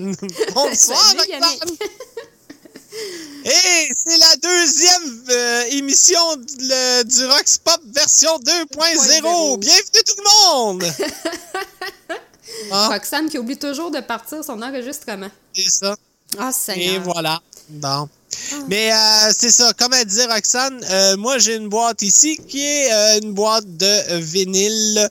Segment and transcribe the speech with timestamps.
[0.54, 1.14] Bonsoir.
[1.16, 1.76] Roxane!
[3.44, 8.66] Et c'est la deuxième euh, émission de- le- du Rox Pop version 2.0.
[8.76, 9.58] 2.0.
[9.58, 10.84] Bienvenue tout le monde!
[12.70, 15.28] Ah, Roxane qui oublie toujours de partir son enregistrement.
[15.54, 15.96] c'est ça.
[16.38, 17.02] Ah, Et Seigneur.
[17.02, 17.40] voilà.
[17.70, 18.08] Bon.
[18.68, 22.64] Mais euh, c'est ça, comme elle disait Roxane, euh, moi j'ai une boîte ici qui
[22.64, 25.08] est euh, une boîte de vinyle.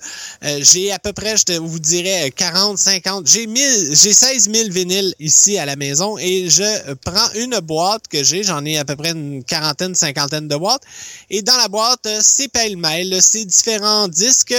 [0.60, 4.70] J'ai à peu près, je vous dirais, euh, 40, 50, j'ai 1000, j'ai 16 000
[4.70, 8.86] vinyles ici à la maison et je prends une boîte que j'ai, j'en ai à
[8.86, 10.84] peu près une quarantaine, cinquantaine de boîtes.
[11.30, 14.56] Et dans la boîte, c'est pêle-mêle, c'est différents disques.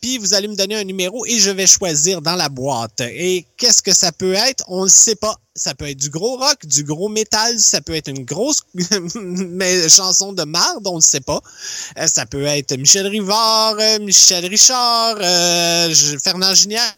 [0.00, 3.00] Puis vous allez me donner un numéro et je vais choisir dans la boîte.
[3.00, 4.64] Et qu'est-ce que ça peut être?
[4.68, 5.36] On ne sait pas.
[5.56, 8.62] Ça peut être du gros rock, du gros métal, ça peut être une grosse
[9.14, 11.40] mais chanson de marde, on ne sait pas.
[11.96, 16.96] Euh, ça peut être Michel Rivard, euh, Michel Richard, euh, Fernand Ginière.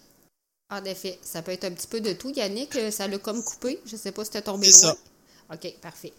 [0.71, 2.33] En effet, ça peut être un petit peu de tout.
[2.35, 3.79] Yannick, ça l'a comme coupé.
[3.87, 4.95] Je sais pas si t'es tombé C'est loin.
[4.95, 5.55] ça.
[5.55, 6.13] OK, parfait.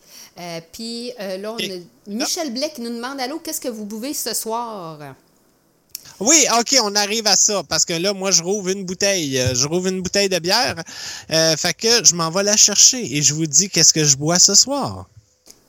[0.72, 4.14] Puis là, on Et- a Michel Blais qui nous demande Allô, qu'est-ce que vous buvez
[4.14, 5.16] ce soir?
[6.20, 9.40] Oui, OK, on arrive à ça, parce que là, moi, je rouvre une bouteille.
[9.40, 10.76] Euh, Je rouvre une bouteille de bière.
[11.32, 14.18] Euh, fait que je m'en vais la chercher et je vous dis qu'est-ce que je
[14.18, 15.08] bois ce soir.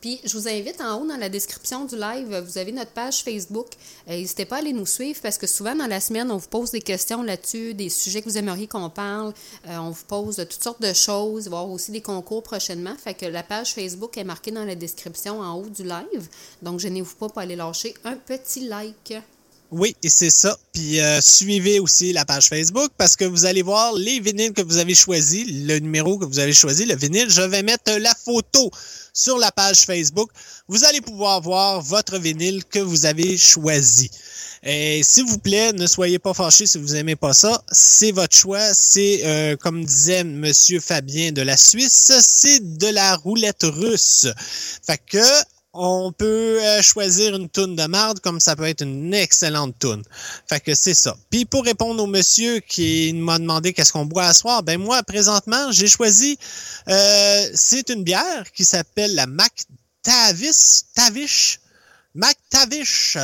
[0.00, 3.22] Puis, je vous invite en haut dans la description du live, vous avez notre page
[3.24, 3.66] Facebook.
[4.08, 6.48] Euh, N'hésitez pas à aller nous suivre parce que souvent dans la semaine, on vous
[6.48, 9.34] pose des questions là-dessus, des sujets que vous aimeriez qu'on parle.
[9.68, 11.46] On vous pose toutes sortes de choses.
[11.48, 12.94] Avoir aussi des concours prochainement.
[13.02, 16.28] Fait que la page Facebook est marquée dans la description en haut du live.
[16.62, 19.14] Donc, gênez-vous pas pour aller lâcher un petit like.
[19.70, 20.56] Oui, et c'est ça.
[20.72, 24.62] Puis euh, suivez aussi la page Facebook parce que vous allez voir les vinyles que
[24.62, 27.28] vous avez choisis, le numéro que vous avez choisi, le vinyle.
[27.28, 28.70] Je vais mettre la photo
[29.12, 30.30] sur la page Facebook.
[30.68, 34.10] Vous allez pouvoir voir votre vinyle que vous avez choisi.
[34.62, 37.62] Et s'il vous plaît, ne soyez pas fâchés si vous aimez pas ça.
[37.70, 38.72] C'est votre choix.
[38.72, 44.26] C'est, euh, comme disait Monsieur Fabien de la Suisse, c'est de la roulette russe.
[44.86, 45.22] Fait que
[45.80, 50.02] on peut euh, choisir une toune de marde comme ça peut être une excellente toune.
[50.48, 51.16] Fait que c'est ça.
[51.30, 55.02] Puis pour répondre au monsieur qui m'a demandé qu'est-ce qu'on boit à soir, ben moi
[55.04, 56.38] présentement j'ai choisi
[56.88, 59.52] euh, c'est une bière qui s'appelle la Mac
[60.02, 61.60] Tavis Tavish
[62.14, 63.16] Mac Tavish.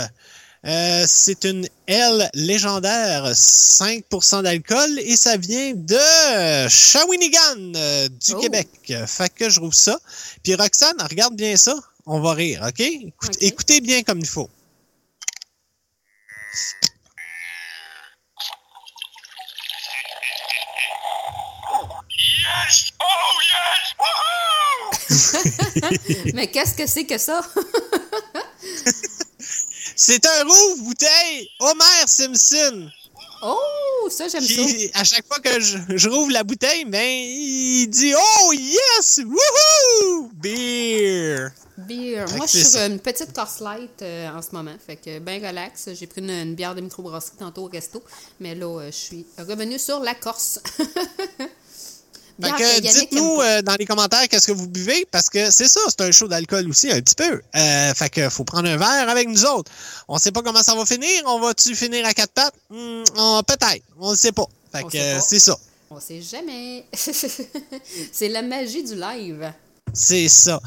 [0.66, 8.40] Euh, c'est une L légendaire, 5% d'alcool et ça vient de Shawinigan euh, du Oh.
[8.40, 8.68] Québec.
[9.06, 9.98] Fait que je rouvre ça.
[10.42, 11.74] Puis Roxane, regarde bien ça.
[12.06, 12.80] On va rire, OK?
[12.80, 13.36] Écoute- OK.
[13.42, 14.48] Écoutez bien comme il faut.
[22.10, 22.92] Yes!
[23.00, 23.94] Oh yes!
[24.00, 24.90] Woohoo!
[26.34, 27.40] Mais qu'est-ce que c'est que ça?
[29.96, 32.90] C'est un rouvre bouteille Homer Simpson.
[33.46, 34.62] Oh, ça, j'aime ça.
[34.94, 39.20] À chaque fois que je, je rouvre la bouteille, ben, il dit Oh yes!
[39.22, 40.30] Woohoo!
[40.32, 41.50] Beer!
[41.76, 42.26] Beer.
[42.26, 44.74] Fait Moi, je suis sur une petite course light euh, en ce moment.
[44.86, 45.90] Fait que ben relax.
[45.92, 48.02] J'ai pris une, une bière de microbrasserie tantôt au resto.
[48.40, 50.60] Mais là, euh, je suis revenue sur la Corse.
[52.40, 56.00] Que dites-nous euh, dans les commentaires qu'est-ce que vous buvez, parce que c'est ça, c'est
[56.00, 57.40] un show d'alcool aussi, un petit peu.
[57.54, 59.70] Euh, fait que faut prendre un verre avec nous autres.
[60.08, 61.22] On sait pas comment ça va finir.
[61.26, 62.54] On va-tu finir à quatre pattes?
[62.70, 63.82] Hmm, on- Peut-être.
[64.00, 64.46] On ne sait pas.
[64.72, 65.56] Fait On que euh, c'est ça.
[65.90, 66.84] On sait jamais.
[68.12, 69.52] c'est la magie du live.
[69.92, 70.60] C'est ça.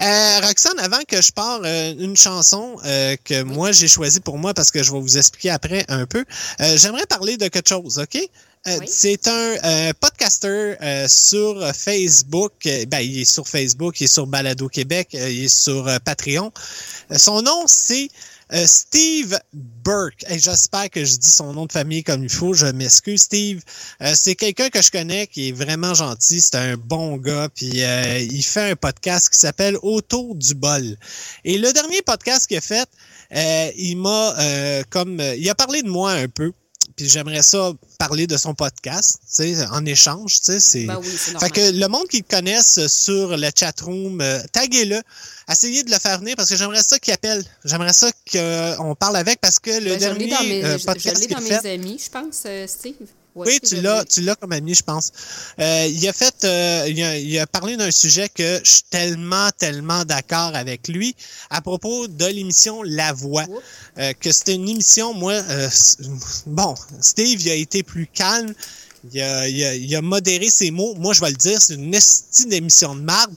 [0.00, 4.38] Euh, Roxane, avant que je parle euh, une chanson euh, que moi j'ai choisie pour
[4.38, 6.24] moi parce que je vais vous expliquer après un peu,
[6.76, 8.18] j'aimerais parler de quelque chose, OK?
[8.66, 8.86] Euh, Oui.
[8.90, 12.52] C'est un euh, podcaster euh, sur Facebook.
[12.88, 16.52] Ben, il est sur Facebook, il est sur Balado Québec, euh, il est sur Patreon.
[17.16, 18.08] Son nom, c'est
[18.64, 20.24] Steve Burke.
[20.28, 22.54] Et J'espère que je dis son nom de famille comme il faut.
[22.54, 23.62] Je m'excuse, Steve.
[24.02, 26.40] Euh, c'est quelqu'un que je connais qui est vraiment gentil.
[26.40, 27.48] C'est un bon gars.
[27.54, 30.96] Puis euh, il fait un podcast qui s'appelle Autour du bol.
[31.44, 32.88] Et le dernier podcast qu'il a fait,
[33.34, 36.52] euh, il m'a euh, comme il a parlé de moi un peu.
[36.98, 40.84] Puis j'aimerais ça parler de son podcast, tu sais, en échange, tu sais, c'est.
[40.84, 45.00] Ben oui, c'est Fait que le monde qui le connaisse sur le chatroom, euh, taguez-le.
[45.48, 47.44] Essayez de le faire venir parce que j'aimerais ça qu'il appelle.
[47.64, 50.84] J'aimerais ça qu'on parle avec parce que le Ben, je dernier dans mes, euh, je
[50.84, 51.74] podcast dans mes fait.
[51.74, 52.94] amis, je pense, euh, Steve.
[53.46, 55.12] Oui, tu l'as, tu l'as comme ami, je pense.
[55.60, 58.82] Euh, il a fait, euh, il, a, il a parlé d'un sujet que je suis
[58.90, 61.14] tellement, tellement d'accord avec lui
[61.50, 63.46] à propos de l'émission La Voix.
[63.98, 65.68] Euh, que c'était une émission, moi, euh,
[66.46, 68.54] bon, Steve, il a été plus calme.
[69.12, 70.94] Il a, il, a, il a modéré ses mots.
[70.96, 73.32] Moi, je vais le dire, c'est une esti d'émission de marde.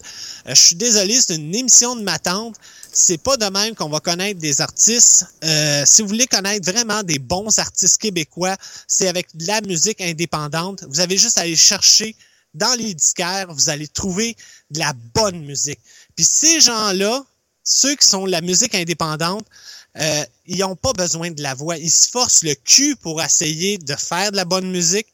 [0.47, 2.55] Euh, je suis désolé, c'est une émission de ma tante.
[2.93, 5.25] C'est pas de même qu'on va connaître des artistes.
[5.43, 8.57] Euh, si vous voulez connaître vraiment des bons artistes québécois,
[8.87, 10.83] c'est avec de la musique indépendante.
[10.89, 12.15] Vous avez juste à aller chercher
[12.53, 14.35] dans les disquaires, vous allez trouver
[14.71, 15.79] de la bonne musique.
[16.15, 17.23] Puis ces gens-là,
[17.63, 19.45] ceux qui sont de la musique indépendante,
[19.97, 21.77] euh, ils n'ont pas besoin de la voix.
[21.77, 25.07] Ils se forcent le cul pour essayer de faire de la bonne musique.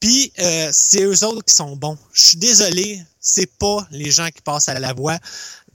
[0.00, 1.98] Puis euh, c'est eux autres qui sont bons.
[2.12, 5.18] Je suis désolé, c'est pas les gens qui passent à la voix.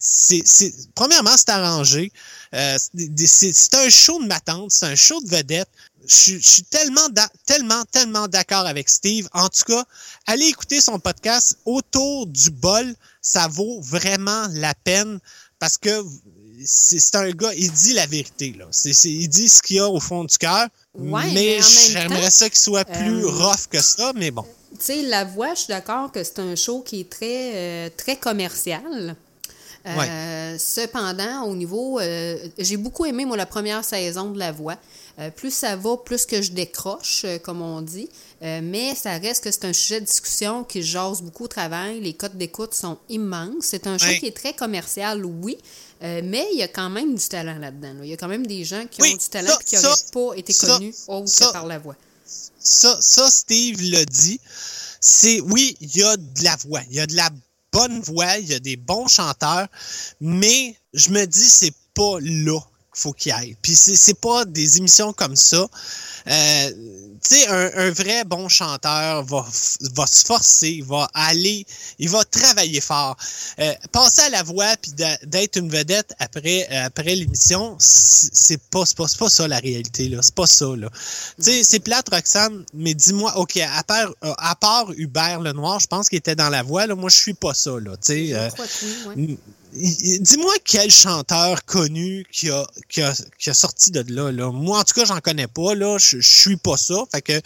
[0.06, 0.44] C'est,
[0.96, 2.12] premièrement, c'est arrangé.
[2.54, 2.78] Euh,
[3.26, 5.70] c'est, un show de ma tante, c'est un show de vedette.
[6.06, 7.08] Je, suis- je suis tellement,
[7.46, 9.30] tellement, tellement d'accord avec Steve.
[9.32, 9.86] En tout cas,
[10.28, 12.94] allez écouter son podcast autour du bol.
[13.22, 15.20] Ça vaut vraiment la peine
[15.58, 16.04] parce que
[16.66, 18.54] c'est, un gars, il dit la vérité.
[18.60, 18.66] Là.
[19.06, 20.68] Il dit ce qu'il y a au fond du cœur.
[20.96, 24.46] Ouais, mais mais j'aimerais ça qu'il soit plus euh, rough que ça, mais bon.
[24.78, 27.90] Tu sais, La Voix, je suis d'accord que c'est un show qui est très, euh,
[27.96, 29.16] très commercial.
[29.86, 34.78] Euh, Cependant, au niveau, euh, j'ai beaucoup aimé moi la première saison de La Voix.
[35.20, 38.10] Euh, plus ça va, plus que je décroche, comme on dit.
[38.42, 42.02] Mais ça reste que c'est un sujet de discussion qui jase beaucoup au travail.
[42.02, 43.54] Les cotes d'écoute sont immenses.
[43.62, 44.20] C'est un show Ouais.
[44.20, 45.58] qui est très commercial, oui.
[46.02, 47.94] Mais il y a quand même du talent là-dedans.
[47.94, 48.00] là.
[48.04, 49.76] Il y a quand même des gens qui Oui, ont du talent ça, et qui
[49.82, 49.96] n'auraient
[50.32, 51.48] pas été ça, connus autre ça.
[51.48, 51.96] que par la voix.
[52.60, 54.40] Ça, ça, Steve l'a dit.
[55.00, 56.82] C'est, oui, il y a de la voix.
[56.90, 57.30] Il y a de la
[57.74, 58.38] bonne voix.
[58.38, 59.68] Il y a des bons chanteurs.
[60.22, 63.58] Mais je me dis, c'est pas là qu'il faut qu'il aille.
[63.62, 65.68] Puis c'est, pas des émissions comme ça.
[66.28, 66.72] Euh,
[67.28, 69.46] tu sais, un, un vrai bon chanteur va,
[69.96, 71.66] va se forcer, il va aller,
[72.00, 73.16] il va travailler fort.
[73.60, 74.92] Euh, passer à la voix puis
[75.24, 80.36] d'être une vedette après après l'émission, c'est pas, pas pas ça la réalité là, c'est
[80.36, 80.90] pas ça là.
[81.38, 85.80] Tu sais, c'est plate Roxane, mais dis-moi, ok, à part euh, à part Hubert Lenoir,
[85.80, 88.14] je pense qu'il était dans la voix là, moi je suis pas ça là, tu
[88.14, 88.34] sais.
[88.34, 88.50] euh,
[88.84, 89.38] oui, ouais.
[89.76, 94.52] Dis-moi quel chanteur connu qui a, qui a, qui a sorti de là, là.
[94.52, 95.98] Moi, en tout cas, j'en connais pas, là.
[95.98, 96.96] Je, je suis pas ça.
[97.12, 97.42] Fait que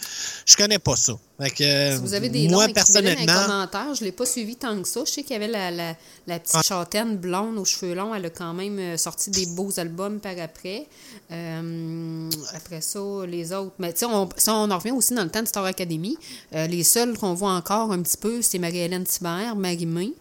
[0.46, 1.14] je connais pas ça.
[1.40, 3.94] Fait que, Si vous avez des moi, noms, écrivez-le dans les personnellement, commentaires.
[3.94, 5.00] Je ne l'ai pas suivi tant que ça.
[5.06, 6.62] Je sais qu'il y avait la, la, la petite Ah.
[6.62, 8.14] châtaine blonde aux cheveux longs.
[8.14, 10.86] Elle a quand même euh, sorti des beaux albums par après.
[11.30, 13.74] Euh, après ça, les autres.
[13.78, 16.16] Mais tu sais, on, ça, on en revient aussi dans le temps de Star Academy.
[16.54, 20.12] Euh, les seuls qu'on voit encore un petit peu, c'est Marie-Hélène Thibert, Marie-Mé.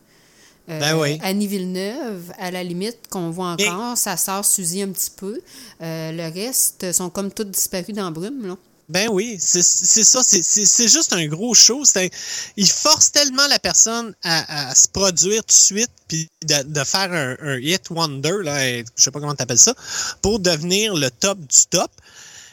[0.69, 1.17] Euh, Ben oui.
[1.23, 3.97] Annie Villeneuve, à la limite, qu'on voit Mais- encore.
[3.97, 5.39] Sa sœur Suzy un petit peu.
[5.81, 8.45] Euh, le reste sont comme toutes disparues dans la brume.
[8.47, 8.55] Là.
[8.89, 11.83] Ben oui, c'est ça, c'est- juste un gros show.
[11.95, 12.07] un-
[12.55, 16.83] il force tellement la personne à, à se produire tout de suite, puis de, de
[16.85, 19.73] faire un, un hit wonder, là, je sais pas comment t'appelles ça,
[20.21, 21.91] pour devenir le top du top.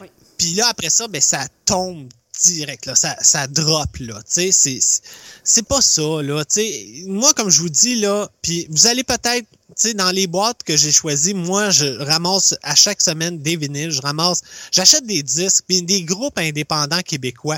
[0.01, 0.07] Oui.
[0.37, 2.09] Puis là, après ça, ben ça tombe
[2.43, 7.33] direct, là, ça, ça drop, là, tu sais, c'est- pas ça, là, tu sais, moi,
[7.33, 10.75] comme je vous dis, là, puis vous allez peut-être, tu sais, dans les boîtes que
[10.77, 15.63] j'ai choisies, moi, je ramasse à chaque semaine des vinyles, je ramasse, j'achète des disques,
[15.67, 17.57] puis des groupes indépendants québécois,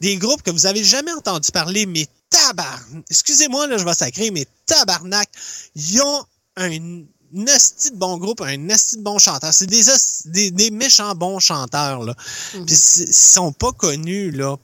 [0.00, 4.30] des groupes que vous avez jamais entendu parler, mais tabar, excusez-moi, là, je vais sacrer,
[4.30, 5.28] mais tabarnak,
[5.74, 6.24] ils ont
[6.56, 7.02] un
[7.46, 9.52] esti de bon groupe, un esti de bon chanteur.
[9.52, 9.82] C'est des,
[10.26, 12.14] des, des méchants bons chanteurs, là.
[12.66, 14.56] Puis c'est- ils sont pas connus, là.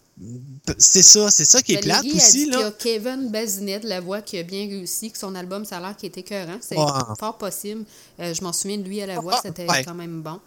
[0.78, 2.66] C'est ça, c'est ça qui est plate Valérie a aussi, dit qu'il y là.
[2.66, 5.80] a Kevin Bazinet de la voix qui a bien réussi, que son album, ça a
[5.80, 6.58] l'air qu'il était écœurant.
[6.60, 7.84] C'est fort possible.
[8.18, 9.84] Euh, je m'en souviens de lui à la voix, c'était ouais.
[9.84, 10.40] quand même bon.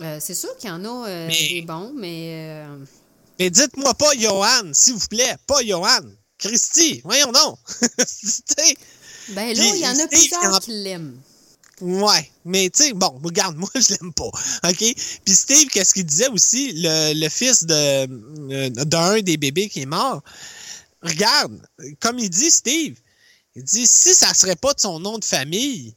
[0.00, 2.76] Euh, c'est sûr qu'il y en a euh, Mais- des bons, mais euh,
[3.38, 6.00] Mais dites-moi pas Johan, s'il vous plaît, pas Johan.
[6.36, 7.56] Christy, voyons donc.
[9.30, 11.16] Ben là, Puis, il y en a plusieurs il en- qui l'aiment.
[11.80, 14.30] Ouais, mais tu sais, bon, regarde, moi, je l'aime pas,
[14.68, 14.94] OK?
[15.24, 17.74] Puis Steve, qu'est-ce qu'il disait aussi, le, le fils de
[18.52, 20.22] euh, d'un des bébés qui est mort,
[21.02, 21.60] regarde,
[22.00, 22.96] comme il dit, Steve,
[23.56, 25.94] il dit, si ça serait pas de son nom de famille,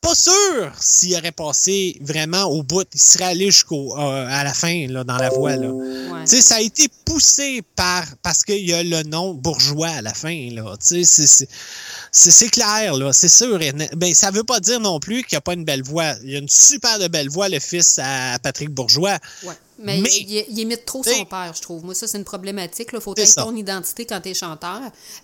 [0.00, 4.54] pas sûr s'il aurait passé vraiment au bout, il serait allé jusqu'au euh, à la
[4.54, 5.68] fin, là, dans la voie, là.
[5.70, 6.24] Ouais.
[6.24, 10.00] Tu sais, ça a été poussé par parce qu'il y a le nom bourgeois à
[10.02, 10.74] la fin, là.
[10.78, 11.48] Tu sais, c'est- c'est-
[12.12, 13.60] c'est clair, là, c'est sûr.
[13.62, 13.72] et.
[13.72, 16.14] Ben, ça veut pas dire non plus qu'il n'y a pas une belle voix.
[16.22, 19.18] Il y a une super de belle voix, le fils à Patrick Bourgeois.
[19.44, 19.54] Ouais.
[19.82, 21.84] Mais, Mais- il, il imite trop son père, je trouve.
[21.84, 22.88] Moi, ça, c'est une problématique.
[22.92, 24.80] Il faut être ton identité quand tu es chanteur.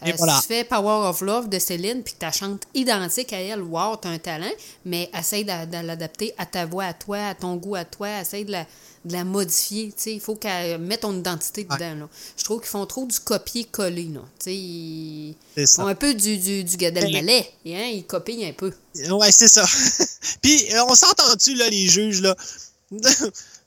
[0.06, 0.36] Euh, voilà.
[0.36, 3.60] Si tu fais Power of Love de Céline puis que tu chantes identique à elle,
[3.62, 4.50] wow, tu as un talent,
[4.86, 8.20] mais essaye de, de l'adapter à ta voix, à toi, à ton goût, à toi.
[8.22, 8.66] Essaye de la,
[9.06, 9.92] de la modifier.
[9.92, 10.14] t'sais.
[10.14, 11.76] Il faut qu'elle mette ton identité Ouais.
[11.76, 11.94] dedans.
[12.00, 12.08] là.
[12.36, 14.10] Je trouve qu'ils font trop du copier-coller.
[14.46, 15.88] Ils C'est font ça.
[15.88, 17.46] un peu du, du, du Gad Elmaleh.
[17.66, 17.90] Hein?
[17.94, 18.72] Ils copient un peu.
[19.10, 19.64] Ouais, c'est ça.
[20.42, 22.34] Puis, euh, on s'entend-tu, là, les juges, là?
[22.90, 22.98] tu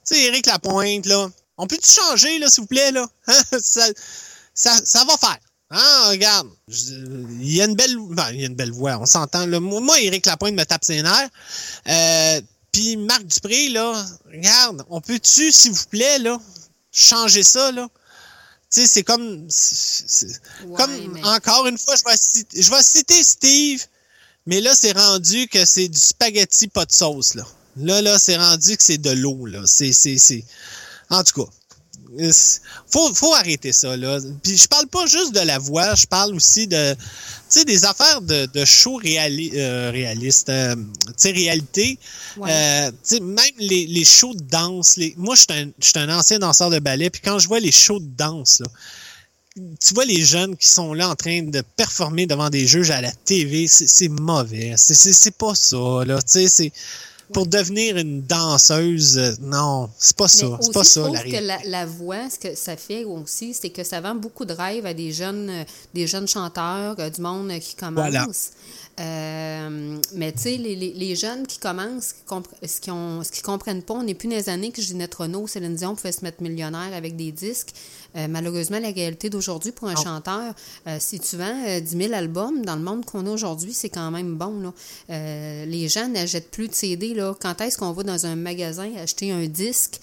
[0.04, 1.30] sais, Éric Lapointe, là.
[1.58, 3.06] On peut-tu changer, là, s'il vous plaît, là?
[3.62, 3.86] Ça,
[4.54, 5.38] ça, ça va faire.
[5.72, 6.50] Hein, regarde.
[6.68, 6.94] Je-
[7.42, 7.96] Il y a une belle.
[8.10, 9.46] ben, il y a une belle voix, on s'entend.
[9.62, 11.30] moi, Éric Lapointe me tape ses nerfs.
[11.88, 12.42] Euh,
[12.72, 16.40] Puis Marc Dupré, là, regarde, on peut-tu, s'il vous plaît, là,
[16.92, 17.88] changer ça, là?
[18.72, 19.48] Tu sais, c'est comme.
[19.50, 20.28] c'est-
[20.66, 23.84] Ouais, comme, mais- encore une fois, je vais, citer, je vais citer Steve,
[24.46, 27.46] mais là, c'est rendu que c'est du spaghetti pas de sauce, là.
[27.78, 29.64] Là, là, c'est rendu que c'est de l'eau, là.
[29.66, 30.44] C'est, c'est, c'est...
[31.10, 31.52] En tout cas,
[32.90, 34.20] faut, faut arrêter ça, là.
[34.44, 37.00] Puis je parle pas juste de la voix, je parle aussi de, tu
[37.50, 42.00] sais, des affaires de, de show réali- euh, réaliste, euh, tu sais, réalité.
[42.38, 42.50] Ouais.
[42.52, 45.14] Euh, tu sais, même les, les shows de danse, les...
[45.18, 48.00] moi, je suis un, un ancien danseur de ballet, puis quand je vois les shows
[48.00, 48.68] de danse, là,
[49.56, 53.02] tu vois les jeunes qui sont là en train de performer devant des juges à
[53.02, 54.76] la TV, c'est mauvais.
[54.78, 56.22] C'est pas ça, là.
[56.22, 56.72] Tu sais, c'est
[57.34, 60.58] pour devenir une danseuse, euh, non, c'est pas ça.
[60.62, 63.70] C'est pas je ça, la que la, la voix, ce que ça fait aussi, c'est
[63.70, 67.22] que ça vend beaucoup de rêves à des jeunes, euh, des jeunes chanteurs, euh, du
[67.22, 67.96] monde qui commence.
[68.10, 68.26] Voilà.
[69.00, 73.82] Euh, mais tu sais, les, les, les jeunes qui commencent, qui compre- ce qu'ils comprennent
[73.82, 76.44] pas, on n'est plus dans les années que Ginette Renault, Céline Dion pouvaient se mettre
[76.44, 77.70] millionnaire avec des disques.
[78.16, 80.02] Euh, malheureusement, la réalité d'aujourd'hui pour un Non.
[80.04, 80.54] chanteur,
[80.88, 83.90] euh, si tu vends euh, 10 000 albums dans le monde qu'on a aujourd'hui, c'est
[83.90, 84.60] quand même bon.
[84.60, 84.74] Là.
[85.12, 87.14] Euh, les gens n'achètent plus de CD.
[87.14, 87.36] Là.
[87.40, 90.00] Quand est-ce qu'on va dans un magasin acheter un disque,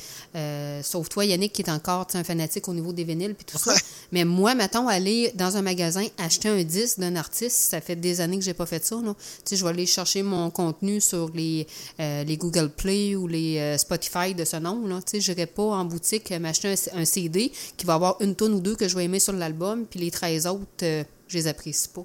[0.82, 3.74] sauf toi, Yannick, qui est encore un fanatique au niveau des vinyles puis tout ça.
[4.12, 8.20] Mais moi, mettons, aller dans un magasin acheter un disque d'un artiste, ça fait des
[8.20, 8.96] années que j'ai pas fait ça.
[9.02, 9.14] Là.
[9.50, 11.66] Je vais aller chercher mon contenu sur les,
[11.98, 14.82] les Google Play ou les Spotify de ce nom.
[15.06, 18.60] Sais, j'irai pas en boutique m'acheter un, un CD qui va avoir une tonne ou
[18.60, 21.88] deux que je vais aimer sur l'album, puis les 13 autres, euh, je les apprécie
[21.88, 22.04] pas.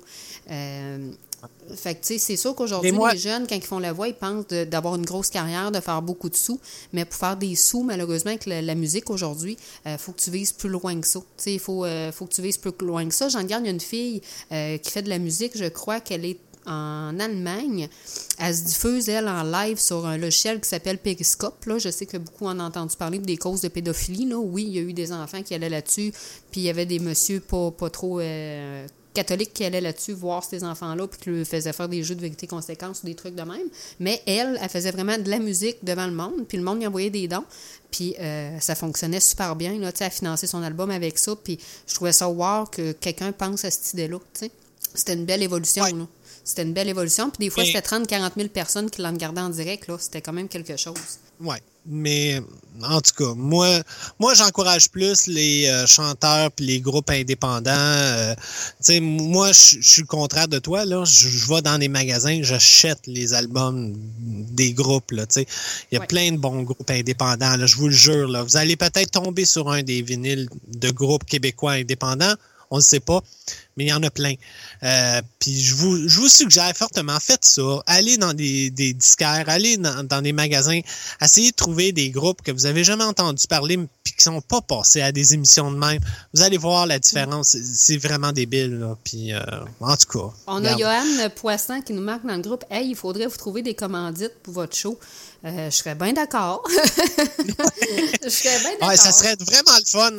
[0.50, 1.12] Euh,
[1.76, 4.14] fait que, tu sais, c'est sûr qu'aujourd'hui, les jeunes, quand ils font la voix, ils
[4.14, 6.60] pensent d'avoir une grosse carrière, de faire beaucoup de sous.
[6.94, 10.30] Mais pour faire des sous, malheureusement, avec la, la musique aujourd'hui, il faut que tu
[10.30, 11.20] vises plus loin que ça.
[11.20, 13.28] Tu sais, il faut, euh, faut que tu vises plus loin que ça.
[13.30, 14.22] J'en garde, une fille
[14.52, 17.90] euh, qui fait de la musique, je crois qu'elle est en Allemagne.
[18.40, 21.66] Elle se diffuse, elle, en live sur un logiciel qui s'appelle Periscope.
[21.66, 21.78] Là.
[21.78, 24.26] Je sais que beaucoup en ont entendu parler des causes de pédophilie.
[24.26, 24.38] Là.
[24.38, 26.12] Oui, il y a eu des enfants qui allaient là-dessus,
[26.52, 30.44] puis il y avait des messieurs pas, pas trop euh, catholiques qui allaient là-dessus voir
[30.44, 33.44] ces enfants-là, puis qui leur faisaient faire des jeux de vérité-conséquence ou des trucs de
[33.44, 33.68] même.
[34.00, 36.88] Mais elle, elle faisait vraiment de la musique devant le monde, puis le monde lui
[36.88, 37.44] envoyait des dons.
[37.92, 39.78] Puis euh, ça fonctionnait super bien.
[39.78, 41.36] Là, elle finançait son album avec ça.
[41.36, 44.18] Puis je trouvais ça wow que quelqu'un pense à cette idée-là.
[44.94, 45.84] C'était une belle évolution.
[45.84, 45.92] Ouais.
[45.92, 46.08] là.
[46.44, 47.30] C'était une belle évolution.
[47.30, 49.88] Puis des fois, c'était 30-40 000 personnes qui l'ont regardé en direct.
[49.88, 49.98] là.
[50.00, 50.96] C'était quand même quelque chose.
[51.40, 51.62] Ouais.
[51.88, 52.40] Mais
[52.84, 53.82] en tout cas, moi,
[54.20, 57.72] moi j'encourage plus les euh, chanteurs puis les groupes indépendants.
[57.72, 58.42] euh, tu
[58.82, 60.86] sais, moi, je suis le contraire de toi.
[60.86, 61.04] là.
[61.06, 65.10] Je vais dans les magasins, j'achète les albums des groupes.
[65.12, 65.26] Là.
[65.36, 65.46] Il
[65.94, 66.06] y a Ouais.
[66.08, 67.56] plein de bons groupes indépendants.
[67.66, 68.28] Je vous le jure.
[68.28, 68.44] Là.
[68.44, 72.36] Vous allez peut-être tomber sur un des vinyles de groupes québécois indépendants.
[72.72, 73.22] On ne sait pas,
[73.76, 74.34] mais il y en a plein.
[74.84, 77.84] Euh, puis je vous, je vous suggère fortement, faites ça.
[77.86, 80.80] Allez dans des, des disquaires, allez dans, dans des magasins,
[81.22, 84.62] essayez de trouver des groupes que vous avez jamais entendu parler puis qui sont pas
[84.62, 86.00] passés à des émissions de même.
[86.34, 87.56] Vous allez voir la différence.
[87.74, 88.80] C'est- vraiment débile.
[88.80, 88.98] Là.
[89.04, 89.40] Puis, euh,
[89.80, 90.34] en tout cas.
[90.48, 90.76] On a.
[90.78, 94.34] Johan Poisson qui nous marque dans le groupe Hey, il faudrait vous trouver des commandites
[94.42, 94.98] pour votre show.
[95.46, 96.64] Euh, je serais bien d'accord.
[96.70, 98.88] je serais bien d'accord.
[98.88, 100.12] Ouais, ça serait vraiment le fun.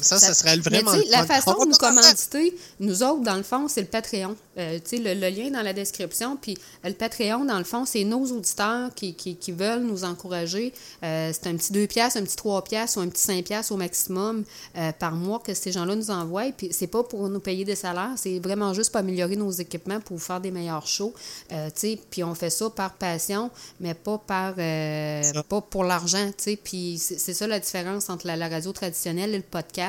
[0.00, 0.92] Ça, ça, serait Mais vraiment.
[0.92, 4.36] le la façon de nous commanditer, nous autres, dans le fond, c'est le Patreon.
[4.58, 6.36] Euh, tu sais, le, le lien est dans la description.
[6.36, 10.04] Puis euh, le Patreon, dans le fond, c'est nos auditeurs qui, qui, qui veulent nous
[10.04, 10.72] encourager.
[11.02, 13.72] Euh, c'est un petit 2 piastres, un petit 3 piastres ou un petit 5 piastres
[13.72, 14.44] au maximum
[14.76, 16.50] euh, par mois que ces gens-là nous envoient.
[16.56, 20.00] Puis c'est pas pour nous payer des salaires, c'est vraiment juste pour améliorer nos équipements,
[20.00, 21.14] pour faire des meilleurs shows.
[21.52, 25.84] Euh, tu sais, puis on fait ça par passion, mais pas par euh, pas pour
[25.84, 26.56] l'argent, tu sais.
[26.56, 29.83] Puis c'est c'est ça la différence entre la, la radio traditionnelle et le podcast.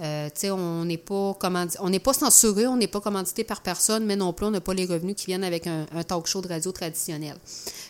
[0.00, 1.36] Euh, on n'est pas
[1.80, 4.60] on n'est pas censuré, on n'est pas commandité par personne, mais non plus on n'a
[4.60, 7.36] pas les revenus qui viennent avec un, un talk show de radio traditionnel.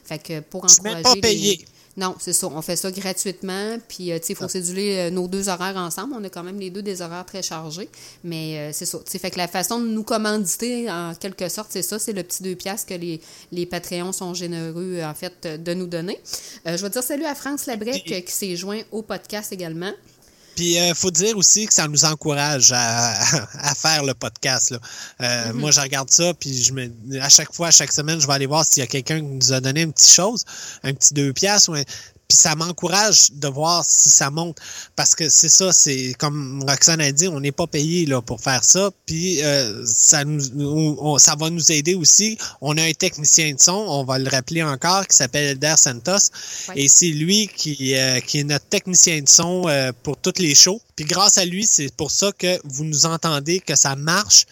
[0.05, 1.65] Fait que pour encourager pas les- payé.
[1.99, 2.49] Non, c'est ça.
[2.49, 3.79] On fait ça gratuitement.
[3.89, 6.13] Puis, euh, tu sais, il faut céduler euh, nos deux horaires ensemble.
[6.15, 7.89] On a quand même les deux des horaires très chargés.
[8.23, 8.99] Mais euh, c'est ça.
[8.99, 11.99] Tu sais, fait que la façon de nous commanditer, en quelque sorte, c'est ça.
[11.99, 13.19] C'est le petit deux piastres que les,
[13.51, 16.21] les Patreons sont généreux, en fait, de nous donner.
[16.67, 19.93] Euh, je vais dire salut à France Labrec qui s'est joint au podcast également.
[20.57, 23.13] Puis il faut dire aussi que ça nous encourage à,
[23.61, 24.71] à faire le podcast.
[24.71, 24.79] Là.
[25.21, 28.27] Euh, Moi, je regarde ça, puis je me, à chaque fois, à chaque semaine, je
[28.27, 30.45] vais aller voir s'il y a quelqu'un qui nous a donné une petite chose,
[30.83, 31.69] un petit deux piastres.
[31.71, 31.83] ou un-
[32.29, 34.57] Puis ça m'encourage de voir si ça monte.
[34.97, 38.41] Parce que c'est ça, c'est comme Roxane a dit, on n'est pas payé là, pour
[38.41, 38.91] faire ça.
[39.07, 42.37] Puis euh, ça, nous, on- ça va nous aider aussi.
[42.61, 46.31] On a un technicien de son, on va le rappeler encore, qui s'appelle Elder Santos.
[46.75, 50.55] Et c'est lui qui, euh, qui est notre technicien de son euh, pour toutes les
[50.57, 50.81] shows.
[50.97, 54.47] Puis grâce à lui, c'est pour ça que vous nous entendez, que ça marche.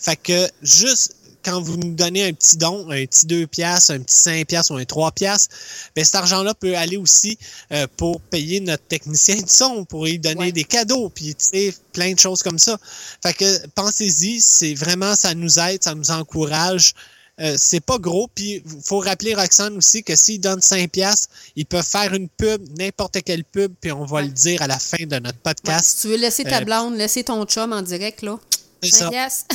[0.00, 1.16] Fait que juste
[1.48, 4.72] quand vous nous donnez un petit don, un petit 2 piastres, un petit 5 piastres
[4.72, 5.54] ou un 3 piastres,
[5.96, 7.38] ben cet argent-là peut aller aussi
[7.72, 10.52] euh, pour payer notre technicien de son, pour lui donner Ouais.
[10.52, 12.76] des cadeaux, puis tu sais, plein de choses comme ça.
[13.22, 16.94] Fait que pensez-y, c'est vraiment, ça nous aide, ça nous encourage.
[17.40, 21.66] Euh, c'est pas gros, puis faut rappeler Roxane aussi que s'ils donnent 5 piastres, ils
[21.66, 24.22] peuvent faire une pub, n'importe quelle pub, puis on va Ouais.
[24.24, 25.86] le dire à la fin de notre Ouais, podcast.
[25.96, 28.38] si tu veux laisser ta Euh, blonde, laisser ton chum en direct, là.
[28.82, 29.10] C'est ça.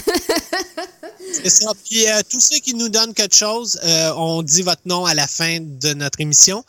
[1.44, 1.72] C'est ça.
[1.86, 5.14] Puis euh, tous ceux qui nous donnent quelque chose, euh, on dit votre nom à
[5.14, 6.64] la fin de notre émission.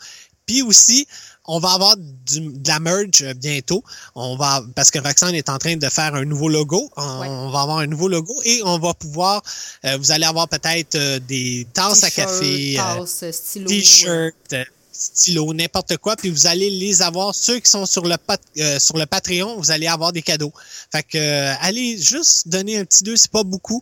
[0.45, 1.07] Puis aussi,
[1.47, 3.83] on va avoir du- de la merge euh, bientôt.
[4.15, 6.89] On va parce que Roxane est en train de faire un nouveau logo.
[6.95, 7.27] On, Ouais.
[7.27, 9.41] on va avoir un nouveau logo et on va pouvoir.
[9.85, 13.67] euh, vous allez avoir peut-être euh, des tasses à café, euh, tasse, stylo.
[13.67, 14.63] t-shirts, euh,
[14.97, 16.15] stylos, n'importe quoi.
[16.15, 17.33] Puis vous allez les avoir.
[17.35, 20.53] Ceux qui sont sur le pat- euh, sur le Patreon, vous allez avoir des cadeaux.
[20.91, 23.81] Fait que euh, allez juste donner un petit deux, c'est pas beaucoup.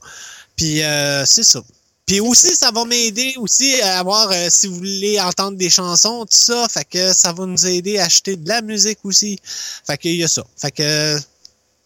[0.56, 1.62] Puis euh, c'est ça.
[2.06, 6.26] Puis aussi, ça va m'aider aussi à avoir, euh, si vous voulez entendre des chansons,
[6.26, 6.68] tout ça.
[6.70, 9.40] Fait que ça va nous aider à acheter de la musique aussi.
[9.88, 10.44] Fait qu'il y a ça.
[10.58, 11.18] Fait que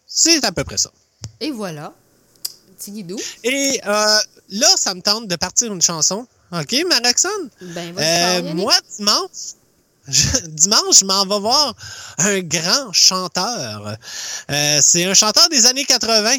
[0.07, 0.89] c'est à peu près ça.
[1.39, 1.93] Et voilà.
[2.79, 3.17] Petit guidou.
[3.43, 6.27] Et euh, là, ça me tente de partir une chanson.
[6.51, 7.49] OK, ma Roxane?
[7.61, 9.29] Ben, Euh, moi, dimanche,
[10.07, 11.73] je- dimanche, je m'en vais voir
[12.19, 13.97] un grand chanteur.
[14.49, 16.37] Euh, c'est un chanteur des années 80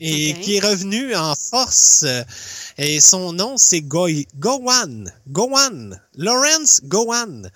[0.00, 2.04] et qui est revenu en force.
[2.78, 4.08] Et son nom, c'est Go
[4.38, 5.12] Gowan.
[5.28, 6.00] Gowan.
[6.16, 7.50] Lawrence Gowan.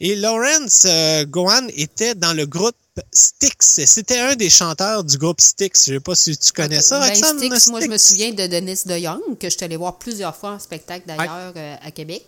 [0.00, 2.74] Et Lawrence euh, Gowan était dans le groupe
[3.12, 3.80] Styx.
[3.86, 5.86] C'était un des chanteurs du groupe Styx.
[5.86, 8.46] Je sais pas si tu connais ça, Ben, Roxane, Styx, moi, je me souviens de
[8.46, 11.90] Denis de Young, que je suis allée voir plusieurs fois en spectacle d'ailleurs euh, à
[11.90, 12.24] Québec.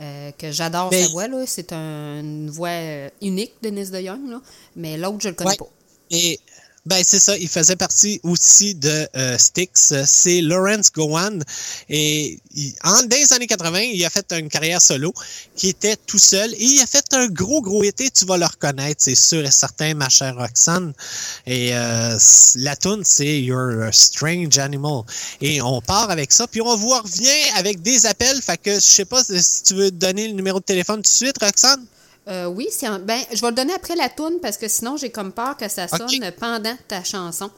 [0.00, 1.44] euh, que j'adore Mais- sa voix, là.
[1.46, 2.70] C'est un- une voix
[3.22, 4.40] unique, Denis de Young, là.
[4.74, 5.56] Mais l'autre, je le connais Ouais.
[5.56, 5.68] pas.
[6.10, 6.40] Et
[6.86, 9.94] ben c'est ça, il faisait partie aussi de euh, Styx.
[10.04, 11.42] C'est Lawrence Gowan.
[11.88, 12.38] Et
[12.82, 15.14] en, dans les années 80, il a fait une carrière solo
[15.56, 16.52] qui était tout seul.
[16.52, 18.10] Et il a fait un gros, gros été.
[18.10, 20.92] Tu vas le reconnaître, c'est sûr et certain, ma chère Roxane.
[21.46, 22.18] Et euh,
[22.56, 25.04] la tune c'est You're a Strange Animal.
[25.40, 26.46] Et on part avec ça.
[26.46, 28.42] Puis on vous revient avec des appels.
[28.42, 31.16] Fait que je sais pas si tu veux donner le numéro de téléphone tout de
[31.16, 31.86] suite, Roxane?
[32.28, 34.96] Euh, oui, c'est en- ben, je vais le donner après la toune parce que sinon,
[34.96, 36.08] j'ai comme peur que ça sonne
[36.38, 37.50] pendant ta chanson.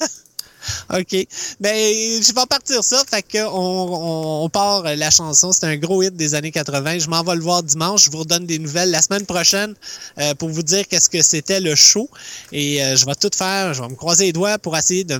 [0.90, 1.26] OK.
[1.60, 1.76] Ben,
[2.22, 3.02] je vais partir ça.
[3.08, 5.52] Fait que on, part euh, la chanson.
[5.52, 6.98] C'est un gros hit des années 80.
[7.00, 8.04] Je m'en vais le voir dimanche.
[8.04, 9.74] Je vous redonne des nouvelles la semaine prochaine
[10.18, 12.08] euh, pour vous dire qu'est-ce que c'était le show.
[12.52, 13.74] Et euh, je vais tout faire.
[13.74, 15.16] Je vais me croiser les doigts pour essayer de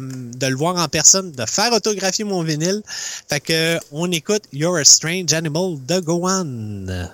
[0.46, 2.82] le voir en personne, de faire autographier mon vinyle.
[3.28, 7.10] Fait que on écoute You're a Strange Animal de Gowan.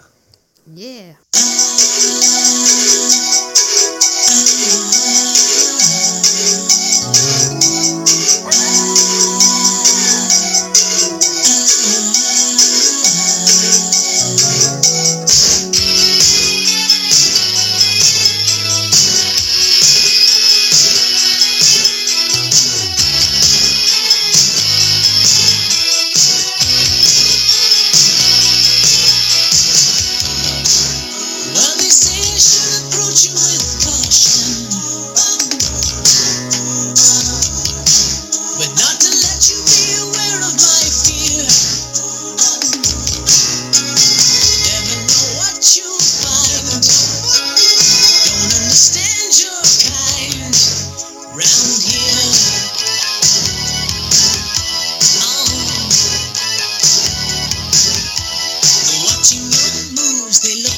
[0.67, 1.15] Yeah!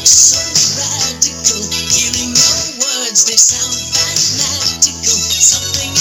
[0.06, 0.38] So
[0.78, 1.66] radical.
[1.90, 5.18] Hearing your words, they sound fanatical.
[5.18, 5.95] Something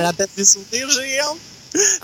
[0.00, 1.18] me rappelle des souvenirs, j'ai.
[1.20, 1.32] Ah!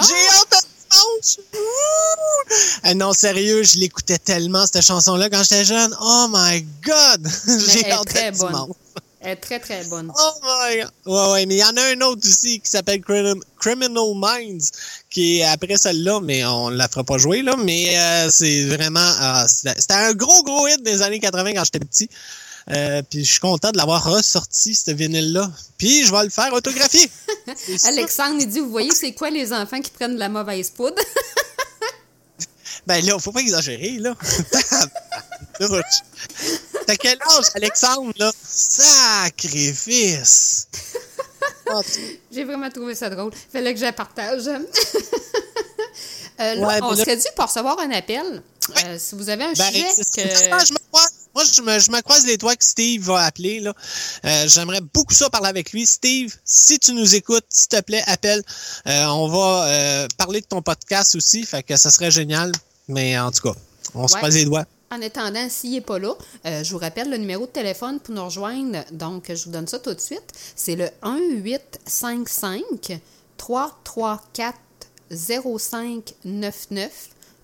[0.06, 1.38] J'ai hâte à dimanche.
[1.54, 2.54] Ouh!
[2.84, 5.94] Ah non, sérieux, je l'écoutais tellement, cette chanson-là, quand j'étais jeune.
[6.00, 7.28] Oh my God!
[7.48, 8.48] elle J'ai très à bonne.
[8.52, 8.76] dimanche.
[9.20, 10.12] Elle est très très bonne.
[10.16, 10.90] Oh my God!
[11.06, 14.70] Ouais, ouais, mais il y en a un autre aussi qui s'appelle Criminal Criminal Minds,
[15.10, 17.56] qui est après celle-là, mais on la fera pas jouer, là.
[17.56, 19.00] Mais euh, c'est vraiment...
[19.18, 22.08] ah, c'était un gros, gros hit des années 80 quand j'étais petit.
[22.70, 25.50] Euh, puis je suis content de l'avoir ressorti, ce vinyle-là.
[25.78, 27.08] Puis je vais le faire autographier.
[27.84, 30.96] Alexandre, il dit Vous voyez, c'est quoi les enfants qui prennent de la mauvaise poudre?
[32.86, 34.14] Ben là, faut pas exagérer, là.
[36.86, 38.30] T'as quel âge, Alexandre, là?
[39.36, 40.68] Sacrifice!
[42.30, 43.32] J'ai vraiment trouvé ça drôle.
[43.52, 44.46] Fallait que je la partage.
[44.46, 44.58] Euh,
[46.38, 48.40] là, Ouais, on là- serait dû pour recevoir un appel.
[48.84, 50.50] Euh, si vous avez un Ben, sujet que.
[51.36, 53.60] Moi, je me, je me croise les doigts que Steve va appeler.
[53.60, 53.74] là.
[54.24, 55.84] Euh, J'aimerais beaucoup ça parler avec lui.
[55.84, 58.42] Steve, si tu nous écoutes, s'il te plaît, appelle.
[58.88, 62.52] Euh, on va euh, parler de ton podcast aussi, fait que ça serait génial.
[62.88, 63.58] Mais en tout cas,
[63.94, 64.64] on se croise les doigts.
[64.90, 66.14] En attendant, s'il n'est pas là,
[66.46, 68.82] euh, je vous rappelle le numéro de téléphone pour nous rejoindre.
[68.92, 70.32] Donc, je vous donne ça tout de suite.
[70.54, 72.98] C'est le 1-855
[73.36, 74.56] 334
[75.10, 76.90] 0599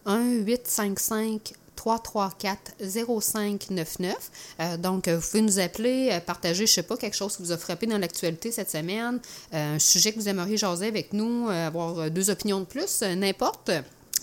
[0.06, 1.52] 1-855
[1.84, 4.14] 334-0599.
[4.60, 7.42] Euh, donc, euh, vous pouvez nous appeler, euh, partager, je sais pas, quelque chose qui
[7.42, 9.20] vous a frappé dans l'actualité cette semaine,
[9.54, 13.70] euh, un sujet que vous aimeriez jaser avec nous, avoir deux opinions de plus, n'importe.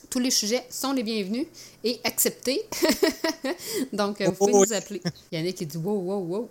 [0.10, 1.46] Tous les sujets sont les bienvenus
[1.84, 2.64] et acceptés.
[3.94, 5.02] donc, vous pouvez Oh, nous appeler.
[5.32, 6.50] Yannick qui dit wow, wow, wow.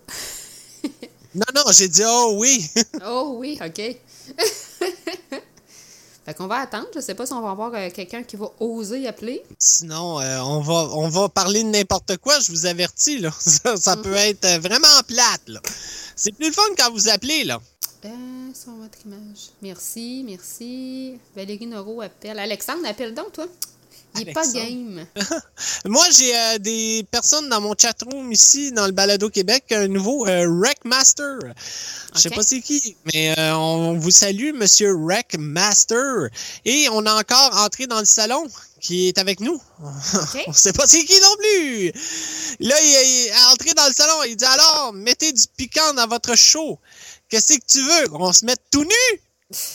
[1.35, 2.68] Non, non, j'ai dit oh oui.
[3.05, 3.81] Oh oui, OK.
[6.29, 6.87] Fait qu'on va attendre.
[6.95, 9.43] Je sais pas si on va avoir euh, quelqu'un qui va oser appeler.
[9.59, 13.19] Sinon, euh, on, va, on va parler de n'importe quoi, je vous avertis.
[13.19, 13.31] Là.
[13.38, 15.49] Ça, ça peut être euh, vraiment plate.
[15.49, 15.61] là.
[16.17, 17.45] C'est plus le fun quand vous appelez.
[17.45, 17.61] là.
[18.05, 18.09] Euh,
[18.55, 19.51] sur votre image.
[19.62, 21.19] Merci, merci.
[21.35, 22.38] Valérie Noro appelle.
[22.38, 23.47] Alexandre, appelle donc, toi.
[24.14, 25.07] Il n'est pas game.
[25.85, 30.27] Moi, j'ai euh, des personnes dans mon chatroom ici, dans le Balado Québec, un nouveau
[30.27, 31.38] euh, Wreckmaster.
[32.14, 36.29] Je sais pas c'est qui, mais euh, on vous salue, Monsieur Wreckmaster.
[36.64, 38.47] Et on a encore entré dans le salon
[38.81, 39.61] qui est avec nous.
[40.47, 41.92] on sait pas c'est qui non plus.
[42.61, 46.09] Là, il, il est entré dans le salon, il dit alors, mettez du piquant dans
[46.09, 46.79] votre show.
[47.29, 48.14] Qu'est-ce que tu veux?
[48.14, 49.21] On se mette tout nu?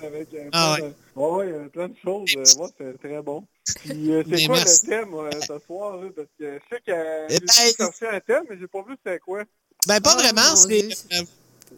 [0.02, 2.30] avec, euh, Ah plein de- ouais, ouais, euh, plein de choses.
[2.36, 3.44] Euh, moi, c'est très bon.
[3.82, 4.86] Puis, euh, c'est quoi merci.
[4.86, 5.96] le thème euh, ce soir?
[5.98, 8.82] Là, parce que je sais que Eh j'ai ben, cherché un thème, mais j'ai pas
[8.88, 9.42] vu c'était quoi.
[9.86, 10.84] Ben, pas Oh, vraiment, c'est.
[11.12, 11.22] Euh,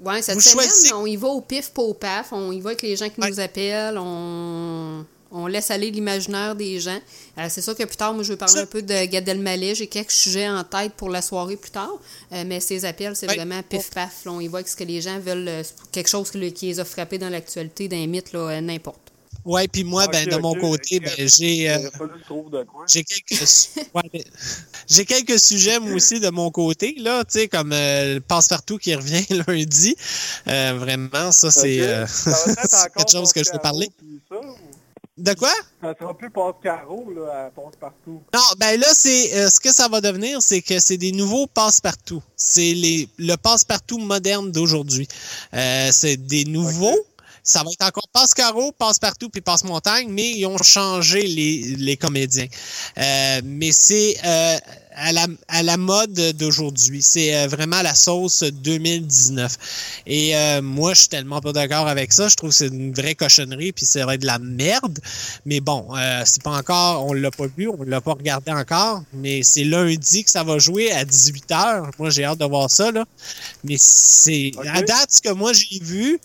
[0.04, 2.30] Ouais, cette Vous semaine, choisissez- on y va au pif, pas au paf.
[2.32, 3.30] On y va avec les gens qui Ouais.
[3.30, 3.96] nous appellent.
[3.96, 6.98] On, on laisse aller l'imaginaire des gens.
[7.38, 9.74] Euh, c'est sûr que plus tard, moi, je vais parler un peu de Gad Elmaleh.
[9.74, 11.92] J'ai quelques sujets en tête pour la soirée plus tard.
[12.32, 14.22] Euh, mais ces appels, c'est vraiment pif-paf.
[14.26, 15.48] On y va avec ce que les gens veulent.
[15.48, 15.62] euh,
[15.92, 19.00] quelque chose qui, qui les a frappés dans l'actualité, d'un mythe, là, n'importe.
[19.44, 21.70] Ouais, puis moi, ben, Ok, de mon côté, ben, j'ai.
[21.70, 22.04] euh, que.
[22.88, 23.42] J'ai quelques,
[23.94, 24.24] ouais,
[24.88, 28.78] j'ai quelques sujets, moi aussi, de mon côté, là, tu sais, comme euh, le passe-partout
[28.78, 29.94] qui revient lundi.
[30.48, 31.86] Euh, vraiment, ça, c'est Ok.
[31.86, 33.90] euh, Ça va être c'est encore quelque chose que je peux Passe-Caro, parler.
[33.96, 34.56] puis ça, ou-
[35.16, 35.52] De quoi?
[35.80, 38.22] Ça sera plus passe-carreau, là, à passe-partout.
[38.34, 41.46] Non, ben là, c'est euh, ce que ça va devenir, c'est que c'est des nouveaux
[41.46, 42.22] passe-partout.
[42.36, 45.08] C'est les le passe-partout moderne d'aujourd'hui.
[45.54, 46.98] Euh, c'est des nouveaux.
[47.48, 52.48] Ça va être encore passe-carreau, passe-partout puis passe-montagne, mais ils ont changé les, les comédiens.
[52.98, 54.58] Euh, mais c'est euh,
[54.96, 57.02] à, la, à la mode d'aujourd'hui.
[57.02, 60.02] C'est euh, vraiment la sauce 2019.
[60.08, 62.28] Et euh, moi, je suis tellement pas d'accord avec ça.
[62.28, 64.98] Je trouve que c'est une vraie cochonnerie puis ça va être de la merde.
[65.44, 69.02] Mais bon, euh, c'est pas encore, on l'a pas vu, on l'a pas regardé encore,
[69.12, 71.90] mais c'est lundi que ça va jouer à 18h.
[72.00, 73.04] Moi, j'ai hâte de voir ça, là.
[73.62, 74.66] Mais c'est, Ok.
[74.66, 76.18] à date, ce que moi j'ai vu,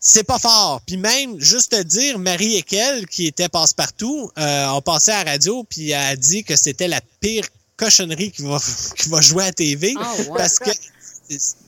[0.00, 0.80] c'est pas fort.
[0.86, 5.32] Puis même, juste te dire, Marie Ekel, qui était passe-partout, euh, a passé à la
[5.32, 7.44] radio, puis elle a dit que c'était la pire
[7.76, 8.58] cochonnerie qui va,
[8.96, 9.94] qui va jouer à la TV.
[9.98, 10.26] Ah, ouais.
[10.36, 10.70] Parce que...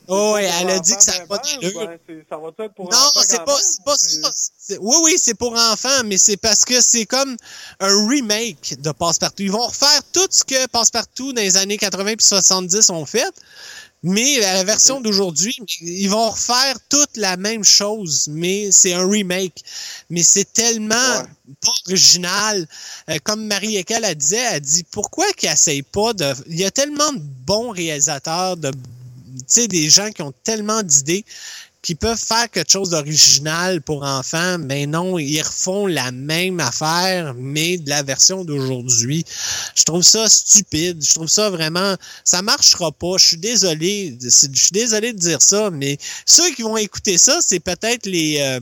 [0.09, 1.77] Oh, ouais, elle a dit que ça n'a pas vraiment, d'allure.
[1.77, 4.75] ou ben, c'est- Ça va être pour Non, enfants c'est pas, pas ça.
[4.81, 7.37] Oui, oui, c'est pour enfants, mais c'est parce que c'est comme
[7.79, 9.45] un remake de Passepartout.
[9.45, 13.33] Ils vont refaire tout ce que Passepartout dans les années 80 puis 70 ont fait,
[14.05, 19.63] Mais la version d'aujourd'hui, ils vont refaire toute la même chose, mais c'est un remake.
[20.11, 21.55] Mais c'est tellement Ouais.
[21.61, 22.67] pas original.
[23.11, 26.35] Euh, comme Marie Ekel a dit, elle dit pourquoi qu'ils essayent pas de.
[26.49, 30.83] Il y a tellement de bons réalisateurs, de tu sais, des gens qui ont tellement
[30.83, 31.25] d'idées
[31.83, 37.35] qui peuvent faire quelque chose d'original pour enfants, mais non, ils refont la même affaire,
[37.37, 39.25] mais de la version d'aujourd'hui.
[39.75, 41.05] Je trouve ça stupide.
[41.05, 43.17] Je trouve ça vraiment, ça marchera pas.
[43.19, 47.41] Je suis désolé, je suis désolé de dire ça, mais ceux qui vont écouter ça,
[47.41, 48.61] c'est peut-être les, euh,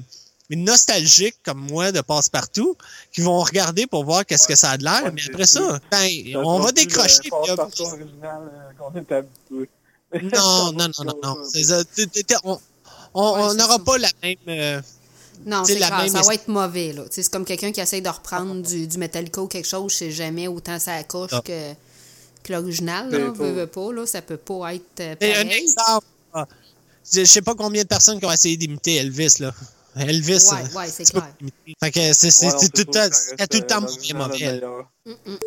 [0.48, 2.74] les nostalgiques comme moi de passe-partout
[3.12, 5.04] qui vont regarder pour voir qu'est-ce que ça a de l'air.
[5.04, 7.18] Ouais, mais après ça, ben, on va décrocher.
[7.24, 8.06] le
[9.52, 9.66] euh,
[10.14, 11.36] euh, non, non, non, non,
[12.44, 12.60] non.
[13.14, 14.36] On Ouais, n'aura pas la même.
[14.48, 14.80] euh,
[15.46, 16.92] Non, C'est clair, même ça va être mauvais.
[16.92, 17.02] là.
[17.10, 20.46] C'est comme quelqu'un qui essaye de reprendre du, du Metallica ou quelque chose, c'est jamais
[20.48, 21.42] autant ça accroche Ah.
[21.44, 21.72] que,
[22.42, 23.10] que l'original.
[23.10, 23.18] Là.
[23.26, 25.62] pas- Veut, veut pas, là, ça peut pas être euh, Et un pareil.
[25.62, 26.06] exemple.
[26.34, 26.46] ah,
[27.12, 29.52] Je je sais pas combien de personnes qui ont essayé d'imiter Elvis, là.
[30.00, 30.50] Elvis.
[30.50, 31.28] Ouais, euh, ouais, c'est clair.
[31.82, 34.60] Fait que c'est tout le temps, tout le mauvais.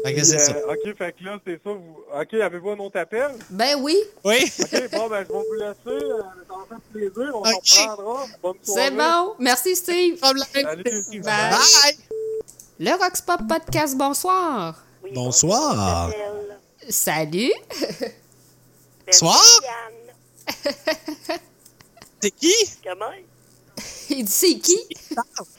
[0.05, 0.53] Fait que c'est ça.
[0.67, 1.71] OK, fait que là, c'est ça.
[1.71, 1.97] Vous...
[2.13, 3.31] OK, avez-vous un autre appel?
[3.49, 4.37] Ben oui, Oui.
[4.59, 6.03] OK, bon, ben, je vais vous laisser.
[6.05, 7.31] Euh, ça fait plaisir.
[7.33, 7.59] On OK.
[7.63, 8.25] s'en reprendra.
[8.41, 8.81] Bonne soirée.
[8.89, 9.35] c'est bon.
[9.39, 10.17] Merci, Steve.
[10.19, 10.45] Problème.
[10.53, 10.83] Salut.
[11.21, 11.21] Bye.
[11.21, 11.97] Bye.
[12.79, 14.83] Le Rockspop Podcast, bonsoir.
[15.03, 16.09] Oui, Bonsoir.
[16.89, 17.51] Salut.
[19.05, 19.43] Belle Soir.
[20.47, 21.39] Josiane.
[22.21, 22.53] C'est qui?
[22.83, 23.11] Comment?
[24.09, 24.77] Il dit c'est qui?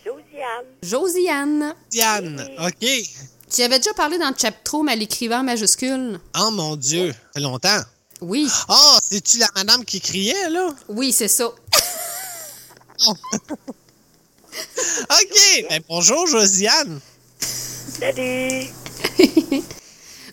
[0.05, 0.65] Josiane.
[0.83, 1.75] Josiane.
[1.91, 2.49] Diane.
[2.67, 2.89] OK.
[3.51, 6.19] Tu avais déjà parlé dans le chatroom à l'écrivain majuscule.
[6.39, 7.13] Oh mon Dieu.
[7.13, 7.81] Ça fait longtemps.
[8.21, 10.69] Oui, Oh, c'est-tu la madame qui criait, là?
[10.89, 11.47] oui, c'est ça.
[15.11, 15.67] OK.
[15.69, 17.01] Ben, bonjour, Josiane.
[17.39, 18.67] Salut.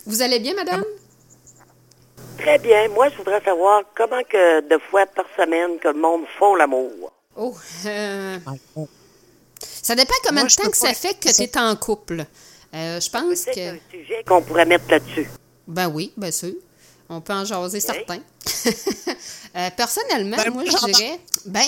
[0.06, 0.84] Vous allez bien, madame?
[2.38, 2.88] Très bien.
[2.88, 7.12] Moi, je voudrais savoir comment que de fois par semaine que le monde font l'amour.
[7.36, 7.54] Oh,
[7.86, 8.38] euh,
[9.82, 12.24] ça dépend combien Moi, de temps que ça fait que tu es en couple.
[12.74, 13.74] Euh, je pense C'est que...
[13.74, 15.28] un sujet qu'on pourrait mettre là-dessus.
[15.66, 16.52] Ben oui, bien sûr.
[17.08, 18.20] On peut en jaser certains.
[19.54, 21.60] Euh, personnellement, Ben, moi, je dirais, ben,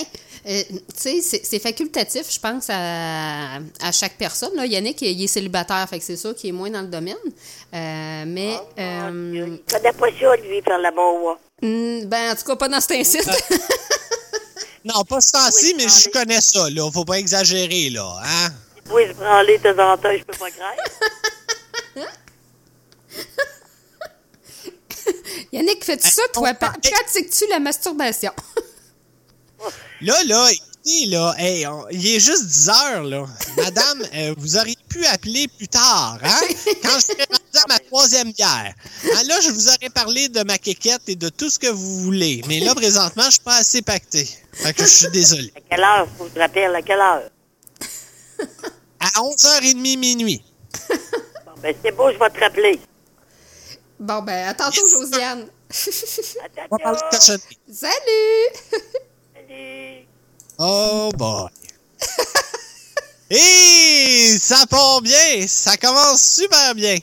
[0.47, 4.55] euh, tu sais, c'est c'est facultatif, je pense, à, à chaque personne.
[4.55, 4.65] Là.
[4.65, 7.15] Yannick, il est célibataire, fait que c'est sûr qu'il est moins dans le domaine.
[7.75, 11.37] Euh, mais, Ah, euh, Il connaît pas ça, lui, faire l'amour.
[11.61, 13.29] hmm, ben, en tout cas, pas dans cet incite.
[14.85, 16.89] Non, pas ce temps-ci, mais je connais ça, là.
[16.91, 18.19] Faut pas exagérer, là.
[18.23, 18.49] Hein?
[18.85, 20.83] Il doit se branler de temps en temps, je peux pas craindre.
[25.51, 26.53] Yannick, fais-tu ça, toi?
[26.53, 28.31] Pa- Pratiques-tu la masturbation?
[30.01, 30.49] Là, là,
[30.85, 33.25] là, hey, on- il est juste 10 heures, là.
[33.57, 36.39] Madame, euh, vous auriez pu appeler plus tard, hein?
[36.83, 38.73] Quand je serais rendu à ma troisième bière.
[39.05, 41.99] Hein, là, je vous aurais parlé de ma quéquette et de tout ce que vous
[42.01, 42.41] voulez.
[42.47, 44.29] Mais là, présentement, je suis pas assez pacté.
[44.53, 45.51] Fait que je suis désolé.
[45.55, 47.29] À quelle heure, faut que je rappelle, à quelle heure?
[48.99, 50.43] À 11h30 minuit.
[51.45, 52.79] Bon, ben, c'est beau, je vais te rappeler.
[53.99, 55.47] Bon, ben, à tantôt, Josiane.
[55.69, 57.41] À On va parler de tantôt.
[57.71, 58.81] Salut!
[59.33, 60.05] Salut.
[60.57, 61.49] Oh boy.
[63.29, 65.47] Et ça part bien.
[65.47, 66.97] Ça commence super bien.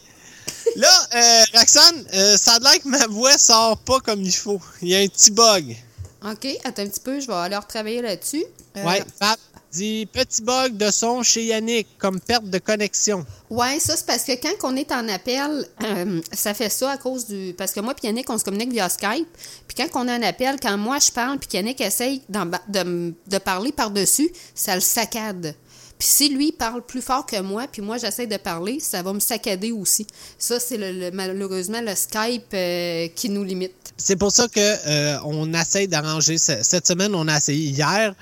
[0.77, 4.61] Là, euh, Roxane, euh, ça a l'air que ma voix sort pas comme il faut.
[4.81, 5.77] Il y a un petit bug.
[6.25, 8.45] OK, attends un petit peu, je vais aller retravailler là-dessus.
[8.77, 9.37] Euh, Ouais, Fab
[9.73, 13.25] dit petit bug de son chez Yannick, comme perte de connexion.
[13.51, 16.97] Ouais, ça, c'est parce que quand on est en appel, euh, ça fait ça à
[16.99, 17.55] cause du.
[17.57, 19.29] Parce que moi et Yannick, on se communique via Skype.
[19.67, 23.73] Puis quand on a un appel, quand moi je parle, puis Yannick essaye de parler
[23.73, 25.55] par-dessus, ça le saccade.
[26.03, 29.13] Puis si lui parle plus fort que moi, puis moi j'essaie de parler, ça va
[29.13, 30.05] me saccader aussi.
[30.37, 33.73] Ça, c'est le, le- malheureusement le Skype euh, qui nous limite.
[33.97, 36.39] C'est pour ça que euh, on essaye d'arranger.
[36.39, 38.17] ce- Cette semaine, on a essayé hier.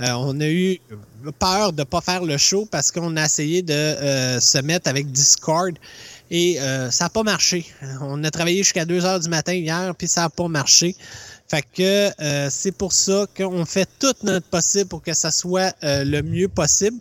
[0.00, 0.80] euh, on a eu
[1.38, 5.12] peur de pas faire le show parce qu'on a essayé de euh, se mettre avec
[5.12, 5.74] Discord
[6.30, 6.56] et
[6.90, 7.66] ça n'a pas marché.
[8.00, 10.96] On a travaillé jusqu'à 2 heures du matin hier puis ça n'a pas marché.
[11.48, 15.74] Fait que euh, c'est pour ça qu'on fait tout notre possible pour que ça soit
[15.84, 16.98] euh, le mieux possible.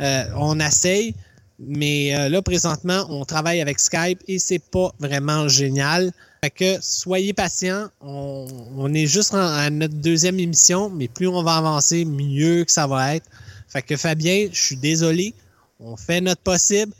[0.00, 1.14] Euh, on essaye,
[1.60, 6.12] mais euh, là présentement, on travaille avec Skype et c'est pas vraiment génial.
[6.42, 7.88] Fait que soyez patients.
[8.00, 12.86] On, est juste à notre deuxième émission, mais plus on va avancer, mieux que ça
[12.86, 13.26] va être.
[13.68, 15.34] Fait que Fabien, je suis désolé.
[15.80, 16.92] On fait notre possible.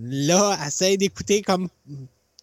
[0.00, 1.68] Là, essaye d'écouter comme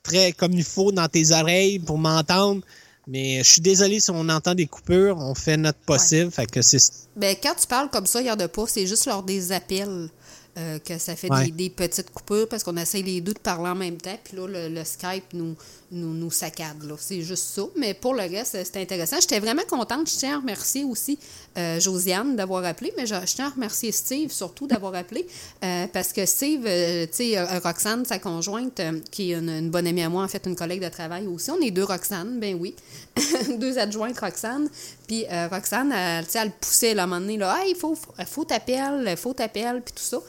[0.03, 2.61] très comme il faut dans tes oreilles pour m'entendre.
[3.07, 5.17] Mais je suis désolé si on entend des coupures.
[5.17, 6.31] On fait notre possible.
[6.31, 6.79] Fait que c'est
[7.15, 9.51] Ben, quand tu parles comme ça, il n'y a de pas, c'est juste lors des
[9.51, 10.09] appels.
[10.57, 11.47] euh, que ça fait Ouais.
[11.47, 14.17] des, des petites coupures parce qu'on essaye les deux de parler en même temps.
[14.23, 15.53] Puis là, le, le Skype nous,
[15.91, 16.95] nous, nous là.
[16.97, 17.63] C'est juste ça.
[17.77, 19.17] Mais pour le reste, c'était intéressant.
[19.19, 20.09] J'étais vraiment contente.
[20.09, 21.17] Je tiens à remercier aussi
[21.57, 25.27] euh, Josiane d'avoir appelé, mais je, tiens à remercier Steve surtout d'avoir appelé
[25.63, 29.69] euh, parce que Steve, euh, tu sais, euh, Roxane, sa conjointe, euh, qui est une,
[29.69, 31.51] bonne amie à moi, en fait, une collègue de travail aussi.
[31.51, 32.75] On est deux Roxane, ben oui.
[33.59, 34.69] deux adjointes Roxane.
[35.07, 39.33] Puis euh, Roxane, elle, poussait là, à un moment donné, il faut, faut t'appeler, faut
[39.33, 40.19] t'appeler, puis tout ça.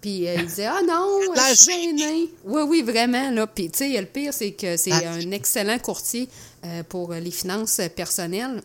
[0.00, 2.28] Puis euh, il disait, ah non, La je suis gêné.
[2.44, 3.30] Oui, oui, vraiment.
[3.30, 3.46] Là.
[3.46, 6.28] Puis, tu sais, le pire, c'est que c'est un excellent courtier
[6.64, 8.62] euh, pour les finances personnelles.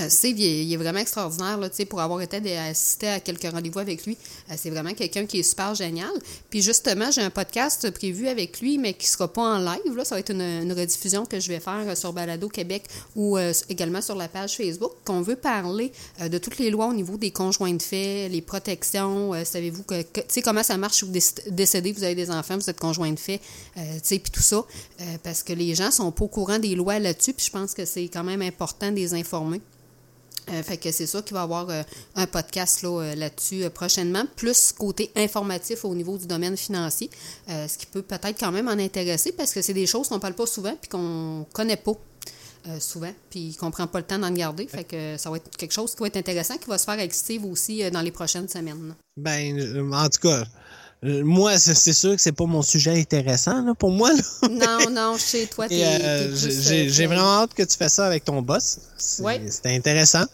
[0.00, 4.06] Euh, Steve, il est, vraiment extraordinaire là, pour avoir été assisté à quelques rendez-vous avec
[4.06, 4.16] lui.
[4.50, 6.10] Euh, c'est vraiment quelqu'un qui est super génial.
[6.50, 9.96] Puis justement, j'ai un podcast prévu avec lui, mais qui ne sera pas en live.
[9.96, 10.04] Là.
[10.04, 12.84] Ça va être une, rediffusion que je vais faire euh, sur Balado Québec
[13.16, 13.38] ou
[13.68, 17.30] également sur la page Facebook, qu'on veut parler de toutes les lois au niveau des
[17.30, 19.32] conjoints de fait, les protections.
[19.44, 20.02] Savez-vous que,
[20.42, 23.18] comment ça marche si vous déc- décédez, vous avez des enfants, vous êtes conjoint de
[23.18, 23.40] fait,
[24.06, 24.64] puis tout ça.
[25.22, 27.84] Parce que les gens sont pas au courant des lois là-dessus, puis je pense que
[27.84, 29.60] c'est quand même important de les informer.
[30.52, 31.82] Euh, fait que c'est sûr qu'il va y avoir euh,
[32.16, 37.10] un podcast là, euh, là-dessus euh, prochainement, plus côté informatif au niveau du domaine financier,
[37.48, 40.34] ce qui peut peut-être quand même en intéresser parce que c'est des choses qu'on parle
[40.34, 41.92] pas souvent puis qu'on connaît pas
[42.80, 44.66] souvent, puis qu'on prend pas le temps d'en garder.
[44.66, 46.94] Fait que ça va être quelque chose qui va être intéressant, qui va se faire
[46.94, 48.94] avec Steve aussi dans les prochaines semaines.
[49.16, 50.44] Ben, en tout cas,
[51.02, 54.10] moi, c'est sûr que c'est pas mon sujet intéressant là, pour moi.
[54.12, 54.48] là.
[54.50, 58.24] Non, non, chez toi, t'es euh, j'ai euh, vraiment hâte que tu fasses ça avec
[58.24, 58.78] ton boss.
[58.96, 59.40] C'est Ouais.
[59.64, 60.24] Intéressant.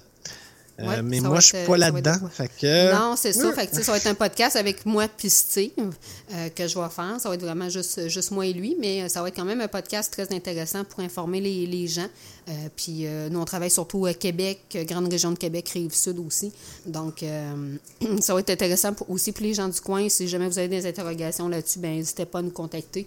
[0.81, 2.17] Euh, Ouais, mais moi, je suis pas là-dedans.
[2.61, 2.95] que.
[2.95, 3.53] Non, c'est ça.
[3.53, 6.89] Fait que, ça va être un podcast avec moi puis Steve euh, que je vais
[6.89, 7.17] faire.
[7.21, 9.45] Ça va être vraiment juste, juste moi et lui, mais euh, ça va être quand
[9.45, 12.09] même un podcast très intéressant pour informer les, les gens.
[12.49, 16.19] Euh, puis euh, nous, on travaille surtout à Québec, euh, grande région de Québec, Rive-Sud
[16.19, 16.53] aussi.
[16.87, 17.25] Donc,
[18.21, 20.09] ça va être intéressant pour- aussi pour les gens du coin.
[20.09, 23.07] Si jamais vous avez des interrogations là-dessus, ben n'hésitez pas à nous contacter.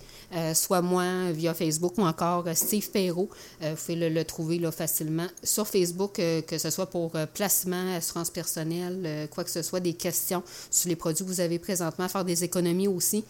[0.53, 3.29] Soit moi via Facebook ou encore Steve Perrault.
[3.61, 9.27] Vous pouvez le, trouver là, facilement sur Facebook, que ce soit pour placement, assurance personnelle,
[9.31, 12.43] quoi que ce soit, des questions sur les produits que vous avez présentement, faire des
[12.43, 13.23] économies aussi.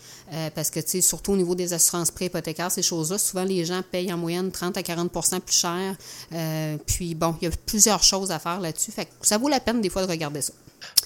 [0.55, 3.81] parce que, tu sais, surtout au niveau des assurances pré-hypothécaires, ces choses-là, souvent les gens
[3.91, 5.96] payent en moyenne 30 à 40% plus cher.
[6.33, 8.91] Euh, puis, bon, il y a plusieurs choses à faire là-dessus.
[8.91, 10.53] Fait que ça vaut la peine des fois de regarder ça.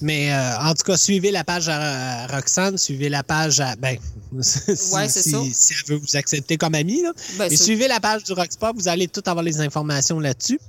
[0.01, 3.75] Mais euh, en tout cas, suivez la page à, à Roxane, suivez la page à.
[3.77, 3.97] Ben,
[4.41, 4.59] si,
[4.93, 5.37] Ouais, si- ça.
[5.53, 7.11] si elle veut vous accepter comme ami, là.
[7.37, 10.59] Ben, Et c'est- suivez la page du Roxpop, vous allez tout avoir les informations là-dessus.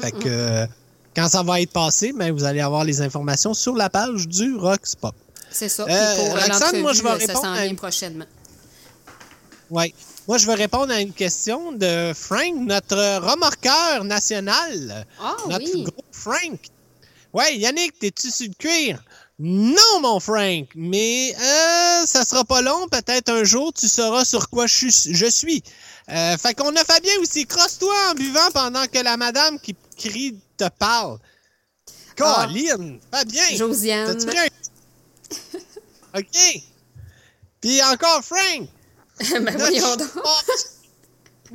[0.00, 0.66] Fait que euh,
[1.16, 4.54] quand ça va être passé, ben, vous allez avoir les informations sur la page du
[4.56, 5.14] Roxpop.
[5.50, 5.84] C'est ça.
[5.88, 8.24] Euh, pour Roxane, moi, je vais l'entrevue, ça répondre s'en vient prochainement.
[9.70, 9.92] Ouais.
[10.28, 15.06] Moi, je vais répondre à une question de Frank, notre remorqueur national.
[15.20, 15.82] Ah notre oui.
[15.82, 16.60] gros Frank.
[17.32, 19.02] Ouais, Yannick, t'es-tu sur le cuir?
[19.38, 22.86] Non, mon Frank, mais euh, ça sera pas long.
[22.88, 25.14] Peut-être un jour, tu sauras sur quoi je suis.
[25.14, 25.62] Je suis.
[26.10, 27.44] Euh, fait qu'on a Fabien aussi.
[27.46, 31.18] Crosse-toi en buvant pendant que la madame qui crie te parle.
[32.20, 32.46] Ah.
[32.46, 33.56] Colline, Fabien.
[33.56, 34.06] Josiane.
[34.06, 36.62] T'as-tu pris un- OK.
[37.60, 38.68] Puis encore Frank.
[39.40, 40.08] ben voyons donc.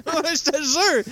[0.06, 1.04] Je te jure.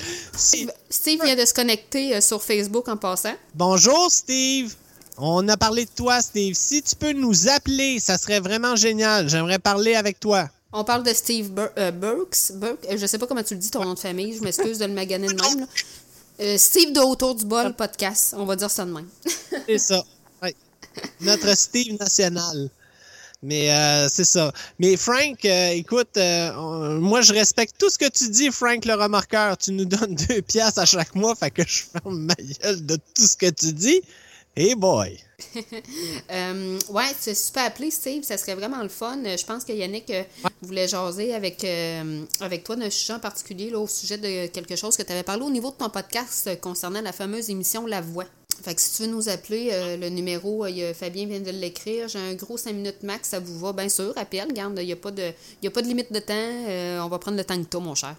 [0.90, 3.34] Steve vient de se connecter euh, sur Facebook en passant.
[3.56, 4.76] Bonjour, Steve.
[5.18, 6.54] On a parlé de toi, Steve.
[6.56, 9.28] Si tu peux nous appeler, ça serait vraiment génial.
[9.30, 10.50] J'aimerais parler avec toi.
[10.72, 12.52] On parle de Steve Bur- euh, Burks.
[12.56, 14.36] Burke, euh, je sais pas comment tu le dis, ton nom de famille.
[14.38, 15.60] Je m'excuse de le maganer de même.
[15.62, 15.66] là.
[16.42, 18.36] Euh, Steve de Autour du bol podcast.
[18.38, 19.08] On va dire ça de même.
[19.68, 20.04] C'est ça.
[21.22, 22.70] Notre Steve national.
[23.42, 24.52] Mais euh, c'est ça.
[24.80, 28.96] Mais Frank, euh, écoute, euh, moi je respecte tout ce que tu dis, Frank le
[28.96, 29.58] remarqueur.
[29.58, 32.96] Tu nous donnes deux piastres à chaque mois, fait que je ferme ma gueule de
[32.96, 34.02] tout ce que tu dis.
[34.56, 35.20] Hey boy!
[36.90, 38.24] Ouais, c'est super appelé, Steve.
[38.24, 39.18] Ça serait vraiment le fun.
[39.24, 40.12] Je pense que Yannick
[40.62, 41.66] voulait jaser avec,
[42.40, 45.24] avec toi d'un sujet en particulier, là, au sujet de quelque chose que tu avais
[45.24, 48.26] parlé au niveau de ton podcast concernant la fameuse émission La Voix.
[48.64, 52.08] Fait que si tu veux nous appeler, euh, le numéro, euh, Fabien vient de l'écrire.
[52.08, 54.14] J'ai un gros 5 minutes max, ça vous va, bien sûr.
[54.16, 55.32] Appelle, regarde, il n'y a, pas de-
[55.62, 56.34] y a pas de limite de temps.
[56.34, 58.16] Euh, on va prendre le temps que toi, mon cher.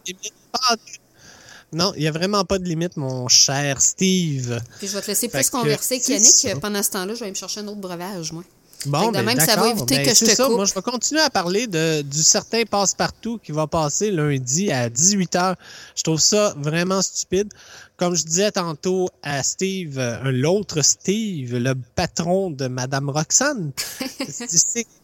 [1.73, 4.61] Non, il n'y a vraiment pas de limite, mon cher Steve.
[4.79, 6.27] Puis je vais te laisser Fait plus converser avec c'est Yannick.
[6.37, 6.57] ça.
[6.61, 8.45] Pendant ce temps-là, je vais me chercher un autre breuvage, moi.
[8.85, 9.71] Bon, de ben, même, ça va d'accord.
[9.71, 10.45] éviter Ben, que je c'est te ça.
[10.45, 10.55] coupe.
[10.57, 14.89] Moi, je vais continuer à parler de, du certain passe-partout qui va passer lundi à
[14.89, 15.57] 18h.
[15.97, 17.49] Je trouve ça vraiment stupide.
[17.97, 23.73] Comme je disais tantôt à Steve, euh, l'autre Steve, le patron de Madame Roxane,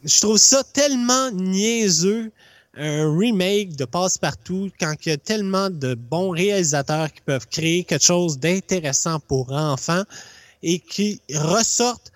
[0.04, 2.30] je trouve ça tellement niaiseux
[2.74, 7.84] un remake de Passe-Partout quand il y a tellement de bons réalisateurs qui peuvent créer
[7.84, 10.04] quelque chose d'intéressant pour enfants
[10.62, 12.11] et qui ressortent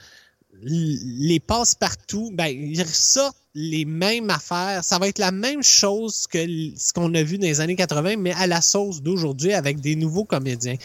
[0.67, 4.85] les passe-partout, ben, ils ressortent les mêmes affaires.
[4.85, 6.39] Ça va être la même chose que
[6.77, 9.97] ce qu'on a vu dans les années 80, mais à la sauce d'aujourd'hui avec des
[9.97, 10.77] nouveaux comédiens.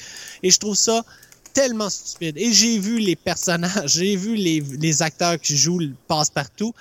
[0.43, 1.03] Et je trouve ça
[1.53, 2.37] tellement stupide.
[2.37, 6.73] Et j'ai vu les personnages, j'ai vu les, les acteurs qui jouent le passe-partout.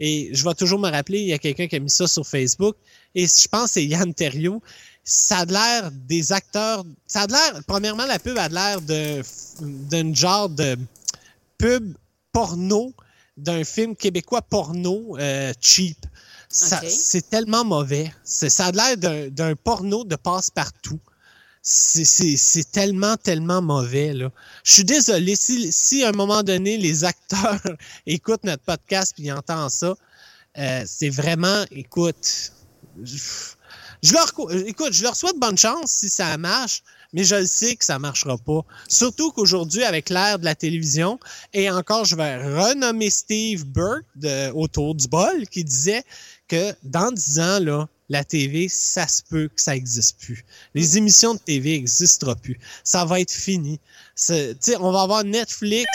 [0.00, 2.26] Et je vais toujours me rappeler, il y a quelqu'un qui a mis ça sur
[2.26, 2.76] Facebook.
[3.14, 4.62] Et je pense que c'est Yann Terriot.
[5.02, 6.84] Ça a l'air des acteurs.
[7.06, 7.62] Ça a l'air.
[7.66, 10.76] Premièrement, la pub a l'air d'un genre de
[11.56, 11.94] pub
[12.32, 12.94] porno
[13.36, 15.98] d'un film québécois porno euh, cheap.
[16.88, 18.12] C'est tellement mauvais.
[18.24, 18.96] Ça a l'air
[19.30, 20.98] d'un- porno de passe-partout.
[21.62, 24.12] C'est- tellement, tellement mauvais.
[24.14, 24.30] Là.
[24.64, 25.36] Je suis désolé.
[25.36, 27.60] Si, si à un moment donné, les acteurs
[28.06, 29.94] écoutent notre podcast et entendent ça,
[30.56, 32.52] euh, c'est vraiment, écoute,
[33.02, 33.16] je,
[34.02, 36.82] je leur, cou- écoute, je leur souhaite bonne chance si ça marche,
[37.12, 38.60] mais je le sais que ça marchera pas.
[38.88, 41.18] Surtout qu'aujourd'hui, avec l'ère de la télévision,
[41.52, 46.04] et encore, je vais renommer Steve Burke de Autour du bol, qui disait
[46.48, 50.44] que dans 10 ans, là, la TV, ça se peut que ça n'existe plus.
[50.74, 52.58] Les émissions de TV n'existeront plus.
[52.82, 53.78] Ça va être fini.
[54.80, 55.90] On va avoir Netflix.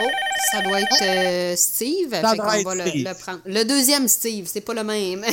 [0.00, 0.06] Oh,
[0.50, 2.10] ça doit être euh, Steve.
[2.10, 3.08] Ça fait doit qu'on être va le, Steve.
[3.08, 3.40] le prendre.
[3.44, 5.24] Le deuxième Steve, c'est pas le même.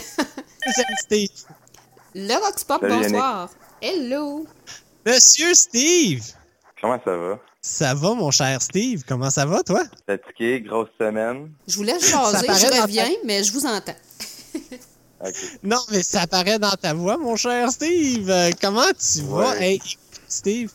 [1.06, 1.30] Steve.
[2.16, 3.50] le Roxpop, Salut, Yannick.
[3.82, 4.46] Hello.
[5.06, 6.24] Monsieur Steve!
[6.82, 7.40] Comment ça va?
[7.62, 9.04] Ça va, mon cher Steve?
[9.08, 9.84] Comment ça va, toi?
[10.06, 11.52] Fatigué, grosse semaine.
[11.68, 13.96] Je vous laisse Ça jaser, paraît je reviens, ta- mais je vous entends.
[15.64, 18.30] Non, mais ça apparaît dans ta voix, mon cher Steve.
[18.30, 19.60] Euh, comment tu vas?
[19.60, 19.82] Hey,
[20.28, 20.72] Steve,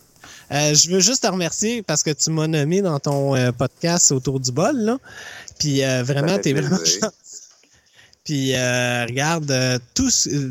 [0.50, 4.10] euh, je veux juste te remercier parce que tu m'as nommé dans ton euh, podcast
[4.12, 4.98] autour du bol, là.
[5.58, 6.76] Puis euh, vraiment, t'es vraiment.
[8.24, 10.08] Puis euh, regarde, euh, tout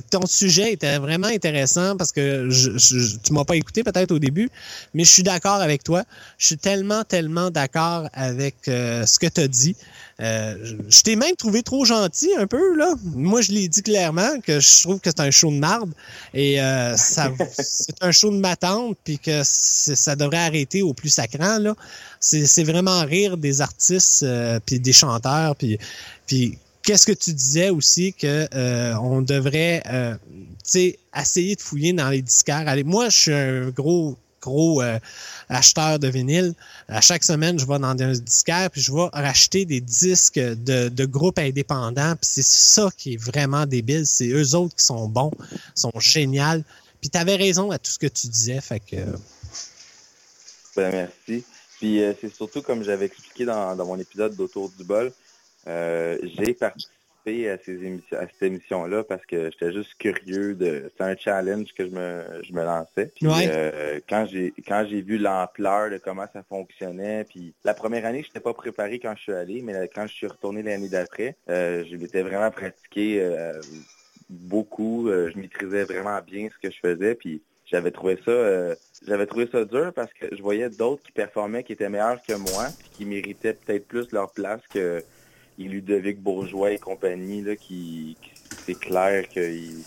[0.09, 4.19] ton sujet était vraiment intéressant parce que je, je- tu m'as pas écouté peut-être au
[4.19, 4.49] début,
[4.93, 6.03] mais je suis d'accord avec toi.
[6.37, 9.77] Je suis tellement, tellement d'accord avec euh, ce que tu as dit.
[10.19, 12.93] Euh, je je t'ai même trouvé trop gentil un peu, là.
[13.15, 15.91] Moi, je l'ai dit clairement que je trouve que c'est un show de marde
[16.33, 20.93] et euh, ça, c'est un show de ma tante puis que ça devrait arrêter au
[20.93, 21.73] plus sacrant, là.
[22.19, 25.79] C'est c'est vraiment rire des artistes euh, puis des chanteurs puis
[26.27, 30.15] puis qu'est-ce que tu disais aussi que euh, on devrait euh,
[31.15, 32.67] essayer de fouiller dans les disquaires.
[32.67, 34.99] Allez, moi je suis un gros gros euh,
[35.49, 36.53] acheteur de vinyle.
[36.87, 40.89] À chaque semaine, je vais dans un disquaire puis je vais racheter des disques de,
[40.89, 42.15] de groupes indépendants.
[42.15, 44.05] Puis c'est ça qui est vraiment débile.
[44.05, 45.31] C'est eux autres qui sont bons,
[45.75, 46.63] sont géniaux.
[46.99, 48.59] Puis tu avais raison à tout ce que tu disais.
[48.61, 48.97] Fait que
[50.75, 51.43] Ben, merci.
[51.79, 55.11] Puis euh, c'est surtout comme j'avais expliqué dans, dans mon épisode d'Autour du bol,
[55.65, 60.89] j'ai participé à, ces émissions, à cette émission-là parce que j'étais juste curieux de.
[60.91, 63.11] C'était un challenge que je me, je me lançais.
[63.15, 63.47] Puis Ouais.
[63.47, 68.23] euh, quand j'ai quand j'ai vu l'ampleur de comment ça fonctionnait, puis la première année,
[68.23, 71.35] je n'étais pas préparé quand je suis allé, mais quand je suis retourné l'année d'après,
[71.49, 73.53] euh, je m'étais vraiment pratiqué euh,
[74.29, 75.07] beaucoup.
[75.09, 78.75] Euh, je maîtrisais vraiment bien ce que je faisais, puis j'avais trouvé ça euh,
[79.07, 82.33] j'avais trouvé ça dur parce que je voyais d'autres qui performaient, qui étaient meilleurs que
[82.33, 85.03] moi, puis qui méritaient peut-être plus leur place que
[85.63, 88.31] les Ludovic Bourgeois et compagnie, là, qui, qui-
[88.65, 89.77] c'est clair qu'ils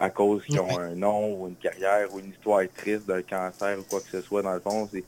[0.00, 3.78] à cause qu'ils ont un nom ou une carrière ou une histoire triste d'un cancer
[3.78, 5.04] ou quoi que ce soit, dans le fond, c'est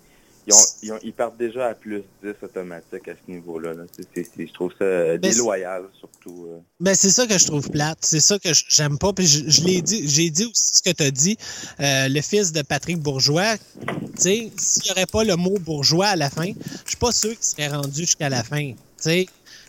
[0.49, 3.75] ils, ont, ils, ont- ils partent déjà à plus 10 automatique à ce niveau-là.
[3.75, 3.83] là.
[3.95, 6.47] C'est- c'est- c'est- je trouve ça euh, déloyal, surtout.
[6.53, 6.59] euh.
[6.79, 7.99] Ben, c'est ça que je trouve plate.
[8.03, 9.13] C'est ça que j'aime pas.
[9.13, 11.37] Puis je, je l'ai dit, j'ai dit aussi ce que tu as dit.
[11.81, 16.07] Euh, le fils de Patrick Bourgeois, tu sais, s'il n'y aurait pas le mot bourgeois
[16.07, 16.47] à la fin,
[16.85, 18.73] je suis pas sûr qu'il serait rendu jusqu'à la fin.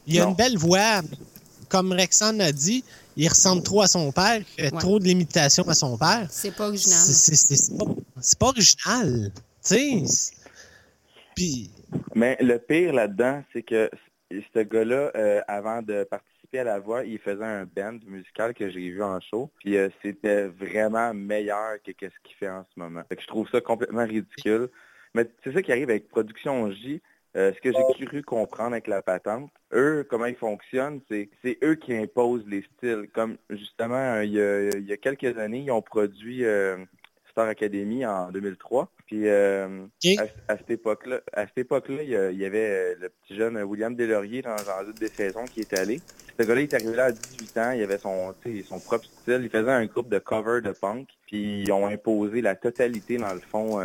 [0.07, 0.29] Il a Non.
[0.31, 1.01] une belle voix.
[1.69, 2.83] Comme Rexon a dit,
[3.17, 4.79] il ressemble trop à son père, il fait Ouais.
[4.79, 6.27] trop de limitations à son père.
[6.31, 6.97] C'est pas original.
[6.97, 7.85] C'est c'est- c'est- c'est pas,
[8.21, 9.31] c'est pas original.
[9.65, 10.33] Tu sais,
[11.35, 11.69] puis
[12.15, 13.89] Mais le pire là-dedans, c'est que
[14.31, 18.69] ce gars-là, euh, avant de participer à la voix, il faisait un band musical que
[18.69, 19.51] j'ai vu en show.
[19.59, 23.01] Puis euh, c'était vraiment meilleur que ce qu'il fait en ce moment.
[23.09, 24.69] Fait que je trouve ça complètement ridicule.
[25.13, 27.01] Mais c'est ça qui arrive avec Production J.
[27.37, 31.59] Euh, ce que j'ai cru comprendre avec la patente, eux, comment ils fonctionnent, c'est c'est
[31.63, 33.09] eux qui imposent les styles.
[33.13, 36.77] Comme justement, euh, il y a, il y a quelques années, ils ont produit euh,
[37.29, 38.89] Star Academy en 2003.
[39.05, 39.85] Puis euh,
[40.17, 44.41] à, à cette époque-là, à cette époque-là, il y, avait le petit jeune William Delaurier
[44.41, 46.01] dans, dans une des saisons qui était allé.
[46.39, 48.33] Ce gars-là, il est arrivé là à 18 ans, il avait son,
[48.65, 52.41] son propre style, il faisait un groupe de cover de punk, puis ils ont imposé
[52.41, 53.79] la totalité, dans le fond,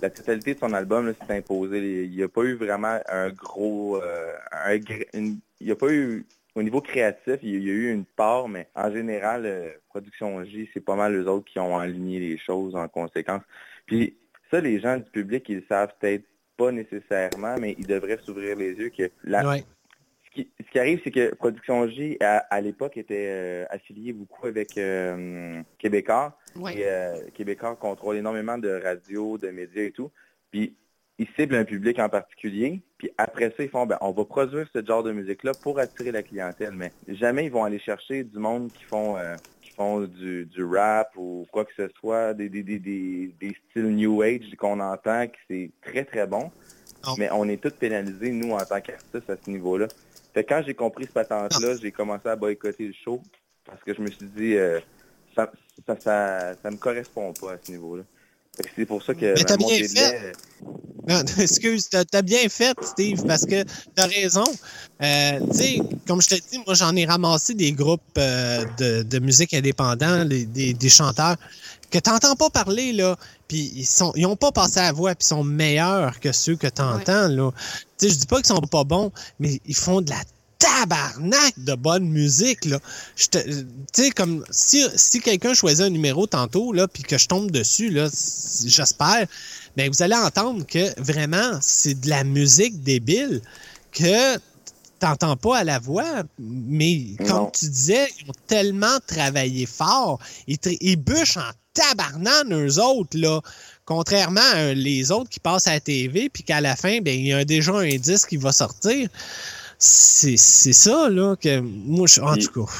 [0.00, 2.04] la totalité de son album, s'est imposé.
[2.04, 4.78] Il n'y a pas eu vraiment un gros, euh, un
[5.14, 6.24] une- il n'y a pas eu,
[6.54, 10.68] au niveau créatif, il y a eu une part, mais en général, euh, Production J,
[10.72, 13.42] c'est pas mal eux autres qui ont aligné les choses en conséquence.
[13.86, 14.16] Puis
[14.50, 16.24] ça, les gens du public, ils le savent peut-être
[16.56, 19.42] pas nécessairement, mais ils devraient s'ouvrir les yeux que la.
[20.38, 24.12] Ce qui, ce qui arrive, c'est que Production J, à, à l'époque, était euh, affilié
[24.12, 26.38] beaucoup avec euh, Québécois.
[26.56, 30.10] Et euh, Québécois contrôle énormément de radio, de médias et tout.
[30.50, 30.76] Puis
[31.18, 32.80] ils ciblent un public en particulier.
[32.96, 36.12] Puis après ça, ils font, ben, on va produire ce genre de musique-là pour attirer
[36.12, 36.72] la clientèle.
[36.72, 40.64] Mais jamais ils vont aller chercher du monde qui font, euh, qui font du, du
[40.64, 45.26] rap ou quoi que ce soit, des, des, des, des, styles New Age qu'on entend,
[45.26, 46.50] qui c'est très très bon.
[47.16, 49.86] Mais on est tous pénalisés, nous, en tant qu'artistes, à ce niveau-là.
[50.38, 53.20] Fait quand j'ai compris ce patente-là, j'ai commencé à boycotter le show
[53.64, 54.78] parce que je me suis dit, euh,
[55.34, 55.50] ça,
[55.84, 58.04] ça, ça, ça me correspond pas à ce niveau-là.
[58.76, 60.32] C'est pour ça que Mais t'as bien fait.
[61.08, 63.64] Non, excuse, t'as as bien fait, Steve, parce que
[63.96, 64.44] t'as raison.
[65.02, 69.02] Euh, tu sais, comme je te dis, moi, j'en ai ramassé des groupes euh, de,
[69.02, 71.36] de musique indépendants, les- des, des chanteurs,
[71.90, 73.16] que t'entends pas parler, là,
[73.48, 76.30] puis ils sont ils ont pas passé à la voix, puis ils sont meilleurs que
[76.32, 77.50] ceux que t'entends, là.
[77.98, 80.22] Tu sais, je dis pas qu'ils sont pas bons, mais ils font de la
[80.58, 82.78] tabarnak de bonne musique, là.
[83.30, 87.26] Te- Tu sais, comme, si, si quelqu'un choisit un numéro tantôt, là, puis que je
[87.26, 88.08] tombe dessus, là,
[88.64, 89.26] j'espère,
[89.76, 93.40] ben, vous allez entendre que vraiment, c'est de la musique débile
[93.92, 94.36] que
[94.98, 97.50] t'entends pas à la voix, mais comme Non.
[97.56, 100.18] tu disais, ils ont tellement travaillé fort,
[100.48, 103.40] ils, ils bûchent en tabarnane, eux autres, là.
[103.84, 107.26] Contrairement à les autres qui passent à la TV, puis qu'à la fin, ben, il
[107.26, 109.08] y a déjà un disque qui va sortir.
[109.78, 112.72] C'est ça, là, que moi, je, en tout cas,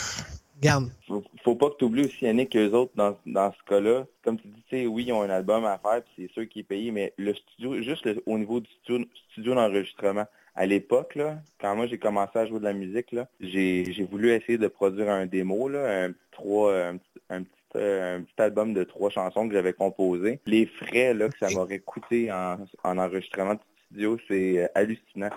[0.61, 0.91] regarde.
[1.07, 4.39] faut, faut pas que tu oublies aussi, Yannick, qu'eux autres, dans, dans ce cas-là, comme
[4.39, 6.63] tu dis, tu sais, oui, ils ont un album à faire, puis c'est sûr est
[6.65, 10.27] payé, mais le studio, juste le- au niveau du studio, studio d'enregistrement,
[10.57, 14.33] à l'époque, là, quand moi j'ai commencé à jouer de la musique, là, j'ai voulu
[14.33, 18.41] essayer de produire un démo, là, un petit trois, un, petit- un petit un petit
[18.43, 20.41] album de trois chansons que j'avais composé.
[20.47, 25.31] Les frais là, que ça m'aurait coûté en, en enregistrement de studio, c'est euh, hallucinant.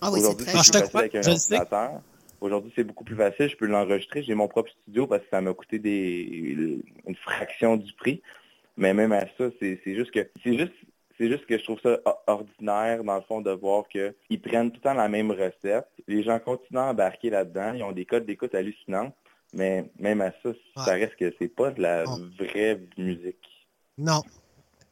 [0.00, 2.00] Ah oui, c'est Aujourd'hui, très facile avec un ordinateur.
[2.40, 3.48] Aujourd'hui, c'est beaucoup plus facile.
[3.48, 4.22] Je peux l'enregistrer.
[4.24, 8.20] J'ai mon propre studio parce que ça m'a coûté des, une fraction du prix.
[8.76, 10.72] Mais même à ça, c'est juste que c'est juste
[11.18, 14.80] c'est juste que je trouve ça ordinaire, dans le fond, de voir qu'ils prennent tout
[14.82, 15.86] le temps la même recette.
[16.08, 17.74] Les gens continuent à embarquer là-dedans.
[17.74, 19.12] Ils ont des codes d'écoute hallucinants.
[19.52, 20.50] Mais même à ça,
[20.84, 22.20] ça reste que c'est pas de la Non.
[22.38, 23.36] vraie musique.
[23.98, 24.22] Non.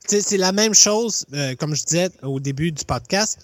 [0.09, 3.39] Tu sais, c'est la même chose, euh, comme je disais au début du podcast.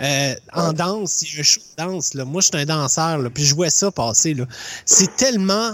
[0.00, 2.14] Euh, en danse, il y a un show de danse.
[2.14, 2.24] Là.
[2.24, 4.34] Moi, je suis un danseur, là, puis je vois ça passer.
[4.34, 4.46] là.
[4.84, 5.72] C'est tellement...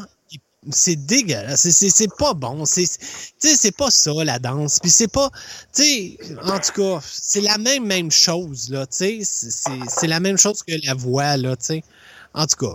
[0.70, 1.60] C'est dégueulasse.
[1.60, 2.64] C'est- C'est c'est pas bon.
[2.64, 2.96] C'est tu
[3.38, 4.78] sais, c'est pas ça, la danse.
[4.80, 5.28] Puis c'est pas...
[5.74, 8.86] Tu sais, en tout cas, c'est la même, même chose, là.
[8.86, 11.84] Tu sais, c'est- c'est c'est la même chose que la voix, là, tu sais.
[12.32, 12.74] En tout cas,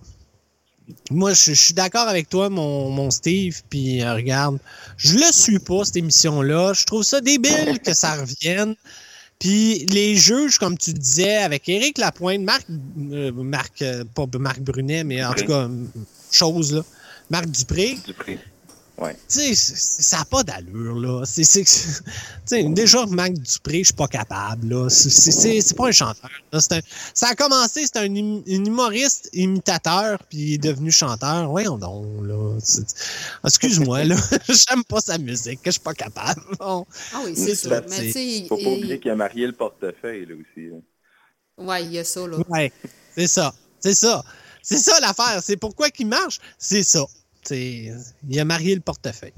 [1.12, 4.60] moi, je, je suis d'accord avec toi, mon, mon Steve, puis euh, regarde,
[4.98, 6.74] je le suis pas, cette émission-là.
[6.74, 8.76] Je trouve ça débile que ça revienne.
[9.40, 14.60] Puis les juges, comme tu disais, avec Éric Lapointe, Marc, euh, Marc, euh, pas Marc
[14.60, 15.42] Brunet, mais en Dupré.
[15.42, 15.70] tout cas,
[16.32, 16.84] chose, là,
[17.30, 18.14] Marc Dupré, Du
[19.00, 19.16] prix.
[19.16, 21.24] tu sais, c'est- ça n'a pas d'allure, là.
[21.26, 21.64] C'est, c'est,
[22.74, 24.90] déjà, Marc Dupré, je suis pas capable, là.
[24.90, 26.30] C'est, c'est, c'est- c'est pas un chanteur.
[26.52, 26.60] là.
[26.62, 26.82] C'est un-
[27.14, 31.50] ça a commencé, c'était un, hum- un humoriste imitateur, puis il est devenu chanteur.
[31.50, 32.58] Voyons donc, là.
[32.62, 32.96] C'est-
[33.46, 34.16] excuse-moi, là.
[34.48, 36.42] J'aime pas sa musique, que je suis pas capable.
[36.60, 36.86] Bon.
[37.14, 37.82] Ah oui, c'est c'est ça.
[37.82, 40.68] pas- Mais Faut pas oublier qu'il a marié le portefeuille, là, aussi.
[40.70, 40.78] là.
[41.66, 42.38] ouais, il y a ça, là.
[42.50, 42.72] Ouais,
[43.16, 43.54] c'est ça.
[43.80, 44.24] C'est ça.
[44.62, 45.42] C'est ça l'affaire.
[45.44, 46.38] C'est pourquoi qu'il marche?
[46.58, 47.06] C'est ça.
[47.52, 49.34] Il a marié le portefeuille.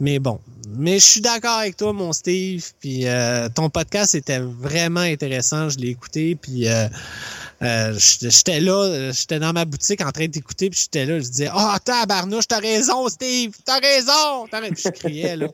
[0.00, 0.40] Mais bon.
[0.68, 2.72] Mais je suis d'accord avec toi, mon Steve.
[2.80, 5.68] Puis euh, ton podcast était vraiment intéressant.
[5.68, 6.34] Je l'ai écouté.
[6.34, 6.88] Puis euh,
[7.62, 10.70] euh, j'étais là, j'étais dans ma boutique en train d'écouter.
[10.70, 13.52] Puis j'étais là, je disais, oh, tabarnouche, t'as raison, Steve.
[13.64, 14.46] T'as raison.
[14.50, 15.48] Puis je criais là.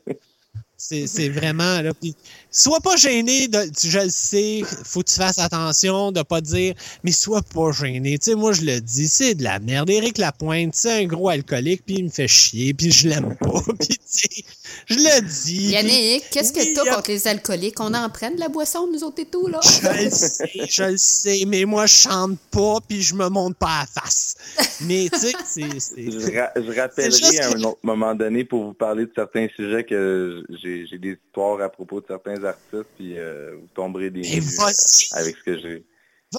[0.79, 1.93] C'est vraiment là.
[1.93, 2.15] Puis,
[2.51, 6.41] sois pas gêné, de, tu- je le sais, faut que tu fasses attention de pas
[6.41, 6.73] dire,
[7.03, 8.17] mais sois pas gêné.
[8.17, 9.89] Tu sais, moi je le dis, c'est de la merde.
[9.89, 13.61] Éric Lapointe, c'est un gros alcoolique, puis il me fait chier, puis je l'aime pas.
[13.79, 14.43] Puis tu sais,
[14.87, 15.67] je le dis.
[15.71, 17.79] Yannick, qu'est-ce que t'as a- contre les alcooliques?
[17.79, 19.59] On en prenne de la boisson, nous autres et tout, là?
[19.63, 23.57] Je le sais, je le sais, mais moi je chante pas, puis je me monte
[23.57, 24.35] pas à la face.
[24.81, 26.11] Mais tu sais, c'est- c'est.
[26.11, 29.83] Je, ra- je rappellerai à un autre moment donné pour vous parler de certains sujets
[29.83, 34.41] que j'ai des histoires à propos de certains artistes, puis euh, vous tomberez des nues,
[34.59, 35.85] euh, avec ce que j'ai.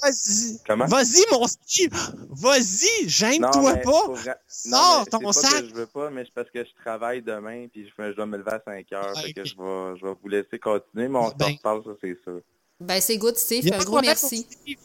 [0.01, 0.57] Vas-y.
[0.65, 0.85] Comment?
[0.85, 1.91] Vas-y, mon Steve.
[2.29, 3.81] Vas-y, gêne-toi pas.
[3.83, 5.61] pour Sors ton c'est pas sac.
[5.63, 8.37] que je veux pas, mais c'est parce que je travaille demain, puis je, dois me
[8.37, 11.29] lever à 5 heures, fait que je vais, je vais vous laisser continuer, mais on
[11.31, 11.45] Ben.
[11.47, 12.41] s'en reparle, ça c'est sûr.
[12.79, 13.69] Ben, c'est good, Steve.
[13.73, 14.47] Un gros merci.
[14.49, 14.77] Steve.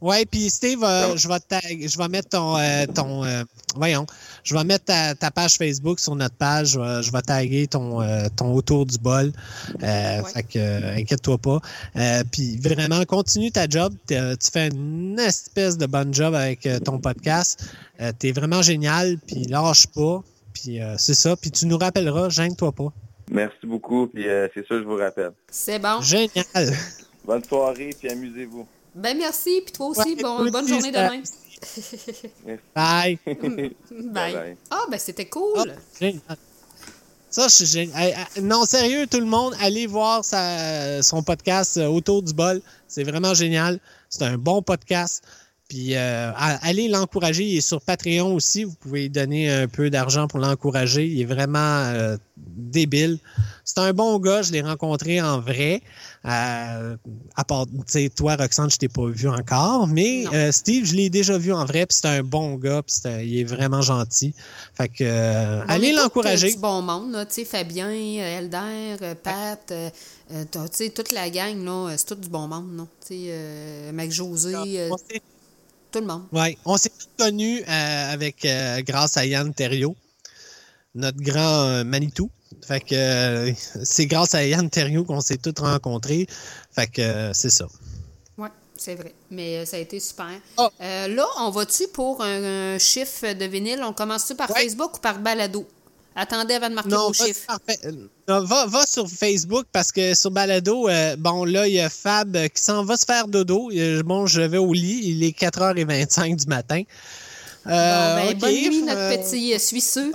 [0.00, 3.42] Ouais, puis Steve, euh, je vais tag- je vais mettre ton, euh, ton euh,
[3.76, 4.06] voyons,
[4.44, 6.68] je vais mettre ta, ta page Facebook sur notre page.
[6.70, 9.30] Je vais, je vais taguer ton, euh, ton autour du bol.
[9.82, 10.32] Euh, Ouais.
[10.32, 11.60] Fait que, euh, inquiète-toi pas.
[11.96, 13.92] Euh, puis vraiment, continue ta job.
[14.06, 17.62] T'es- Tu fais une espèce de bonne job avec euh, ton podcast.
[18.00, 19.18] Euh, T'es vraiment génial.
[19.26, 20.22] Puis lâche pas.
[20.54, 21.36] Puis euh, c'est ça.
[21.36, 22.28] Puis tu nous rappelleras.
[22.30, 22.92] Gêne-toi pas.
[23.30, 25.30] Merci beaucoup, puis euh, c'est sûr, je vous rappelle.
[25.50, 26.00] C'est bon.
[26.02, 26.74] Génial.
[27.24, 28.66] Bonne soirée, puis amusez-vous.
[28.94, 31.22] Ben merci, puis toi aussi, Ouais, bon, toi bonne aussi, journée ça- demain.
[32.74, 33.18] Bye.
[33.90, 34.56] Bye.
[34.70, 35.74] Ah, ben c'était cool.
[36.00, 36.20] Génial.
[37.28, 37.96] Ça, c'est génial.
[38.02, 42.32] Hey, hey, Non, sérieux, tout le monde, allez voir sa- son podcast euh, Autour du
[42.32, 42.60] bol.
[42.88, 43.78] C'est vraiment génial.
[44.08, 45.22] C'est un bon podcast.
[45.70, 47.44] Puis euh, allez l'encourager.
[47.44, 48.64] Il est sur Patreon aussi.
[48.64, 51.06] Vous pouvez lui donner un peu d'argent pour l'encourager.
[51.06, 53.20] Il est vraiment euh, débile.
[53.64, 54.42] C'est un bon gars.
[54.42, 55.80] Je l'ai rencontré en vrai.
[56.24, 56.96] Euh,
[57.36, 59.86] à part, tu sais, toi, Roxane, je t'ai pas vu encore.
[59.86, 61.86] Mais Steve, je l'ai déjà vu en vrai.
[61.86, 62.82] Puis c'est un bon gars.
[62.82, 64.34] Puis c'est il est vraiment gentil.
[64.74, 66.48] Fait que allez l'encourager.
[66.48, 67.26] euh, du bon monde, là.
[67.26, 72.48] Tu sais, Fabien, Elder, Pat, tu sais, toute la gang, là, c'est tout du bon
[72.48, 72.88] monde, non?
[73.06, 74.90] Tu sais, Mac José,
[75.90, 76.24] tout le monde.
[76.32, 79.96] Ouais, on s'est tous connus euh, avec euh, grâce à Yann Thériault,
[80.94, 82.30] notre grand euh, Manitou.
[82.66, 83.52] Fait que euh,
[83.84, 86.26] c'est grâce à Yann Thériault qu'on s'est tous rencontrés.
[86.72, 87.66] Fait que euh, c'est ça.
[88.38, 89.14] Oui, c'est vrai.
[89.30, 90.26] Mais euh, ça a été super.
[90.56, 90.70] Ah.
[90.80, 93.82] Euh, là, on va-tu pour un, un chiffre de vinyle?
[93.84, 94.62] On commence-tu par Ouais.
[94.62, 95.66] Facebook ou par balado?
[96.16, 97.58] Attendez avant de marquer Non, vos va, chiffres.
[97.86, 97.92] Euh,
[98.28, 101.88] non, va, va sur Facebook parce que sur Balado, euh, bon, là, il y a
[101.88, 103.70] Fab euh, qui s'en va se faire dodo.
[103.72, 105.00] Euh, Bon, je vais au lit.
[105.04, 106.82] Il est 4h25 du matin.
[107.64, 110.10] Bon, Euh, ben, bonne nuit, notre euh, petit euh, Suisseux.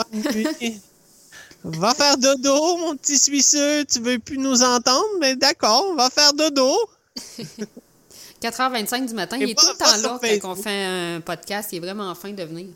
[1.64, 3.86] Va faire dodo, mon petit Suisseux.
[3.86, 5.06] Tu veux plus nous entendre?
[5.22, 6.76] Mais d'accord, va faire dodo.
[8.42, 9.38] 4h25 du matin.
[9.40, 11.70] Et Il est pas- tout le temps là quand on fait un podcast.
[11.72, 12.68] Il est vraiment fin de venir.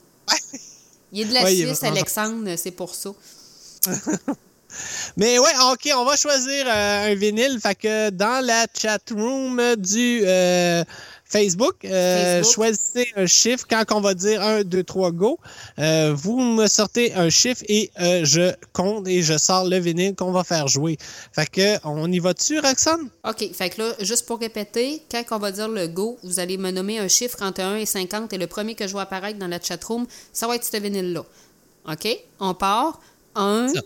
[1.11, 3.11] Il est de la Ouais, Suisse, Alexandre, c'est pour ça.
[5.17, 7.59] Mais ouais, ok, on va choisir euh, un vinyle.
[7.61, 10.83] Fait que dans la chat room du euh,
[11.29, 12.53] Facebook, euh, Facebook.
[12.53, 13.65] choisissez un chiffre.
[13.69, 15.39] Quand on va dire 1, 2, 3, go,
[15.77, 20.15] euh, vous me sortez un chiffre et euh, je compte et je sors le vinyle
[20.15, 20.97] qu'on va faire jouer.
[21.31, 23.09] Fait que on y va dessus, Roxane?
[23.27, 23.53] OK.
[23.53, 26.71] Fait que là, juste pour répéter, quand on va dire le go, vous allez me
[26.71, 29.47] nommer un chiffre entre 1 et 50 et le premier que je vois apparaître dans
[29.47, 31.23] la chatroom, ça va être ce vinyle-là.
[31.87, 32.07] OK?
[32.39, 32.99] On part.
[33.35, 33.81] 1, Ça.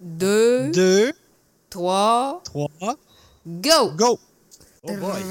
[0.00, 1.12] 2, 2,
[1.68, 2.70] 3, 3,
[3.46, 3.90] go!
[3.96, 4.18] go!
[4.86, 5.22] Oh boy!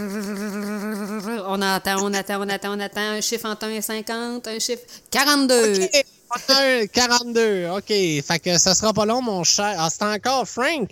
[1.47, 3.01] On attend, on attend, on attend, on attend.
[3.01, 4.81] Un chiffre entre 1 et 50, un chiffre
[5.11, 5.83] 42.
[5.83, 6.01] OK,
[6.49, 7.69] un 42.
[7.69, 7.87] OK.
[7.87, 9.75] Fait que ça sera pas long, mon cher.
[9.77, 10.89] Ah, c'est encore Frank.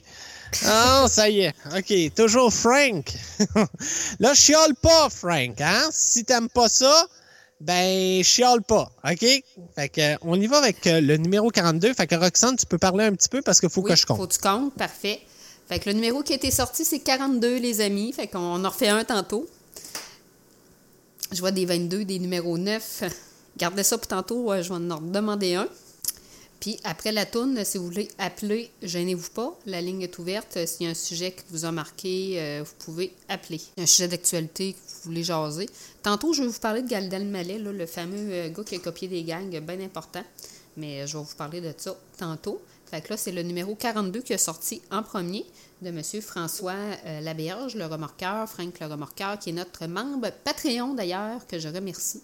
[0.66, 1.54] Ah, ça y est.
[1.76, 2.14] OK.
[2.16, 3.06] Toujours Frank.
[4.20, 5.60] Là, chiale pas, Frank.
[5.60, 5.90] Hein?
[5.92, 7.08] Si t'aimes pas ça,
[7.60, 8.92] ben, chiale pas.
[9.10, 9.26] OK?
[9.76, 11.94] Fait que, on y va avec euh, le numéro 42.
[11.94, 14.06] Fait que, Roxane, tu peux parler un petit peu parce qu'il faut Oui, que je
[14.06, 14.18] compte.
[14.18, 15.22] faut que tu comptes, parfait.
[15.72, 18.12] Fait le numéro qui a été sorti, c'est 42, les amis.
[18.12, 19.48] Fait qu'on en refait un tantôt.
[21.32, 23.04] Je vois des 22, des numéros 9.
[23.56, 25.70] Gardez ça pour tantôt, euh, je vais en demander un.
[26.60, 29.58] Puis après la tourne, si vous voulez appeler, gênez-vous pas.
[29.66, 30.60] La ligne est ouverte.
[30.66, 33.62] S'il y a un sujet qui vous a marqué, euh, vous pouvez appeler.
[33.78, 35.70] Un sujet d'actualité que vous voulez jaser.
[36.04, 39.08] Tantôt, je vais vous parler de Galdal Mallet, le fameux euh, gars qui a copié
[39.08, 40.24] des gangs, bien important.
[40.76, 42.62] Mais je vais vous parler de ça tantôt.
[42.92, 45.46] Fait que là, c'est le numéro 42 qui est sorti en premier
[45.82, 46.02] de M.
[46.22, 46.76] François
[47.06, 51.70] euh, Laberge, le remorqueur, Frank le remorqueur, qui est notre membre Patreon d'ailleurs, que je
[51.70, 52.22] remercie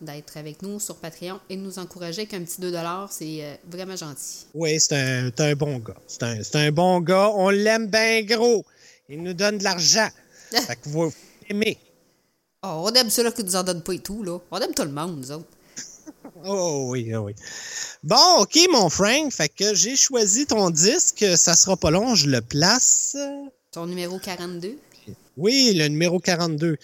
[0.00, 2.72] d'être avec nous sur Patreon et de nous encourager avec un petit 2
[3.10, 4.46] C'est euh, vraiment gentil.
[4.54, 5.96] Oui, c'est un, bon gars.
[6.06, 7.30] C'est un, c'est un bon gars.
[7.34, 8.64] On l'aime bien gros.
[9.08, 10.08] Il nous donne de l'argent.
[10.52, 11.12] fait que vous
[11.48, 11.78] aimez.
[12.62, 14.38] Oh, on aime ceux-là qui nous en donnent pas et tout, là.
[14.52, 15.48] On aime tout le monde, nous autres.
[16.44, 17.34] Oh oui, oh oui.
[18.02, 19.32] Bon, OK, mon Frank.
[19.32, 21.24] Fait que j'ai choisi ton disque.
[21.36, 23.16] Ça sera pas long, je le place.
[23.72, 24.78] Ton numéro 42.
[25.36, 26.76] Oui, le numéro 42.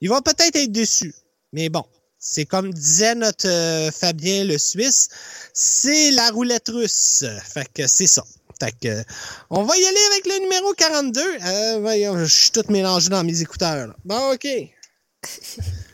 [0.00, 1.14] Il va peut-être être déçu.
[1.52, 1.84] Mais bon,
[2.18, 5.08] c'est comme disait notre euh, Fabien le Suisse,
[5.52, 7.24] c'est la roulette russe.
[7.44, 8.24] Fait que c'est ça.
[8.60, 9.02] Fait que,
[9.48, 11.20] on va y aller avec le numéro 42.
[11.20, 13.86] Euh, voyons, je suis tout mélangé dans mes écouteurs.
[13.86, 13.96] là.
[14.04, 14.46] Bon, OK.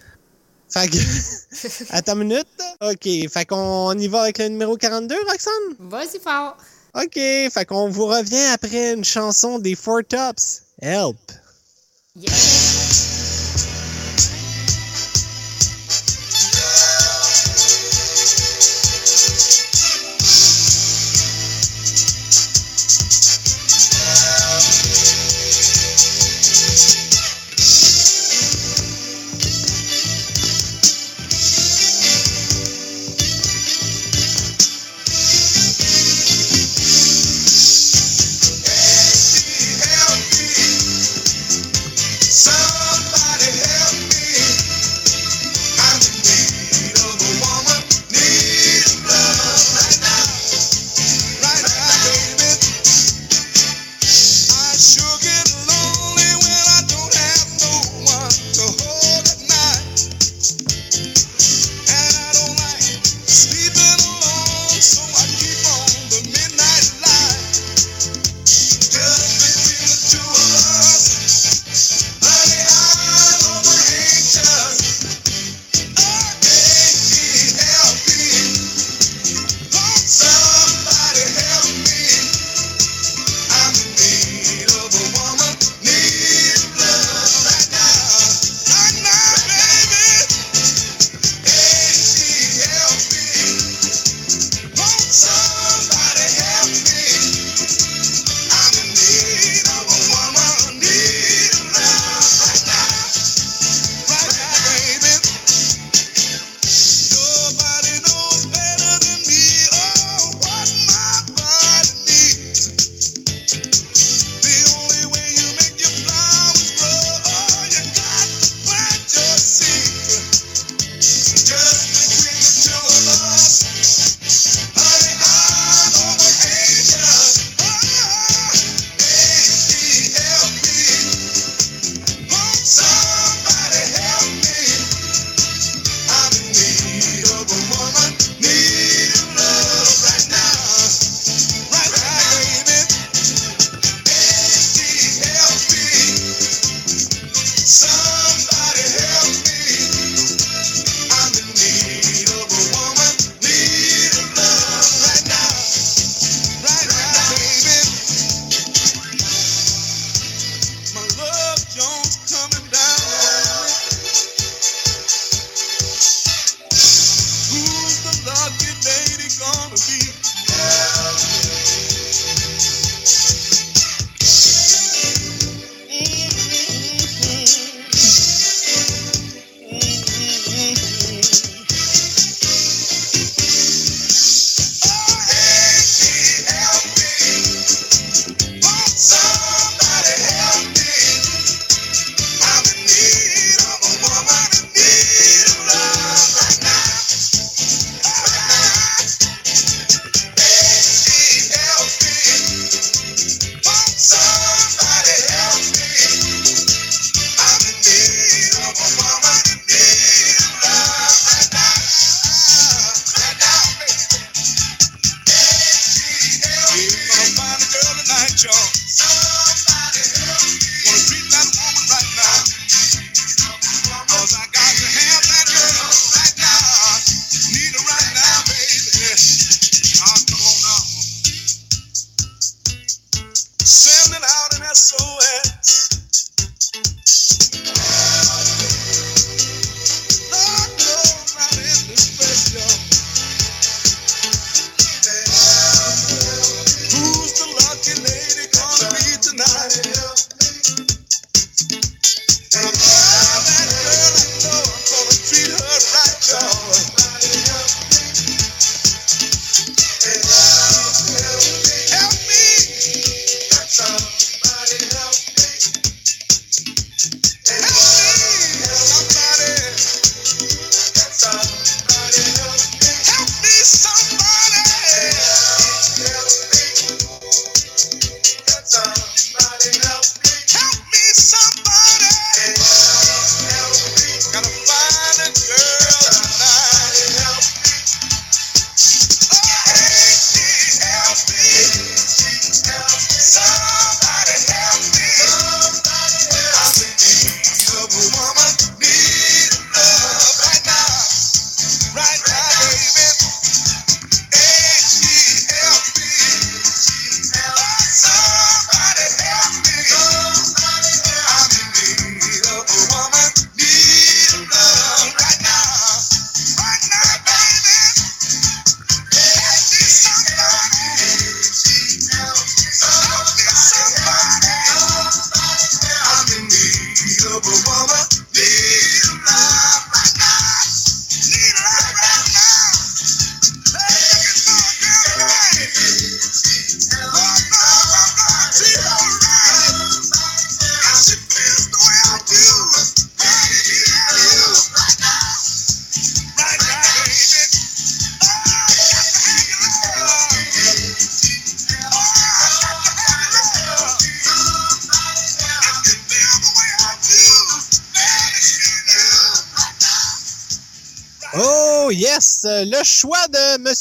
[0.69, 0.97] Fait que,
[1.91, 2.47] attends une minute.
[2.81, 5.53] OK, fait qu'on y va avec le numéro 42, Roxane?
[5.79, 6.57] Vas-y fort.
[6.95, 10.63] OK, fait qu'on vous revient après une chanson des Four Tops.
[10.81, 11.17] Help.
[12.17, 13.26] Yes.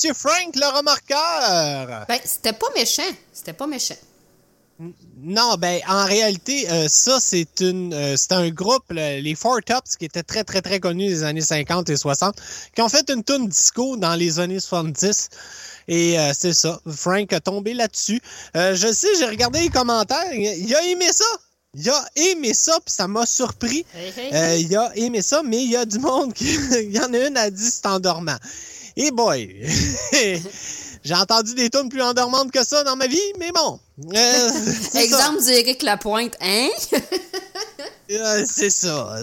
[0.06, 2.06] Monsieur Frank le remarqueur.
[2.08, 3.02] Ben, c'était pas méchant.
[3.34, 3.96] C'était pas méchant.
[5.24, 9.60] Non, ben en réalité, euh, ça c'est une, euh, c'est un groupe, le- les Four
[9.66, 12.36] Tops, qui étaient très très très connus des années 50 et 60,
[12.76, 15.30] qui ont fait une tune disco dans les années 70.
[15.88, 18.22] Et euh, c'est ça, Frank a tombé là-dessus.
[18.54, 21.26] Je sais, j'ai regardé les commentaires, il a aimé ça.
[21.78, 23.86] Il a aimé ça, puis ça m'a surpris.
[24.60, 26.46] Il a aimé ça, mais il y a du monde qui.
[26.84, 28.38] il y en a une à dit c'est endormant.
[28.98, 29.66] Et boy!
[31.04, 33.80] J'ai entendu des tunes plus endormantes que ça dans ma vie, mais bon.
[34.16, 34.50] Euh.
[34.96, 36.70] Exemple d'Éric Lapointe, hein?
[38.12, 39.18] Euh, c'est ça.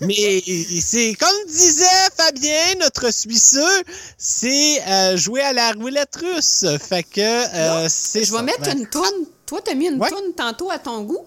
[0.00, 0.42] Mais
[0.82, 1.84] c'est comme disait
[2.16, 3.82] Fabien, notre Suisseux,
[4.18, 6.64] c'est euh, jouer à la roulette russe.
[6.80, 7.44] Fait que
[7.88, 9.04] c'est Je vais mettre Ben, une toune.
[9.46, 10.10] Toi, t'as mis une Ouais.
[10.10, 11.24] toune tantôt à ton goût.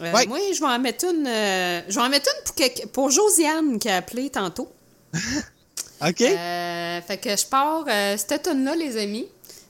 [0.00, 0.26] Ouais.
[0.26, 1.26] Moi, je vais en mettre une.
[1.26, 4.68] je vais en mettre une pour, pour Josiane qui a appelé tantôt.
[6.00, 6.20] OK.
[6.20, 9.26] Euh, fait que je pars euh, cette tune là les amis.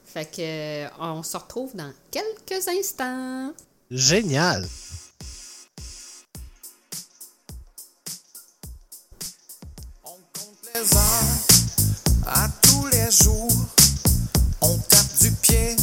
[0.07, 3.53] Fait que euh, on se retrouve dans quelques instants.
[3.91, 4.67] Génial.
[10.75, 13.49] les heures, à tous les jours,
[14.61, 15.75] on tape du pied,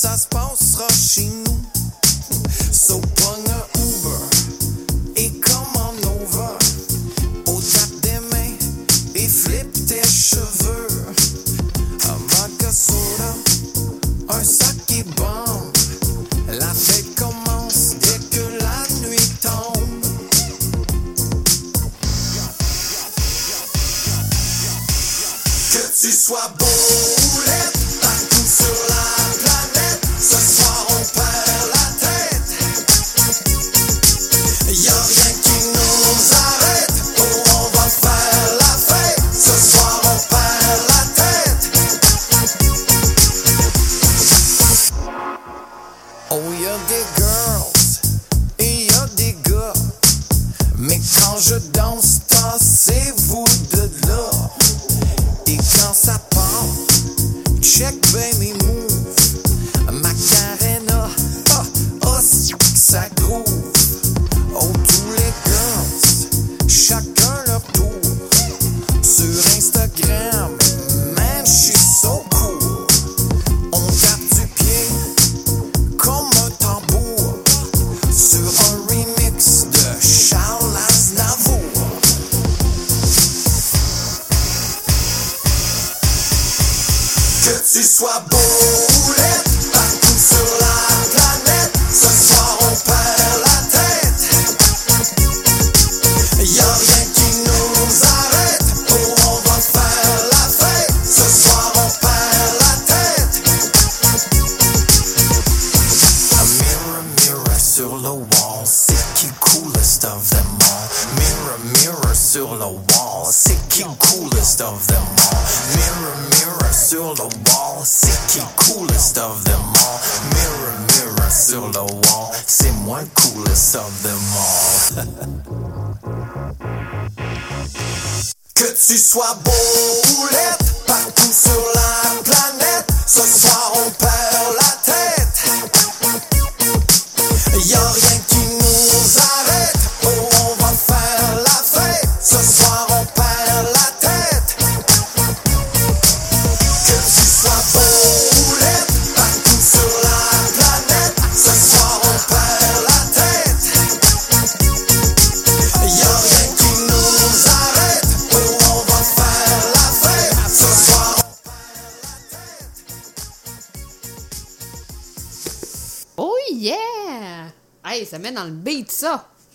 [0.00, 1.60] ça se passera chez nous.
[2.72, 4.24] So pogne un Uber
[5.16, 6.56] et commande over.
[7.46, 8.56] Au tape des mains
[9.14, 10.88] et flip tes cheveux.
[12.08, 12.70] Un vodka
[14.30, 15.70] un sac qui bombe.
[16.48, 20.02] La fête commence dès que la nuit tombe.
[25.72, 26.48] Que tu sois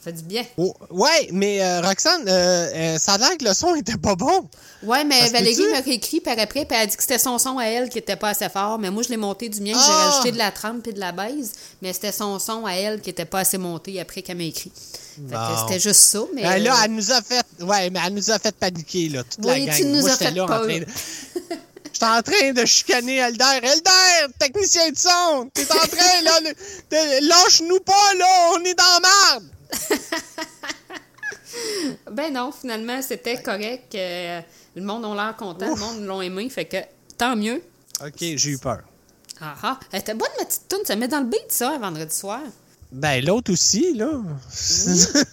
[0.05, 0.43] fait du bien.
[0.57, 4.15] Oh, ouais, mais euh, Roxane, euh, euh, ça a l'air que le son était pas
[4.15, 4.47] bon.
[4.83, 7.37] Ouais, mais Ça Valérie m'a réécrit par après, puis elle a dit que c'était son
[7.39, 8.77] son à elle qui était pas assez fort.
[8.79, 10.09] Mais moi, je l'ai monté du mien, j'ai Ah!
[10.09, 11.53] rajouté de la trempe et de la baise.
[11.81, 14.71] Mais c'était son son à elle qui était pas assez monté après qu'elle m'a écrit.
[15.17, 15.37] Bon.
[15.67, 16.19] c'était juste ça.
[16.35, 17.45] Mais Ben là, euh, elle nous a fait.
[17.61, 19.75] Ouais, mais elle nous a fait paniquer, là, toute la Oui, gang.
[19.75, 20.85] tu nous Moi, as j'étais fait là en train de-
[21.95, 23.59] J'étais en train de chicaner Elder.
[23.63, 26.39] Elder, technicien de son, t'es en train, là,
[27.21, 29.49] lâche-nous pas, là, on est dans la merde.
[32.11, 33.95] Ben non, finalement, c'était correct.
[33.95, 34.41] euh,
[34.75, 36.77] le monde a l'air content, le monde l'ont aimé, fait que
[37.17, 37.63] tant mieux.
[38.05, 38.81] Ok, j'ai eu peur.
[39.39, 42.13] Ah ah, elle était bonne ma petite toune, ça met dans le beat ça, vendredi
[42.13, 42.41] soir.
[42.91, 44.09] Ben, l'autre aussi, là.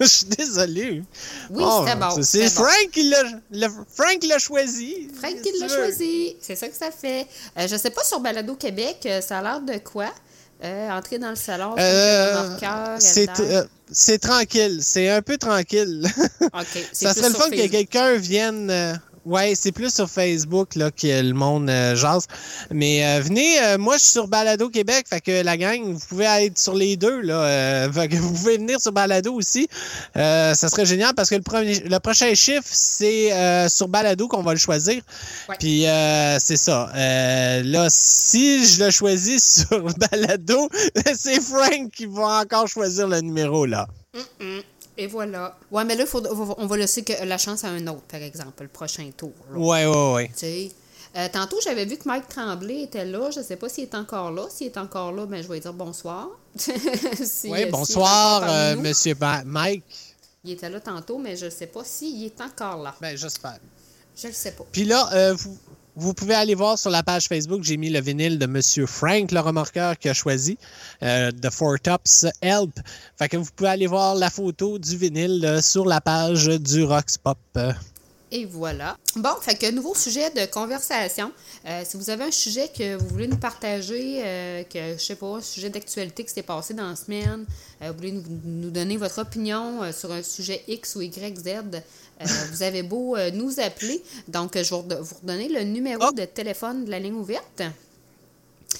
[0.01, 1.03] Je suis désolé.
[1.51, 2.65] Oui, Oh, c'était bon, C'est bon.
[2.65, 3.23] Frank qui l'a
[3.53, 5.09] le- Frank l'a choisi.
[5.21, 7.27] Frank qui l'a choisi, c'est ça que ça fait.
[7.59, 10.13] Euh, je sais pas sur Balado Québec, euh, ça a l'air de quoi?
[10.65, 12.57] Euh, entrer dans le salon, Euh,
[12.99, 14.79] c'est euh, c'est tranquille.
[14.83, 16.05] C'est un peu tranquille.
[16.41, 19.01] OK, Ça serait le fun que quelqu'un vienne.
[19.25, 22.27] Ouais, c'est plus sur Facebook là, que le monde euh, jase.
[22.71, 26.07] Mais euh, venez, euh, moi je suis sur Balado Québec, fait que la gang, vous
[26.09, 27.21] pouvez être sur les deux.
[27.21, 29.69] Là, euh, que vous pouvez venir sur Balado aussi.
[30.17, 34.29] Euh, ça serait génial parce que le, premier, le prochain chiffre, c'est euh, sur Balado
[34.29, 35.03] qu'on va le choisir.
[35.49, 35.57] Ouais.
[35.59, 36.91] Puis euh, c'est ça.
[36.95, 40.69] Euh, là, si je le choisis sur Balado,
[41.17, 43.87] c'est Frank qui va encore choisir le numéro là.
[44.41, 44.61] Mm.
[44.99, 45.57] Et voilà.
[45.71, 46.23] Ouais, mais là, faut-
[46.59, 49.33] on va laisser que la chance à un autre, par exemple, le prochain tour.
[49.51, 49.59] là.
[49.59, 50.29] Ouais, ouais, ouais.
[50.29, 50.71] Tu sais.
[51.17, 53.31] Euh, tantôt, j'avais vu que Mike Tremblay était là.
[53.31, 54.47] Je sais pas s'il est encore là.
[54.51, 56.29] S'il est encore là, ben, je vais lui dire bonsoir.
[56.57, 59.15] Si- Oui, bonsoir, euh, monsieur
[59.45, 59.85] Mike.
[60.45, 62.95] Il était là tantôt, mais je sais pas s'il est encore là.
[63.01, 63.59] Ben, j'espère.
[64.17, 64.65] Je le sais pas.
[64.73, 65.57] Puis là, euh, vous,
[65.95, 69.31] vous pouvez aller voir sur la page Facebook, j'ai mis le vinyle de Monsieur Frank,
[69.31, 70.57] le remorqueur qui a choisi,
[71.03, 72.79] euh, The Four Tops Help.
[73.19, 76.85] Fait que vous pouvez aller voir la photo du vinyle euh, sur la page du
[76.85, 77.39] Rox Pop.
[78.31, 78.97] Et voilà.
[79.17, 81.31] Bon, fait que nouveau sujet de conversation.
[81.67, 85.17] Euh, si vous avez un sujet que vous voulez nous partager, euh, que je sais
[85.17, 87.45] pas, un sujet d'actualité qui s'est passé dans la semaine,
[87.83, 91.83] vous voulez nous, nous donner votre opinion sur un sujet X ou Y, Z,
[92.23, 94.03] euh, vous avez beau euh, nous appeler.
[94.29, 96.13] Donc, je vais vous redonner- le numéro Oh.
[96.13, 97.63] de téléphone de la ligne ouverte.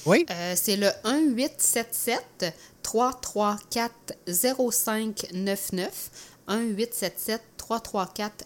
[0.05, 0.25] Oui?
[0.29, 3.91] Euh, c'est le 1877 334
[4.27, 6.09] 0599
[6.47, 8.45] 1877 334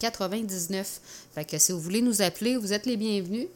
[0.00, 1.00] 0599
[1.34, 3.46] Fait que si vous voulez nous appeler, vous êtes les bienvenus.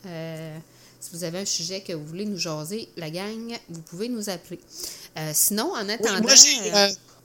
[1.00, 4.30] Si vous avez un sujet que vous voulez nous jaser, la gang, vous pouvez nous
[4.30, 4.58] appeler.
[5.32, 6.22] Sinon, en attendant...
[6.22, 6.34] moi,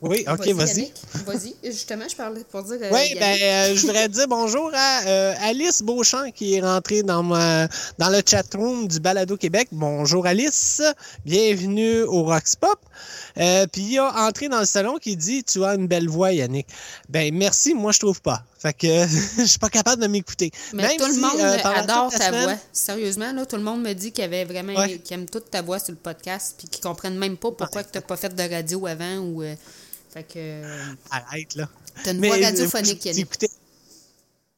[0.02, 0.92] oui, ok, vas-y.
[1.24, 1.54] Vas-y.
[1.64, 2.78] Justement, je parlais pour dire...
[2.82, 7.02] euh, Oui, ben, euh, je voudrais dire bonjour à euh, Alice Beauchamp qui est rentrée
[7.04, 9.68] dans, ma, dans le chatroom du Balado Québec.
[9.70, 10.82] Bonjour Alice,
[11.24, 12.78] bienvenue au Rox Pop.
[13.38, 16.32] Euh, Puis il a entré dans le salon qui dit Tu as une belle voix,
[16.32, 16.66] Yannick.
[17.08, 18.42] Ben merci, moi je trouve pas.
[18.58, 18.86] Fait que
[19.38, 20.50] je suis pas capable de m'écouter.
[20.72, 22.56] Mais Même tout le monde adore ta semaine- voix.
[22.72, 24.98] Sérieusement, là, tout le monde me dit qu'il avait vraiment Ouais.
[24.98, 27.90] qu'il aime toute ta voix sur le podcast puis qu'ils comprennent même pas pourquoi tu
[27.94, 29.54] n'as pas fait de radio avant ou euh,
[30.12, 31.68] fait que euh, Arrête là.
[32.04, 33.26] t'as une voix euh, radiophonique, Yannick.
[33.26, 33.48] écoutez-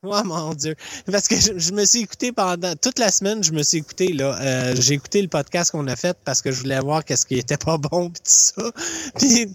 [0.07, 0.76] Oh mon Dieu.
[1.11, 4.09] Parce que je, je me suis écouté pendant toute la semaine, je me suis écouté
[4.12, 4.38] là.
[4.38, 7.38] euh, j'ai écouté le podcast qu'on a fait parce que je voulais voir qu'est-ce qui
[7.38, 8.70] était pas bon pis tout ça.
[9.18, 9.48] Puis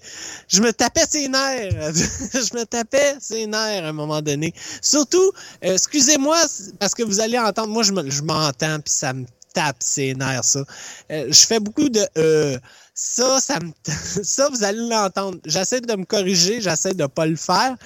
[0.47, 1.93] je me tapais ses nerfs.
[1.93, 4.51] je me tapais ses nerfs à un moment donné.
[4.81, 5.31] Surtout,
[5.63, 6.37] euh, excusez-moi
[6.79, 10.15] parce que vous allez entendre, moi je me- je m'entends puis ça me tape ses
[10.15, 10.63] nerfs ça.
[11.11, 12.57] Euh, je fais beaucoup de euh,
[12.99, 13.71] ça, ça me
[14.23, 15.39] ça vous allez l'entendre.
[15.45, 17.77] J'essaie de me corriger, j'essaie de pas le faire.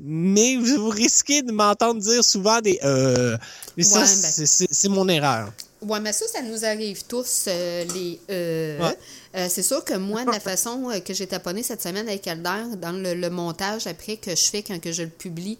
[0.00, 3.36] Mais vous risquez de m'entendre dire souvent des euh.
[3.76, 4.46] Mais ça, ben.
[4.70, 5.52] c'est mon erreur.
[5.82, 8.96] Ouais, mais ça, ça nous arrive tous, euh, les euh, Ouais.
[9.36, 12.26] euh, c'est sûr que moi, de la façon euh, que j'ai taponné cette semaine avec
[12.26, 15.58] Elder, dans le, le montage après que je fais quand que je le publie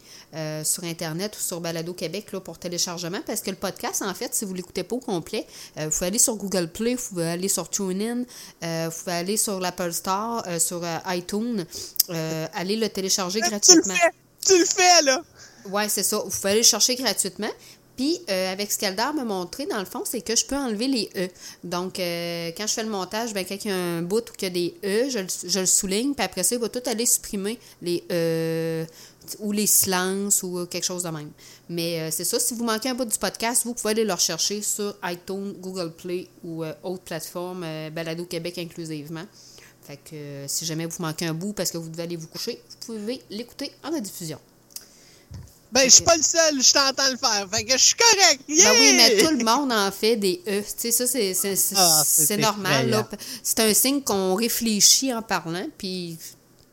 [0.65, 4.35] sur Internet ou sur Balado Québec là, pour téléchargement, parce que le podcast, en fait,
[4.35, 5.47] si vous l'écoutez pas au complet,
[5.77, 8.25] vous pouvez aller sur Google Play, vous pouvez aller sur TuneIn,
[8.63, 11.67] vous pouvez aller sur l'Apple Store, sur iTunes,
[12.09, 13.95] aller le télécharger Tu le gratuitement.
[13.95, 14.11] fais!
[14.47, 15.23] Tu le fais, là!
[15.71, 16.19] Ouais, c'est ça.
[16.19, 17.51] Vous pouvez aller le chercher gratuitement.
[17.97, 20.89] Puis, euh, avec ce qu'Eldar m'a montré, dans le fond, c'est que je peux enlever
[20.89, 21.29] les E.
[21.63, 24.33] Donc, euh, quand je fais le montage, ben, quand il y a un bout où
[24.41, 27.05] il y a des E, je, le- souligne, puis après ça, il va tout aller
[27.07, 28.87] supprimer les E
[29.39, 31.31] ou les silences ou quelque chose de même.
[31.69, 34.63] Mais c'est ça, si vous manquez un bout du podcast, vous pouvez aller le rechercher
[34.63, 39.25] sur iTunes, Google Play ou euh, autre plateforme, euh, Balado Québec inclusivement.
[39.87, 42.61] Fait que si jamais vous manquez un bout parce que vous devez aller vous coucher,
[42.69, 44.39] vous pouvez l'écouter en rediffusion.
[45.73, 47.49] Ben, je suis pas le seul, je t'entends le faire.
[47.51, 48.41] Fait que je suis correct!
[48.49, 48.73] Yeah!
[48.73, 50.61] Ben oui, mais tout le monde en fait des E.
[50.61, 52.91] Tu sais, ça, c'est, c'est, c'est, Ah, c'est normal.
[52.91, 53.09] Là.
[53.43, 56.19] C'est un signe qu'on réfléchit en parlant, puis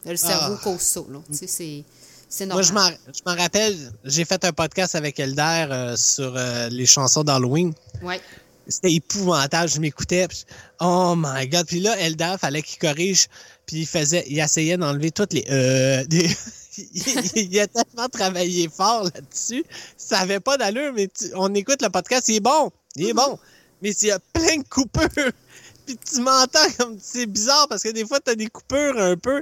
[0.05, 0.63] le cerveau Ah.
[0.63, 0.99] cause ça.
[1.09, 1.19] Là.
[1.31, 1.84] Tu sais, c'est,
[2.27, 2.65] c'est Moi, normal.
[2.65, 6.85] je m'en je m'en rappelle, j'ai fait un podcast avec Elder euh, sur euh, les
[6.85, 7.73] chansons d'Halloween.
[8.03, 8.19] Ouais.
[8.67, 10.27] C'était épouvantable, je m'écoutais.
[10.27, 10.43] puis
[10.81, 11.65] Oh my god.
[11.65, 13.27] Puis là, Elder, fallait qu'il corrige.
[13.65, 15.45] Puis il faisait, il essayait d'enlever toutes les.
[15.49, 16.30] Euh, des-
[16.93, 19.65] il, il a tellement travaillé fort là-dessus.
[19.97, 22.72] Ça avait pas d'allure, mais tu- on écoute le podcast, il est bon.
[22.95, 23.38] Il est bon.
[23.81, 25.07] Mais s'il y a plein de coupures.
[25.85, 29.15] Puis tu m'entends comme c'est bizarre parce que des fois, tu as des coupures un
[29.18, 29.41] peu.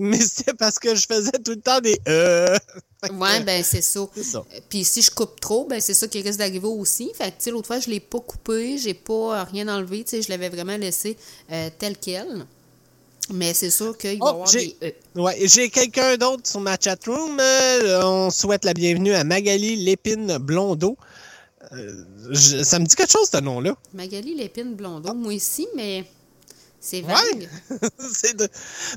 [0.00, 1.98] Mais c'est parce que je faisais tout le temps des.
[2.08, 2.56] Euh.
[3.12, 4.00] Ouais, ben c'est ça.
[4.00, 4.32] Euh,
[4.68, 7.12] Puis si je coupe trop, ben c'est ça qui risque d'arriver aussi.
[7.16, 10.22] Fait que, l'autre fois, je l'ai pas coupé, j'ai pas euh, rien enlevé, tu sais,
[10.22, 11.16] je l'avais vraiment laissé
[11.52, 12.44] euh, tel quel.
[13.30, 15.20] Mais c'est sûr qu'il va y Oh, avoir j'ai- des E.
[15.20, 17.38] Ouais, j'ai quelqu'un d'autre sur ma chatroom.
[17.40, 20.96] Euh, on souhaite la bienvenue à Magali Lépine Blondeau.
[21.72, 23.74] Euh, je- ça me dit quelque chose, ce nom-là.
[23.92, 26.04] Magali Lépine Blondeau, moi aussi, mais
[26.80, 27.48] c'est Ouais.
[28.34, 28.48] de-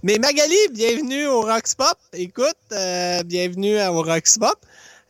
[0.03, 1.98] Mais Magali, bienvenue au Rox Pop.
[2.14, 4.56] Écoute, euh, bienvenue au Rox Pop.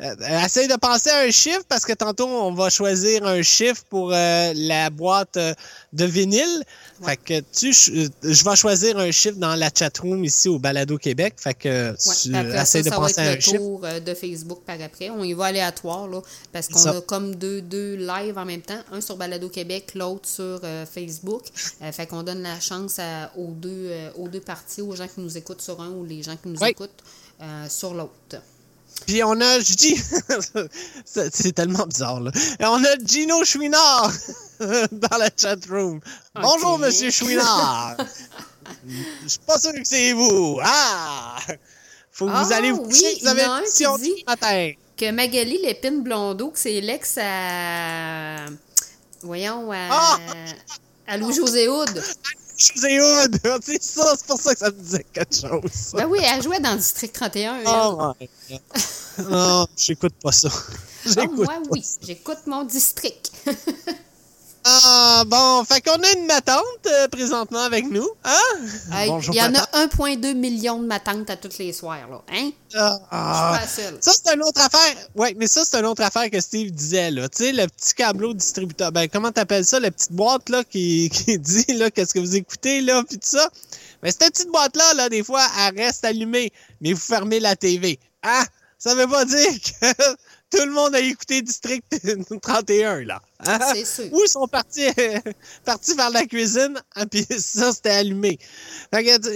[0.02, 3.84] Euh, essaye de penser à un chiffre parce que tantôt, on va choisir un chiffre
[3.90, 5.54] pour euh, la boîte euh,
[5.94, 6.64] de vinyle.
[7.04, 11.36] Fait que tu, je, vais choisir un chiffre dans la chatroom ici au Balado Québec.
[11.38, 13.58] Fait que Ouais, tu ça, essaye de ça va penser être à un le chiffre.
[13.58, 15.10] tour de Facebook par après.
[15.12, 16.22] On y va aléatoire, là,
[16.52, 20.28] parce qu'on a comme deux, deux lives en même temps, un sur Balado Québec, l'autre
[20.28, 21.44] sur euh, Facebook.
[21.84, 25.08] Euh, fait qu'on donne la chance à- aux, deux, euh, aux deux parties, aux gens
[25.08, 26.70] qui nous écoutent sur un ou les gens qui nous Oui.
[26.70, 27.04] écoutent
[27.70, 28.12] sur l'autre.
[29.08, 29.96] Puis on a, je dis,
[31.06, 32.32] c'est tellement bizarre, là.
[32.60, 34.12] Et on a Gino Chouinard
[34.60, 36.00] dans la chatroom.
[36.36, 36.82] Bonjour, Ok.
[36.82, 37.98] monsieur Chouinard.
[39.24, 40.60] Je suis pas sûr que c'est vous.
[40.64, 41.36] Ah!
[42.12, 44.72] Faut que vous Ah, allez vous coucher, oui, vous avez une mission dit- du matin.
[44.96, 48.46] Que Magali Lépine Blondeau, que c'est l'ex à.
[49.24, 49.88] Voyons, à.
[49.92, 50.18] Ah!
[51.08, 52.02] à Louis-José Hood.
[52.62, 53.40] José Hood.
[53.64, 55.94] C'est ça, c'est pour ça que ça me disait quelque chose.
[55.94, 57.56] Ben oui, elle jouait dans le District 31.
[57.60, 57.68] elle.
[57.68, 59.30] Oh my God.
[59.30, 60.50] Non, j'écoute pas ça.
[61.06, 63.32] J'écoute moi, pas oui, j'écoute mon district.
[64.64, 68.08] Ah, bon, fait qu'on a une matante euh, présentement avec nous.
[68.24, 68.60] Hein?
[68.94, 72.22] Hey, Bonjour, Il y en a 1,2 million de matantes à tous les soirs, là.
[72.32, 72.52] Hein?
[72.76, 73.98] Ah, pas la seule.
[74.02, 74.96] Ça, c'est une autre affaire.
[75.16, 77.28] Ouais, mais ça, c'est une autre affaire que Steve disait, là.
[77.28, 78.92] Tu sais, le petit câbleau distributeur.
[78.92, 79.80] Ben, comment t'appelles ça?
[79.80, 83.28] La petite boîte, là, qui, qui dit, là, qu'est-ce que vous écoutez, là, puis tout
[83.30, 83.50] ça?
[84.04, 86.52] Mais cette petite boîte-là, là, des fois, elle reste allumée,
[86.82, 88.00] mais vous fermez la TV.
[88.22, 88.46] Ah!
[88.78, 89.52] Ça veut pas dire
[89.82, 89.86] que
[90.52, 91.84] tout le monde a écouté District
[92.42, 93.22] 31, là.
[93.46, 93.60] Hein?
[93.74, 94.06] C'est sûr.
[94.14, 94.86] Ou ils sont partis,
[95.66, 98.38] partis faire la cuisine, ah, puis ça, c'était allumé.
[98.94, 99.28] Fait que,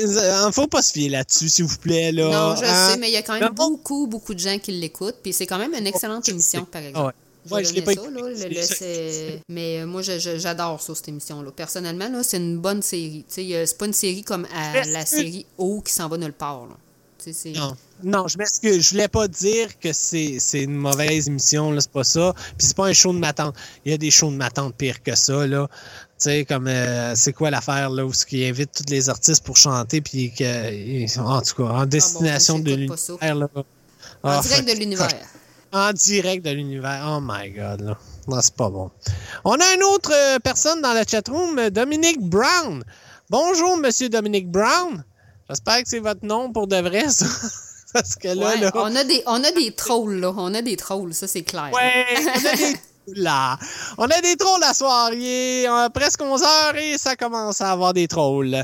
[0.47, 2.25] euh, faut pas se fier là-dessus, s'il vous plaît, là.
[2.29, 2.89] Non, je Hein?
[2.91, 5.17] sais, mais il y a quand même beaucoup, beaucoup de gens qui l'écoutent.
[5.23, 7.13] Puis c'est quand même une excellente émission, par exemple.
[7.51, 7.63] Ouais.
[7.63, 8.21] Je l'ai pas ça, écouté.
[8.21, 11.51] là, le- le- C'est- c'est- Mais moi, j'adore ça, cette émission-là.
[11.51, 13.23] Personnellement, là, c'est une bonne série.
[13.27, 16.65] C'est pas une série comme à la série O qui s'en va nulle part.
[16.65, 16.75] Là.
[17.55, 18.83] Non, non, je m'excuse.
[18.85, 22.33] Je voulais pas dire que c'est une mauvaise émission, c'est pas ça.
[22.57, 23.55] Puis c'est pas un show de ma tante.
[23.85, 25.67] Il y a des shows de ma tante pires que ça, là.
[25.69, 25.75] Tu
[26.17, 29.57] sais, comme, euh, c'est quoi l'affaire, là, où ce qui invite tous les artistes pour
[29.57, 33.13] chanter, puis que, sont- en tout cas, en destination de j'écoute pas ça.
[33.21, 33.63] l'univers, là.
[34.23, 35.09] En Ah, direct de l'univers.
[35.73, 37.05] En direct de l'univers.
[37.09, 37.97] Oh my God, là.
[38.27, 38.89] Non, c'est pas bon.
[39.43, 42.83] On a une autre euh, personne dans la chatroom, euh, Dominique Brown.
[43.29, 45.03] Bonjour, monsieur Dominique Brown.
[45.49, 47.25] J'espère que c'est votre nom pour de vrai, ça.
[47.93, 48.71] Parce que là, Ouais, là.
[48.75, 50.33] on, a des, on a des trolls, là.
[50.35, 51.71] On a des trolls, ça, c'est clair.
[51.73, 52.77] Ouais, on a des
[53.07, 53.59] Là.
[53.99, 57.93] On a des trolls la soirée, euh, presque 11 heures et ça commence à avoir
[57.93, 58.63] des trolls.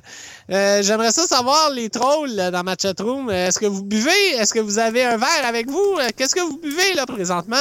[0.50, 4.30] Euh, J'aimerais ça savoir, les trolls là, dans ma chatroom, est-ce que vous buvez?
[4.40, 5.96] Est-ce que vous avez un verre avec vous?
[6.00, 7.56] Euh, Qu'est-ce que vous buvez là présentement?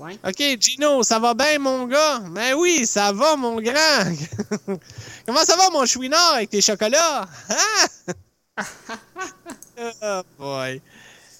[0.00, 0.18] Ouais.
[0.22, 2.20] OK, Gino, ça va bien mon gars?
[2.32, 4.04] Ben oui, ça va mon grand.
[5.26, 7.26] Comment ça va mon chouinard avec tes chocolats?
[7.48, 8.12] Hein?
[10.02, 10.80] Oh boy.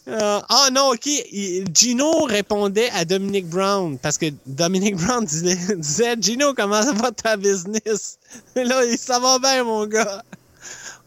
[0.08, 1.08] Euh, ah non, ok.
[1.74, 7.36] Gino répondait à Dominic Brown parce que Dominic Brown disait, Gino, comment ça va ta
[7.36, 8.18] business?
[8.56, 10.22] Là, ça va bien, mon gars.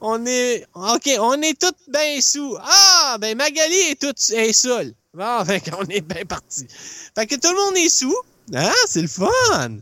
[0.02, 0.66] On est.
[0.74, 2.58] Ok, on est tous bien sous.
[2.62, 4.94] Ah, ben Magali est toute est saoule.
[5.14, 6.68] Bon, fait qu'on est bien parti.
[7.16, 8.16] Fait que tout le monde est sous.
[8.54, 9.78] Ah, c'est le fun!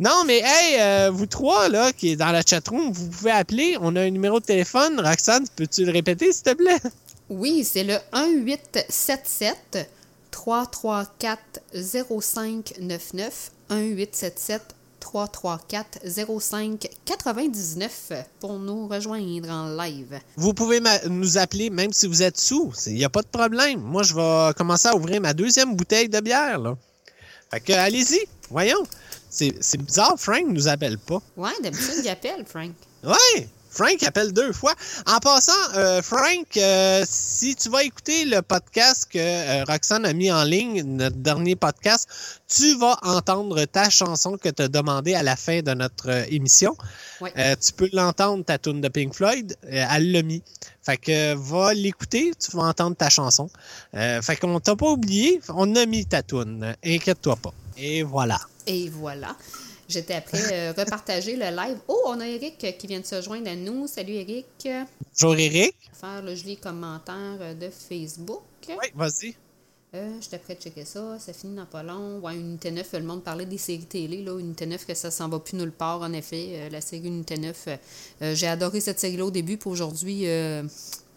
[0.00, 3.76] Non, mais hey, euh, vous trois, là, qui est dans la chatroom, vous pouvez appeler.
[3.80, 5.00] On a un numéro de téléphone.
[5.00, 6.80] Roxane, peux-tu le répéter, s'il te plaît?
[7.30, 9.88] Oui, c'est le 1877
[10.32, 11.38] 334
[11.72, 14.62] 0599 1877
[14.98, 20.18] 334 0599 pour nous rejoindre en live.
[20.36, 22.72] Vous pouvez nous appeler même si vous êtes sous.
[22.86, 23.80] Il n'y a pas de problème.
[23.80, 26.58] Moi, je vais commencer à ouvrir ma deuxième bouteille de bière.
[26.58, 26.76] Là.
[27.50, 28.18] Fait que, allez-y.
[28.50, 28.82] Voyons.
[29.34, 31.20] C'est bizarre, Frank nous appelle pas.
[31.36, 32.70] Ouais, d'habitude, il appelle, Frank.
[33.02, 34.72] Ouais, Frank appelle deux fois.
[35.08, 40.12] En passant, euh, Frank, euh, si tu vas écouter le podcast que euh, Roxane a
[40.12, 42.08] mis en ligne, notre dernier podcast,
[42.46, 46.24] tu vas entendre ta chanson que tu as demandé à la fin de notre euh,
[46.28, 46.76] émission.
[47.20, 49.56] Tu peux l'entendre, ta tune de Pink Floyd.
[49.68, 50.42] Elle l'a mis.
[50.82, 53.48] Fait que va l'écouter, tu vas entendre ta chanson.
[53.92, 56.76] Fait qu'on t'a pas oublié, on a mis ta tune.
[56.84, 57.54] Inquiète-toi pas.
[57.76, 58.38] Et voilà.
[58.66, 59.36] Et voilà.
[59.88, 61.78] J'étais après euh, repartager le live.
[61.88, 63.86] Oh, on a Eric euh, qui vient de se joindre à nous.
[63.86, 64.46] Salut Eric.
[64.66, 65.74] Bonjour Eric.
[65.92, 68.42] Faire le joli commentaire euh, de Facebook.
[68.68, 69.34] Oui, vas-y.
[69.94, 71.18] Euh, J'étais prêt de checker ça.
[71.20, 72.18] Ça finit dans pas long.
[72.20, 74.22] Ouais, Unité 9, le monde parlait des séries télé.
[74.24, 74.38] Là.
[74.40, 76.46] Unité 9, que ça s'en va plus nulle part, en effet.
[76.54, 77.64] Euh, la série Unité 9.
[77.68, 77.76] euh,
[78.22, 80.24] euh, J'ai adoré cette série-là au début, puis aujourd'hui,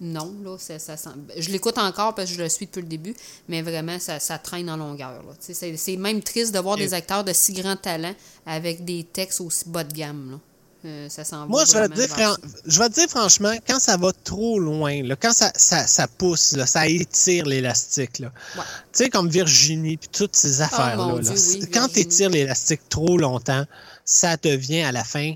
[0.01, 0.33] non.
[0.43, 3.15] Là, ça, ça sent- Je l'écoute encore parce que je le suis depuis le début,
[3.47, 5.23] mais vraiment, ça, ça traîne en longueur.
[5.39, 8.13] C'est même triste de voir Et- des acteurs de si grand talent
[8.45, 10.31] avec des textes aussi bas de gamme.
[10.31, 10.39] Là.
[10.85, 13.51] Euh, ça s'en va Moi, je vais, dire, vers fran- je vais te dire franchement,
[13.67, 18.19] quand ça va trop loin, là, quand ça, pousse, là, ça étire l'élastique.
[18.21, 18.27] Ouais.
[18.93, 20.95] tu sais, comme Virginie, puis toutes ces affaires-là.
[20.97, 21.21] mon là.
[21.21, 23.65] Dieu, oui, quand tu étires l'élastique trop longtemps,
[24.05, 25.33] ça devient à la fin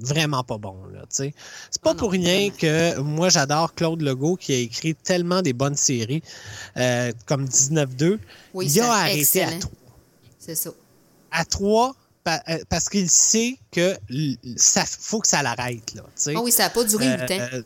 [0.00, 0.76] vraiment pas bon.
[0.92, 1.34] Là, tu sais.
[1.70, 5.42] c'est pas Ah non, pour rien que moi, j'adore Claude Legault qui a écrit tellement
[5.42, 6.22] des bonnes séries
[6.76, 8.18] euh, comme 19-2.
[8.54, 9.58] Oui, Il a arrêté à excellent.
[9.60, 9.72] trois
[10.38, 10.70] C'est ça.
[11.30, 11.94] à trois
[12.24, 13.96] pa- euh, parce qu'il sait que
[14.56, 16.02] ça faut que ça l'arrête là.
[16.02, 16.34] tu sais.
[16.36, 17.62] Ah oui, ça n'a pas duré Euh, huit ans.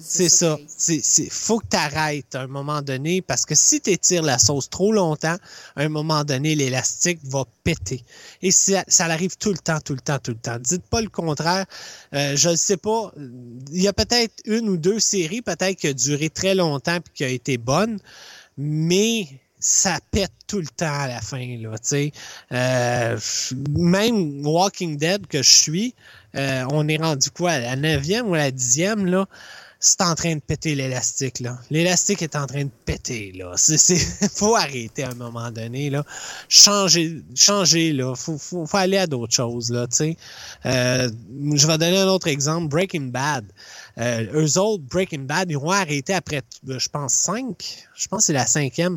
[0.00, 0.58] C'est ça.
[0.66, 4.22] C'est, c'est, faut que tu arrêtes à un moment donné parce que si tu étires
[4.22, 5.36] la sauce trop longtemps,
[5.76, 8.02] à un moment donné, l'élastique va péter.
[8.42, 10.58] Et ça, ça arrive tout le temps, tout le temps, tout le temps.
[10.58, 11.66] Dites pas le contraire.
[12.14, 13.12] Euh, je ne sais pas.
[13.72, 17.02] Il y a peut-être une ou deux séries, peut-être qui a duré très longtemps et
[17.14, 17.98] qui a été bonne,
[18.56, 19.28] mais
[19.58, 22.12] ça pète tout le temps à la fin, là, tu sais.
[22.52, 23.18] Euh,
[23.70, 25.94] même Walking Dead que je suis,
[26.36, 29.26] euh, on est rendu quoi, à la neuvième ou à la dixième, là,
[29.86, 31.58] c'est en train de péter l'élastique, là.
[31.70, 33.52] L'élastique est en train de péter, là.
[33.56, 33.96] C'est,
[34.34, 36.02] faut arrêter à un moment donné, là.
[36.48, 38.14] Changer, changer, là.
[38.14, 40.16] Faut, faut, faut aller à d'autres choses, là, tu sais.
[40.64, 41.10] Euh,
[41.52, 42.68] je vais donner un autre exemple.
[42.68, 43.44] Breaking Bad.
[43.98, 46.40] Euh, eux autres, Breaking Bad, ils ont arrêté après,
[46.70, 47.86] euh, je pense, cinq.
[47.94, 48.96] Je pense que c'est la cinquième.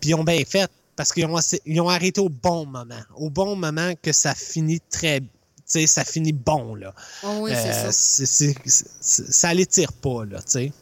[0.00, 3.02] Puis ils ont bien fait parce qu'ils ont, ils arrêté au bon moment.
[3.16, 5.22] Au bon moment que ça finit très...
[5.72, 6.92] Sais, ça finit bon, là.
[7.22, 7.92] Oui, c'est Euh, ça.
[7.92, 10.72] c'est- ça l'étire pas, là, tu sais.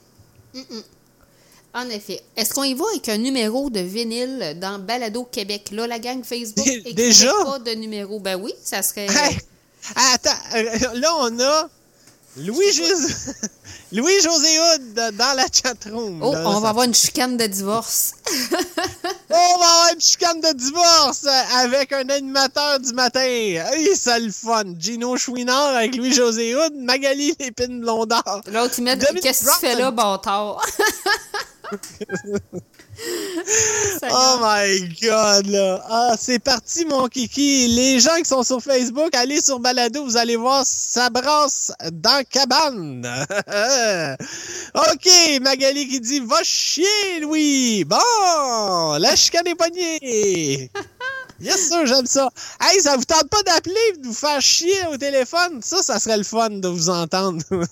[1.74, 2.22] En effet.
[2.36, 5.68] Est-ce qu'on y va avec un numéro de vinyle dans Balado Québec?
[5.72, 7.30] Là, la gang Facebook déjà?
[7.44, 8.18] pas de numéro.
[8.18, 9.06] Ben oui, ça serait...
[9.10, 9.38] Hey!
[9.94, 11.68] Attends, euh, là, on a
[12.36, 13.14] Louis-José
[13.92, 16.20] Louis José Hood dans la chatroom.
[16.22, 18.12] Oh, on ça- va avoir une chicane de divorce.
[19.30, 21.26] On va avoir une chicane de divorce
[21.56, 23.20] avec un animateur du matin.
[23.20, 24.64] Hey, c'est le fun.
[24.78, 28.42] Gino Chouinard avec Louis-José Hood, Magali Lépine Blondard.
[28.52, 30.64] L'autre, il met Qu'est-ce que tu fais là, bâtard?
[34.10, 35.84] Oh my god, là.
[35.88, 37.68] Ah, c'est parti, mon kiki.
[37.68, 42.22] Les gens qui sont sur Facebook, allez sur Balado, vous allez voir, ça brasse dans
[42.28, 43.06] cabane.
[44.74, 47.84] OK, Magali qui dit, va chier, Louis.
[47.84, 50.70] Bon, la chicane est pognée.
[51.40, 52.28] Yes, sir, j'aime ça.
[52.60, 55.60] Hey, ça vous tente pas d'appeler, de vous faire chier au téléphone?
[55.62, 57.40] Ça, ça serait le fun de vous entendre.
[57.52, 57.64] Ouais,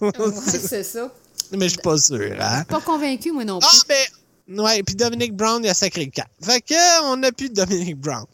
[0.46, 1.10] c'est ça.
[1.50, 2.62] Mais je suis pas sûr, hein?
[2.68, 4.04] Pas convaincu, moi non Ah, plus.
[4.48, 6.26] Ouais, puis Dominic Brown, il a sacré le camp.
[6.42, 8.24] Fait que, on n'a plus de Dominic Brown.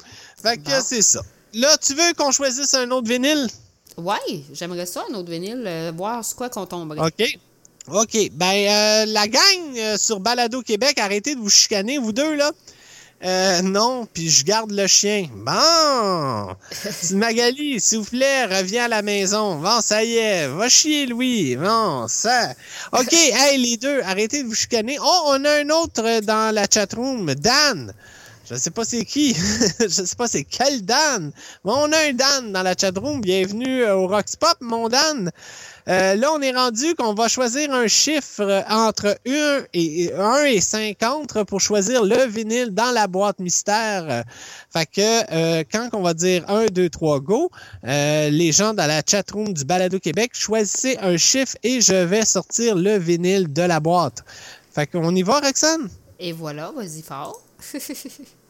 [0.42, 0.82] Fait que Bon.
[0.84, 1.20] c'est ça.
[1.54, 3.46] Là, tu veux qu'on choisisse un autre vinyle?
[3.96, 4.16] Ouais,
[4.52, 7.00] j'aimerais ça, un autre vinyle, euh, voir sur quoi qu'on tomberait.
[7.00, 7.38] OK.
[7.88, 8.30] OK.
[8.32, 12.52] Ben, euh, la gang euh, sur Balado Québec, arrêtez de vous chicaner, vous deux, là.
[13.24, 15.28] Euh, non, puis je garde le chien.
[15.32, 16.56] Bon!
[17.16, 19.56] Magali, s'il vous plaît, reviens à la maison.
[19.56, 21.54] Bon, ça y est, va chier, Louis.
[21.56, 22.54] Bon, ça.
[22.90, 24.98] OK, hey, les deux, arrêtez de vous chicaner.
[25.00, 27.94] Oh, on a un autre dans la chatroom, Dan.
[28.50, 29.34] Je sais pas c'est qui.
[29.80, 31.30] je sais pas c'est quel Dan.
[31.64, 33.20] Bon, on a un Dan dans la chatroom.
[33.20, 35.30] Bienvenue euh, au Rox Pop, mon Dan.
[35.88, 40.60] Euh, là, on est rendu qu'on va choisir un chiffre entre 1 et, 1 et
[40.60, 44.24] 50 pour choisir le vinyle dans la boîte mystère.
[44.72, 47.50] Fait que euh, quand on va dire 1, 2, 3, go,
[47.84, 52.74] les gens dans la chatroom du Balado Québec, choisissez un chiffre et je vais sortir
[52.74, 54.24] le vinyle de la boîte.
[54.74, 55.88] Fait qu'on y va, Roxane?
[56.18, 57.40] Et voilà, vas-y fort.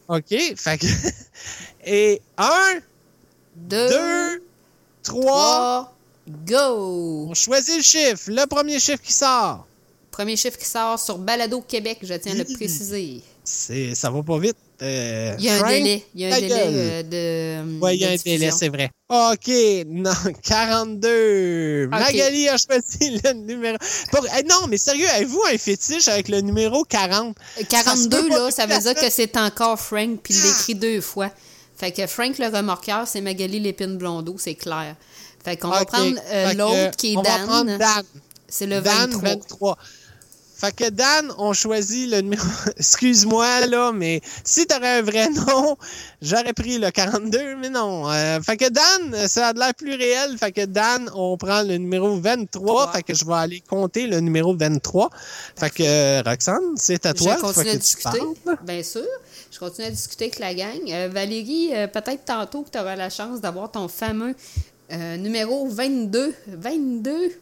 [0.08, 0.56] OK.
[0.56, 0.86] Fait que...
[1.84, 2.50] Et 1,
[3.56, 4.42] Deux, 2,
[5.02, 5.94] 3, trois,
[6.46, 7.26] go!
[7.30, 8.30] on choisit le chiffre.
[8.30, 9.66] Le premier chiffre qui sort.
[10.10, 13.22] Premier chiffre qui sort sur Balado Québec, je tiens à le préciser.
[13.44, 14.56] C'est, ça va pas vite.
[14.82, 16.04] Euh, Il y a un délai.
[16.14, 17.80] Il y a un délai euh, de.
[17.80, 18.90] Ouais, il y a un délai, c'est vrai.
[19.08, 19.50] OK,
[19.86, 20.12] non,
[20.44, 21.88] 42.
[21.88, 23.76] Magali a choisi le numéro.
[24.10, 27.36] Pour- eh, non, mais sérieux, avez-vous un fétiche avec le numéro 40?
[27.58, 30.34] Euh, Ça se 42, peut pas là, ça veut dire que c'est encore Frank, puis
[30.34, 31.30] il l'écrit deux fois.
[31.76, 34.94] Fait que Frank le remorqueur, c'est Magali Lépine Blondeau, c'est clair.
[35.44, 37.40] Fait qu'on va prendre euh, l'autre qui est on Dan.
[37.40, 38.04] va prendre Dan.
[38.48, 39.30] C'est le Dan 23.
[39.30, 39.78] 23.
[40.62, 42.46] Fait que Dan, on choisit le numéro.
[42.76, 45.76] Excuse-moi, là, mais si t'aurais un vrai nom,
[46.22, 48.08] j'aurais pris le 42, mais non.
[48.08, 50.38] Euh, fait que Dan, ça a de l'air plus réel.
[50.38, 52.92] Fait que Dan, on prend le numéro 23.
[52.92, 55.10] Fait que je vais aller compter le numéro 23.
[55.56, 57.34] Fait que euh, Roxane, c'est à toi.
[57.38, 58.20] je continue à discuter,
[58.62, 59.02] bien sûr.
[59.50, 60.80] Je continue à discuter avec la gang.
[60.88, 64.34] Euh, Valérie, euh, peut-être tantôt que tu auras la chance d'avoir ton fameux
[64.92, 66.34] euh, numéro 22.
[66.48, 67.32] 22!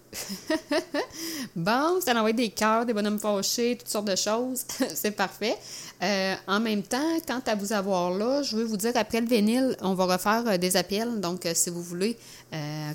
[1.57, 4.65] bon, ça envoie des cœurs, des bonhommes fâchés, toutes sortes de choses.
[4.95, 5.57] C'est parfait.
[6.01, 9.27] Euh, en même temps, quant à vous avoir là, je veux vous dire, après le
[9.27, 11.19] vinyle, on va refaire euh, des appels.
[11.19, 12.17] Donc, si vous voulez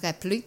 [0.01, 0.43] rappeler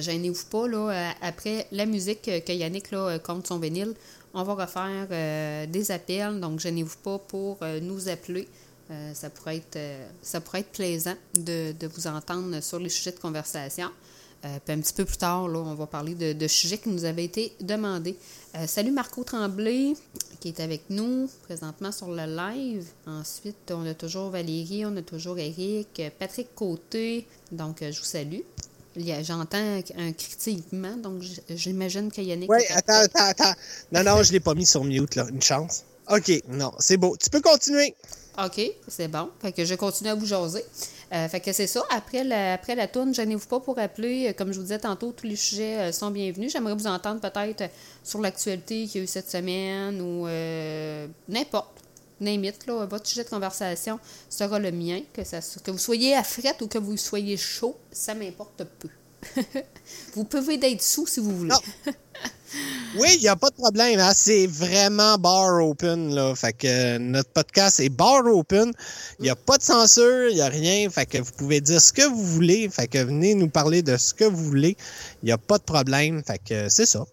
[0.00, 3.94] Gênez-vous pas, là, après la musique que Yannick là, compte son vinyle,
[4.34, 8.48] on va refaire des appels, donc gênez-vous pas pour nous appeler.
[8.90, 12.88] Euh, ça, pourrait être, euh, ça pourrait être plaisant de, de vous entendre sur les
[12.88, 13.88] sujets de conversation.
[14.44, 16.88] Euh, puis un petit peu plus tard, là, on va parler de, de sujets qui
[16.88, 18.16] nous avaient été demandés.
[18.56, 19.92] Euh, salut Marco Tremblay,
[20.40, 22.84] qui est avec nous présentement sur le live.
[23.06, 27.28] Ensuite, on a toujours Valérie, on a toujours Eric, Patrick Côté.
[27.52, 28.40] Donc, je vous salue.
[28.96, 32.50] J'entends un critiquement, donc j'imagine que Yannick.
[32.50, 33.54] Est attends, attends, attends.
[33.92, 35.26] Non, non, je l'ai pas mis sur mute, là.
[35.30, 35.84] Une chance.
[36.08, 37.16] OK, non, c'est beau.
[37.16, 37.94] Tu peux continuer.
[38.44, 39.30] OK, c'est bon.
[39.40, 40.64] Fait que je continue à vous jaser.
[41.12, 41.82] Euh, fait que c'est ça.
[41.90, 44.28] Après la, après la tourne, gênez-vous pas pour appeler.
[44.28, 46.52] Euh, Comme je vous disais tantôt, tous les sujets euh, sont bienvenus.
[46.52, 47.70] J'aimerais vous entendre peut-être
[48.04, 51.80] sur l'actualité qu'il y a eu cette semaine ou euh, n'importe.
[52.22, 53.98] It, là, votre sujet de conversation
[54.28, 55.00] sera le mien.
[55.12, 56.22] Que, ça, que vous soyez à
[56.60, 58.88] ou que vous soyez chaud, ça m'importe peu.
[60.14, 61.54] vous pouvez d'être sous si vous voulez.
[62.96, 64.00] Oui, il n'y a pas de problème.
[64.00, 64.12] hein.
[64.14, 66.12] C'est vraiment bar open.
[66.12, 66.34] Là.
[66.34, 68.72] Fait que euh, notre podcast est bar open.
[69.20, 70.90] Il n'y a pas de censure, il n'y a rien.
[70.90, 72.68] Fait que vous pouvez dire ce que vous voulez.
[72.68, 74.76] Fait que venez nous parler de ce que vous voulez.
[75.22, 76.22] Il n'y a pas de problème.
[76.26, 77.04] Fait que c'est ça.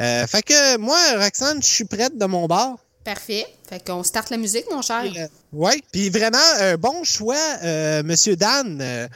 [0.00, 2.76] Euh, fait que moi, Roxane, je suis prête de mon bar.
[3.04, 3.46] Parfait.
[3.68, 5.04] Fait qu'on starte la musique, mon cher.
[5.52, 9.08] Oui, puis vraiment, un bon choix, euh, Monsieur Dan.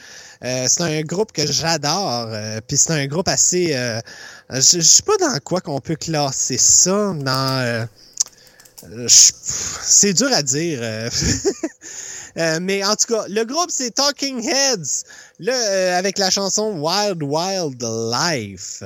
[0.45, 2.29] Euh, c'est un groupe que j'adore.
[2.31, 3.75] euh, puis c'est un groupe assez...
[3.75, 4.01] euh,
[4.51, 7.13] je je sais pas dans quoi qu'on peut classer ça.
[7.15, 7.59] Dans...
[7.61, 7.85] euh,
[9.09, 10.81] c'est dur à dire.
[12.61, 15.05] mais en tout cas, le groupe, c'est Talking Heads.
[15.49, 18.83] Euh, avec la chanson Wild Wild Life.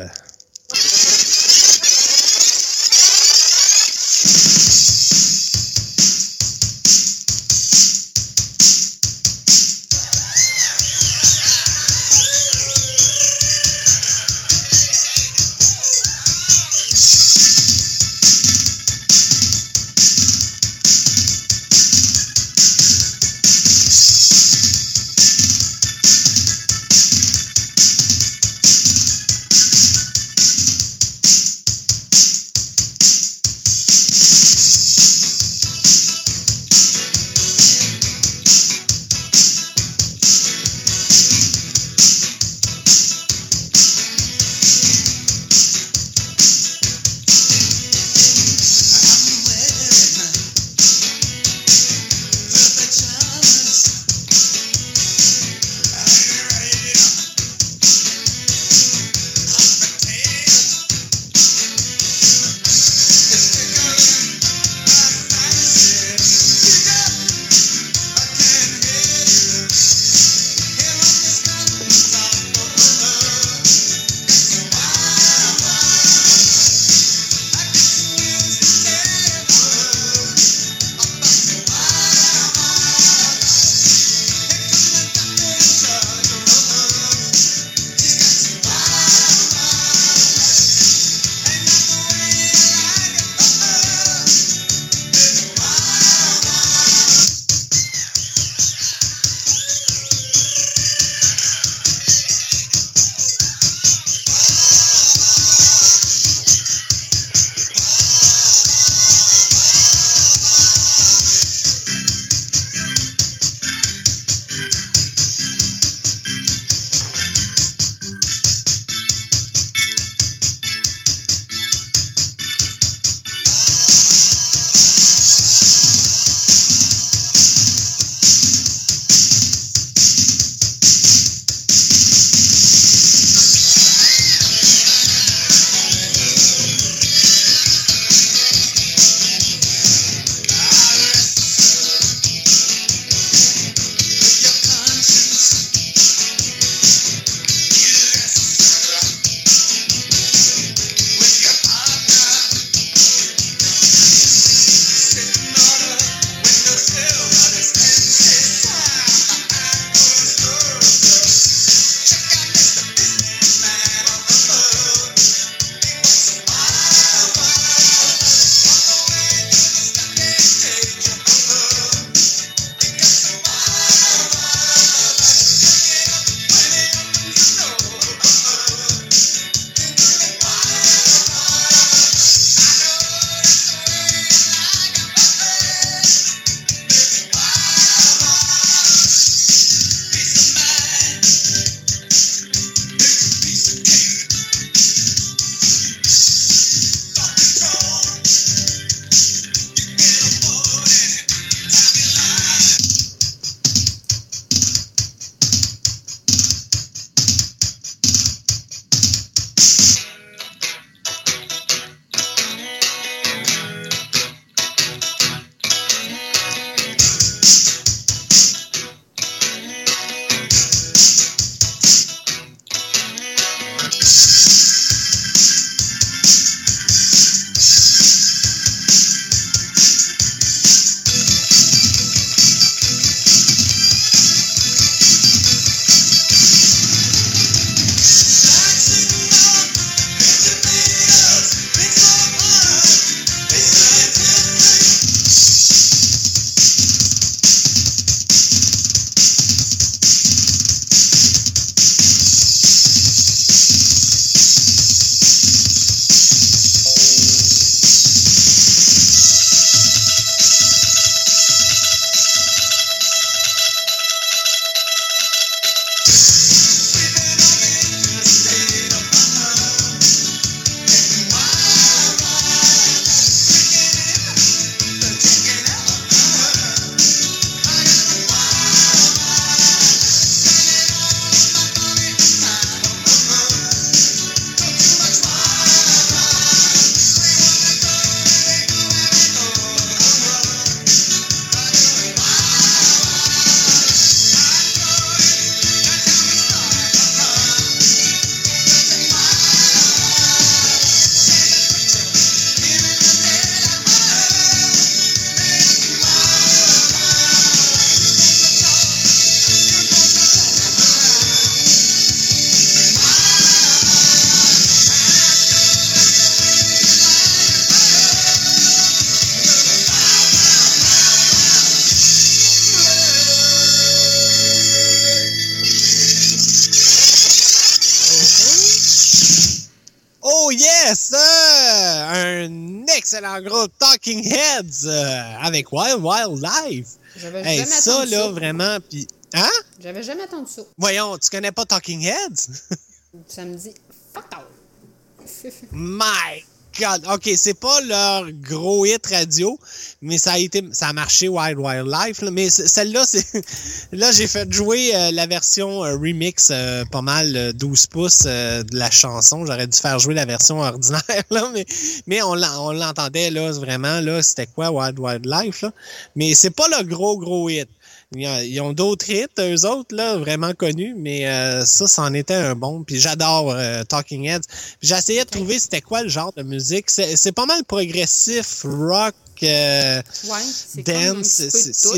[330.89, 331.11] Yes!
[331.13, 336.87] euh, un excellent groupe Talking Heads euh, avec Wild Wild Life.
[337.17, 338.29] J'avais Hey, jamais ça entendu là ça.
[338.31, 339.51] vraiment puis hein?
[339.81, 340.63] J'avais jamais entendu ça.
[340.79, 342.49] Voyons, tu connais pas Talking Heads?
[343.29, 343.73] Ça me dit
[344.13, 345.53] fuck out.
[345.73, 346.45] My
[346.81, 347.07] God!
[347.13, 349.59] OK, c'est pas leur gros hit radio,
[350.03, 352.21] mais ça a été ça a marché Wild Wild Life.
[352.23, 352.31] là.
[352.31, 353.25] mais celle-là, c'est
[353.93, 358.23] là j'ai fait jouer euh, la version euh, remix euh, pas mal euh, 12 pouces
[358.27, 359.47] euh, de la chanson.
[359.47, 361.65] J'aurais dû faire jouer la version ordinaire, là, mais,
[362.07, 365.73] mais on l'en- on l'entendait là vraiment là, c'était quoi Wild Wild Life là?
[366.17, 367.69] Mais c'est pas le gros gros hit.
[368.17, 372.55] Ils ont- d'autres hits, eux autres, là, vraiment connus, mais euh, ça, c'en était un
[372.55, 372.83] bon.
[372.83, 374.41] Puis j'adore euh, Talking Heads.
[374.83, 376.91] J'essayais de trouver c'était quoi le genre de musique.
[376.91, 381.43] C'est c'est pas mal progressif, rock, euh, Ouais, dance.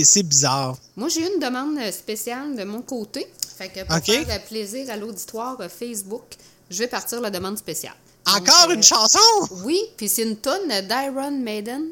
[0.05, 0.77] C'est bizarre.
[0.97, 3.27] Moi, j'ai une demande spéciale de mon côté.
[3.59, 6.25] Fait que pour faire plaisir à l'auditoire Facebook,
[6.71, 7.95] je vais partir la demande spéciale.
[8.27, 9.19] Encore une chanson?
[9.65, 11.85] Oui, puis c'est une tonne d'Iron Maiden.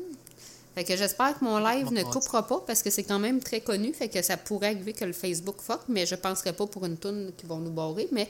[0.74, 3.60] Fait que j'espère que mon live ne coupera pas parce que c'est quand même très
[3.60, 3.92] connu.
[3.92, 6.96] Fait que ça pourrait arriver que le Facebook fuck, mais je penserais pas pour une
[6.96, 8.08] tonne qui vont nous barrer.
[8.10, 8.28] Mais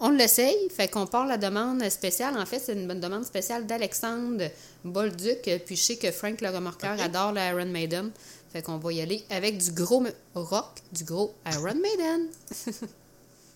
[0.00, 0.68] on l'essaye.
[0.70, 2.36] Fait qu'on part la demande spéciale.
[2.36, 4.50] En fait, c'est une bonne demande spéciale d'Alexandre
[4.84, 5.48] Bolduc.
[5.64, 8.10] Puis je sais que Frank le remorqueur adore la Iron Maiden.
[8.52, 10.04] Fait qu'on va y aller avec du gros
[10.34, 12.28] rock, du gros Iron Maiden.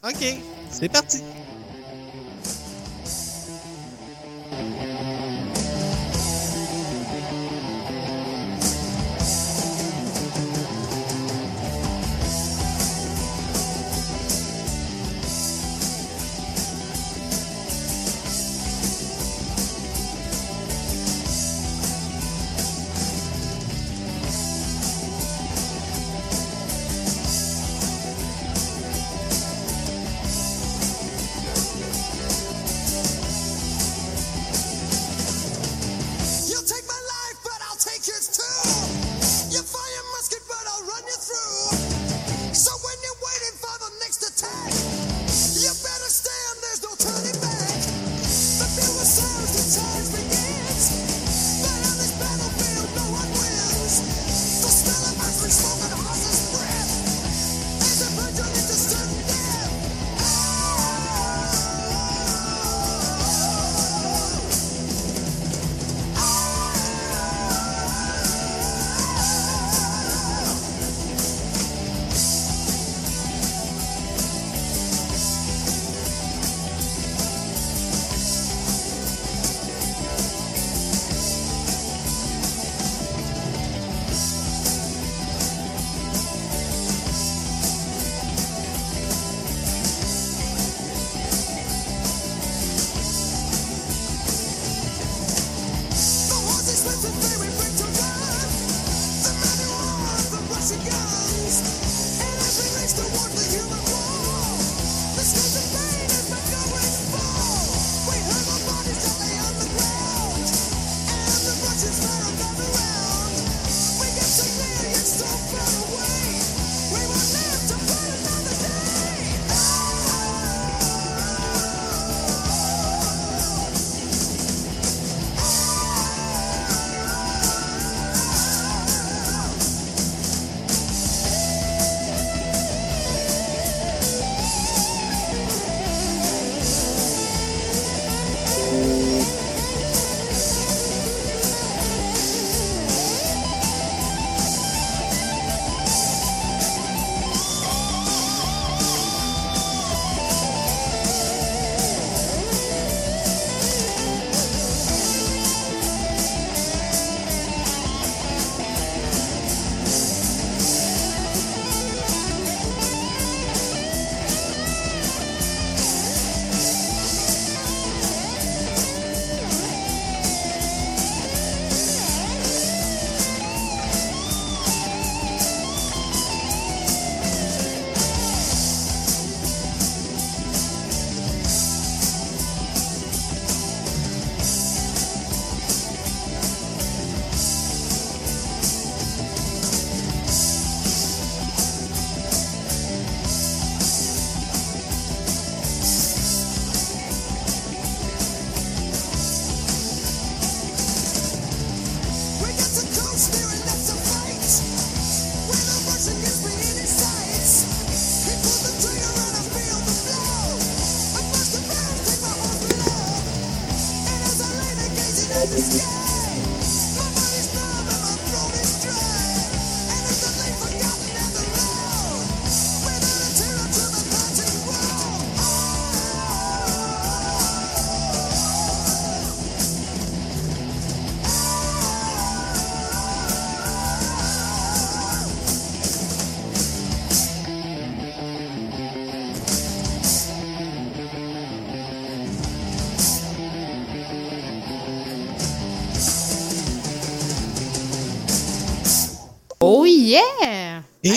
[0.05, 0.39] OK,
[0.71, 1.23] c'est parti.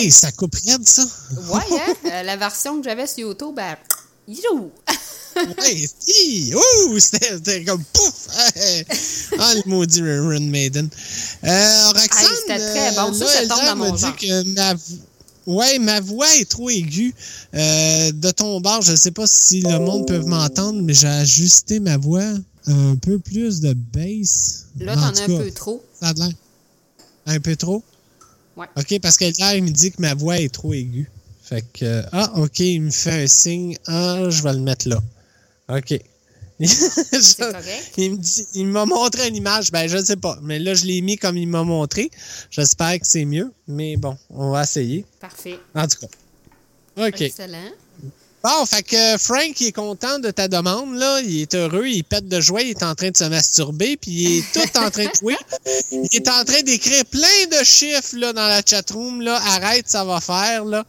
[0.02, 1.04] Hey, ça coupe raide, ça.
[1.48, 1.94] Ouais, hein?
[2.10, 3.76] Euh, la version que j'avais sur YouTube, ben,
[4.26, 4.72] you!
[5.36, 6.52] ouais, si!
[6.52, 6.98] Ouh!
[6.98, 8.26] C'était comme pouf!
[9.38, 10.88] ah, le maudit Run Maiden.
[11.44, 13.12] Euh, Roxane, Hey, c'était très bon.
[13.14, 14.74] Ça, tombe dans dit que ma,
[15.46, 17.14] ouais, ma voix est trop aiguë.
[17.54, 21.78] Euh, de ton bar, je sais pas si le monde peut m'entendre, mais j'ai ajusté
[21.78, 22.32] ma voix
[22.66, 24.66] un peu plus de bass.
[24.80, 25.80] Là, En t'en as un peu trop.
[26.00, 26.32] Ça a l'air.
[27.26, 27.84] Un peu trop?
[28.56, 28.66] Ouais.
[28.76, 31.10] OK, parce que là, il me dit que ma voix est trop aiguë.
[31.42, 33.76] Fait que, euh, ah, OK, il me fait un signe.
[33.86, 35.00] Ah, je vais le mettre là.
[35.68, 35.98] OK.
[36.62, 39.72] Dit, il m'a montré une image.
[39.72, 40.38] Ben, je ne sais pas.
[40.42, 42.10] Mais là, je l'ai mis comme il m'a montré.
[42.50, 43.52] J'espère que c'est mieux.
[43.66, 45.04] Mais bon, on va essayer.
[45.18, 45.58] Parfait.
[45.74, 47.06] En tout cas.
[47.08, 47.20] OK.
[47.20, 47.70] Excellent.
[48.44, 51.20] Bon, fait que Frank, il est content de ta demande, là.
[51.20, 54.10] Il est heureux, il pète de joie, il est en train de se masturber, puis
[54.10, 55.36] il est tout en train de jouer.
[55.92, 59.40] Il est en train d'écrire plein de chiffres, là, dans la chatroom, là.
[59.54, 60.84] Arrête, ça va faire, là.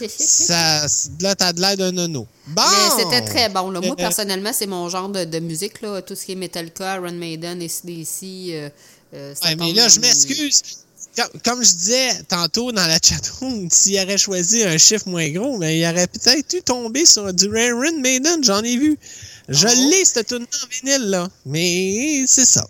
[0.18, 0.86] Ça,
[1.20, 2.26] là, t'as de l'air d'un nono.
[2.48, 2.62] Bon!
[2.98, 3.70] C'était très bon.
[3.70, 3.80] Là.
[3.80, 5.80] Moi, Euh, personnellement, c'est mon genre de, de musique.
[5.82, 6.02] Là.
[6.02, 8.22] Tout ce qui est Metallica, Iron Maiden, ACDC.
[8.52, 8.68] Euh,
[9.14, 10.62] euh, Ouais, mais là, je m'excuse.
[11.44, 15.78] Comme, je disais tantôt dans la chatroom, s'il aurait choisi un chiffre moins gros, mais
[15.78, 18.98] il aurait peut-être dû tomber sur du Iron Maiden, j'en ai vu.
[19.50, 19.90] Je Oh.
[19.90, 21.28] l'ai, cette tune en vinyle, là.
[21.46, 22.68] Mais c'est ça.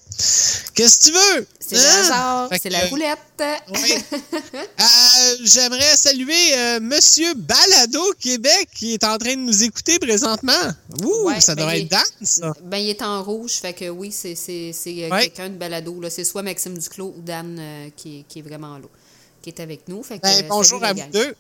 [0.74, 1.46] Qu'est-ce que tu veux?
[1.58, 1.80] C'est Hein?
[1.80, 3.18] le hasard, Fait c'est la roulette.
[3.40, 10.52] euh, J'aimerais saluer euh, Monsieur Balado Québec qui est en train de nous écouter présentement.
[11.02, 12.54] Ouh, Ouais, ça ben, doit il- être Dan, ça.
[12.62, 15.22] Ben, il est en rouge, fait que oui, c'est euh, Ouais.
[15.28, 16.00] quelqu'un de balado.
[16.10, 18.86] C'est soit Maxime Duclos ou Dan euh, qui, est- qui est vraiment là,
[19.42, 20.02] qui est avec nous.
[20.02, 21.34] Fait que, Ben, bonjour à vous deux.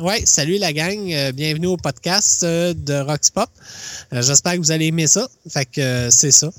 [0.00, 1.12] Ouais, salut la gang.
[1.12, 3.50] Euh, bienvenue au podcast euh, de Rox Pop.
[4.12, 5.28] Euh, J'espère que vous allez aimer ça.
[5.50, 6.50] Fait que c'est ça.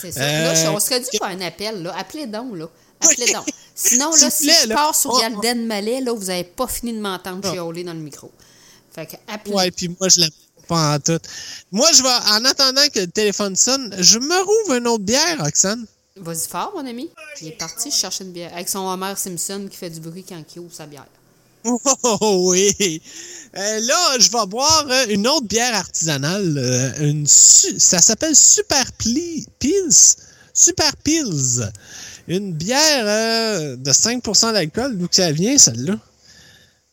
[0.00, 0.54] C'est ça.
[0.54, 1.82] Là, on serait dû faire un appel.
[1.82, 1.94] Là.
[1.94, 2.66] Appelez donc, là.
[3.02, 3.44] Appelez donc.
[3.74, 4.74] Sinon, là, si plaît, je là.
[4.76, 8.30] pars sur Oh, Malais, là, vous n'avez pas fini de m'entendre chialer dans le micro.
[8.94, 9.54] Fait que appelez.
[9.54, 10.30] Ouais, puis moi, je l'aime
[10.66, 11.20] pas en tout.
[11.70, 15.36] Moi, je vais, en attendant que le téléphone sonne, je me rouvre une autre bière,
[15.40, 15.84] Roxane.
[16.16, 17.10] Vas-y fort, mon ami.
[17.42, 18.54] Il est parti chercher une bière.
[18.54, 21.04] Avec son Homer Simpson qui fait du bruit quand il ouvre sa bière.
[22.04, 23.00] Oh oui!
[23.56, 26.54] Euh, là, je vais boire euh, une autre bière artisanale.
[26.58, 30.16] euh, une su- ça s'appelle Super Pli- Pils.
[30.52, 31.70] Super Pils.
[32.28, 34.98] Une bière euh, de 5% d'alcool.
[34.98, 35.94] D'où que ça vient, celle-là?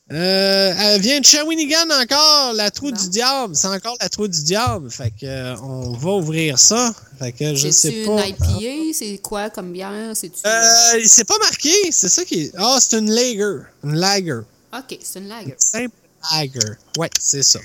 [0.09, 3.55] Elle vient de Shawinigan encore, la trou du diable.
[3.55, 4.91] C'est encore la trou du diable.
[4.91, 6.93] Fait que on va ouvrir ça.
[7.17, 8.25] Fait que je sais pas.
[8.27, 8.93] une IPA?
[8.93, 10.11] C'est quoi comme bière?
[10.15, 12.51] C'est pas marqué, c'est ça qui est.
[12.57, 13.63] Ah, c'est une lager.
[13.83, 14.41] Une lager.
[14.73, 15.55] OK, c'est une lager.
[15.57, 15.93] Simple
[16.31, 16.59] lager.
[16.97, 17.59] Ouais, c'est ça.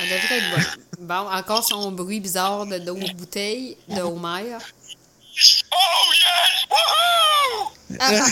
[0.00, 0.50] Elle devrait être
[0.98, 1.06] bonne.
[1.06, 4.56] Bon, encore son bruit bizarre de bouteille de Homer.
[4.56, 6.66] Oh yes!
[6.70, 7.96] Woohoo!
[8.00, 8.24] Ah,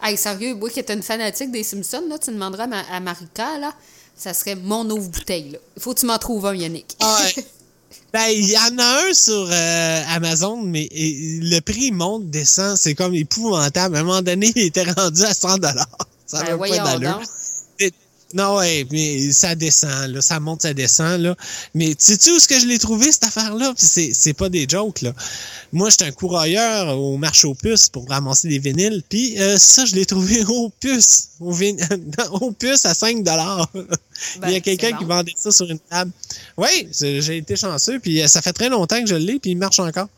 [0.00, 0.08] ah.
[0.08, 3.00] Hey, sérieux, moi qui est une fanatique des Simpsons, là, tu demanderas à, ma- à
[3.00, 3.72] Marika, là,
[4.16, 5.50] ça serait mon ouvre-bouteille.
[5.52, 5.58] là.
[5.76, 6.96] Il faut que tu m'en trouves un, Yannick.
[7.00, 7.44] Ah ouais.
[8.12, 12.76] Ben, il y en a un sur euh, Amazon, mais et- le prix monte, descend.
[12.78, 13.96] C'est comme épouvantable.
[13.96, 15.58] À un moment donné, il était rendu à 100
[16.28, 17.22] Ça Ben, n'a pas voyons d'allure.
[18.34, 20.20] Non, ouais, mais ça descend, là.
[20.20, 21.34] Ça monte, ça descend, là.
[21.74, 23.72] Mais sais-tu où est-ce que je l'ai trouvé, cette affaire-là?
[23.74, 25.14] Puis c'est, c'est pas des jokes, là.
[25.72, 29.02] Moi, j'étais un courroyeur au marché aux puces pour ramasser des vinyles.
[29.08, 31.30] Puis euh, ça, je l'ai trouvé aux puces.
[31.40, 31.74] Au vin-
[32.32, 33.24] aux puces à 5
[34.44, 36.10] Il y a quelqu'un Ben, qui vendait ça sur une table.
[36.58, 37.98] Oui, j'ai été chanceux.
[37.98, 40.08] Puis euh, ça fait très longtemps que je l'ai, puis il marche encore.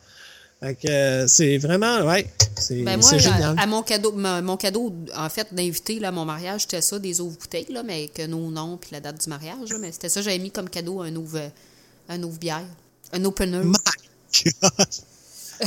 [0.60, 2.26] Fait que euh, c'est vraiment, ouais,
[2.58, 3.58] c'est, Ben moi, c'est à, génial.
[3.58, 6.98] à mon cadeau, mon, mon cadeau, en fait, d'invité là, à mon mariage, c'était ça,
[6.98, 9.70] des ouvres-bouteilles, là, mais que nos noms puis la date du mariage.
[9.70, 11.50] là, mais c'était ça, j'avais mis comme cadeau un ouvre,
[12.10, 12.66] un ouvre-bière.
[13.12, 13.64] Un opener.
[13.64, 13.72] My
[14.62, 14.86] God!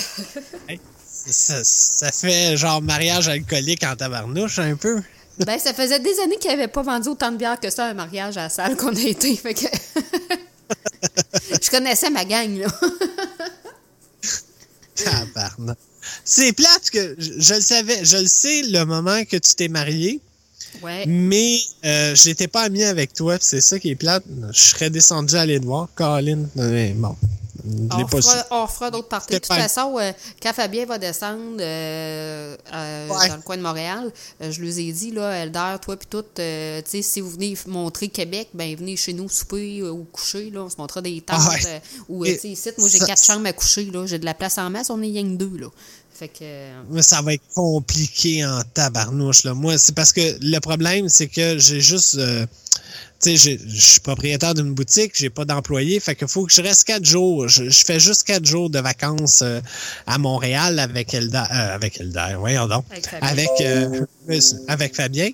[0.68, 5.02] Hey, ça, ça fait genre mariage alcoolique en tabarnouche un peu.
[5.46, 7.94] Ben, ça faisait des années qu'il n'avait pas vendu autant de bière que ça un
[7.94, 9.36] mariage à la salle qu'on a été.
[9.36, 9.66] Fait que...
[11.62, 12.68] Je connaissais ma gang, là.
[16.26, 19.68] C'est plate que je, je le savais, je le sais le moment que tu t'es
[19.70, 20.20] marié,
[20.82, 21.06] Ouais.
[21.08, 24.24] mais euh, j'étais pas ami avec toi, c'est ça qui est plate.
[24.52, 26.48] Je serais descendu aller te voir, Colin.
[26.56, 29.34] Mais bon, Je l'ai On pas fera, on fera d'autres parties.
[29.34, 30.12] De toute façon, euh,
[30.42, 33.30] quand Fabien va descendre euh, euh, Ouais.
[33.30, 34.12] dans le coin de Montréal,
[34.42, 38.10] je lui ai dit, là, Elder, toi puis tout, tu sais, si vous venez montrer
[38.10, 41.40] Québec, ben venez chez nous souper ou coucher, là, on se montrera des tentes.
[41.40, 41.82] Ah ouais.
[42.10, 44.34] ou, tu sais, ici, moi, j'ai ça- quatre chambres à coucher, là, j'ai de la
[44.34, 45.68] place en masse, on est que deux, là.
[46.14, 46.44] Fait que...
[46.92, 49.46] Mais ça va être compliqué en tabarnouche.
[49.46, 49.56] Là.
[49.56, 52.20] Moi, c'est parce que le problème, c'est que j'ai juste.
[53.24, 56.54] Tu sais, j'ai- je suis propriétaire d'une boutique, j'ai pas d'employé, fait qu'il faut que
[56.54, 57.48] je reste quatre jours.
[57.48, 59.62] Je, je fais juste quatre jours de vacances euh,
[60.06, 61.38] à Montréal avec Elder.
[61.52, 62.86] euh, avec Elder, voyons donc.
[62.92, 63.28] Avec Fabien.
[63.30, 64.06] Avec, euh,
[64.68, 65.30] avec Fabien.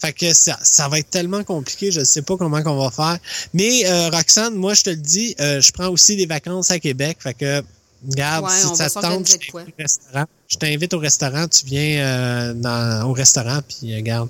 [0.00, 3.18] Fait que ça, ça va être tellement compliqué, je sais pas comment qu'on va faire.
[3.52, 6.78] Mais euh, Roxane, moi je te le dis, euh, je prends aussi des vacances à
[6.78, 7.16] Québec.
[7.20, 7.62] Fait que
[8.08, 10.24] regarde, Ouais, si ça te tente, je t'invite au restaurant.
[10.48, 14.28] Je t'invite au restaurant, tu viens euh, dans, au restaurant, puis regarde.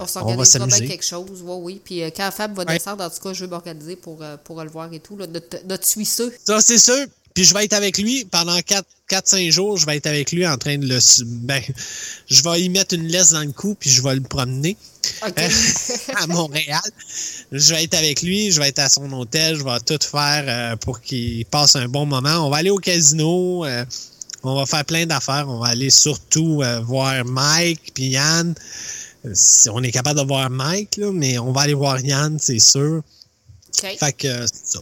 [0.00, 0.88] On s'organisera bien s'amuser.
[0.88, 1.80] quelque chose, oui, oui.
[1.84, 2.78] Puis euh, quand Fab va Ouais.
[2.78, 5.26] descendre, en tout cas, je vais m'organiser pour, euh, pour le voir et tout, là,
[5.26, 6.28] de te suisser.
[6.44, 7.06] Ça, c'est sûr.
[7.32, 8.58] Puis je vais être avec lui pendant
[9.08, 9.76] 4-5 jours.
[9.76, 10.98] Je vais être avec lui en train de le.
[11.24, 11.62] Ben,
[12.28, 14.76] je vais y mettre une laisse dans le cou, puis je vais le promener
[15.24, 15.40] OK.
[16.16, 16.80] à Montréal.
[17.52, 20.44] Je vais être avec lui, je vais être à son hôtel, je vais tout faire
[20.48, 22.44] euh, pour qu'il passe un bon moment.
[22.46, 23.84] On va aller au casino, euh,
[24.42, 25.44] on va faire plein d'affaires.
[25.48, 28.54] On va aller surtout euh, voir Mike puis Yann.
[29.34, 32.58] Si on est capable de voir Mike, là, mais on va aller voir Yann, c'est
[32.58, 33.02] sûr.
[33.82, 33.96] OK.
[33.98, 34.80] Fait que euh, c'est ça.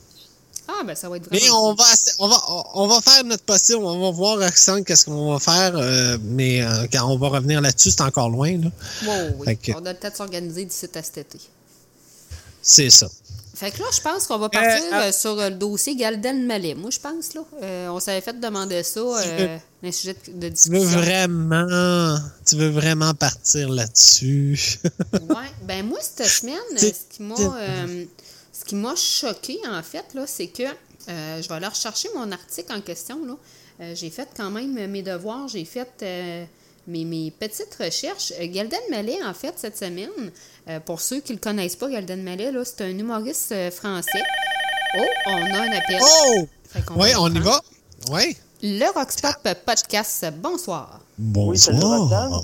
[0.70, 1.44] Ah, ben ça va être vraiment...
[1.44, 1.84] Mais on va,
[2.18, 2.42] on va,
[2.74, 3.78] on va faire notre possible.
[3.82, 5.72] On va voir, Roxane, qu'est-ce qu'on va faire.
[5.76, 8.56] euh, mais euh, quand on va revenir là-dessus, c'est encore loin.
[8.58, 8.70] Là.
[9.06, 9.56] Wow, oui.
[9.56, 11.38] Que- On a le temps de s'organiser d'ici à cet été.
[12.62, 13.08] C'est ça.
[13.54, 15.02] Fait que là, je pense qu'on va partir Euh, ah.
[15.06, 16.74] euh, sur le dossier Galden Malais.
[16.74, 17.40] Moi, je pense, là.
[17.62, 21.00] euh, on s'avait fait demander ça, euh, un sujet de, de Tu veux discussion.
[21.00, 24.78] vraiment, tu veux vraiment partir là-dessus.
[25.28, 25.50] Ouais.
[25.62, 28.04] Ben moi, cette semaine, ce qui m'a euh,
[28.52, 32.30] ce qui m'a choqué, en fait, là, c'est que euh, je vais aller rechercher mon
[32.32, 33.24] article en question.
[33.24, 33.36] Là.
[33.80, 36.04] Euh, j'ai fait quand même mes devoirs, j'ai fait
[36.86, 38.32] mes, mes petites recherches.
[38.40, 40.10] Galden Mallet, en fait, cette semaine,
[40.86, 44.22] pour ceux qui ne le connaissent pas, Galden Mallet, là, c'est un humoriste français.
[44.98, 46.00] Oh, on a un appel.
[46.02, 46.48] Oh!
[46.96, 47.60] Oui, on y va.
[48.10, 48.36] Oui.
[48.62, 51.00] Le Rockstop Podcast, bonsoir.
[51.16, 52.42] Bonsoir.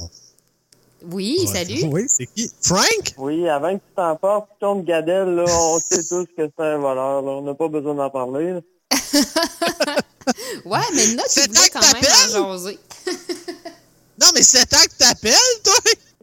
[1.10, 1.84] Oui, Ouais, salut.
[1.90, 2.50] Oui, c'est qui?
[2.62, 3.14] Frank?
[3.18, 6.78] Oui, avant que tu t'en passes contre Gadel, là, on sait tous que c'est un
[6.78, 7.20] voleur.
[7.22, 7.30] Là.
[7.32, 8.52] On n'a pas besoin d'en parler.
[8.54, 8.60] là.
[10.64, 12.36] Ouais, mais là, tu C'est voulais quand que même t'appelles?
[12.40, 12.78] en jaser.
[14.20, 15.74] Non, mais c'est temps que t'appelles, toi?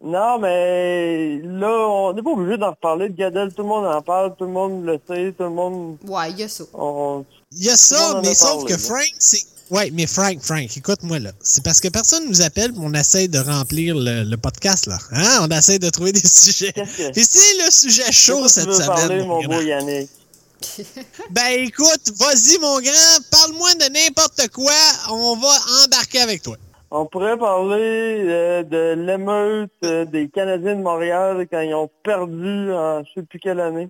[0.04, 3.54] Non, mais là, on n'est pas obligé d'en reparler de Gadel.
[3.54, 5.98] Tout le monde en parle, tout le monde le sait, tout le monde...
[6.08, 6.64] Ouais, il y a ça.
[6.74, 7.24] On...
[7.52, 8.78] Il y a ça, mais a sauf parlé, que là.
[8.80, 9.42] Frank, c'est.
[9.72, 11.32] Ouais, mais Frank, Frank, écoute-moi là.
[11.42, 14.98] C'est parce que personne nous appelle, puis on essaie de remplir le, le podcast là.
[15.12, 15.40] Hein?
[15.42, 16.74] On essaie de trouver des sujets.
[16.74, 16.82] Que-
[17.18, 18.88] Et c'est le sujet chaud cette tu veux semaine.
[18.88, 20.10] parler, mon beau Yannick?
[21.32, 24.74] Ben écoute, vas-y mon grand, parle-moi de n'importe quoi,
[25.10, 25.50] on va
[25.86, 26.56] embarquer avec toi.
[26.92, 32.74] On pourrait parler euh, de l'émeute euh, des Canadiens de Montréal quand ils ont perdu
[32.74, 33.88] en je sais plus quelle année.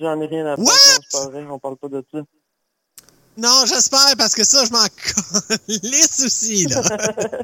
[0.00, 1.34] J'en ai rien à faire.
[1.50, 2.20] On parle pas de ça.
[3.36, 4.84] Non, j'espère parce que ça, je m'en
[5.82, 6.82] lisse aussi là.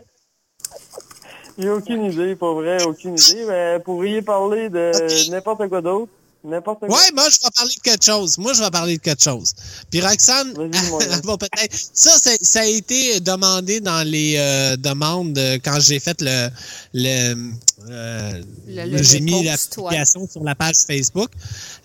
[1.58, 3.44] J'ai aucune idée, pas vrai, aucune idée.
[3.46, 6.12] Mais vous pourriez parler de n'importe quoi d'autre.
[6.44, 6.88] N'importe quoi.
[6.88, 8.38] Ouais, moi, je vais parler de quelque chose.
[8.38, 9.52] Moi, je vais parler de quelque chose.
[9.90, 11.76] Puis Roxane, va peut-être...
[11.92, 12.10] Ça,
[12.40, 16.48] ça a été demandé dans les euh, demandes euh, quand j'ai fait le...
[16.94, 17.50] le,
[17.90, 21.30] euh, Le- le- j'ai mis la post, publication sur la page Facebook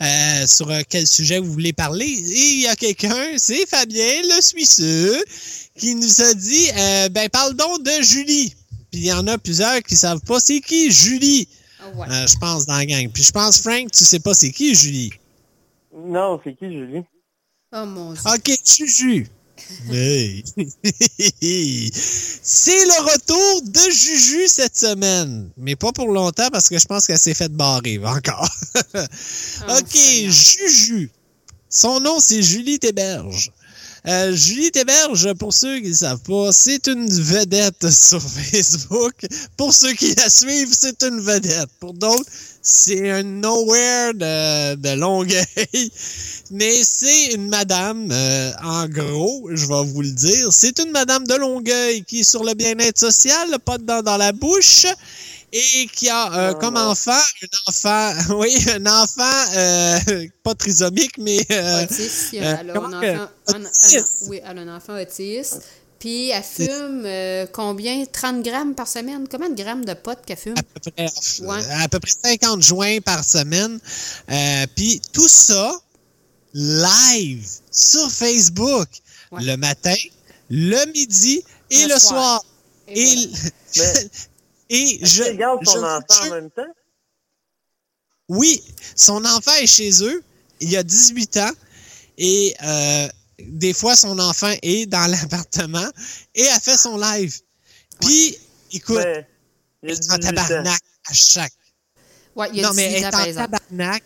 [0.02, 2.06] euh, sur quel sujet vous voulez parler.
[2.06, 5.24] Et il y a quelqu'un, c'est Fabien Le Suisseux,
[5.78, 8.54] qui nous a dit, euh, ben, parle donc de Julie.
[8.92, 11.48] Puis il y en a plusieurs qui savent pas c'est qui Julie.
[11.84, 12.08] Ah ouais.
[12.10, 13.10] Euh, je pense dans la gang.
[13.12, 15.12] Puis je pense, Frank, tu sais pas c'est qui Julie?
[15.96, 17.04] Non, c'est qui, Julie?
[17.76, 18.22] Oh mon dieu.
[18.26, 19.28] OK, Juju.
[19.92, 20.44] Hey.
[21.94, 25.52] C'est le retour de Juju cette semaine.
[25.58, 28.50] Mais pas pour longtemps parce que je pense qu'elle s'est fait barrer encore.
[29.70, 29.96] Oh, OK.
[29.96, 31.12] Juju.
[31.70, 33.52] Son nom, c'est Julie Théberge.
[34.06, 39.14] Euh, Julie Théberge, pour ceux qui ne savent pas, c'est une vedette sur Facebook.
[39.56, 41.70] Pour ceux qui la suivent, c'est une vedette.
[41.80, 42.30] Pour d'autres,
[42.62, 45.46] c'est un nowhere de, de Longueuil.
[46.52, 51.26] Mais c'est une madame, euh, en gros, je vais vous le dire, c'est une madame
[51.26, 54.86] de Longueuil qui sur le bien-être social, pas de dents dans la bouche,
[55.56, 56.90] et qui a euh, Oh comme non.
[56.90, 61.46] enfant, un enfant, oui, un enfant, euh, pas trisomique, mais...
[61.52, 62.94] euh, Autiste, elle a un enfant,
[63.48, 64.24] un- un- autiste?
[64.28, 65.62] oui, elle a un enfant autiste.
[66.00, 68.04] Puis elle fume euh, combien?
[68.06, 69.26] 30 grammes par semaine?
[69.32, 70.56] Combien de grammes de potes qu'elle fume?
[70.58, 71.06] à peu près,
[71.46, 71.66] Ouais.
[71.82, 73.80] à peu près 50 joints par semaine.
[74.30, 75.72] Euh, Puis tout ça
[76.54, 78.88] live sur Facebook.
[79.32, 79.44] Ouais.
[79.44, 79.96] le matin,
[80.50, 82.42] le midi et le, Le soir.
[82.42, 82.46] soir.
[82.88, 83.30] Et Et,
[83.76, 84.00] voilà.
[84.70, 86.62] et je, qu'il garde son je- enfant je- en même temps?
[88.30, 88.62] Oui,
[88.96, 90.24] son enfant est chez eux.
[90.60, 91.52] Il a 18 ans.
[92.18, 93.08] Et euh,
[93.40, 95.90] des fois, son enfant est dans l'appartement
[96.36, 97.36] et elle fait son live.
[98.02, 98.38] Puis,
[98.72, 99.28] écoute, Ouais.
[99.84, 100.36] Il y elle est en 18 ans.
[100.36, 101.54] tabarnak à chaque.
[102.36, 104.04] Ouais, il y a non, mais 18 elle ans, est en tabarnak.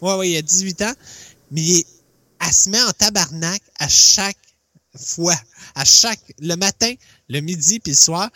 [0.00, 0.92] Ouais, ouais, il a 18 ans.
[1.50, 1.86] Mais il est-
[2.46, 4.38] elle se met en tabarnak à chaque
[4.96, 5.34] fois.
[5.74, 6.94] À chaque, le matin,
[7.30, 8.28] le midi puis le soir.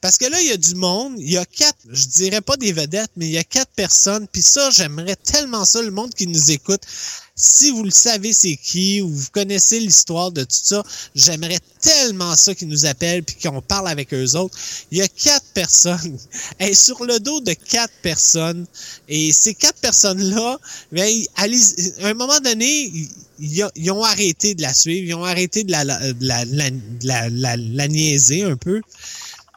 [0.00, 1.14] Parce que là, il y a du monde.
[1.18, 4.26] Il y a quatre, je dirais pas des vedettes, mais il y a quatre personnes.
[4.30, 6.82] Puis ça, j'aimerais tellement ça, le monde qui nous écoute.
[7.42, 10.82] Si vous le savez c'est qui, ou vous connaissez l'histoire de tout ça,
[11.14, 14.56] j'aimerais tellement ça qu'ils nous appellent puis qu'on parle avec eux autres.
[14.90, 16.18] Il y a quatre personnes.
[16.58, 18.66] Elle sur le dos de quatre personnes.
[19.08, 20.58] Et ces quatre personnes-là,
[20.92, 21.46] ben, à
[22.06, 22.92] un moment donné,
[23.38, 27.28] ils, ont- arrêté de la suivre, ils ont arrêté de la, de la, de la,
[27.30, 28.82] la- la niaiser un peu.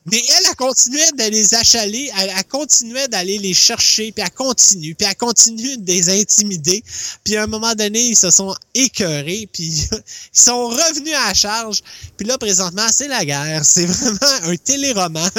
[0.06, 4.32] Mais elle, elle continuait de les achaler, elle, elle continuait d'aller les chercher, puis elle
[4.32, 6.84] continue, puis elle continue de les intimider.
[7.24, 10.04] Puis à un moment donné, ils se sont écœurés, puis ils
[10.34, 11.82] sont revenus à la charge.
[12.18, 13.64] Puis là, présentement, c'est la guerre.
[13.64, 15.30] C'est vraiment un téléroman.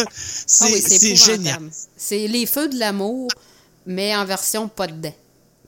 [0.46, 1.70] C'est Ah oui, génial.
[1.96, 3.28] C'est les feux de l'amour,
[3.86, 5.14] mais en version pas de dents.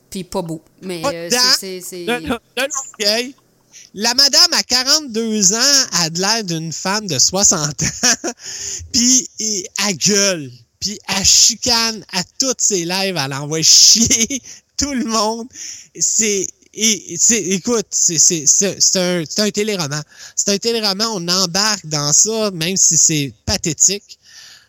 [0.08, 0.62] Puis pas beau.
[0.80, 1.28] Mais euh,
[1.58, 1.80] c'est-.
[2.06, 3.34] De- de-.
[3.94, 8.30] La madame à 42 ans a de l'air d'une femme de 60 ans.
[8.92, 9.28] Puis
[9.86, 10.52] elle gueule.
[10.80, 13.16] Puis elle chicane à toutes ses lives.
[13.16, 14.40] Elle envoie chier
[14.76, 15.48] tout le monde.
[15.98, 16.46] C'est...
[16.74, 20.02] et- c'est- écoute, c'est c'est- c'est- c'est un, c'est un téléroman.
[20.34, 24.18] C'est un téléroman, on embarque dans ça, même si c'est pathétique.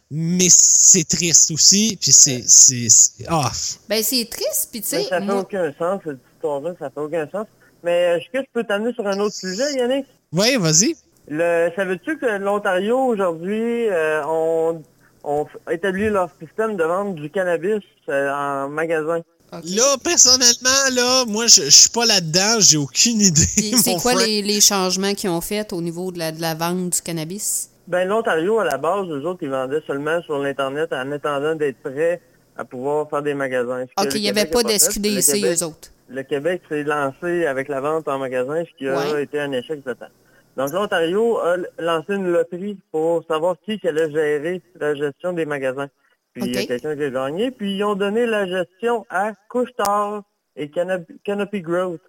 [0.09, 2.41] Mais c'est triste aussi, puis c'est...
[2.47, 3.51] c'est- c'est- Ah,
[3.89, 5.03] Ben, c'est triste, puis tu sais.
[5.03, 7.45] ça fait moi- aucun sens, cette histoire-là, ça fait aucun sens.
[7.83, 10.05] Mais est-ce que je peux t'amener sur un autre sujet, Yannick?
[10.33, 10.95] Oui, vas-y.
[11.29, 14.81] Le, savais-tu que l'Ontario, aujourd'hui, euh, ont,
[15.23, 19.19] ont f- établi leur système de vente du cannabis euh, en magasin?
[19.51, 23.41] Là, personnellement, là, moi, je, je suis pas là-dedans, j'ai aucune idée.
[23.83, 26.89] C'est quoi les, les changements qu'ils ont fait au niveau de la, de la vente
[26.93, 27.69] du cannabis?
[27.87, 31.77] Ben, l'Ontario, à la base, eux autres, ils vendaient seulement sur l'Internet en attendant d'être
[31.81, 32.21] prêts
[32.57, 33.85] à pouvoir faire des magasins.
[33.97, 35.91] OK, il n'y avait pas le d'SQDC, eux autres.
[36.09, 39.23] Le Québec s'est lancé avec la vente en magasin, ce qui a Ouais.
[39.23, 40.09] été un échec total.
[40.55, 45.89] Donc, l'Ontario a lancé une loterie pour savoir qui allait gérer la gestion des magasins.
[46.33, 49.33] Puis, il y a quelqu'un qui a gagné, puis ils ont donné la gestion à
[49.49, 50.23] Couche-Tard
[50.55, 52.01] et Canop- Canopy Growth.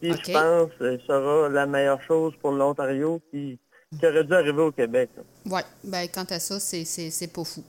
[0.00, 3.56] Qui, je pense, euh, sera la meilleure chose pour l'Ontario qui,
[3.98, 5.10] qui aurait dû arriver au Québec.
[5.46, 7.62] Oui, ben quant à ça, c'est pas fou.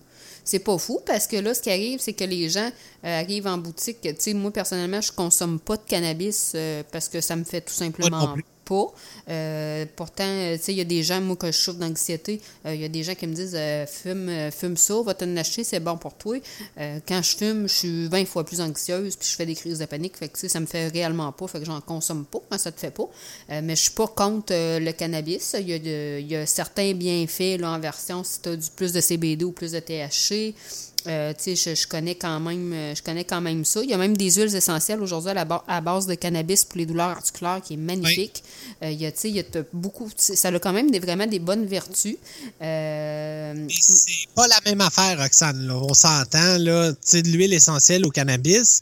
[0.43, 2.69] C'est pas fou parce que là, ce qui arrive, c'est que les gens
[3.05, 4.01] euh, arrivent en boutique.
[4.01, 7.61] Tu sais, moi, personnellement, je consomme pas de cannabis euh, parce que ça me fait
[7.61, 8.35] tout simplement.
[8.65, 8.87] Pas.
[9.29, 12.41] Euh, pourtant, euh, tu sais, il y a des gens, moi, que je souffre d'anxiété,
[12.65, 13.57] euh, il y a des gens qui me disent
[13.87, 16.37] fume, fume ça, va t'en acheter, c'est bon pour toi.
[16.77, 19.85] Quand je fume, je suis 20 fois plus anxieuse, puis je fais des crises de
[19.85, 20.17] panique.
[20.17, 22.79] Fait que, ça me fait réellement pas, fait que j'en consomme pas quand ça te
[22.79, 23.09] fait pas.
[23.49, 25.55] Mais je suis pas contre le cannabis.
[25.59, 28.93] Il y, a y a certains bienfaits là, en version si tu as du plus
[28.93, 30.55] de CBD ou plus de THC.
[31.05, 33.81] Euh, tu sais, je, je connais quand même euh, je connais quand même ça.
[33.83, 36.77] Il y a même des huiles essentielles aujourd'hui à, ba- à base de cannabis pour
[36.77, 38.41] les douleurs articulaires qui est magnifique.
[38.83, 39.43] Euh, il y a, tu sais, il y a
[39.73, 42.15] beaucoup, ça a quand même des, vraiment des bonnes vertus.
[42.61, 45.67] Euh, c'est pas la même affaire, Roxane.
[45.67, 45.75] là.
[45.75, 46.91] On s'entend, là.
[46.93, 48.79] Tu sais, de l'huile essentielle au cannabis,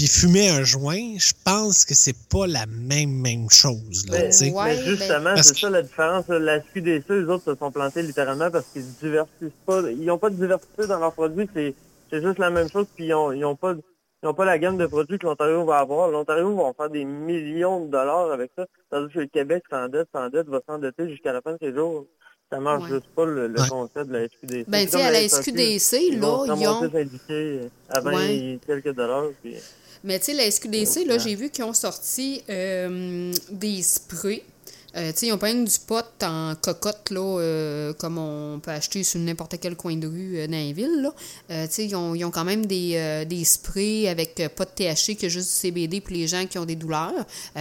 [0.00, 4.30] puis fumer un joint, je pense que c'est pas la même, même chose, là, Mais,
[4.30, 4.50] tu sais.
[4.50, 6.26] Ouais, mais justement, c'est ça la différence.
[6.28, 9.82] La SQDC, eux autres se sont plantés littéralement parce qu'ils se diversifient pas.
[9.90, 11.46] Ils n'ont pas de diversité dans leurs produits.
[11.54, 11.74] C'est
[12.10, 12.86] c'est juste la même chose.
[12.96, 13.74] Puis ils ont, ils ont pas
[14.22, 16.08] ils ont pas la gamme de produits que l'Ontario va avoir.
[16.08, 18.64] L'Ontario va en faire des millions de dollars avec ça.
[18.90, 22.06] Tandis que le Québec s'endette, s'endette, va s'endetter jusqu'à la fin de ses jours.
[22.50, 22.88] Ça marche Ouais.
[22.96, 23.68] juste pas le, le Ouais.
[23.68, 24.64] concept de la SQDC.
[24.66, 27.60] Ben, tu à la SQDC, ils là, ils ont- ramasser syndiqués
[27.90, 28.34] à 20 Ouais.
[28.36, 29.26] et quelques dollars.
[29.42, 29.54] Puis...
[30.02, 34.42] Mais tu sais, la SQDC, là, j'ai vu qu'ils ont sorti euh, des sprays.
[34.96, 39.04] Euh, ils ont pas que du pot en cocotte, là, euh, comme on peut acheter
[39.04, 41.10] sur n'importe quel coin de rue euh, dans les villes.
[41.50, 45.16] Euh, ils ont, ils ont quand même des, euh, des sprays avec pas de THC,
[45.16, 47.12] qui a juste du CBD pour les gens qui ont des douleurs.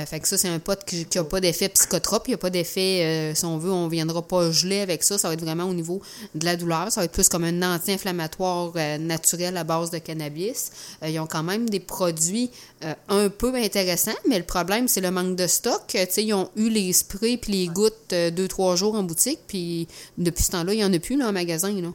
[0.06, 2.38] Fait que ça, c'est un pot qui, qui a pas d'effet psychotrope, il n'y a
[2.38, 5.18] pas d'effet, si on veut, on viendra pas geler avec ça.
[5.18, 6.02] Ça va être vraiment au niveau
[6.36, 6.92] de la douleur.
[6.92, 10.72] Ça va être plus comme un anti-inflammatoire naturel à base de cannabis.
[11.06, 12.50] Ils ont quand même des produits
[13.10, 15.96] un peu intéressants, mais le problème, c'est le manque de stock.
[15.96, 18.96] Euh, tu sais, ils ont eu les sprays puis les gouttes euh, deux, trois jours
[18.96, 19.88] en boutique, puis
[20.18, 21.72] depuis ce temps-là, il n'y en a plus là, en magasin.
[21.74, 21.90] Là.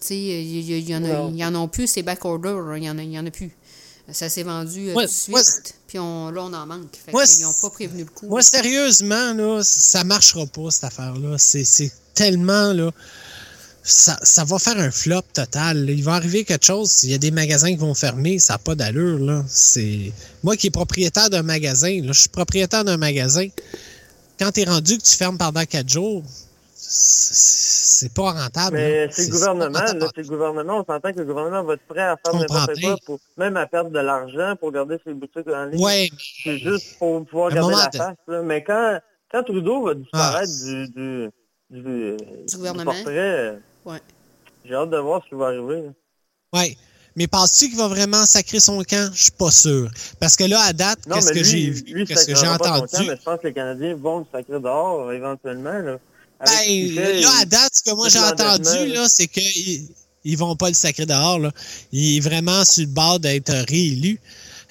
[0.00, 2.54] Tu sais, il y, il y en a- y en a plus, c'est back order,
[2.66, 2.76] là.
[2.78, 3.50] il y en a, il y en a plus.
[4.12, 6.96] Ça s'est vendu euh, tout de suite, puis on, là, on en manque.
[7.04, 8.26] Fait Moi, qu'ils n'ont pas prévenu le coup.
[8.26, 11.36] Moi, sérieusement, là, ça marchera pas, cette affaire-là.
[11.38, 12.90] C'est c'est tellement, là.
[13.82, 15.86] Ça, ça va faire un flop total.
[15.86, 15.92] là.
[15.92, 17.02] Il va arriver quelque chose.
[17.04, 18.38] Il y a des magasins qui vont fermer.
[18.38, 19.44] Ça n'a pas d'allure, là.
[19.48, 20.12] C'est.
[20.42, 23.46] Moi qui est propriétaire d'un magasin, là, je suis propriétaire d'un magasin.
[24.40, 26.22] Quand tu es rendu que tu fermes pendant quatre jours,
[26.74, 28.76] c'est pas rentable.
[28.76, 30.78] Mais c'est le c'est gouvernement, là, c'est le gouvernement.
[30.80, 33.66] On s'entend que le gouvernement va être prêt à faire n'importe quoi, pour, même à
[33.66, 35.80] perdre de l'argent pour garder ses boutiques en ligne.
[35.84, 36.08] Ouais.
[36.42, 38.16] C'est juste pour pouvoir garder la de- face.
[38.26, 38.42] là.
[38.42, 38.98] Mais quand,
[39.30, 40.64] quand Trudeau va disparaître Ah.
[40.64, 41.30] du, du,
[41.70, 42.16] du,
[42.48, 42.92] du, gouvernement.
[42.92, 44.00] portrait, Ouais.
[44.64, 45.82] j'ai hâte de voir ce qui va arriver.
[45.82, 46.62] là.
[47.16, 49.10] Mais penses-tu qu'il va vraiment sacrer son camp?
[49.14, 49.90] Je suis pas sûr.
[50.18, 52.86] Parce que là, à date, qu'est-ce que j'ai vu, qu'est-ce que j'ai entendu?
[52.92, 55.78] camp, mais je pense que les Canadiens vont le sacrer dehors, éventuellement.
[55.78, 55.98] Là,
[56.44, 59.88] Ben, là, à date, ce que moi j'ai entendu, là, c'est qu'ils
[60.24, 61.38] ils vont pas le sacrer dehors.
[61.38, 61.50] Là.
[61.92, 64.20] Il est vraiment sur le bord d'être réélu.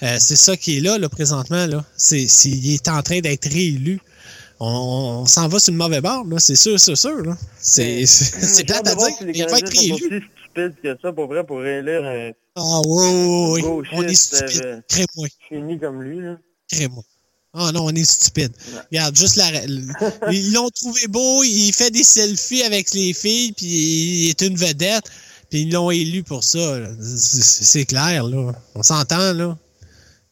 [0.02, 1.66] Euh, c'est ça qui est là, là, présentement.
[1.66, 1.84] Là.
[1.96, 4.00] C'est, il est en train d'être réélu.
[4.60, 6.38] On, on s'en va sur le mauvais bord, là.
[6.38, 7.22] C'est sûr, c'est sûr.
[7.22, 7.36] Là.
[7.58, 10.30] C'est, c'est, plate à dire, il va être réélu.
[10.56, 13.88] Aussi stupides que ça, pour vrai, pour élire un Ah oui, oui, oui.
[13.92, 14.62] On est stupide.
[14.64, 15.28] euh, Crée-moi.
[15.48, 16.20] fini comme lui.
[16.20, 16.36] Là.
[17.52, 18.52] Ah non, on est stupide.
[18.92, 19.50] Regarde, juste la.
[20.30, 24.56] Ils l'ont trouvé beau, il fait des selfies avec les filles, puis il est une
[24.56, 25.04] vedette,
[25.50, 26.78] puis ils l'ont élu pour ça.
[27.00, 28.52] C'est clair, là.
[28.76, 29.58] On s'entend, là.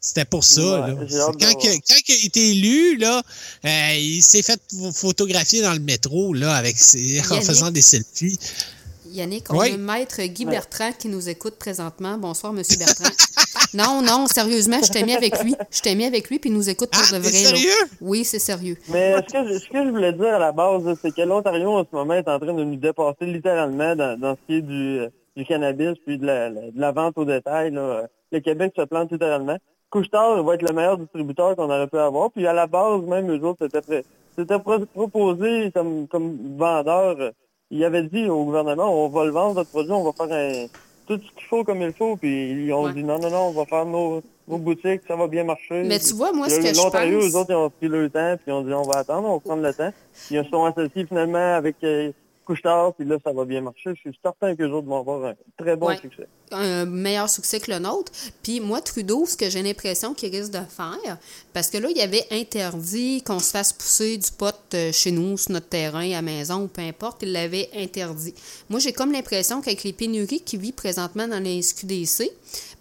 [0.00, 0.94] C'était pour ça, Ouais, là.
[0.96, 1.54] Quand, que- voir.
[1.88, 3.20] quand il a été élu, là,
[3.64, 7.82] euh, il s'est fait ph- photographier dans le métro, là, avec ses, en faisant des
[7.82, 8.38] selfies.
[9.12, 9.72] Yannick, on Oui.
[9.72, 12.16] a Maître Guy Bertrand qui nous écoute présentement.
[12.18, 13.04] Bonsoir, Monsieur Bertrand.
[13.74, 15.54] non, non, sérieusement, je t'ai mis avec lui.
[15.70, 17.30] Je t'ai mis avec lui, puis il nous écoute pour Ah, de vrai.
[17.30, 17.38] là.
[17.48, 17.88] sérieux?
[18.00, 18.76] Oui, c'est sérieux.
[18.90, 21.70] Mais ce que, je- ce que je voulais dire à la base, c'est que l'Ontario,
[21.72, 24.62] en ce moment, est en train de nous dépasser littéralement dans, dans ce qui est
[24.62, 27.70] du, euh, du cannabis puis de la, la- de la vente au détail.
[27.72, 28.06] Là.
[28.32, 29.56] Le Québec se plante littéralement.
[29.90, 32.30] Couche-Tard va être le meilleur distributeur qu'on aurait pu avoir.
[32.30, 33.66] Puis à la base, même eux autres,
[34.36, 34.58] c'était
[34.94, 37.32] proposé comme, comme vendeur.
[37.70, 40.66] Ils avaient dit au gouvernement, on va le vendre, votre produit, on va faire un,
[41.06, 42.16] tout ce qu'il faut comme il faut.
[42.16, 42.94] Puis ils ont Ouais.
[42.94, 45.82] dit, non, non, non, on va faire nos, nos boutiques, ça va bien marcher.
[45.84, 47.70] Mais tu vois, moi, Puis ce là, que je L'Ontario, pense- eux autres, ils ont
[47.70, 49.92] pris le temps, puis ils ont dit, on va attendre, on va prendre le temps.
[50.26, 52.10] Puis ils se sont associés finalement avec euh,
[52.48, 53.90] Couche-Tard, puis là, ça va bien marcher.
[53.94, 55.98] Je suis certain qu'eux autres vont avoir un très bon Ouais.
[55.98, 56.26] succès.
[56.50, 58.10] un meilleur succès que le nôtre.
[58.42, 61.18] Puis moi, Trudeau, ce que j'ai l'impression qu'il risque de faire,
[61.52, 65.36] parce que là, il avait interdit qu'on se fasse pousser du pot euh, chez nous,
[65.36, 68.32] sur notre terrain, à la maison, ou peu importe, il l'avait interdit.
[68.70, 72.30] Moi, j'ai comme l'impression qu'avec les pénuries qui vit présentement dans les SQDC,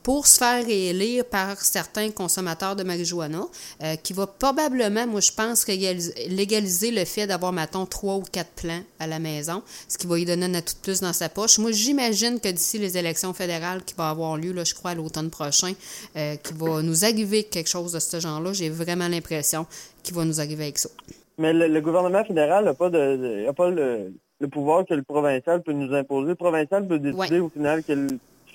[0.03, 3.41] pour se faire réélire par certains consommateurs de marijuana,
[3.83, 8.51] euh, qui va probablement, moi je pense, légaliser, le fait d'avoir, mettons, trois ou quatre
[8.51, 11.27] plants à la maison, ce qui va lui donner un atout de plus dans sa
[11.29, 11.57] poche.
[11.59, 14.95] Moi, j'imagine que d'ici les élections fédérales qui vont avoir lieu, là, je crois, à
[14.95, 15.73] l'automne prochain,
[16.15, 19.65] euh, qui va nous arriver quelque chose de ce genre-là, j'ai vraiment l'impression
[20.03, 20.89] qu'il va nous arriver avec ça.
[21.37, 22.97] Mais le, le gouvernement fédéral n'a pas, de,
[23.43, 26.29] de- a pas le, le pouvoir que le provincial peut nous imposer.
[26.29, 28.07] Le provincial peut décider au final que le,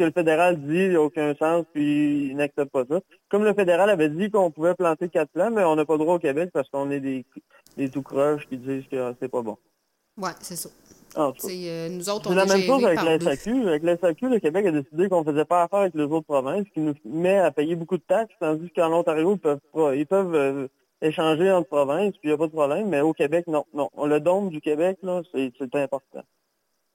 [0.03, 3.01] que le fédéral dit n'a aucun sens, puis il n'accepte pas ça.
[3.31, 6.01] Comme le fédéral avait dit qu'on pouvait planter quatre plants, mais on n'a pas le
[6.01, 7.25] droit au Québec parce qu'on est des,
[7.77, 9.57] des tout croches qui disent que c'est pas bon.
[10.17, 10.69] Ouais, c'est ça.
[11.39, 13.21] C'est, euh, nous autres, on la même chose avec la.
[13.21, 13.69] SAQ.
[13.69, 16.67] Avec la SAQ, le Québec a décidé qu'on faisait pas affaire avec les autres provinces,
[16.67, 19.61] ce qui nous met à payer beaucoup de taxes, tandis qu'en Ontario, ils peuvent,
[19.95, 20.69] ils peuvent euh,
[21.03, 22.89] échanger entre provinces, puis il n'y a pas de problème.
[22.89, 23.67] Mais au Québec, non.
[23.75, 23.91] non.
[24.05, 26.23] Le don du Québec, là, c'est c'est important.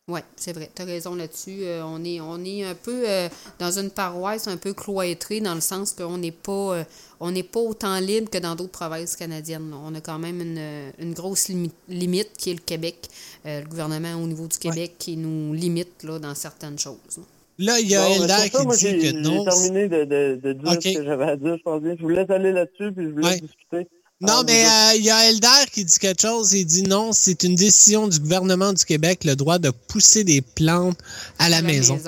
[0.09, 0.69] Oui, c'est vrai.
[0.73, 1.63] Tu as raison là-dessus.
[1.65, 3.27] Euh, on, est, on est un peu euh,
[3.59, 6.83] dans une paroisse un peu cloîtrée dans le sens qu'on n'est pas euh,
[7.19, 9.73] on n'est pas autant libre que dans d'autres provinces canadiennes.
[9.73, 13.09] On a quand même une, une grosse limi- limite qui est le Québec,
[13.45, 16.95] euh, le gouvernement au niveau du Québec qui nous limite là, dans certaines choses.
[17.17, 17.23] là.
[17.59, 18.13] Là, il y a Bon,
[18.59, 19.43] qui moi, dit j'ai- que non.
[19.43, 20.81] J'ai terminé de, de, de dire Ok.
[20.83, 21.95] ce que j'avais à dire, je pense bien.
[21.97, 23.39] Je vous laisse aller là-dessus, puis je vous laisse Ouais.
[23.41, 23.87] discuter.
[24.19, 26.51] Non, Ah, mais euh, il y a Elder qui dit quelque chose.
[26.53, 30.41] Il dit non, c'est une décision du gouvernement du Québec, le droit de pousser des
[30.41, 30.97] plantes
[31.37, 31.99] à la, À maison.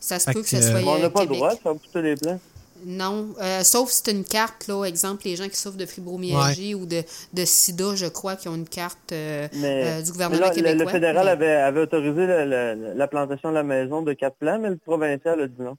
[0.00, 0.78] Ça se Fait peut que, ça que, soit.
[0.80, 1.38] euh, On n'a euh, pas le Québec.
[1.38, 2.40] droit de faire pousser les plants.
[2.86, 6.74] Non, euh, sauf si c'est une carte, là, exemple, les gens qui souffrent de fibromyalgie
[6.76, 7.02] ou de,
[7.34, 10.48] de sida, je crois, qui ont une carte euh, Mais, euh, du mais gouvernement là,
[10.50, 10.84] le- québécois.
[10.84, 14.36] le, fédéral mais- avait, avait autorisé la, la- la plantation de la maison de quatre
[14.36, 15.76] plants, mais le provincial a dit non.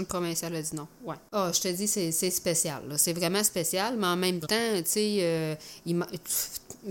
[0.00, 0.86] Le provincial a dit non.
[1.04, 1.16] Ouais.
[1.32, 2.82] Ah, je te dis, c'est spécial.
[2.96, 5.54] C'est vraiment spécial, mais en même temps, tu sais, euh,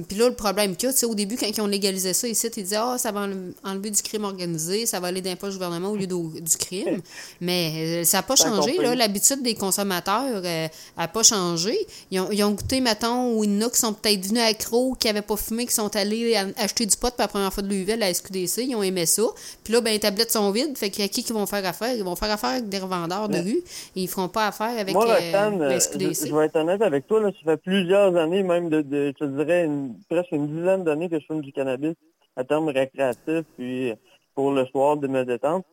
[0.08, 2.14] Puis là, le problème qu'il y a, tu sais, au début, quand ils ont légalisé
[2.14, 5.22] ça ici, ils disaient, ah, ça va enle- enlever du crime organisé, ça va aller
[5.22, 7.02] dans les poches du gouvernement au lieu d'au- du crime.
[7.42, 8.96] Mais euh, ça n'a pas changé, là.
[8.96, 10.42] L'habitude des consommateurs
[10.98, 11.78] n'a pas changé.
[12.12, 14.42] Ils ont, ils ont goûté, mettons, ou il y en a qui sont peut-être venus
[14.42, 17.64] accros, qui n'avaient pas fumé, qui sont allés acheter du pot pour la première fois
[17.64, 19.24] de l'UV à la SQDC, ils ont aimé ça.
[19.64, 21.66] Puis là, ben, les tablettes sont vides, fait qu'il y a qui qui vont faire
[21.66, 21.94] affaire?
[21.96, 23.58] Ils vont faire affaire avec des revendeurs de rue,
[23.96, 26.28] et ils feront pas affaire avec Moi, euh, Roxane, la euh, je, SQDC.
[26.28, 29.26] je vais être honnête avec toi, là, ça fait plusieurs années, même de, de je
[29.26, 29.68] te dirais
[30.10, 31.96] presque une dizaine d'années que je fume du cannabis
[32.36, 33.94] à terme récréatif, puis
[34.34, 35.64] pour le soir de me détendre.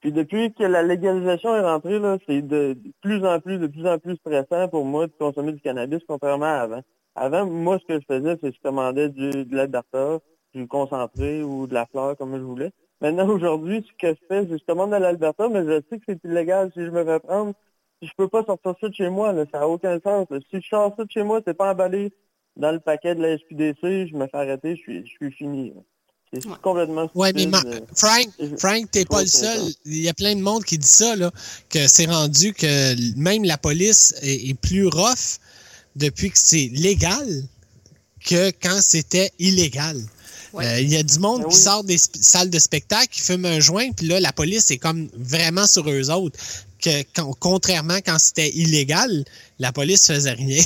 [0.00, 3.86] Puis depuis que la légalisation est rentrée, là, c'est de, plus en plus, de plus
[3.86, 6.80] en plus stressant pour moi de consommer du cannabis contrairement à avant.
[7.14, 10.20] Avant, moi, ce que je faisais, c'est que je commandais du, de l'Alberta,
[10.54, 12.70] du concentré ou de la fleur comme je voulais.
[13.02, 15.98] Maintenant, aujourd'hui, ce que je fais, c'est que je commande de l'Alberta, mais je sais
[15.98, 17.52] que c'est illégal si je me fais prendre.
[18.00, 20.26] Je peux pas sortir ça de chez moi, ça n'a aucun sens.
[20.50, 22.12] Si je sors ça de chez moi, c'est pas emballé
[22.56, 25.72] dans le paquet de la SQDC, je me fais arrêter, je suis, je suis fini.
[26.32, 27.80] C'est complètement Ouais, mais stupide, Ma- euh.
[27.96, 28.28] Frank,
[28.58, 29.58] Frank, t'es pas le seul.
[29.58, 31.32] ça- Il y a plein de monde qui dit ça, là,
[31.68, 35.38] que c'est rendu que même la police est, est plus rough
[35.96, 37.26] depuis que c'est légal
[38.24, 39.96] que quand c'était illégal.
[40.54, 41.62] Euh, Il y a du monde Ben qui oui.
[41.62, 45.08] sort des salles de spectacle, qui fume un joint, puis là, la police est comme
[45.16, 46.38] vraiment sur eux autres.
[46.82, 49.24] Que, quand- contrairement quand c'était illégal,
[49.58, 50.56] la police faisait rien.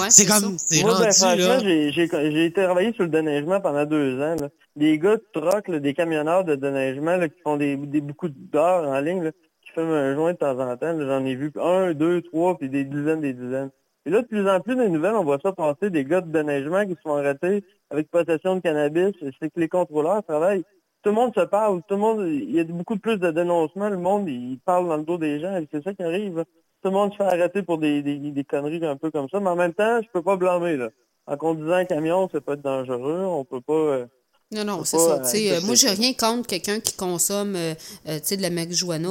[0.00, 0.64] Ouais, c'est comme, ça.
[0.66, 1.58] c'est Moi, ben, rendu, franchement, là.
[1.60, 4.34] j'ai, j'ai, j'ai été travailler sur le déneigement pendant deux ans.
[4.40, 4.48] Là.
[4.74, 8.28] Des gars de troc, là, des camionneurs de déneigement là, qui font des, des beaucoup
[8.28, 10.92] d'heures en ligne, là, qui fument un joint de temps en temps.
[10.92, 11.06] là.
[11.06, 13.70] J'en ai vu un, deux, trois, puis des dizaines, des dizaines.
[14.06, 16.30] Et là, de plus en plus, les nouvelles, on voit ça passer, des gars de
[16.30, 19.12] déneigement qui se font arrêter avec possession de cannabis.
[19.40, 20.64] C'est que les contrôleurs travaillent.
[21.02, 23.88] Tout le monde se parle, tout le monde, il y a beaucoup plus de dénoncements,
[23.88, 26.44] le monde, il parle dans le dos des gens, et c'est ça qui arrive.
[26.82, 29.38] Tout le monde se fait arrêter pour des, des, des conneries un peu comme ça,
[29.40, 30.90] mais en même temps, je peux pas blâmer, là.
[31.26, 34.06] En conduisant un camion, c'est pas être dangereux, on peut pas...
[34.52, 35.18] Non, non, c'est ça.
[35.50, 37.74] euh, euh, moi, j'ai rien contre quelqu'un qui consomme euh,
[38.08, 39.10] euh, de la marijuana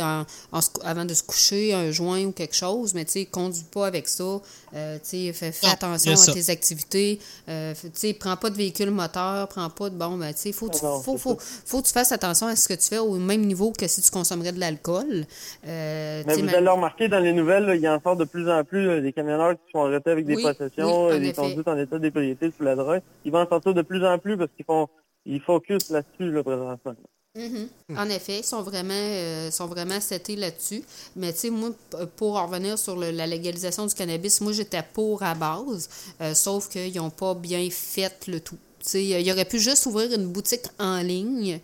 [0.00, 3.64] en, en avant de se coucher, un joint ou quelque chose, mais tu sais, conduis
[3.70, 4.40] pas avec ça.
[4.74, 7.18] Euh, tu sais, fais, fais Non, attention à tes activités.
[7.48, 9.96] Euh, f- tu sais, prends pas de véhicule moteur, prends pas de...
[9.96, 12.46] Bon, ben, tu sais, faut, que tu- non, faut, faut, faut que tu fasses attention
[12.46, 15.24] à ce que tu fais au même niveau que si tu consommerais de l'alcool.
[15.66, 18.00] Euh, tu Mais vous même- allez le remarquer dans les nouvelles, là, il y en
[18.00, 21.06] sort de plus en plus là, des camionneurs qui sont arrêtés avec des Oui, possessions,
[21.08, 23.02] oui, euh, des conduites en état d'ébriété sous la drogue.
[23.24, 24.88] Ils vont en sortir de plus en plus parce qu'ils font
[25.26, 26.94] ils focus là-dessus là, présentement.
[27.36, 27.68] Mhm.
[27.96, 30.82] En effet, ils sont vraiment, euh, sont vraiment setés là-dessus.
[31.14, 34.52] Mais tu sais, moi, p- pour en revenir sur le- la légalisation du cannabis, moi,
[34.52, 35.88] j'étais pour à base,
[36.20, 38.58] euh, sauf qu'ils n'ont pas bien fait le tout.
[38.80, 41.60] Tu sais, il aurait pu juste ouvrir une boutique en ligne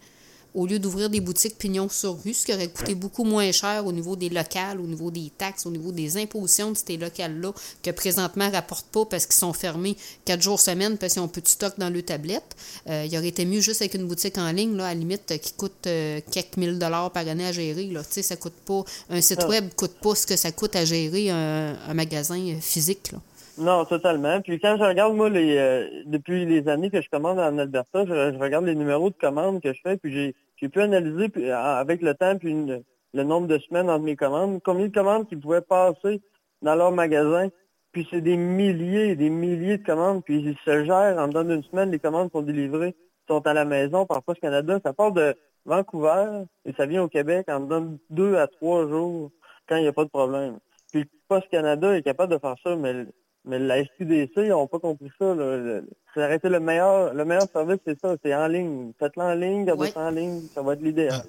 [0.57, 3.85] au lieu d'ouvrir des boutiques pignon sur rue, ce qui aurait coûté beaucoup moins cher
[3.87, 7.53] au niveau des locales, au niveau des taxes, au niveau des impositions de ces locales-là,
[7.83, 11.29] que présentement ne rapportent pas parce qu'ils sont fermés quatre jours semaine parce qu'ils ont
[11.29, 12.57] peu de stock dans le tablette.
[12.89, 15.31] Euh, il aurait été mieux juste avec une boutique en ligne, là, à la limite,
[15.31, 17.85] euh, qui coûte euh, quelques mille dollars par année à gérer.
[17.89, 18.01] Là.
[18.01, 18.83] Tu sais, ça coûte pas.
[19.11, 19.49] Un site Ah.
[19.49, 23.13] web coûte pas ce que ça coûte à gérer un, un magasin physique.
[23.13, 23.19] Là.
[23.59, 24.41] Non, totalement.
[24.43, 28.05] Puis quand je regarde, moi, les euh, depuis les années que je commande en Alberta,
[28.07, 31.29] je, je regarde les numéros de commandes que je fais, puis j'ai j'ai pu analyser
[31.29, 32.83] puis, euh, avec le temps puis une-
[33.15, 36.21] le nombre de semaines entre mes commandes, combien de commandes qui pouvaient passer
[36.63, 37.49] dans leur magasin.
[37.93, 41.45] Puis c'est des milliers et des milliers de commandes, puis ils se gèrent en dedans
[41.45, 42.95] d'une semaine, les commandes sont délivrées,
[43.27, 44.79] sont à la maison par Poste Canada.
[44.85, 45.35] Ça part de
[45.65, 49.31] Vancouver et ça vient au Québec en dedans de deux à trois jours
[49.69, 50.59] quand il n'y a pas de problème.
[50.93, 53.07] Puis Poste Canada est capable de faire ça, mais
[53.47, 55.35] mais la SQDC, ils n'ont pas compris ça.
[55.35, 55.81] là.
[56.17, 58.93] Aurait été le meilleur, le meilleur service, c'est ça, c'est en ligne.
[58.99, 59.93] Faites-le en ligne, gardez Ouais.
[59.93, 61.25] ça en ligne, ça va être l'idéal.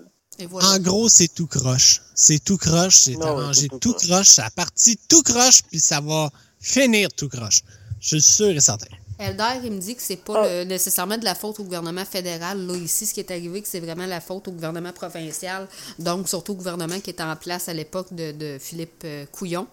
[0.49, 0.69] Voilà.
[0.75, 2.01] En gros, c'est tout croche.
[2.15, 4.27] C'est tout croche, c'est arrangé c'est tout tout croche.
[4.27, 6.29] ça a parti tout croche, puis ça va
[6.59, 7.61] finir tout croche.
[7.99, 8.85] Je suis sûr et certain.
[9.19, 10.47] Elder, il me dit que c'est pas Ah.
[10.47, 12.65] le- nécessairement de la faute au gouvernement fédéral.
[12.67, 15.67] Là, ici, ce qui est arrivé, que c'est vraiment la faute au gouvernement provincial,
[15.97, 19.65] donc surtout au gouvernement qui était en place à l'époque de, de Philippe euh, Couillon.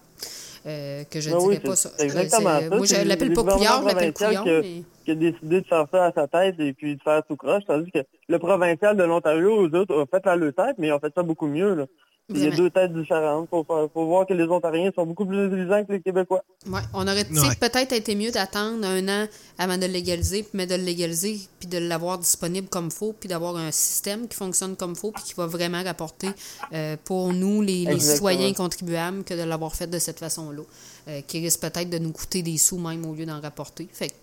[0.65, 1.89] Euh, que je ne Ah dirais oui, pas ça.
[1.97, 2.75] c'est exactement Euh, ça.
[2.77, 4.13] Moi, je l'appelle le pas Couillard, je l'appelle
[4.45, 7.35] mais- qui a décidé de faire ça à sa tête et puis de faire tout
[7.35, 10.87] croche, tandis que le provincial de l'Ontario, eux autres, ont fait à leur tête, mais
[10.87, 11.75] ils ont fait ça beaucoup mieux.
[11.75, 11.85] Là.
[12.33, 13.47] Il y a deux têtes différentes.
[13.51, 16.43] Faut, faire- faut voir que les Ontariens sont beaucoup plus intelligents que les Québécois.
[16.67, 17.55] Ouais, on aurait Ouais.
[17.59, 19.27] peut-être été mieux d'attendre un an
[19.59, 23.29] avant de le légaliser, mais de le légaliser, puis de l'avoir disponible comme faut, puis
[23.29, 26.29] d'avoir un système qui fonctionne comme faut, puis qui va vraiment rapporter
[26.73, 30.63] euh, pour nous, les, citoyens contribuables, que de l'avoir fait de cette façon-là,
[31.09, 33.87] euh, qui risque peut-être de nous coûter des sous même au lieu d'en rapporter.
[33.93, 34.13] Fait que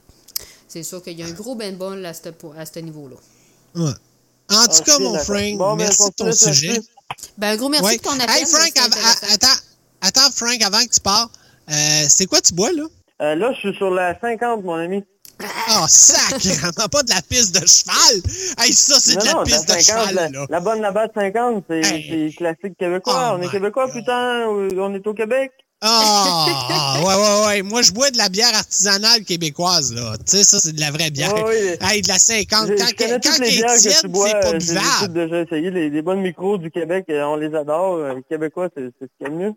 [0.67, 3.17] c'est sûr qu'il y a un gros ben bol à ce, à ce niveau-là.
[3.77, 3.93] Ouais.
[4.51, 5.19] En tout Ah, cas, suis mon.
[5.21, 6.81] Frank, Bon, ben, merci de ton sujet.
[7.39, 7.97] Ben, un gros merci Ouais.
[7.97, 8.31] de ton appel.
[8.37, 8.73] Hey, Frank,
[9.33, 9.47] attends,
[10.01, 11.31] attends, Frank, avant que tu pars,
[11.71, 12.85] euh, c'est quoi tu bois, là?
[13.23, 15.05] Euh, là, je suis sur la 50, mon ami.
[15.71, 18.23] Oh, sacrément, pas de la piste de cheval!
[18.59, 20.47] Hey, ça, c'est de la non, piste de 50, cheval, la, là.
[20.49, 23.33] la bonne la batte 50, c'est c'est classique québécois.
[23.33, 25.53] Oh on est québécois, putain, on est au Québec.
[25.85, 27.63] Ah, ouais, ouais, ouais.
[27.63, 30.15] Moi, je bois de la bière artisanale québécoise, là.
[30.19, 31.35] Tu sais, ça, c'est de la vraie bière.
[31.35, 31.79] Ouais, ouais.
[31.81, 32.69] Hey, de la 50.
[32.69, 34.41] Je, Quand, je connais quand toutes elle les est bières que tiède, tu bois, c'est
[34.41, 35.13] pas euh, j'ai j'ai buvable.
[35.15, 35.71] déjà essayé.
[35.71, 37.95] Les, les bonnes micros du Québec, euh, on les adore.
[37.97, 39.53] Euh, Les Québécois, c'est c'est ce qu'il y a de mieux.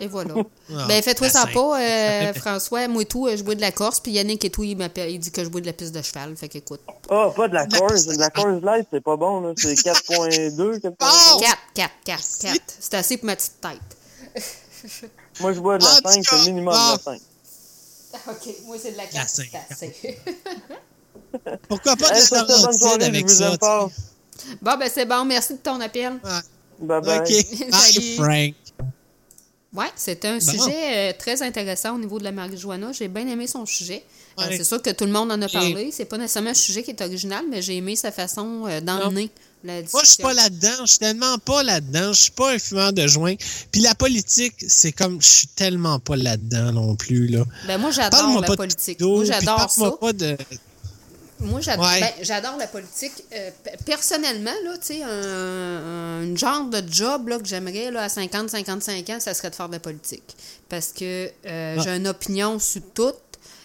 [0.00, 0.34] Et voilà.
[0.76, 2.88] Ah, ben, fais-toi la ça pas, euh, François.
[2.88, 5.18] Moi et tout, je bois de la Corse, puis Yannick et tout, il, m'appelle- il
[5.20, 6.34] dit que je bois de la piste de cheval.
[6.36, 6.80] Fait qu'écoute.
[7.10, 9.52] Oh, pas de la piste- De la Coors Light, c'est pas bon, là.
[9.56, 10.94] C'est 4.2, 4.2.
[11.00, 11.40] Oh!
[11.40, 12.60] 4, 4, 4, 4.
[12.80, 14.42] C'est assez pour ma petite tête.
[15.40, 17.20] Moi, je bois de la En tout 5, c'est minimum de la 5.
[18.28, 19.28] OK, moi, c'est de la La 4.
[19.28, 19.48] cinq.
[19.52, 20.18] c'est assez.
[21.68, 23.56] Pourquoi pas de Hey, la je avec vous ça?
[24.62, 25.24] bon, ben, c'est bon.
[25.24, 26.20] Merci de ton appel.
[26.80, 27.18] Bye bye.
[27.18, 27.28] OK.
[27.70, 28.14] Bye.
[28.16, 28.54] Frank.
[29.74, 30.40] Ouais, c'est un Bon.
[30.40, 32.92] sujet euh, très intéressant au niveau de la marijuana.
[32.92, 34.04] J'ai bien aimé son sujet.
[34.38, 34.56] Euh, Ouais.
[34.56, 35.90] c'est sûr que tout le monde en a parlé.
[35.92, 39.30] C'est pas nécessairement un sujet qui est original, mais j'ai aimé sa façon euh, d'emmener
[39.64, 39.80] la.
[39.92, 40.70] Moi, je suis pas là-dedans.
[40.82, 42.12] Je suis tellement pas là-dedans.
[42.12, 43.34] Je suis pas un fumeur de joint.
[43.72, 47.44] Puis la politique, c'est comme, je suis tellement pas là-dedans non plus, là.
[47.66, 49.00] Ben, moi, j'adore la politique.
[49.00, 49.90] Moi, j'adore ça.
[50.00, 50.36] pas de...
[51.40, 52.00] Moi, j'adore, Ouais.
[52.00, 53.12] ben, j'adore la politique.
[53.34, 53.50] Euh,
[53.84, 59.34] personnellement, là, tu sais, un, genre de job là, que j'aimerais à 50-55 ans, ça
[59.34, 60.22] serait de faire de la politique.
[60.68, 61.82] Parce que euh, Ah.
[61.82, 63.12] j'ai une opinion sur tout.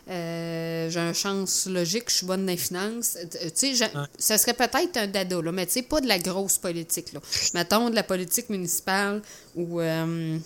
[0.10, 3.16] Euh, j'ai un chance logique, je suis bonne dans les finances.
[3.16, 6.18] Euh, Tu sais, ça serait peut-être un dada, là, mais tu sais, pas de la
[6.18, 7.14] grosse politique.
[7.14, 7.20] Là.
[7.54, 9.22] Mettons de la politique municipale
[9.56, 10.38] ou euh,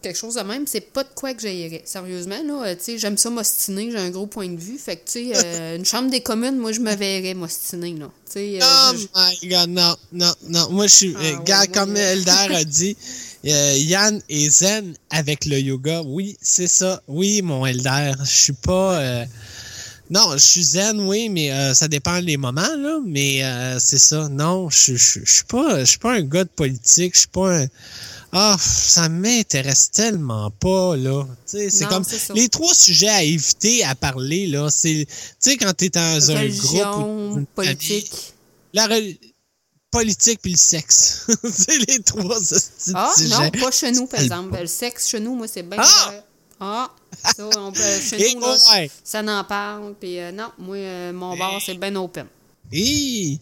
[0.00, 1.82] quelque chose de même, c'est pas de quoi que j'aillerais.
[1.84, 4.78] Sérieusement, là, tu sais, j'aime ça m'ostiner, j'ai un gros point de vue.
[4.78, 8.10] Fait que, tu sais, euh, une chambre des communes, moi, je me verrais m'ostiner, là.
[8.26, 10.70] Tu sais, Oh my god, non, non, non.
[10.70, 11.14] Moi, je suis.
[11.14, 11.96] Ah, ouais, gars, ouais, comme.
[11.96, 12.96] Elder a dit,
[13.52, 16.02] euh, Yann est zen avec le yoga.
[16.04, 17.02] Oui, c'est ça.
[17.08, 18.12] Oui, mon Elder.
[18.24, 18.98] Je suis pas.
[19.00, 19.24] euh,
[20.10, 22.98] Non, je suis zen, oui, mais euh, ça dépend des moments, là.
[23.06, 24.28] Mais euh, c'est ça.
[24.28, 27.14] Non, je je- je suis pas, je suis pas un gars de politique.
[27.14, 27.66] Je suis pas un.
[28.36, 31.24] Ah, ça m'intéresse tellement pas, là.
[31.46, 32.04] Tu sais, c'est comme
[32.34, 34.68] les trois sujets à éviter à parler, là.
[34.70, 36.80] C'est, tu sais, quand t'es dans un groupe.
[37.38, 38.10] ou politique.
[38.72, 38.88] la
[39.94, 41.26] politique puis le sexe.
[41.52, 42.38] c'est les trois
[42.94, 44.50] Ah, non, pas chez nous, par exemple.
[44.50, 46.12] Ben, Le sexe, chez nous, moi, c'est bien Ah!
[46.60, 46.90] Ah!
[47.36, 48.90] Ça, on peut, chez nous, là, ouais.
[49.02, 49.94] ça n'en parle.
[50.00, 52.26] Puis euh, non, moi, euh, mon bar, c'est bien open.
[52.76, 53.38] Hi!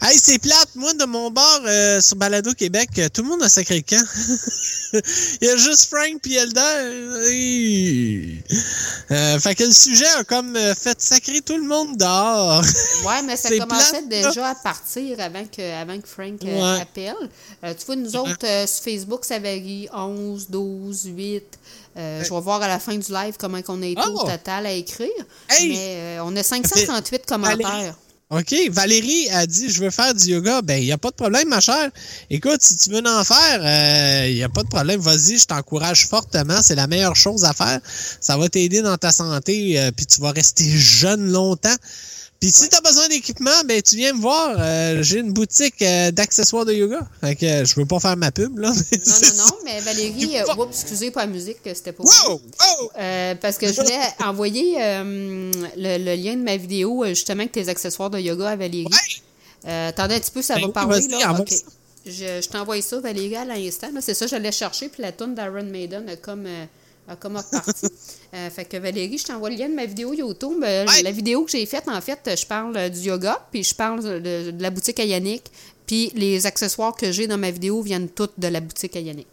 [0.00, 0.70] Hey, c'est plate.
[0.74, 3.82] Moi, de mon bar euh, sur Balado Québec, euh, tout le monde a sacré le
[3.82, 4.02] camp.
[5.42, 7.28] Il y a juste Frank puis Elder.
[7.28, 8.42] Hi!
[9.10, 12.64] Euh, fait que le sujet a comme euh, fait sacrer tout le monde dehors.
[13.04, 17.14] Ouais, mais ça commençait plate, déjà à partir avant que, avant que Frank euh, appelle.
[17.64, 21.42] Euh, tu vois, nous autres, euh, sur Facebook, ça varie 11, 12, 8.
[21.96, 24.26] Euh, je vais voir à la fin du live comment on a été au Oh!
[24.30, 25.08] total à écrire.
[25.50, 25.68] Hey!
[25.68, 27.94] Mais euh, on a 538 commentaires.
[28.30, 30.62] OK, Valérie a dit je veux faire du yoga.
[30.62, 31.90] Ben, il n'y a pas de problème, ma chère.
[32.30, 35.00] Écoute, si tu veux en faire, il n'y a pas de problème.
[35.00, 36.62] Vas-y, je t'encourage fortement.
[36.62, 37.80] C'est la meilleure chose à faire.
[38.20, 41.74] Ça va t'aider dans ta santé, euh, puis tu vas rester jeune longtemps.
[42.40, 44.56] Puis si tu as besoin d'équipement, ben tu viens me voir.
[44.58, 47.00] Euh, J'ai une boutique euh, d'accessoires de yoga.
[47.20, 48.70] Fait que euh, je veux pas faire ma pub, là.
[48.70, 52.40] Non, non, non, mais Valérie, oups, excusez pas la musique, c'était pas Wow!
[52.80, 52.90] Oh!
[53.40, 58.10] Parce que je voulais envoyer le, le lien de ma vidéo, justement, avec tes accessoires
[58.10, 58.88] de yoga à Valérie.
[59.66, 61.08] Euh, attendez un petit peu, ça Ben va oui, parler.
[61.08, 61.44] Là.
[62.06, 63.88] Je, je t'envoie ça, Valérie, à l'instant.
[64.00, 66.64] C'est ça, j'allais chercher, puis la tune d'Iron Maiden a comme, euh,
[67.08, 67.86] a comme reparti.
[68.32, 70.62] Euh, fait que Valérie, je t'envoie le lien de ma vidéo YouTube.
[70.62, 73.74] Euh, La vidéo que j'ai faite, en fait, je parle euh, du yoga, puis je
[73.74, 75.42] parle de, de la boutique à Yannick,
[75.84, 79.26] puis les accessoires que j'ai dans ma vidéo viennent toutes de la boutique à Yannick.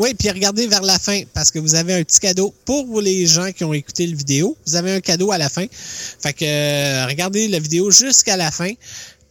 [0.00, 3.26] Oui, puis regardez vers la fin parce que vous avez un petit cadeau pour les
[3.26, 4.56] gens qui ont écouté le vidéo.
[4.66, 5.66] Vous avez un cadeau à la fin.
[5.70, 8.72] Fait que euh, regardez la vidéo jusqu'à la fin.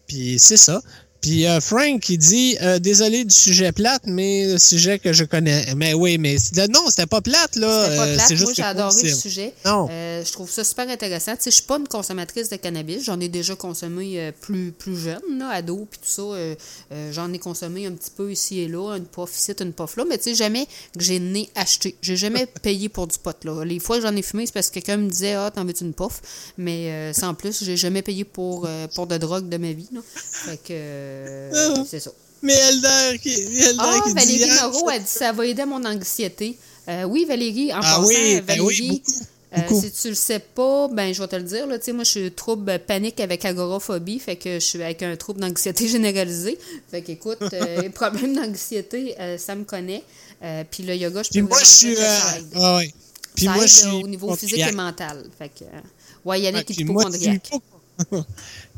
[0.06, 0.80] Puis c'est ça.
[1.22, 5.26] Puis euh, Frank il dit euh, désolé du sujet plate, mais le sujet que je
[5.26, 5.66] connais.
[5.76, 6.38] Mais oui, mais
[6.70, 7.84] non, c'était pas plate là.
[7.86, 8.28] C'était pas Euh, plate.
[8.28, 9.54] c'est juste Moi, j'ai adoré le sujet.
[9.66, 9.88] Non.
[9.92, 11.36] Euh, je trouve ça super intéressant.
[11.36, 13.04] Tu sais, je suis pas une consommatrice de cannabis.
[13.04, 17.02] J'en ai déjà consommé plus, plus jeune, là, ado, puis tout ça.
[17.12, 20.06] J'en ai consommé un petit peu ici et là, une puff ici, une puff là.
[20.08, 20.66] Mais tu sais, jamais
[20.98, 21.96] que j'ai né acheté.
[22.02, 23.64] J'ai jamais payé pour du pot, là.
[23.66, 25.84] Les fois que j'en ai fumé, c'est parce que quelqu'un me disait, ah, t'en veux-tu
[25.84, 26.22] une puff?
[26.58, 30.02] Mais sans plus, j'ai jamais payé pour, pour de drogue de ma vie, là.
[30.14, 31.84] Fait que, euh, Ah.
[31.90, 32.12] c'est ça.
[32.42, 35.62] Mais Elder qui, Elder Ah, qui dit Valérie Yann, Moreau a dit ça va aider
[35.62, 36.58] à mon anxiété.
[36.88, 39.20] Euh, oui, Valérie, en Ah passant, oui, ben oui, Valérie, beaucoup,
[39.54, 39.82] euh, beaucoup.
[39.82, 41.68] si tu le sais pas, ben je vais te le dire.
[41.68, 45.42] Là, moi, je suis trouble panique avec agoraphobie, fait que je suis avec un trouble
[45.42, 46.58] d'anxiété généralisé.
[46.90, 50.04] Fait qu'écoute, euh, les problèmes d'anxiété, euh, ça me connaît.
[50.42, 51.98] Euh, Puis le yoga, je Puis peux moi, vraiment je suis.
[51.98, 52.18] euh,
[52.56, 52.94] ah ouais.
[53.36, 53.88] Puis moi, je suis.
[53.88, 55.26] euh, au niveau physique et mental.
[55.38, 55.80] Fait que, euh,
[56.26, 57.52] Ouais, Yannick Ouais, est puis moi, hypochondriaque.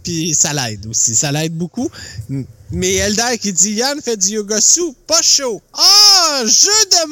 [0.04, 1.90] Puis ça l'aide aussi, ça l'aide beaucoup.
[2.72, 5.62] Mais Elder qui dit Yann fait du yoga sous, pas chaud.
[5.74, 7.08] Ah, jeu de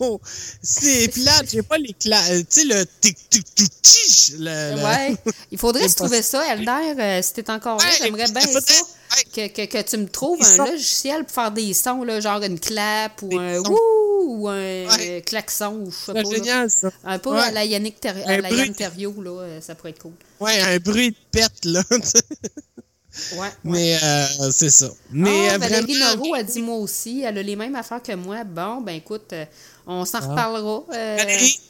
[0.00, 0.20] mots!
[0.62, 5.16] C'est plate, j'ai pas les euh, Tu sais, le tic tic tic Ouais.
[5.50, 6.94] Il faudrait se trouver ça, Elder.
[6.98, 8.60] euh, si t'es encore là, j'aimerais bien ça.
[9.34, 12.58] Que, que, que tu me trouves un logiciel pour faire des sons, là, genre une
[12.58, 13.70] clap ou Des un sons.
[13.72, 13.78] wouh
[14.42, 16.30] ou un euh, klaxon ou je sais C'est pas.
[16.30, 16.90] génial, ça.
[17.04, 17.40] Un peu Ouais.
[17.40, 18.58] à la Yannick Ter- à Un la bruit.
[18.60, 20.12] Yann Terriot, là, euh, ça pourrait être cool.
[20.40, 21.82] Ouais, un bruit de pète, là.
[21.90, 23.36] tu sais.
[23.36, 23.48] Ouais.
[23.64, 24.88] Mais euh, c'est ça.
[25.10, 26.16] Mais euh, Valérie vraiment.
[26.16, 28.42] Noro a dit moi aussi, elle a les mêmes affaires que moi.
[28.44, 29.44] Bon, ben écoute, euh,
[29.86, 30.28] on s'en Ah.
[30.30, 30.84] reparlera.
[30.94, 31.60] euh, Valérie,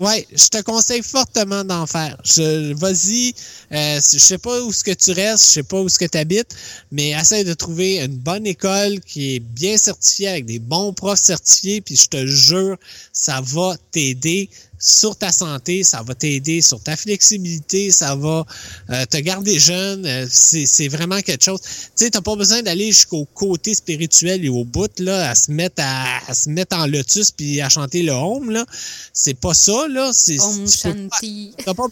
[0.00, 2.16] ouais, je te conseille fortement d'en faire.
[2.24, 3.34] Je, vas-y,
[3.72, 6.06] euh, je sais pas où ce que tu restes, je sais pas où ce que
[6.06, 6.56] tu habites,
[6.90, 11.20] mais essaie de trouver une bonne école qui est bien certifiée avec des bons profs
[11.20, 12.76] certifiés, puis je te jure,
[13.12, 14.48] ça va t'aider
[14.80, 18.46] sur ta santé, ça va t'aider sur ta flexibilité, ça va
[18.88, 20.06] euh, te garder jeune.
[20.06, 21.60] euh, c'est c'est vraiment quelque chose.
[21.60, 25.52] Tu sais, t'as pas besoin d'aller jusqu'au côté spirituel et au bout là, à se
[25.52, 28.64] mettre à, à se mettre en lotus puis à chanter le home là.
[29.12, 30.10] C'est pas ça là.
[30.14, 31.52] C'est Om Shanti.
[31.64, 31.86] T'as pas,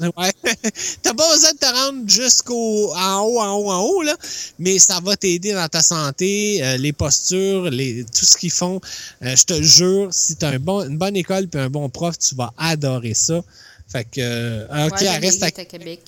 [0.00, 0.32] ouais.
[1.02, 4.16] Pas besoin de te rendre jusqu'au en haut, en haut, en haut, là,
[4.58, 8.80] mais ça va t'aider dans ta santé, euh, les postures, les, tout ce qu'ils font.
[9.22, 12.18] Euh, je te jure, si t'as un bon, une bonne école puis un bon prof,
[12.18, 13.40] tu vas adorer ça.
[13.88, 16.00] Fait que, euh, ok, Ouais, elle reste à Québec.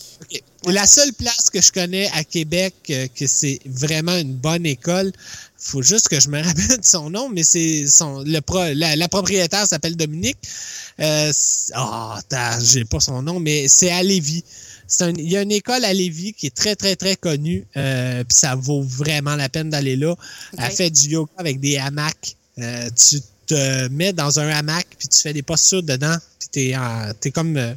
[0.69, 5.11] La seule place que je connais à Québec euh, que c'est vraiment une bonne école,
[5.59, 8.95] faut juste que je me rappelle de son nom, mais c'est son le pro- la,
[8.95, 10.39] la propriétaire s'appelle Dominique.
[11.01, 11.33] Euh,
[11.75, 14.45] attends, j'ai pas son nom, mais c'est à Lévis.
[15.01, 17.67] Un- il y a une école à Lévis qui est très, très, très connue.
[17.77, 20.15] Euh, puis ça vaut vraiment la peine d'aller là.
[20.57, 22.37] Elle fait du yoga avec des hamacs.
[22.59, 23.19] Euh, tu
[23.55, 27.31] te mets dans un hamac, puis tu fais des postures dedans, puis t'es, en- t'es
[27.31, 27.57] comme...
[27.57, 27.75] euh,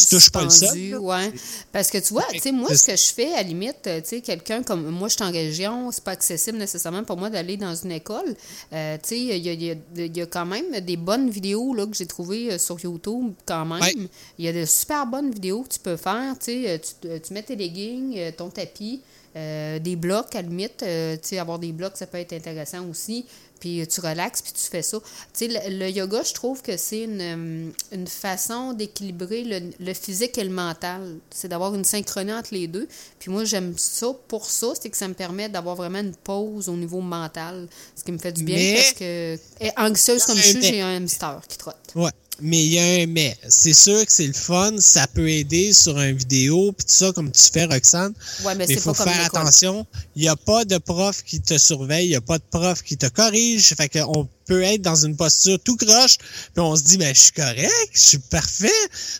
[0.00, 0.78] tu touches pas le sol.
[1.00, 1.32] Ouais.
[1.72, 4.00] Parce que tu vois, tu sais, moi, ce que je fais, à la limite, euh,
[4.00, 7.30] tu sais, quelqu'un comme moi, je suis en région, c'est pas accessible nécessairement pour moi
[7.30, 8.32] d'aller dans une école.
[8.72, 11.74] Euh, tu sais, il y a, y a- y a quand même des bonnes vidéos
[11.74, 13.80] là, que j'ai trouvées sur YouTube, quand même.
[13.80, 13.92] Ouais.
[14.38, 16.34] Il y a de super bonnes vidéos que tu peux faire.
[16.38, 19.00] Tu sais, tu, tu mets tes leggings, ton tapis,
[19.34, 20.80] euh, des blocs, à la limite.
[20.84, 23.26] euh, tu sais, avoir des blocs, ça peut être intéressant aussi.
[23.60, 24.98] Puis euh, tu relaxes, puis tu fais ça.
[25.00, 29.70] Tu sais, le, le yoga, je trouve que c'est une, euh, une façon d'équilibrer le,
[29.80, 31.16] le physique et le mental.
[31.30, 32.86] C'est d'avoir une synchronie entre les deux.
[33.18, 36.68] Puis moi, j'aime ça pour ça, c'est que ça me permet d'avoir vraiment une pause
[36.68, 37.68] au niveau mental.
[37.96, 40.80] Ce qui me fait du bien Mais- parce que, et anxieuse comme je suis, j'ai
[40.80, 41.76] un hamster qui trotte.
[41.94, 42.10] Ouais.
[42.40, 43.36] Mais il y a un mais.
[43.48, 47.12] C'est sûr que c'est le fun, ça peut aider sur une vidéo, puis tout ça,
[47.12, 48.14] comme tu fais, Roxane.
[48.44, 49.86] Ouais, mais il c'est faut pas faire attention.
[50.14, 52.82] Il n'y a pas de prof qui te surveille, il n'y a pas de prof
[52.82, 53.74] qui te corrige.
[53.74, 57.20] Fait qu'on peut être dans une posture tout croche, puis on se dit, ben, je
[57.20, 58.68] suis correct, je suis parfait.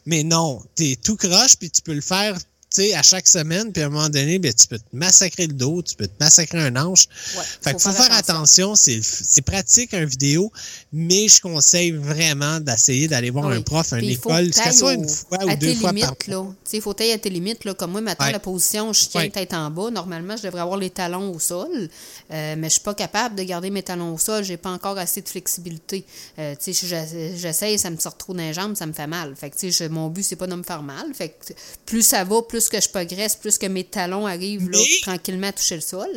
[0.07, 3.73] Mais non, t'es tout croche, puis tu peux le faire tu sais, à chaque semaine,
[3.73, 6.13] puis à un moment donné, ben, tu peux te massacrer le dos, tu peux te
[6.21, 7.07] massacrer un hanche.
[7.37, 10.53] Ouais, fait qu'il faut faire attention, c'est c'est pratique un vidéo,
[10.93, 13.57] mais je conseille vraiment d'essayer d'aller voir oui.
[13.57, 16.25] un prof, une école, que soit une fois ou deux fois par limites.
[16.27, 16.33] Tu
[16.65, 17.65] sais, il faut tailler à tes limites.
[17.65, 17.75] Là.
[17.75, 18.33] Comme moi, maintenant, Ouais.
[18.33, 19.31] la position, je tiens Ouais.
[19.31, 19.91] tête en bas.
[19.91, 21.89] Normalement, je devrais avoir les talons au sol.
[22.31, 24.45] Euh, mais je suis pas capable de garder mes talons au sol.
[24.45, 26.05] J'ai pas encore assez de flexibilité.
[26.39, 29.07] Euh, tu sais, j'essa- j'essaye, ça me sort trop dans les jambes, ça me fait
[29.07, 29.35] mal.
[29.37, 31.07] Fait que, tu sais, je- mon but, c'est pas de me faire mal.
[31.15, 31.53] Fait que
[31.87, 35.49] plus ça va, plus que je progresse, plus que mes talons arrivent là, Mais- tranquillement
[35.49, 36.09] à toucher le sol.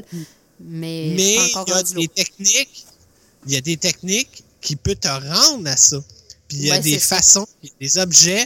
[0.59, 2.85] Mais, je Mais suis pas il encore y a des techniques,
[3.47, 6.03] il y a des techniques qui peuvent te rendre à ça.
[6.47, 7.47] Puis il y a Ouais, des façons,
[7.79, 8.45] des objets,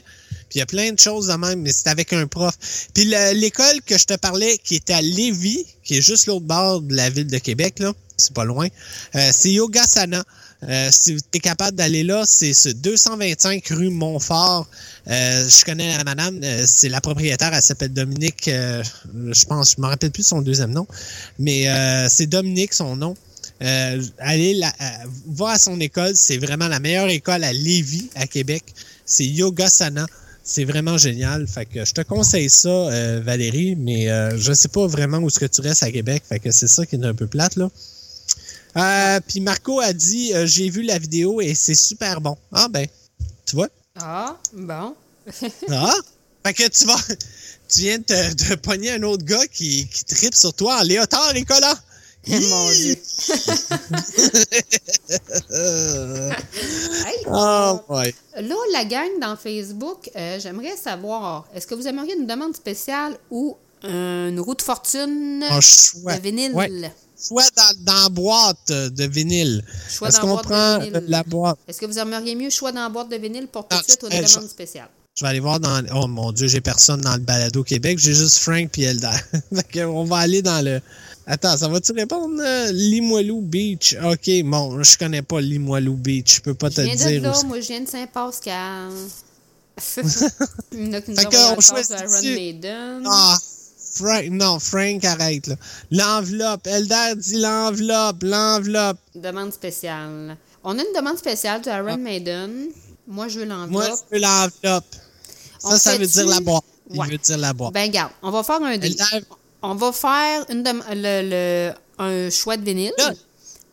[0.49, 2.53] puis il y a plein de choses de même, mais c'est avec un prof.
[2.93, 6.45] Puis le- l'école que je te parlais, qui est à Lévis, qui est juste l'autre
[6.45, 8.67] bord de la ville de Québec, là, c'est pas loin,
[9.15, 10.23] euh, c'est Yogasana.
[10.67, 14.67] Euh, si tu es capable d'aller là, c'est ce 225 rue Montfort.
[15.07, 19.81] Euh, je connais la madame, euh, c'est la propriétaire, elle s'appelle Dominique, je pense, je
[19.81, 20.87] me rappelle plus son deuxième nom,
[21.37, 21.67] mais
[22.09, 23.15] c'est Dominique son nom.
[23.59, 24.73] Allez la,
[25.27, 28.63] va à son école, c'est vraiment la meilleure école à Lévis, à Québec.
[29.05, 30.07] C'est Yogasana.
[30.47, 31.47] C'est vraiment génial.
[31.47, 35.45] Fait que je te conseille ça, Valérie, mais je sais pas vraiment où est-ce que
[35.45, 36.23] tu restes à Québec.
[36.27, 37.69] Fait que c'est ça qui est un peu plate, là.
[38.77, 42.38] Euh, Puis Marco a dit euh, j'ai vu la vidéo et c'est super bon.
[42.52, 42.88] Ah ben,
[43.45, 43.69] tu vois?
[43.99, 44.95] Ah, bon.
[45.72, 45.95] Ah!
[46.45, 46.97] Fait que tu vas.
[47.68, 50.84] Tu viens de, te- de pogner un autre gars qui, qui tripe sur toi en
[50.84, 51.73] léotard, Nicolas!
[52.27, 52.95] Mon Dieu.
[55.49, 58.14] Hey, Oh, ouais.
[58.39, 63.18] Là, la gang dans Facebook, euh, j'aimerais savoir, est-ce que vous aimeriez une demande spéciale
[63.31, 66.53] ou une roue de fortune de vinyle?
[66.53, 66.69] Ouais.
[67.27, 69.64] Soit dans, dans la boîte de vinyle.
[69.89, 70.95] Choix Est-ce dans qu'on boîte de prend vinyle.
[70.95, 71.57] euh, la boîte?
[71.68, 73.84] Est-ce que vous aimeriez mieux choix dans la boîte de vinyle pour tout de Ah,
[73.88, 74.88] suite ou une demande je- spéciale?
[75.18, 75.81] Je vais aller voir dans.
[75.95, 77.97] Oh mon Dieu, j'ai personne dans le balado Québec.
[77.99, 78.84] J'ai juste Frank puis
[79.72, 80.81] que on va aller dans le.
[81.26, 82.35] Attends, ça va-tu répondre?
[82.43, 83.95] euh, Limoilou Beach?
[84.03, 86.35] OK, bon, je connais pas Limoilou Beach.
[86.35, 87.22] Je peux pas te viens de dire.
[87.22, 88.89] là, où moi je viens de Saint-Pascal.
[90.73, 92.22] Il y en a qui nous Fait ont on choisit de Iron.
[92.35, 93.03] Maiden.
[93.10, 93.38] Ah,
[93.95, 95.55] Frank, non, Frank, arrête, là.
[95.91, 96.67] L'enveloppe.
[96.67, 98.97] Elder dit l'enveloppe, l'enveloppe.
[99.15, 100.38] Demande spéciale.
[100.63, 102.67] On a une demande spéciale de Iron Maiden.
[103.07, 103.99] Moi, je veux Moi, l'enveloppe.
[104.11, 104.95] je veux l'enveloppe.
[105.63, 106.63] On Ça, ça veut dire la boîte.
[106.91, 107.07] Il Ouais.
[107.07, 107.73] veut dire la boîte.
[107.73, 108.91] Ben, garde, on va faire un deal.
[108.91, 109.26] Elder,
[109.63, 111.30] On va faire une dem- le,
[111.69, 112.93] le- un choix de vinyle.
[112.99, 113.13] Là.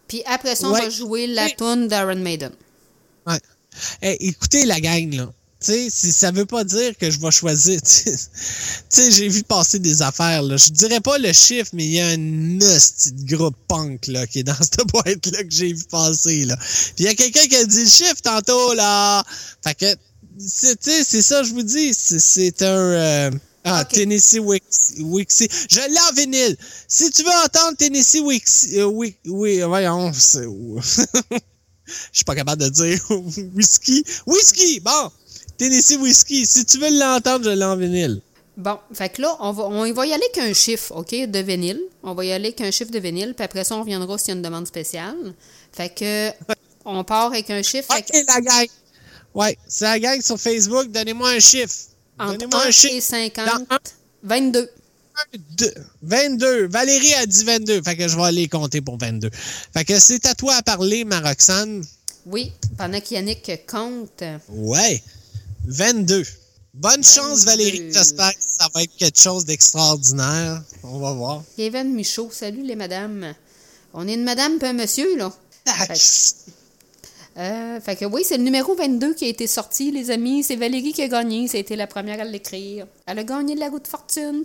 [0.09, 0.83] Puis après ça, on Ouais.
[0.83, 2.53] va jouer la tune d'Iron Maiden.
[3.27, 3.39] Ouais.
[4.01, 5.31] Hey, écoutez la gang, là.
[5.65, 7.81] Tu sais, si ça veut pas dire que je vais choisir.
[8.95, 10.57] Tu sais, j'ai vu passer des affaires, là.
[10.57, 14.41] Je dirais pas le chiffre, mais il y a un de groupe punk, là, qui
[14.41, 16.57] est dans cette boîte-là que j'ai vu passer, là.
[16.57, 19.25] Puis il y a quelqu'un qui a dit le chiffre tantôt, là.
[19.65, 19.87] Fait que,
[20.39, 21.95] c'est- tu sais, c'est ça, je vous dis.
[21.95, 22.67] C'est- un.
[22.67, 23.31] euh,
[23.65, 23.85] ah.
[23.85, 25.49] Tennessee Wix- Wixie.
[25.71, 26.57] Je l'ai en vinyle.
[26.89, 28.79] Si tu veux entendre Tennessee Wixie.
[28.81, 30.13] euh, oui, oui, voyons.
[30.13, 30.45] c'est-
[32.13, 33.01] Je suis pas capable de dire
[33.55, 34.05] whisky.
[34.27, 34.81] Whisky!
[34.81, 35.11] Bon!
[35.57, 36.47] Tennessee Whisky.
[36.47, 38.21] Si tu veux l'entendre, je l'ai en vinyle.
[38.57, 41.81] Bon, fait que là, on va, on va y aller qu'un chiffre, OK, de vinyle.
[42.03, 44.31] On va y aller qu'un chiffre de vinyle, puis après ça, on reviendra s'il y
[44.33, 45.35] a une demande spéciale.
[45.73, 46.31] Fait que,
[46.85, 47.89] on part avec un chiffre.
[47.89, 48.67] que OK, la gang.
[49.35, 50.91] Ouais, c'est la gang sur Facebook.
[50.91, 51.75] Donnez-moi un chiffre.
[52.19, 53.07] entre Donnez-moi 1 un et chiffre.
[53.09, 53.79] 50, Dans un,
[54.23, 54.71] 22.
[55.57, 56.67] deux, 22.
[56.69, 57.83] Valérie a dit 22.
[57.83, 59.31] Fait que je vais aller compter pour 22.
[59.73, 61.83] Fait que c'est à toi à parler, ma Roxane.
[62.27, 64.23] Oui, pendant qu'Yannick compte.
[64.51, 65.03] Ouais.
[65.67, 66.25] 22.
[66.75, 67.51] Bonne chance, 22.
[67.51, 67.93] Valérie.
[67.93, 70.63] J'espère que ça va être quelque chose d'extraordinaire.
[70.83, 71.43] On va voir.
[71.57, 73.35] Kevin Michaud, salut les madames.
[73.95, 75.33] On est une madame puis un monsieur, là.
[75.67, 75.95] Fait,
[77.37, 80.43] euh, fait que oui, c'est le numéro 22 qui a été sorti, les amis.
[80.43, 81.47] C'est Valérie qui a gagné.
[81.47, 82.87] Ça a été la première à l'écrire.
[83.07, 84.45] Elle a gagné de la roue de fortune.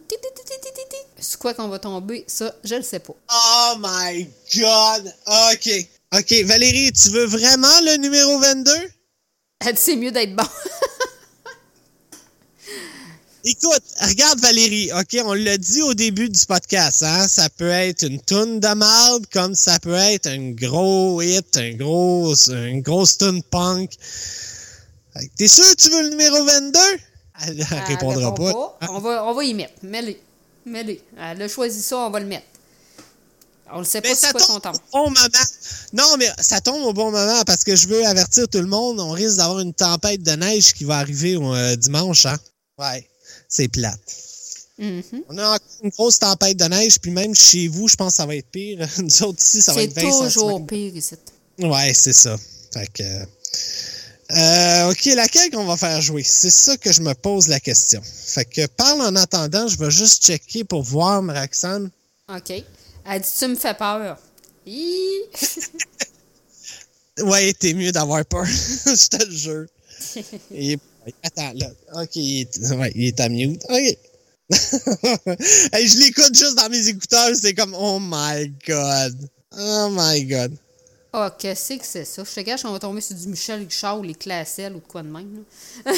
[1.19, 2.23] C'est quoi qu'on va tomber?
[2.27, 3.15] Ça, je le sais pas.
[3.33, 5.13] Oh my God!
[5.53, 5.87] OK.
[6.17, 8.71] OK, Valérie, tu veux vraiment le numéro 22?
[9.65, 10.43] Elle dit c'est mieux d'être bon.
[13.43, 18.03] Écoute, regarde Valérie, OK, on l'a dit au début du podcast, hein, ça peut être
[18.03, 23.17] une toune de marde comme ça peut être un gros hit, un gros, une grosse
[23.17, 23.91] toune punk.
[25.37, 26.79] T'es sûr que tu veux le numéro 22?
[27.45, 28.77] Elle, répondra répond pas.
[28.89, 29.73] On va, on va y mettre.
[29.83, 30.15] Mets-le.
[30.65, 30.97] Mets-le.
[31.17, 32.47] Elle a choisi ça, on va le mettre.
[33.71, 35.27] On le sait pas Mais ça son tombe au bon moment.
[35.93, 38.99] Non, mais ça tombe au bon moment parce que je veux avertir tout le monde.
[38.99, 42.25] On risque d'avoir une tempête de neige qui va arriver euh, dimanche.
[42.25, 42.37] Hein?
[42.77, 43.07] Ouais,
[43.47, 43.99] c'est plate.
[44.79, 45.03] Mhm.
[45.29, 48.25] On a une grosse tempête de neige, puis même chez vous, je pense que ça
[48.25, 48.87] va être pire.
[48.99, 50.67] Nous autres ici, ça va C'est être 20 toujours centimètres.
[50.67, 51.15] pire ici.
[51.59, 52.37] Ouais, c'est ça.
[52.73, 53.03] Fait que.
[54.35, 56.23] euh, ok, laquelle qu'on va faire jouer?
[56.23, 58.01] C'est ça que je me pose la question.
[58.03, 61.89] Fait que parle en attendant, je vais juste checker pour voir, Roxane.
[62.29, 62.51] OK.
[63.09, 64.17] Elle dit Tu me fais peur.
[67.19, 68.45] Ouais, t'es mieux d'avoir peur.
[68.45, 69.65] je te le jure.
[70.53, 70.77] Et-
[71.23, 71.67] attends, là.
[72.01, 73.61] OK, il est, ouais, il est à mute.
[73.69, 73.97] OK.
[75.73, 79.29] Hey, je l'écoute juste dans mes écouteurs, c'est comme Oh my God.
[79.57, 80.53] Oh my God.
[81.11, 82.23] Ah, qu'est-ce que c'est ça?
[82.23, 84.85] Je te gâche, on va tomber sur du Michel Richard ou les Classel ou de
[84.87, 85.43] quoi de même.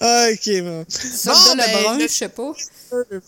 [0.00, 0.84] OK, bon.
[0.88, 2.52] Soldat Bon, ben, le- je sais pas.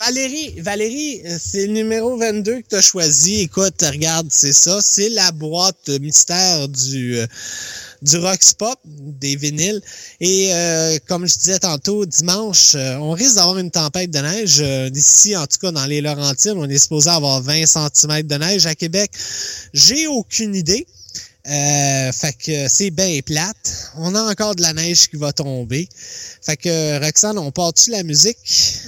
[0.00, 3.40] Valérie, Valérie, c'est le numéro 22 que tu as choisi.
[3.42, 4.80] Écoute, regarde, c'est ça.
[4.82, 7.26] C'est la boîte mystère du, euh,
[8.02, 9.80] du Rox Pop, des vinyles.
[10.20, 14.58] Et euh, comme je disais tantôt, dimanche, euh, on risque d'avoir une tempête de neige.
[14.60, 18.34] Euh, D'ici, en tout cas, dans les Laurentides, on est supposé avoir 20 cm de
[18.36, 18.66] neige.
[18.66, 19.10] À Québec,
[19.72, 20.86] j'ai aucune idée.
[21.44, 23.90] Fait que c'est bien plate.
[23.96, 25.88] On a encore de la neige qui va tomber.
[26.42, 28.38] Fait que, Roxane, on part-tu la musique?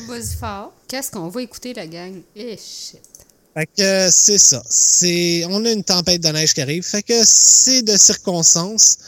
[0.07, 0.73] Vas-y fort.
[0.87, 2.21] Qu'est-ce qu'on va écouter, la gang?
[2.37, 2.59] Eh.
[3.55, 4.63] Fait que c'est ça.
[4.69, 6.85] C'est on a une tempête de neige qui arrive.
[6.85, 8.99] Fait que c'est de circonstances.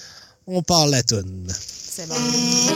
[0.46, 1.50] On part la toune.
[1.90, 2.14] C'est bon.
[2.18, 2.74] Oh,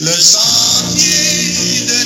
[0.00, 2.05] Le sentier de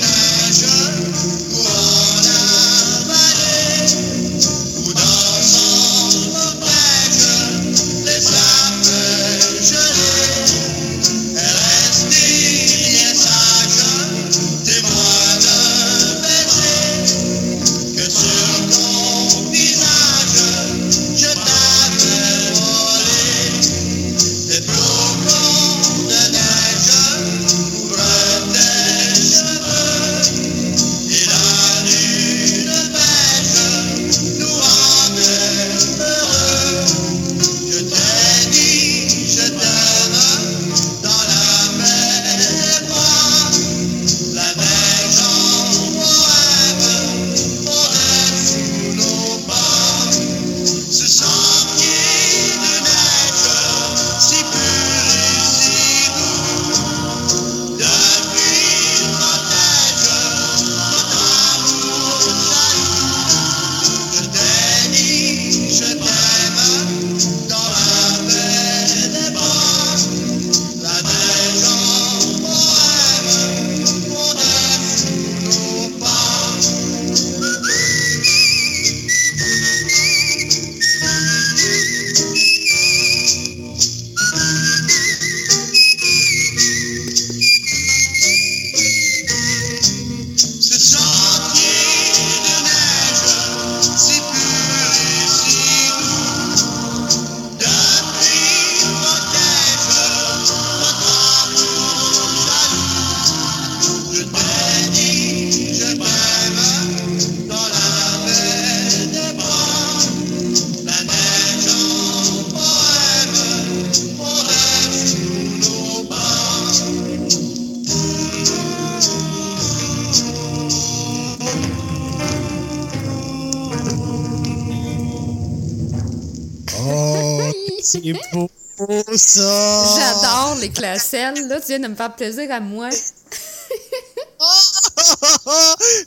[131.13, 132.89] Là, tu viens de me faire plaisir à moi.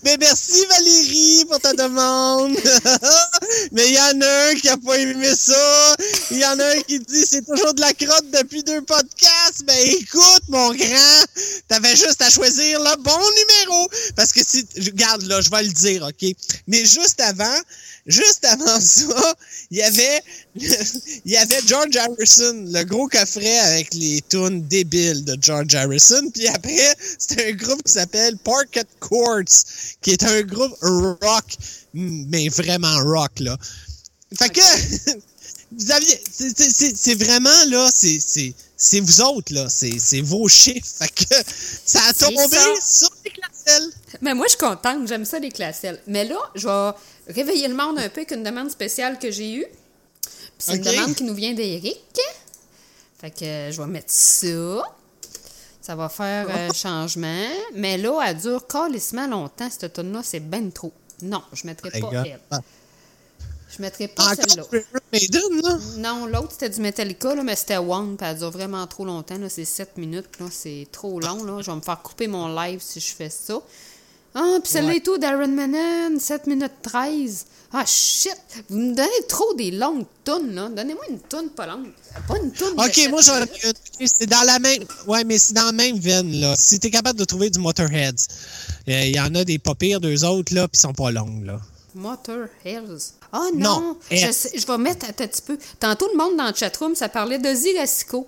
[0.04, 2.56] Mais merci Valérie pour ta demande.
[3.74, 5.96] Mais il y en a un qui a pas aimé ça.
[6.32, 9.66] Il y en a un qui dit c'est toujours de la crotte depuis deux podcasts.
[9.66, 11.26] Ben écoute, mon grand,
[11.68, 13.90] t'avais juste à choisir le bon numéro.
[14.16, 16.36] Parce que si, regarde là, je vais le dire, ok?
[16.68, 17.60] Mais juste avant,
[18.06, 19.36] juste avant ça,
[19.72, 20.22] il y avait,
[20.56, 26.30] il y avait George Harrison, le gros coffret avec les tunes débiles de George Harrison.
[26.34, 29.44] Puis après, c'était un groupe qui s'appelle Parquet Courts,
[30.02, 31.46] qui est un groupe rock,
[31.94, 33.58] mais vraiment rock, là.
[34.38, 34.62] Fait que,
[35.78, 40.88] vous aviez, c'est- vraiment, là, c'est, c'est, c'est vous autres, là, c'est, c'est vos chiffres.
[41.00, 41.36] Fait que,
[41.86, 42.74] ça a tombé ça.
[42.82, 43.32] sur les
[43.64, 43.90] classelles.
[44.22, 45.08] Mais moi, je suis contente.
[45.08, 46.00] J'aime ça, les classelles.
[46.08, 49.56] Mais là, je vais réveiller le monde un peu avec une demande spéciale que j'ai
[49.56, 49.66] eue.
[50.22, 52.20] Puis c'est une demande qui nous vient d'Éric.
[53.20, 54.84] Fait que euh, je vais mettre ça.
[55.82, 57.48] Ça va faire euh, changement.
[57.74, 60.94] Mais là, elle dure calissement longtemps, cette tonne là C'est ben trop.
[61.22, 62.40] Non, je mettrai Les pas elle.
[63.76, 64.64] Je mettrai pas celle-là.
[65.12, 65.78] Maiden, là?
[65.98, 69.38] Non, l'autre, c'était du Metallica, là, mais c'était One, puis elle dure vraiment trop longtemps.
[69.38, 71.44] là, C'est 7 minutes, là, c'est trop long.
[71.44, 71.62] Là.
[71.62, 73.60] Je vais me faire couper mon live si je fais ça.
[74.36, 74.98] Ah, puis celle-là Ouais.
[74.98, 77.46] et tout d'Aaron Manon, 7 minutes 13.
[77.72, 78.36] Ah, shit!
[78.70, 80.70] Vous me donnez trop des longues tunes, là.
[80.70, 81.88] Donnez-moi une tune pas longue.
[82.28, 82.68] Pas une tune.
[82.76, 84.08] de Ok, moi j'en ai.
[84.08, 84.84] C'est dans la même.
[85.08, 86.56] Ouais, mais c'est dans la même veine, là.
[86.56, 88.28] Si t'es capable de trouver du Motorheads,
[88.90, 91.10] euh, il y en a des pas pires, deux autres, là, pis ils sont pas
[91.12, 91.60] longues, là.
[91.96, 93.14] Motor Hills.
[93.32, 93.82] Ah non!
[93.82, 95.58] Non, je, sais- je vais mettre attends un petit peu.
[95.80, 98.28] Tantôt, le monde dans le chatroom, ça parlait d'Ozzy Lassico.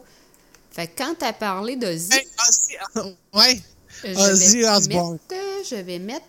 [0.72, 2.10] Fait que quand t'as parlé d'Ozzy.
[3.34, 3.62] Ouais.
[4.04, 5.20] Je Ozzy vais Osbourne.
[5.30, 6.26] mettre, je vais mettre.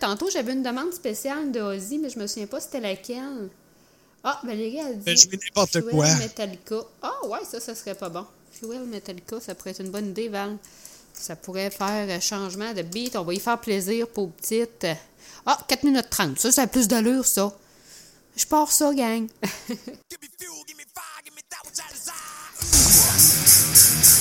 [0.00, 3.48] Tantôt, j'avais une demande spéciale de Ozzy, mais je me souviens pas c'était laquelle.
[4.22, 5.04] Ah, Valérie a dit.
[5.04, 6.06] Ben, je mets n'importe quoi.
[6.16, 6.76] Metallica.
[7.02, 8.24] Ah, ouais, ça, ça serait pas bon.
[8.52, 10.56] Fuel Metallica, ça pourrait être une bonne idée, Val.
[11.14, 13.16] Ça pourrait faire euh, changement de beat.
[13.16, 14.86] On va y faire plaisir pour petites.
[15.46, 16.38] Ah, 4 minutes 30.
[16.38, 17.52] Ça, ça a plus d'allure, ça.
[18.36, 19.28] Je pars ça, gang.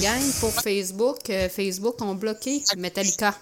[0.00, 1.30] gang pour Facebook.
[1.30, 3.34] Euh, Facebook ont bloqué Metallica.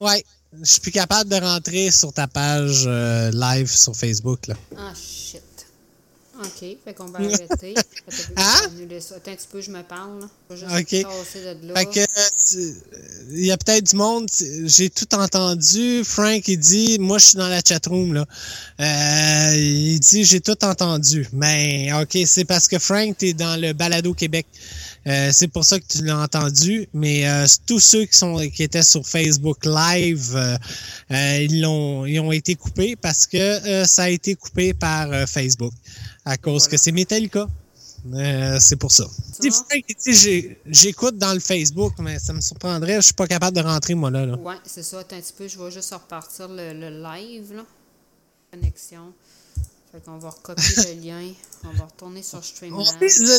[0.00, 0.24] Ouais,
[0.60, 4.46] je suis plus capable de rentrer sur ta page euh, live sur Facebook.
[4.46, 4.54] Là.
[4.76, 5.42] Ah, shit.
[6.40, 7.74] OK, fait qu'on va arrêter.
[7.76, 9.14] Ça.
[9.16, 10.20] Attends un petit peu, je me parle.
[10.20, 10.28] là.
[10.50, 11.12] Je vais juste OK.
[11.12, 11.74] tasser de là.
[11.74, 14.28] Fait que, euh, il y a peut-être du monde,
[14.64, 16.02] j'ai tout entendu.
[16.04, 18.26] Frank, il dit, moi, je suis dans la chatroom, là.
[18.80, 21.28] Euh, il dit, j'ai tout entendu.
[21.32, 24.46] Mais, OK, c'est parce que Frank, t'es dans le Balado Québec.
[25.06, 26.88] Euh, c'est pour ça que tu l'as entendu.
[26.92, 32.20] Mais euh, tous ceux qui sont qui étaient sur Facebook Live, euh, ils l'ont ils
[32.20, 35.72] ont été coupés parce que ça a été coupé par Facebook
[36.24, 37.46] à cause que c'est Metallica.
[38.60, 39.06] C'est pour ça.
[40.66, 42.96] J'écoute dans le Facebook, mais ça me surprendrait.
[42.96, 44.26] Je suis pas capable de rentrer, moi, là.
[44.26, 44.36] là.
[44.36, 44.98] Ouais, c'est ça.
[45.00, 47.64] Attends un petit peu, je vais juste repartir le, le live, là.
[48.50, 49.14] Connexion.
[49.94, 51.32] Fait qu'on va recopier le lien.
[51.62, 52.98] On va retourner sur Streamlabs.
[52.98, 53.38] Désolé,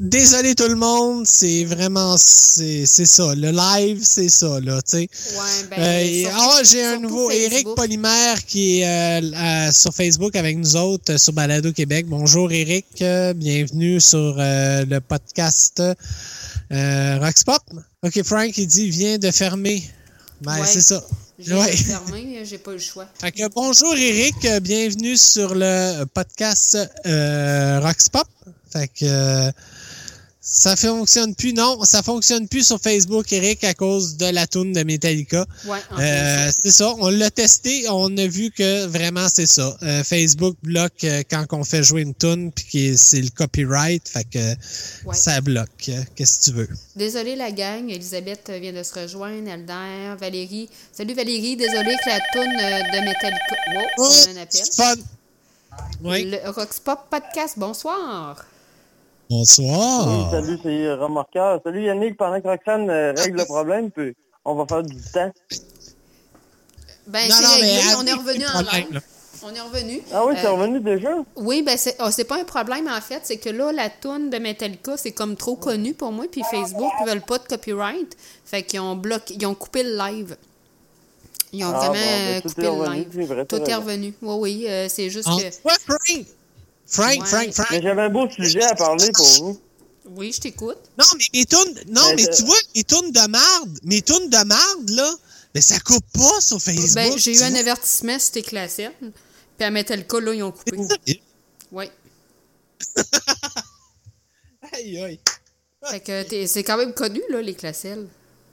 [0.00, 3.36] désolé tout le monde, c'est vraiment c'est ça.
[3.36, 5.08] Le live, c'est ça là, tu sais.
[5.36, 7.68] Ouais, ben, Euh, ah, j'ai un nouveau Eric.
[7.76, 8.84] Polymère qui est
[9.22, 12.06] euh, euh, sur Facebook avec nous autres euh, sur Balado Québec.
[12.08, 15.80] Bonjour Eric, euh, bienvenue sur euh, le podcast
[16.72, 17.62] euh, Roxpop.
[18.02, 19.88] Ok, Frank il dit vient de fermer.
[20.40, 20.66] Ben Ouais.
[20.66, 21.00] c'est ça.
[21.40, 21.74] J'ai Ouais.
[21.74, 23.06] fermé, j'ai pas eu le choix.
[23.18, 28.26] Fait que bonjour Eric, euh, bienvenue sur le podcast euh, Roxpop.
[28.70, 29.50] Fait que euh,
[30.52, 34.72] ça fonctionne plus, non, ça fonctionne plus sur Facebook, Eric, à cause de la toune
[34.72, 35.46] de Metallica.
[35.64, 39.76] Ouais, Euh, c'est ça, on l'a testé, on a vu que vraiment c'est ça.
[39.82, 44.08] Euh, Facebook bloque euh, quand on fait jouer une tune puis que c'est le copyright,
[44.08, 44.38] fait que
[45.06, 45.14] Ouais.
[45.14, 45.90] ça bloque.
[46.16, 46.68] Qu'est-ce que tu veux?
[46.96, 50.68] Désolée la gang, Elisabeth vient de se rejoindre, Alder, Valérie.
[50.92, 53.56] Salut Valérie, désolée que la toune de Metallica.
[53.98, 54.60] Wow, on a un appel.
[54.76, 54.94] Fun.
[56.02, 56.24] Oui.
[56.30, 58.44] Le Roxpop Podcast, bonsoir.
[59.30, 60.08] Bonsoir.
[60.08, 61.60] Oui, salut, c'est Remorqueur.
[61.62, 64.12] Salut Yannick, pendant que Roxane euh, règle le problème, puis
[64.44, 65.30] on va faire du temps.
[67.06, 69.00] Ben, Non, non, réglé, on est revenu en live.
[69.44, 70.02] On est revenu.
[70.12, 71.10] Ah oui, c'est Euh, revenu déjà?
[71.36, 74.28] Oui, ben c'est oh, c'est pas un problème en fait, c'est que là la toune
[74.30, 78.16] de Metallica, c'est comme trop connu pour moi puis Facebook ils veulent pas de copyright,
[78.44, 80.36] fait qu'ils ont bloqué, ils ont coupé le live.
[81.54, 83.26] Ils ont Ah, vraiment bon, ben, euh, tout coupé est le revenu, live.
[83.28, 84.14] vrai, tout est revenu.
[84.20, 86.26] Oui oui, euh, c'est juste En- que Frank!
[86.90, 87.26] Frank, Ouais.
[87.26, 87.66] Frank, Frank.
[87.70, 89.60] Mais j'avais un beau sujet à parler pour vous.
[90.16, 90.78] Oui, je t'écoute.
[90.98, 94.28] Non, mais mes tunes, non, Mais mais tu vois, mes tunes de marde, mes tunes
[94.28, 95.10] de marde, là,
[95.54, 96.94] mais ça coupe pas sur Facebook.
[96.94, 97.60] Ben, j'ai eu un vois.
[97.60, 98.92] avertissement sur tes classettes.
[99.00, 100.72] Puis à Metallica, là, ils ont coupé.
[101.72, 101.90] Oui.
[104.72, 105.20] Aïe, aïe.
[105.84, 108.06] Fait que t'es- c'est quand même connu, là, les classelles.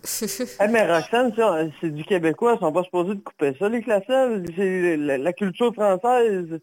[0.63, 1.33] Eh, mais Roxane,
[1.81, 4.45] c'est du québécois, ils sont pas supposés de couper ça, les classelles.
[4.55, 6.59] C'est la, la culture française.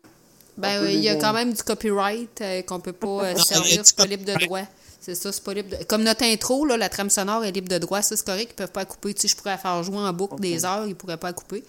[0.57, 3.97] Ben, il y a quand même du copyright euh, qu'on peut pas euh, servir, c'est
[3.97, 4.63] pas libre de droit.
[5.01, 5.85] C'est ça, c'est pas libre de...
[5.85, 8.55] Comme notre intro, là, la trame sonore est libre de droit, ça c'est correct, ils
[8.55, 9.13] peuvent pas la couper.
[9.13, 11.33] Tu sais, je pourrais la faire jouer en boucle des heures, ils pourraient pas la
[11.35, 11.63] couper.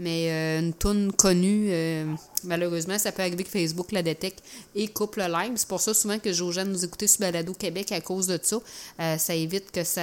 [0.00, 2.04] Mais euh, une tune connue, euh,
[2.44, 4.42] malheureusement, ça peut arriver que Facebook la détecte
[4.74, 5.52] et coupe le live.
[5.56, 7.92] C'est pour ça souvent que je dis aux gens de nous écouter sur Balado Québec
[7.92, 8.56] à cause de ça.
[9.00, 10.02] Euh, ça évite que ça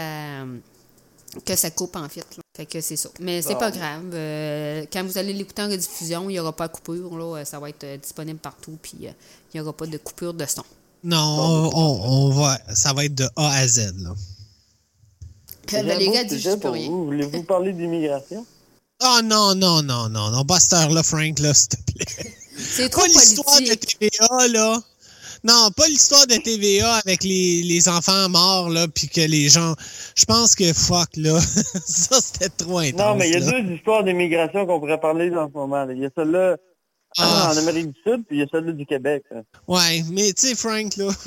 [1.45, 2.21] que ça coupe en fait.
[2.37, 2.43] là.
[2.55, 3.09] Fait que c'est ça.
[3.19, 3.59] Mais c'est Bon.
[3.59, 4.03] pas grave.
[4.13, 7.17] Euh, quand vous allez l'écouter en rediffusion, il n'y aura pas de coupure.
[7.17, 8.77] Là, Euh, ça va être euh, disponible partout.
[8.81, 9.11] Puis euh,
[9.53, 10.63] il n'y aura pas de coupure de son.
[11.03, 14.13] Non, on, on- on va, ça va être de A à Z, là.
[15.67, 16.89] Dit sujet juste pour rien.
[16.89, 17.05] vous.
[17.05, 18.45] Voulez-vous parler d'immigration?
[19.03, 22.33] Oh non, non, non, non, non, pas cette heure-là, Frank, là, s'il te plaît.
[22.57, 23.73] C'est trop Pas l'histoire de.
[23.75, 24.81] TVA, là.
[25.43, 29.75] Non, pas l'histoire de TVA avec les, les enfants morts, là, puis que les gens...
[30.15, 31.39] Je pense que, fuck, là,
[31.85, 33.61] ça, c'était trop intense, Non, mais il y a là.
[33.61, 35.87] deux histoires d'immigration qu'on pourrait parler en ce moment.
[35.89, 36.57] Il y a celle-là
[37.17, 37.51] Ah.
[37.53, 39.23] en Amérique du Sud, puis il y a celle-là du Québec.
[39.31, 39.41] là.
[39.67, 41.07] Ouais, mais tu sais, Frank, là...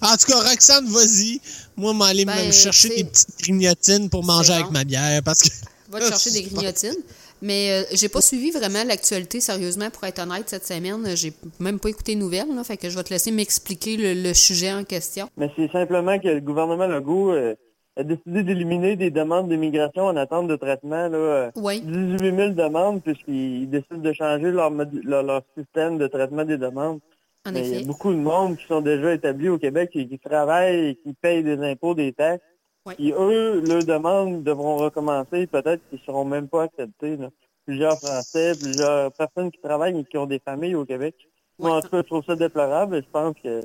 [0.00, 1.42] En tout cas, Roxane, vas-y.
[1.76, 5.48] Moi, m'aller Ben, me chercher des petites grignotines pour manger avec ma bière, parce que...
[5.90, 6.96] Va te chercher des grignotines.
[7.42, 11.04] Mais euh, j'ai pas suivi vraiment l'actualité sérieusement pour être honnête cette semaine.
[11.16, 12.54] J'ai même pas écouté les nouvelles.
[12.54, 15.28] Là, fait que je vais te laisser m'expliquer le, le sujet en question.
[15.36, 17.54] Mais c'est simplement que le gouvernement Legault euh,
[17.96, 21.08] a décidé d'éliminer des demandes d'immigration en attente de traitement.
[21.08, 21.80] Là, euh, Oui.
[21.80, 27.00] 18 000 demandes, puisqu'ils décident de changer leur, leur, leur système de traitement des demandes.
[27.46, 30.88] Il y a beaucoup de monde qui sont déjà établis au Québec et qui travaillent
[30.90, 32.42] et qui payent des impôts, des taxes.
[32.88, 32.94] Oui.
[32.94, 35.46] Puis eux, leurs demandes devront recommencer.
[35.46, 37.16] Peut-être qu'ils ne seront même pas acceptés.
[37.16, 37.28] là.
[37.66, 41.14] Plusieurs Français, plusieurs personnes qui travaillent et qui ont des familles au Québec.
[41.58, 43.60] Moi, en tout cas, je trouve ça déplorable et je pense que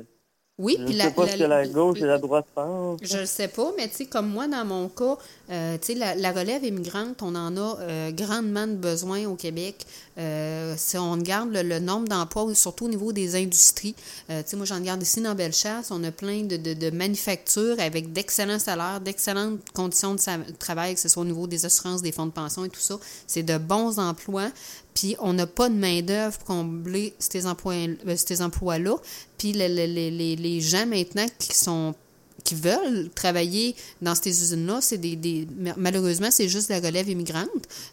[0.56, 3.00] Oui, Je puis sais la, pas la- ce que la gauche et la droite pensent.
[3.02, 5.18] Je le sais pas, mais tu sais, comme moi, dans mon cas,
[5.50, 9.34] euh, tu sais, la, la relève immigrante, on en a euh, grandement de besoin au
[9.34, 9.84] Québec.
[10.16, 13.94] Euh, si on regarde le, le nombre d'emplois, surtout au niveau des industries,
[14.28, 17.80] tu sais, moi, j'en regarde ici dans Bellechasse, on a plein de, de, de manufactures
[17.80, 22.12] avec d'excellents salaires, d'excellentes conditions de travail, que ce soit au niveau des assurances, des
[22.12, 22.96] fonds de pension et tout ça.
[23.26, 24.50] C'est de bons emplois.
[24.94, 28.96] Puis on n'a pas de main-d'œuvre pour combler ces emplois, euh, emplois-là.
[29.38, 31.94] Puis le- le- le- les, les gens maintenant qui sont
[32.44, 35.48] qui veulent travailler dans ces usines-là, c'est des, des
[35.78, 37.48] malheureusement c'est juste la relève immigrante.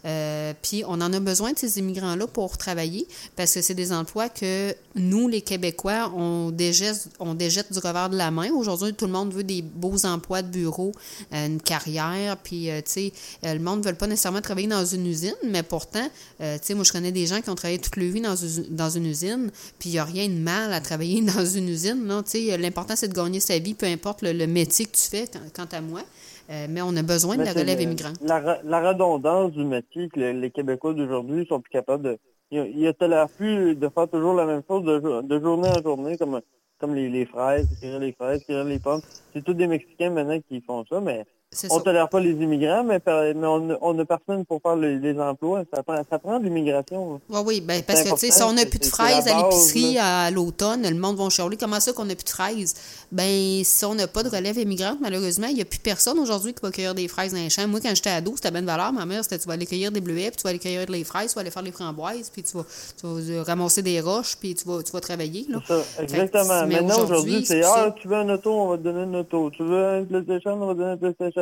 [0.06, 3.08] Euh, puis on en a besoin de ces immigrants-là pour travailler
[3.38, 8.10] parce que c'est des emplois que nous les Québécois on déjette on déjette du revers
[8.10, 8.52] de la main.
[8.52, 10.92] Aujourd'hui tout le monde veut des beaux emplois de bureau,
[11.34, 13.14] euh, une carrière, puis euh, tu sais
[13.44, 16.08] le monde ne veut pas nécessairement travailler dans une usine, mais pourtant
[16.40, 18.66] tu sais moi je connais des gens qui ont travaillé toute leur vie dans, une-
[18.70, 19.50] dans une usine,
[19.80, 22.06] puis il n'y a rien de mal à travailler dans une usine.
[22.08, 22.22] là.
[22.24, 25.08] Tu sais, L'important, c'est de gagner sa vie, peu importe le, le métier que tu
[25.10, 26.02] fais, quant, à moi.
[26.50, 28.18] Euh, mais on a besoin de la relève le- immigrante.
[28.22, 32.18] La, la redondance du métier que le- les Québécois d'aujourd'hui sont plus capables de...
[32.54, 32.60] Ils
[33.00, 36.42] ont l'air plus de faire toujours la même chose de, de journée en journée, comme,
[36.80, 39.02] comme les, les fraises, cueillir les fraises, cueillir les pommes.
[39.34, 41.24] C'est tous des Mexicains maintenant qui font ça, mais
[41.70, 41.82] on ça.
[41.84, 45.64] tolère pas les immigrants, mais, on on n'a personne pour faire les, les emplois.
[45.74, 47.20] Ça prend, ça prend de l'immigration.
[47.30, 49.98] Oui, oui, ben, parce que, tu sais, si on n'a plus de fraises à l'épicerie
[49.98, 51.58] à l'automne, le monde va chialer.
[51.58, 52.74] Comment ça qu'on n'a plus de fraises?
[53.12, 56.54] Ben, si on n'a pas de relève immigrante, malheureusement, il n'y a plus personne aujourd'hui
[56.54, 57.68] qui va cueillir des fraises dans les champs.
[57.68, 58.94] Moi, quand j'étais ado, c'était bien de valeur.
[58.94, 61.04] Ma mère, c'était tu vas aller cueillir des bleuets, puis tu vas aller cueillir des
[61.04, 62.66] fraises, tu vas aller faire les framboises, puis tu vas,
[63.00, 65.46] tu vas euh, ramasser des roches, puis tu vas, tu vas travailler.
[65.50, 65.60] Là.
[65.68, 66.66] Ça, Fait exactement.
[66.66, 67.62] mais Maintenant, aujourd'hui, c'est.
[67.64, 69.50] Ah, tu veux un auto, on va te donner une auto.
[69.52, 71.41] Tu veux un PlayStation, on va te donner un PlayStation.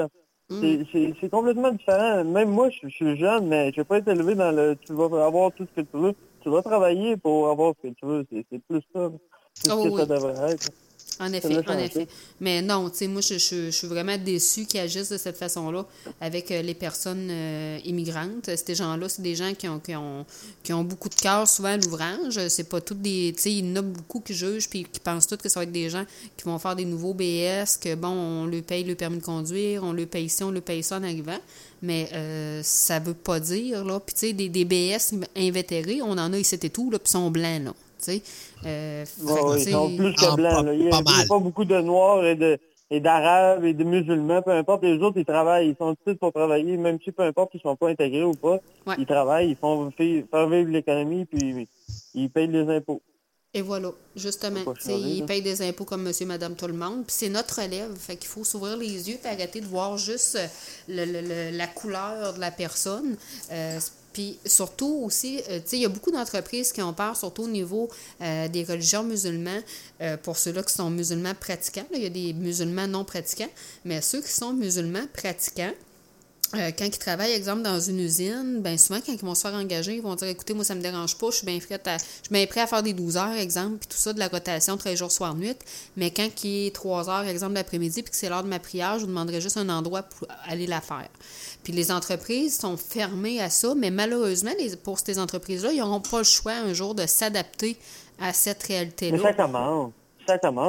[0.50, 0.84] Mm.
[0.92, 2.24] C'est- complètement différent.
[2.24, 4.94] Même moi, je, je suis jeune, mais je vais pas être élevé dans le tu
[4.94, 6.14] vas avoir tout ce que tu veux.
[6.42, 8.26] Tu vas travailler pour avoir ce que tu veux.
[8.32, 9.12] C'est plus ça.
[9.54, 9.98] C'est ce Oh que oui.
[9.98, 10.70] ça devrait être.
[11.20, 12.08] En effet, en effet.
[12.40, 15.36] Mais non, tu sais, moi, je, je- je suis vraiment déçue qu'ils agissent de cette
[15.38, 15.86] façon-là
[16.22, 18.50] avec euh, les personnes euh, immigrantes.
[18.56, 20.26] Ces gens-là, c'est des gens qui ont, qui ont,
[20.64, 22.40] qui ont beaucoup de cœur souvent à l'ouvrage.
[22.48, 23.34] C'est pas toutes des...
[23.36, 25.60] Tu sais, il y en a beaucoup qui jugent puis qui pensent tous que ça
[25.60, 26.06] va être des gens
[26.38, 29.84] qui vont faire des nouveaux BS, que bon, on leur paye le permis de conduire,
[29.84, 31.38] on leur paye ci, on leur paye ça en arrivant.
[31.82, 34.00] Mais euh, ça veut pas dire, là.
[34.00, 37.08] Puis, tu sais, des, des BS invétérés, on en a ici et tout, là, puis
[37.10, 37.74] ils sont blancs, là.
[38.00, 38.22] Tu sais.
[38.66, 39.06] Euh,
[39.58, 40.54] ils sont plus que Ah, blancs.
[40.56, 40.74] pas- là.
[40.74, 42.58] Il y a, pas beaucoup de noirs et de
[42.92, 46.34] et d'arabes et de musulmans, peu importe, les autres, ils travaillent, ils sont ici pour
[46.34, 48.96] travailler, même si peu importe ils sont pas intégrés ou pas, Ouais.
[48.98, 51.68] ils travaillent, ils font faire vivre l'économie, puis
[52.16, 53.00] ils payent les impôts.
[53.54, 54.60] Et voilà, justement.
[54.88, 55.26] Ils là.
[55.28, 57.04] payent des impôts comme monsieur, madame, tout le monde.
[57.06, 57.96] Puis c'est notre relève.
[57.96, 60.40] Fait qu'il faut s'ouvrir les yeux et arrêter de voir juste
[60.88, 63.18] le- le- le- la couleur de la personne.
[63.52, 63.80] Euh,
[64.20, 67.88] puis surtout aussi, euh, il y a beaucoup d'entreprises qui ont peur, surtout au niveau
[68.22, 69.62] euh, des religions musulmans,
[70.02, 71.86] euh, pour ceux-là qui sont musulmans pratiquants.
[71.94, 73.50] il y a des musulmans non pratiquants,
[73.86, 75.72] mais ceux qui sont musulmans pratiquants,
[76.56, 79.54] euh, quand ils travaillent, exemple, dans une usine, ben souvent, quand ils vont se faire
[79.54, 81.98] engager, ils vont dire Écoutez, moi, ça me dérange pas, je suis bien prête à,
[81.98, 84.28] je suis bien prêt à faire des 12 heures, exemple, puis tout ça, de la
[84.28, 85.56] rotation, 13 jours, soir, nuit.
[85.98, 88.96] Mais quand il est 3 heures, exemple, l'après-midi, puis que c'est l'heure de ma prière,
[88.96, 91.08] je vous demanderai juste un endroit pour aller la faire.
[91.64, 96.00] Puis les entreprises sont fermées à ça, mais malheureusement, les, pour ces entreprises-là, ils n'auront
[96.02, 97.78] pas le choix un jour de s'adapter
[98.20, 99.18] à cette réalité-là.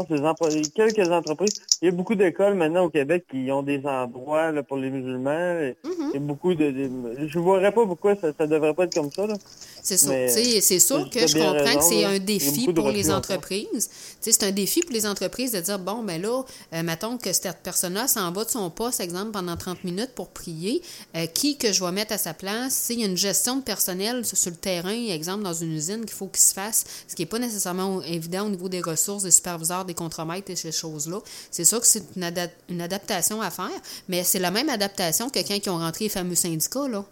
[0.08, 1.60] Les empre- Quelques entreprises.
[1.82, 4.90] Il y a beaucoup d'écoles maintenant au Québec qui ont des endroits là, pour les
[4.90, 5.58] musulmans.
[5.60, 5.94] Et- Mhm.
[6.12, 6.70] Il y a beaucoup de.
[6.70, 9.26] de- Je ne vois pas pourquoi ça ne devrait pas être comme ça.
[9.82, 10.10] C'est sûr.
[10.10, 13.90] Mais, C'est sûr que je comprends raison, que c'est un Il défi pour les entreprises.
[14.20, 16.42] C'est un défi pour les entreprises de dire bon, ben là,
[16.74, 20.28] euh, mettons que cette personne-là s'en va de son poste, exemple, pendant 30 minutes pour
[20.28, 20.82] prier.
[21.16, 22.74] euh, qui que je vais mettre à sa place?
[22.74, 26.00] S'il y a une gestion de personnel sur sur le terrain, exemple, dans une usine,
[26.00, 29.22] qu'il faut qu'il se fasse, ce qui n'est pas nécessairement évident au niveau des ressources,
[29.22, 31.18] des superviseurs, des contremaîtres et ces choses-là.
[31.50, 33.70] C'est sûr que c'est une, ada- une adaptation à faire,
[34.08, 37.04] mais c'est la même adaptation que quand ils ont rentré les fameux syndicats, là.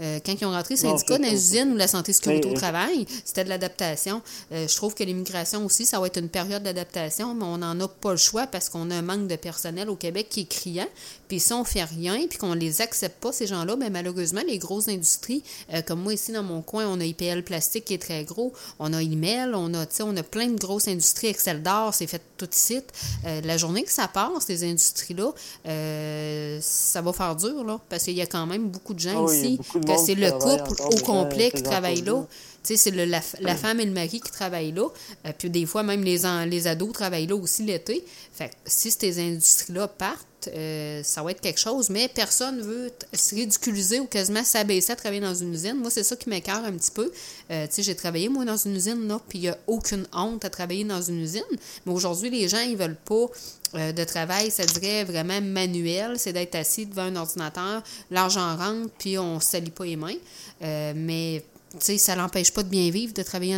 [0.00, 2.54] Euh, quand ils ont rentré les syndicats dans les usines ou la santé sécurité Mais-
[2.54, 4.22] au travail, c'était de l'adaptation.
[4.50, 7.78] Euh, je trouve que l'immigration aussi, ça va être une période d'adaptation, mais on n'en
[7.78, 10.44] a pas le choix parce qu'on a un manque de personnel au Québec qui est
[10.46, 10.88] criant.
[11.32, 14.58] Puis si on fait rien, puis qu'on les accepte pas, ces gens-là, ben malheureusement, les
[14.58, 17.98] grosses industries, euh, comme moi ici dans mon coin, on a IPL Plastique qui est
[18.02, 21.94] très gros, on a Email, on a, on a plein de grosses industries, Excel d'or,
[21.94, 22.92] c'est fait tout de suite.
[23.24, 25.32] Euh, la journée que ça passe, ces industries-là,
[25.68, 29.26] euh, ça va faire dur, là, parce qu'il y a quand même beaucoup de gens
[29.26, 32.12] Ah ici, de que c'est le couple au complet qui travaille là.
[32.16, 32.38] entreprises.
[32.64, 34.86] Tu sais, c'est la, la femme et le mari qui travaillent là.
[35.26, 38.04] Euh, puis des fois, même les, en- les ados travaillent là aussi l'été.
[38.32, 42.90] Fait que si ces industries-là partent, euh, ça va être quelque chose, mais personne veut
[42.90, 45.76] t- se ridiculiser ou quasiment s'abaisser à travailler dans une usine.
[45.76, 47.10] Moi, c'est ça qui m'écœure un petit peu.
[47.50, 50.06] Euh, tu sais, j'ai travaillé, moi, dans une usine, là, puis il n'y a aucune
[50.12, 51.42] honte à travailler dans une usine.
[51.86, 53.26] Mais aujourd'hui, les gens, ils veulent pas
[53.74, 58.90] euh, de travail, ça dirait vraiment manuel, c'est d'être assis devant un ordinateur, l'argent rentre,
[58.98, 60.16] puis on se salit pas les mains.
[60.60, 61.42] Mais
[61.80, 63.56] sais, ça l'empêche pas de bien vivre, de travailler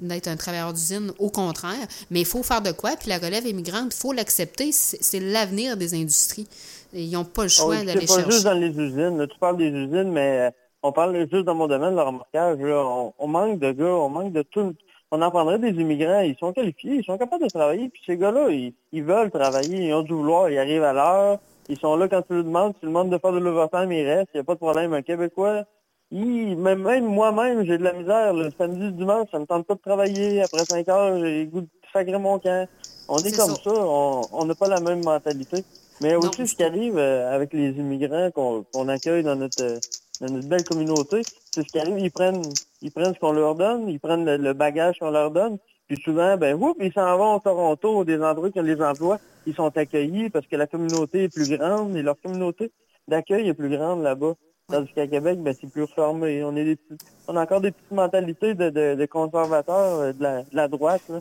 [0.00, 1.86] d'être un travailleur d'usine, au contraire.
[2.10, 5.76] Mais il faut faire de quoi, puis la relève immigrante, il faut l'accepter, c'est l'avenir
[5.76, 6.46] des industries.
[6.94, 8.30] Ils n'ont pas le Oh, choix c'est d'aller pas chercher.
[8.30, 9.18] juste dans les usines.
[9.18, 9.26] là.
[9.26, 10.50] Tu parles des usines, mais euh,
[10.82, 12.58] on parle juste dans mon domaine, le remorquage.
[12.58, 12.84] là.
[12.84, 14.74] On, on manque de gars, on manque de tout.
[15.10, 17.88] On en prendrait des immigrants, ils sont qualifiés, ils sont capables de travailler.
[17.90, 21.38] Puis ces gars-là, ils, ils veulent travailler, ils ont du vouloir, ils arrivent à l'heure.
[21.68, 24.06] Ils sont là quand tu leur demandes, tu leur demandes de faire de l'overtime, ils
[24.06, 24.92] restent, il n'y a pas de problème.
[24.94, 25.64] Un Québécois,
[26.12, 28.34] il, même, même moi-même, j'ai de la misère.
[28.34, 30.42] Le samedi, le dimanche, ça me tente pas de travailler.
[30.42, 32.68] Après 5 heures, j'ai le goût de sacrer mon camp.
[33.08, 33.62] On est, comme ça.
[33.64, 35.64] ça, on n'a pas la même mentalité.
[36.00, 39.78] Mais aussi, ce qui arrive euh, avec les immigrants qu'on accueille dans notre, euh,
[40.20, 42.42] dans notre belle communauté, c'est ce qui arrive, ils prennent,
[42.80, 46.00] ils prennent ce qu'on leur donne, ils prennent le, le bagage qu'on leur donne, puis
[46.02, 49.76] souvent, ben, ils s'en vont au Toronto, des endroits qui ont les emplois, ils sont
[49.76, 52.72] accueillis parce que la communauté est plus grande et leur communauté
[53.08, 54.34] d'accueil est plus grande là-bas.
[54.72, 56.42] Tandis qu'à Québec, ben, c'est plus fermé.
[56.44, 60.12] On est des petits- on a encore des petites mentalités de, de, de conservateurs euh,
[60.12, 61.20] de la, de la droite, là,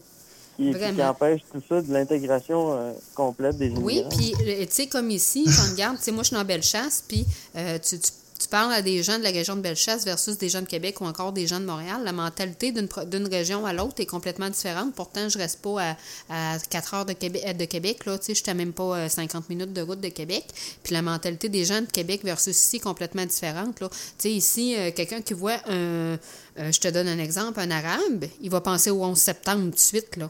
[0.57, 3.85] qui, qui empêchent tout ça de l'intégration euh, complète des immigrants.
[3.85, 6.35] Oui, puis euh, tu sais, comme ici, quand on regarde, tu sais, moi je suis
[6.35, 9.61] dans Bellechasse, puis euh, tu, tu, tu parles à des gens de la région de
[9.61, 13.27] Bellechasse versus des gens de Québec ou encore des gens de Montréal, la mentalité d'une
[13.27, 14.95] région à l'autre est complètement différente.
[14.95, 15.95] Pourtant, je reste pas
[16.29, 18.97] à, à 4 heures de Québec, de Québec là, tu sais, je à même pas
[18.97, 20.45] euh, 50 minutes de route de Québec.
[20.83, 23.79] Puis la mentalité des gens de Québec versus ici est complètement différente.
[23.79, 23.89] Là.
[24.23, 26.17] Ici, euh, quelqu'un qui voit un, euh,
[26.57, 29.79] je te donne un exemple, un arabe, il va penser au 11 septembre tout de
[29.79, 30.29] suite, là.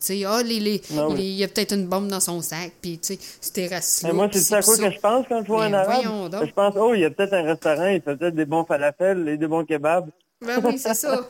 [0.00, 1.16] Tu sais, ah, les, les- Ah oui.
[1.18, 4.02] les- il y a peut-être une bombe dans son sac, puis tu sais, c'était raciste.
[4.04, 6.04] Mais moi, c'est ça à quoi que je pense quand je vois un arabe.
[6.46, 9.28] Je pense, oh, il y a peut-être un restaurant, il fait peut-être des bons falafels
[9.28, 10.08] et des bons kebabs.
[10.44, 11.28] Ben oui, c'est ça.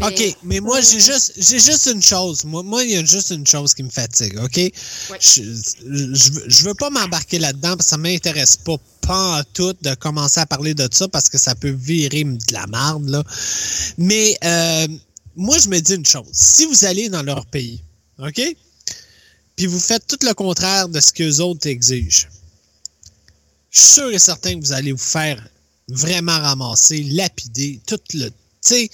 [0.00, 2.44] Mais- OK, mais moi, j'ai juste, j'ai juste une chose.
[2.46, 4.58] Moi, moi, il y a juste une chose qui me fatigue, OK?
[5.20, 9.42] Je, je, veux- je veux pas m'embarquer là-dedans parce que ça m'intéresse pas, pas en
[9.52, 13.06] tout de commencer à parler de ça parce que ça peut virer de la merde,
[13.08, 13.22] là.
[13.98, 14.86] Mais euh,
[15.36, 16.26] moi, je me dis une chose.
[16.32, 17.80] Si vous allez dans leur pays,
[18.18, 18.40] OK?
[19.56, 22.28] Puis vous faites tout le contraire de ce que les autres exigent,
[23.70, 25.44] je suis sûr et certain que vous allez vous faire
[25.88, 28.28] vraiment ramasser, lapider, tout le.
[28.28, 28.90] Tu sais,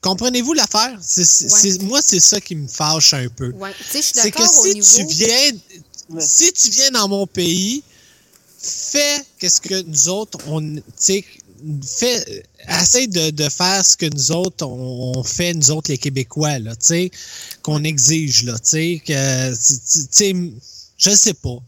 [0.00, 0.98] comprenez-vous l'affaire?
[1.82, 3.50] Moi, c'est ça qui me fâche un peu.
[3.52, 5.10] Ouais, tu sais, je suis C'est que si niveau.
[5.10, 5.52] tu viens,
[6.20, 7.82] si tu viens dans mon pays,
[8.58, 10.76] fais qu'est-ce que nous autres, on,
[11.84, 15.98] fais, essaye de, de faire ce que nous autres, on, on fait, nous autres, les
[15.98, 17.10] Québécois, là, tu sais,
[17.62, 20.34] qu'on exige, là, tu sais, que, tu sais,
[20.96, 21.58] je sais pas.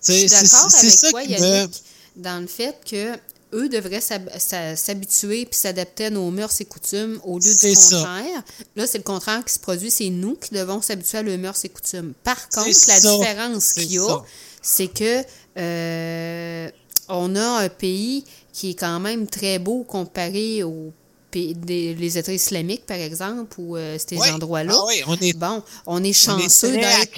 [0.00, 1.34] C'est d'accord c'est avec ça toi, qui me...
[1.36, 1.82] Yannick,
[2.16, 3.16] dans le fait que
[3.54, 7.96] eux devraient s'habituer puis s'adapter à nos mœurs et coutumes au lieu du ça.
[7.96, 8.42] contraire.
[8.76, 9.90] Là, c'est le contraire qui se produit.
[9.90, 12.14] C'est nous qui devons s'habituer à leurs mœurs et coutumes.
[12.24, 13.16] Par contre, la ça.
[13.16, 14.18] différence qu'il y a,
[14.62, 15.22] c'est que
[15.58, 16.70] euh,
[17.08, 20.92] on a un pays qui est quand même très beau comparé aux
[21.30, 24.28] pays- des- les États islamiques, par exemple, ou euh, ces Oui.
[24.30, 24.74] endroits-là.
[24.76, 27.10] Ah oui, on est, Bon, on est chanceux d'être.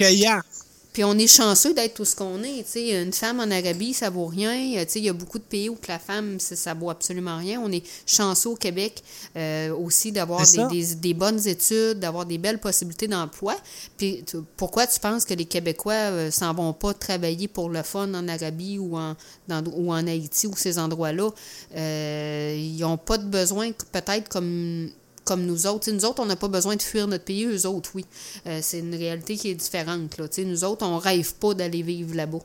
[0.95, 2.63] Puis on est chanceux d'être tout ce qu'on est.
[2.63, 3.03] tu sais.
[3.03, 4.79] Une femme en Arabie, ça vaut rien.
[4.79, 7.59] Euh, Il y a beaucoup de pays où la femme, ça, ça vaut absolument rien.
[7.61, 9.03] On est chanceux au Québec
[9.35, 10.67] euh, aussi d'avoir des, ça.
[10.67, 13.57] des- des bonnes études, d'avoir des belles possibilités d'emploi.
[13.97, 17.83] Puis tu- pourquoi tu penses que les Québécois euh, s'en vont pas travailler pour le
[17.83, 19.17] fun en Arabie ou en,
[19.49, 21.29] dans- ou en Haïti ou ces endroits-là?
[21.75, 24.89] Euh, ils n'ont pas de besoin, peut-être comme
[25.25, 25.91] comme nous autres.
[25.91, 28.05] Nous autres, on n'a pas besoin de fuir notre pays, eux autres, oui.
[28.47, 30.17] Euh, c'est une réalité qui est différente.
[30.17, 30.27] Là.
[30.37, 32.39] Nous autres, on rêve pas d'aller vivre là-bas.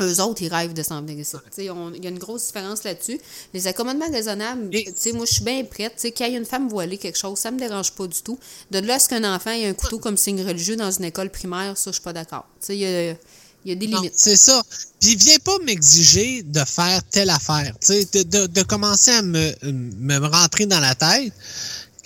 [0.00, 1.34] Eux autres, ils rêvent de s'en venir ici.
[1.58, 1.68] Il y
[2.06, 3.18] a une grosse différence là-dessus.
[3.52, 5.94] Les accommodements raisonnables, sais, moi, je suis bien prête.
[5.96, 8.38] Sais, Qu'il y ait une femme voilée, quelque chose, ça me dérange pas du tout.
[8.70, 11.30] De là à ce qu'un enfant ait un couteau comme signe religieux dans une école
[11.30, 12.46] primaire, ça, je suis pas d'accord.
[12.68, 13.16] Il y a, il
[13.64, 14.12] y a des limites.
[14.14, 14.62] c'est ça.
[15.00, 17.74] Puis viens pas m'exiger de faire telle affaire.
[17.88, 21.32] De, de, de commencer à me, me rentrer dans la tête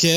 [0.02, 0.08] que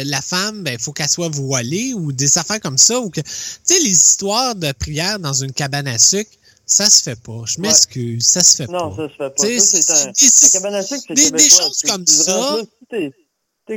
[0.00, 2.98] euh, la femme, ben, faut qu'elle soit voilée ou des affaires comme ça.
[3.00, 3.30] Ou que, tu
[3.64, 6.30] sais, les histoires de prière dans une cabane à sucre,
[6.66, 7.42] ça se fait pas.
[7.46, 8.96] Je m'excuse, ça se fait Non, pas.
[8.96, 9.60] ça se fait pas.
[9.60, 10.12] Ça, un...
[10.14, 12.56] c'est- La cabane à sucre, c'est des- choses comme ça.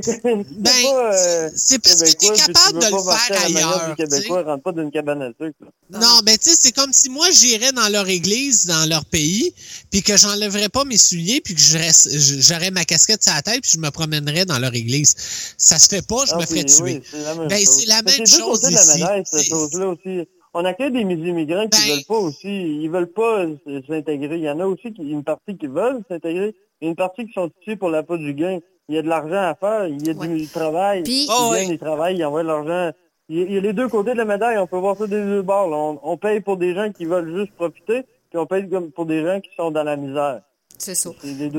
[0.02, 4.44] Ben, euh, c'est parce que capable tu veux de le faire la ailleurs, du Québécois,
[4.44, 5.58] rentre pas d'une cabane à sucre.
[5.62, 6.00] là.
[6.00, 9.54] Non, ben tu sais, c'est comme si moi j'irais dans leur église, dans leur pays,
[9.92, 13.72] puis que j'enlèverais pas mes souliers, puis que j'aurais ma casquette sur la tête, puis
[13.76, 15.16] je me promènerais dans leur église.
[15.58, 16.82] Ça se fait pas, je Ah, me ferais tuer.
[16.84, 17.80] oui, c'est la même Ben, chose.
[17.82, 18.94] c'est la Mais même de la ici.
[19.00, 20.28] médaille, cette chose-là aussi.
[20.56, 23.46] On accueille des immigrants qui Ben- veulent pas aussi, ils veulent pas
[23.88, 24.38] s'intégrer.
[24.38, 26.54] Il y en a aussi qui, une partie qui veulent s'intégrer,
[26.88, 28.60] une partie qui sont ici pour la peau du gain.
[28.90, 31.04] Il y a de l'argent à faire, il y a du travail.
[31.04, 31.76] Puis- ils Oh, viennent, ouais.
[31.76, 32.92] ils travaillent, ils envoient de l'argent.
[33.30, 34.98] Il y a- il y a les deux côtés de la médaille, on peut voir
[34.98, 35.70] ça des deux bords.
[35.70, 35.78] là.
[35.78, 39.06] On, on paye pour des gens qui veulent juste profiter, puis on paye comme pour
[39.06, 40.42] des gens qui sont dans la misère.
[40.84, 41.10] C'est ça.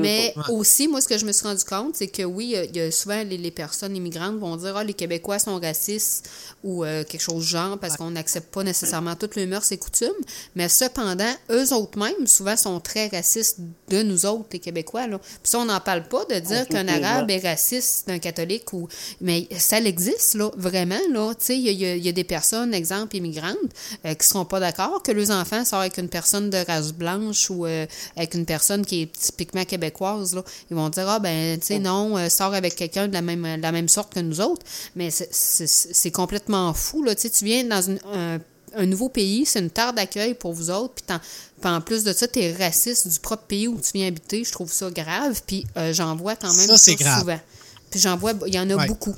[0.01, 2.55] Mais aussi, moi, ce que je me suis rendu compte, c'est que oui, il y
[2.57, 5.59] a- il y a souvent les, les personnes immigrantes vont dire Ah, les Québécois sont
[5.59, 6.29] racistes
[6.63, 9.77] ou euh, quelque chose du genre parce qu'on n'accepte pas nécessairement toutes les mœurs et
[9.77, 10.09] coutumes.
[10.55, 13.57] Mais cependant, eux autres mêmes, souvent, sont très racistes
[13.89, 15.07] de nous autres, les Québécois.
[15.07, 15.17] Là.
[15.19, 16.85] Puis ça, on n'en parle pas de dire qu'un.
[17.03, 18.87] Arabe est raciste d'un catholique ou.
[19.21, 20.99] Mais ça existe, là, vraiment.
[21.11, 21.33] Là.
[21.35, 23.55] Tu sais, il y, a- y y des personnes, exemple, immigrantes,
[24.05, 27.49] euh, qui seront pas d'accord que leurs enfants sortent avec une personne de race blanche
[27.49, 30.35] ou euh, avec une personne qui est typiquement québécoise.
[30.35, 30.43] Là.
[30.69, 33.57] Ils vont dire, ah ben, tu sais, non, euh, sors avec quelqu'un de la même,
[33.57, 34.65] de la même sorte que nous autres.
[34.95, 37.03] Mais c'est- complètement fou.
[37.03, 37.15] Là.
[37.15, 38.39] Tu sais, tu viens dans une, un,
[38.77, 41.19] un nouveau pays, c'est une terre d'accueil pour vous autres, puis t'en-
[41.61, 44.43] puis en plus de ça, tu es raciste du propre pays où tu viens habiter.
[44.43, 47.19] Je trouve ça grave, puis euh, j'en vois quand même Ça, c'est grave.
[47.21, 47.39] souvent.
[47.89, 48.87] Puis j'en vois, il y en a Ouais.
[48.87, 49.15] beaucoup.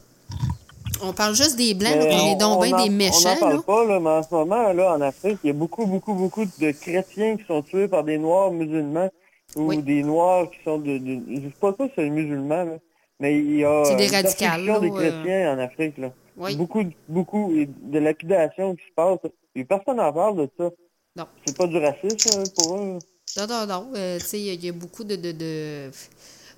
[1.01, 3.33] On parle juste des blancs, Mais on est donc bien en- des On méchants.
[3.35, 3.61] n'en parle là.
[3.61, 6.45] pas, là, mais en ce moment, là, en Afrique, il y a beaucoup, beaucoup, beaucoup
[6.45, 9.09] de chrétiens qui sont tués par des noirs musulmans
[9.55, 9.81] ou Oui.
[9.81, 10.97] des noirs qui sont de...
[10.97, 12.77] de je sais pas ça, c'est musulmans, là,
[13.19, 14.91] mais il y a des radicales, des euh.
[14.91, 16.11] chrétiens en Afrique, là.
[16.37, 16.55] Oui.
[16.55, 19.19] Beaucoup, beaucoup de lapidation qui se passe.
[19.55, 20.69] Et personne n'en parle de ça.
[21.15, 21.25] Non.
[21.45, 22.99] C'est pas du racisme hein, pour eux.
[23.37, 23.91] Non, non, non.
[23.95, 25.89] Euh, tu sais, il y a- il y, a beaucoup de, de, de,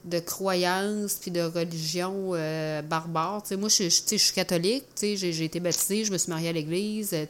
[0.06, 3.44] de croyances puis de religions euh, barbares.
[3.58, 4.86] Moi, je, suis catholique.
[5.02, 7.12] J'ai été baptisée, je me suis mariée à l'église.
[7.14, 7.26] euh,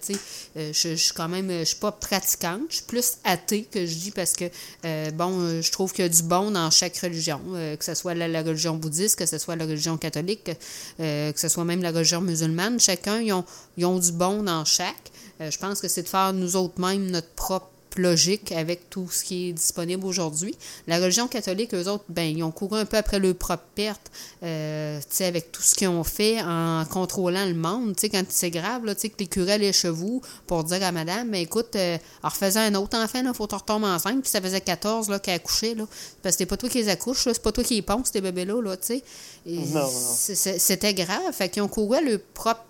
[0.57, 2.61] euh, je, je suis quand même, je suis pas pratiquante.
[2.69, 4.45] Je suis plus athée que je dis parce que,
[4.85, 7.41] euh, bon, je trouve qu'il y a du bon dans chaque religion.
[7.77, 10.51] que ce soit la, religion bouddhiste, que ce soit la religion catholique,
[10.98, 12.80] que ce soit même la religion musulmane.
[12.80, 15.11] Chacun, ils ont, du bon dans chaque.
[15.39, 19.24] Je pense que c'est de faire nous autres mêmes notre propre logique avec tout ce
[19.24, 20.56] qui est disponible aujourd'hui.
[20.88, 24.11] La religion catholique, eux autres, ben, ils ont couru un peu après leur propre perte,
[24.43, 27.95] euh, tu sais, avec tout ce qu'ils ont fait en contrôlant le monde.
[27.95, 30.64] Tu sais, quand c'est grave, là, tu sais, que les curés allaient chez vous pour
[30.64, 33.56] dire à madame, ben, écoute, euh, en refaisant un autre enfant, il faut que tu
[33.56, 35.85] retombes enceinte, puis ça faisait 14 là, qu'elle accouchait, là,
[36.22, 38.09] parce que c'est pas toi qui les accouches, là, c'est pas toi qui les ponces,
[38.14, 39.03] ces bébés-là, là, tu sais.
[39.45, 39.90] Et Non, non.
[39.90, 41.32] c'est- c'est- C'était grave.
[41.32, 42.64] Fait qu'ils ont couru à leur propre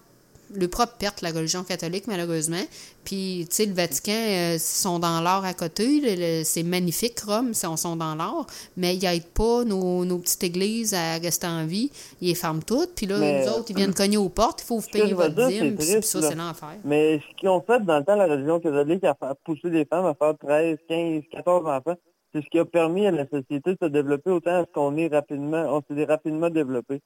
[0.53, 2.63] le propre perte, la religion catholique, malheureusement.
[3.03, 6.43] Puis, tu sais, le Vatican, euh, sont dans l'or à côté.
[6.43, 8.45] C'est magnifique, Rome, ils sont, sont dans l'or.
[8.77, 11.91] Mais ils n'aident pas nos, nos petites églises à rester en vie.
[12.21, 12.95] Ils les ferment toutes.
[12.95, 14.61] Puis là, nous autres, ils viennent cogner aux portes.
[14.61, 15.75] Il faut vous payer votre dire, dîme.
[15.75, 16.75] Puis ça, c'est l'enfer.
[16.83, 19.85] Mais ce qu'ils ont fait dans le temps, la religion catholique, à faire pousser des
[19.85, 21.95] femmes à faire 13, 15, 14 enfants,
[22.33, 24.95] c'est ce qui a permis à la société de se développer autant à ce qu'on
[24.97, 27.01] est rapidement, on s'est rapidement développé.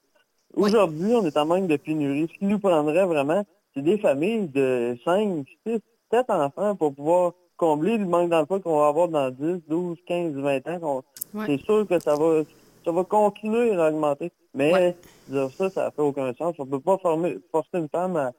[0.56, 2.28] Aujourd'hui, on est en manque de pénurie.
[2.32, 5.78] Ce qui nous prendrait vraiment, c'est des familles de 5, 6,
[6.12, 10.34] 7 enfants pour pouvoir combler le manque d'emploi qu'on va avoir dans 10, 12, 15,
[10.34, 11.02] 20 ans.
[11.34, 11.46] Ouais.
[11.46, 12.42] C'est sûr que ça va,
[12.84, 14.30] ça va continuer à augmenter.
[14.54, 14.96] Mais
[15.28, 16.54] dire ça, ça fait aucun sens.
[16.58, 18.30] On peut pas former, forcer une femme à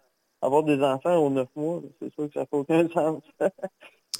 [0.41, 1.81] avoir des enfants aux 9 mois.
[2.01, 3.21] C'est sûr que ça fait aucun sens.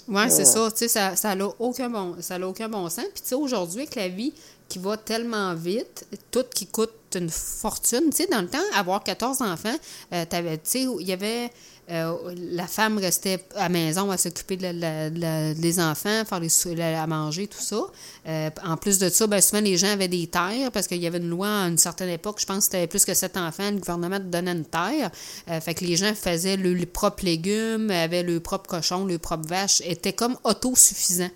[0.08, 0.46] Oui, c'est Ouais.
[0.46, 0.72] ça.
[0.72, 3.06] Tu sais, ça ça n'a aucun, bon, ça aucun bon sens.
[3.14, 4.34] Puis, tu sais, aujourd'hui, avec la vie
[4.68, 8.10] qui va tellement vite, tout qui coûte une fortune.
[8.10, 9.76] Tu sais, dans le temps, avoir 14 enfants,
[10.14, 11.50] euh, tu sais, il y avait...
[11.92, 12.14] euh,
[12.52, 17.62] la femme restait à maison à s'occuper de des enfants, faire les, à manger, tout
[17.62, 17.80] ça.
[18.28, 21.08] Euh, en plus de ça, ben, souvent les gens avaient des terres parce qu'il y
[21.08, 23.70] avait une loi à une certaine époque, je pense que c'était plus que sept enfants,
[23.72, 25.12] le gouvernement te donnait une terre.
[25.50, 29.20] Euh, fait que les gens faisaient le- les propres légumes, avaient leurs propres cochons, leurs
[29.20, 31.30] propres vaches, étaient comme autosuffisants.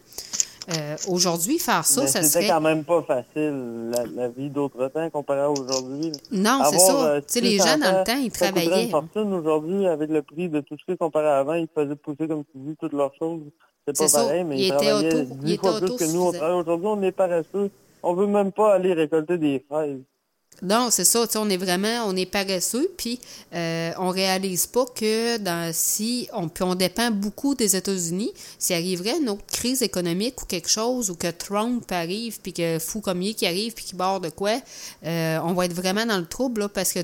[0.78, 2.54] Euh, Aujourd'hui, faire ça, Mais ça c'était serait...
[2.54, 6.12] quand même pas facile, la, la vie d'autre temps comparé à aujourd'hui.
[6.32, 7.06] Non, c'est ça.
[7.08, 8.84] euh, Tu sais, les gens, dans le temps, ils travaillaient.
[8.86, 11.54] une fortune aujourd'hui avec le prix de tout ce comparé à avant.
[11.56, 13.42] Ils faisaient pousser, comme tu dis, toutes leurs choses.
[13.88, 14.24] C'est pas ça.
[14.24, 16.22] pareil, mais Il ils travaillaient auto- dix il était fois plus que nous.
[16.60, 17.72] Aujourd'hui, on est paresseux.
[18.04, 19.98] On veut même pas aller récolter des fraises.
[20.62, 21.26] Non, c'est ça.
[21.26, 23.20] tu sais, On est vraiment, on est paresseux, puis
[23.54, 28.32] euh, on réalise pas que dans si on, on dépend beaucoup des États-Unis.
[28.58, 32.78] S'il arriverait une autre crise économique ou quelque chose, ou que Trump arrive, puis que
[32.80, 34.60] fou comme il est qui arrive, puis qui barre de quoi,
[35.06, 37.00] euh, on va être vraiment dans le trouble parce que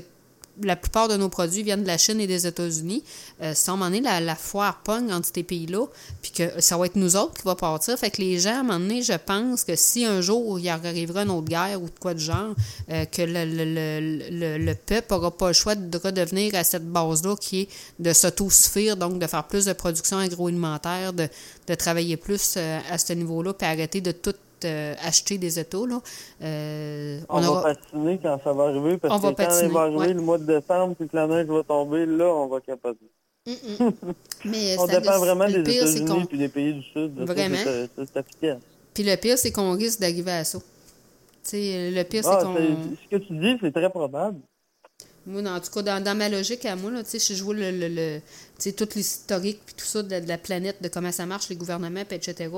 [0.62, 3.02] la plupart de nos produits viennent de la Chine et des États-Unis.
[3.42, 5.86] Euh, si à un moment donné, la, foire pogne entre ces pays-là,
[6.22, 7.98] puis que ça va être nous autres qui va partir.
[7.98, 10.68] Fait que les gens, à un moment donné, je pense que si un jour il
[10.68, 12.54] arrivera une autre guerre ou de quoi de genre,
[12.90, 17.68] euh, que le peuple n'aura pas le choix de redevenir à cette base-là qui est
[17.98, 21.28] de s'autosuffire, donc de faire plus de production agroalimentaire, de,
[21.66, 25.86] de travailler plus euh, à ce niveau-là, puis arrêter de tout euh, acheter des autos.
[25.86, 26.00] Là.
[26.42, 29.66] Euh, On, aura- va patiner quand ça va arriver, parce On que va quand patiner,
[29.68, 30.14] il va arriver ouais.
[30.14, 33.10] le mois de décembre, puis que la neige va tomber, là, on va capoter.
[34.44, 37.12] Mais on ça- dépend vraiment le des États-Unis qu'on- puis des pays du Sud.
[37.18, 37.54] Ça, Vraiment?
[37.56, 38.58] efficace.
[38.94, 40.58] Puis le pire, c'est qu'on risque d'arriver à ça.
[40.58, 40.64] Tu
[41.50, 42.54] sais, le pire, Ah, c'est qu'on...
[42.56, 44.38] c'est- ce que tu dis, c'est très probable.
[45.28, 47.42] Moi, en tout cas, dans, dans ma logique à moi, là, tu sais, si je
[47.44, 48.20] vois le, le, le-
[48.58, 51.56] sais, tout l'historique puis tout ça de, de la planète, de comment ça marche, les
[51.56, 52.50] gouvernements, puis etc.,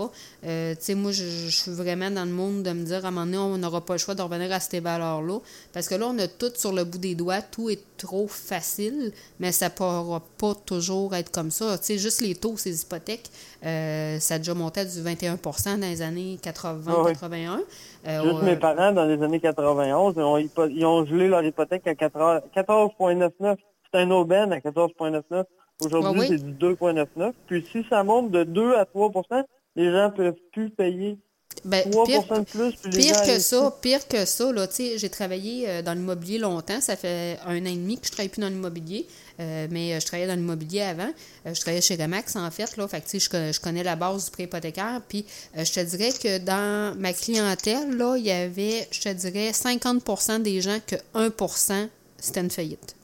[0.46, 3.08] euh, tu sais, moi, je, je suis vraiment dans le monde de me dire, à
[3.08, 5.38] un moment donné, on n'aura pas le choix de revenir à ces valeurs-là.
[5.72, 9.12] Parce que là, on a tout sur le bout des doigts, tout est trop facile,
[9.40, 11.76] mais ça ne pourra pas toujours être comme ça.
[11.78, 13.28] Tu sais, juste les taux, ces hypothèques,
[13.64, 17.60] euh, ça a déjà monté à du 21% dans les années 80-81.
[18.06, 21.42] Euh, Juste on- mes parents, dans les années 91, ils ont, ils ont gelé leur
[21.42, 23.56] hypothèque à 4 14,99.
[23.92, 25.44] C'est un aubaine à 14,99.
[25.84, 26.26] Aujourd'hui, oui?
[26.28, 27.32] c'est du 2,99.
[27.46, 29.44] Puis si ça monte de 2 à 3%
[29.76, 31.18] les gens peuvent plus payer
[31.64, 32.72] Ben, 3 pire- de plus.
[32.90, 36.80] Pire que ça, pire que ça, là, tu sais, j'ai travaillé euh, dans l'immobilier longtemps,
[36.80, 39.06] ça fait un an et demi que je travaille plus dans l'immobilier,
[39.38, 41.10] euh, mais euh, je travaillais dans l'immobilier avant,
[41.46, 43.84] je travaillais chez Remax en fait, là, fait que, tu sais, je, connais- je connais
[43.84, 45.24] la base du prêt hypothécaire, puis
[45.56, 50.40] je te dirais que dans ma clientèle, là, il y avait, je te dirais, 50%
[50.40, 52.96] des gens que 1% c'était une faillite.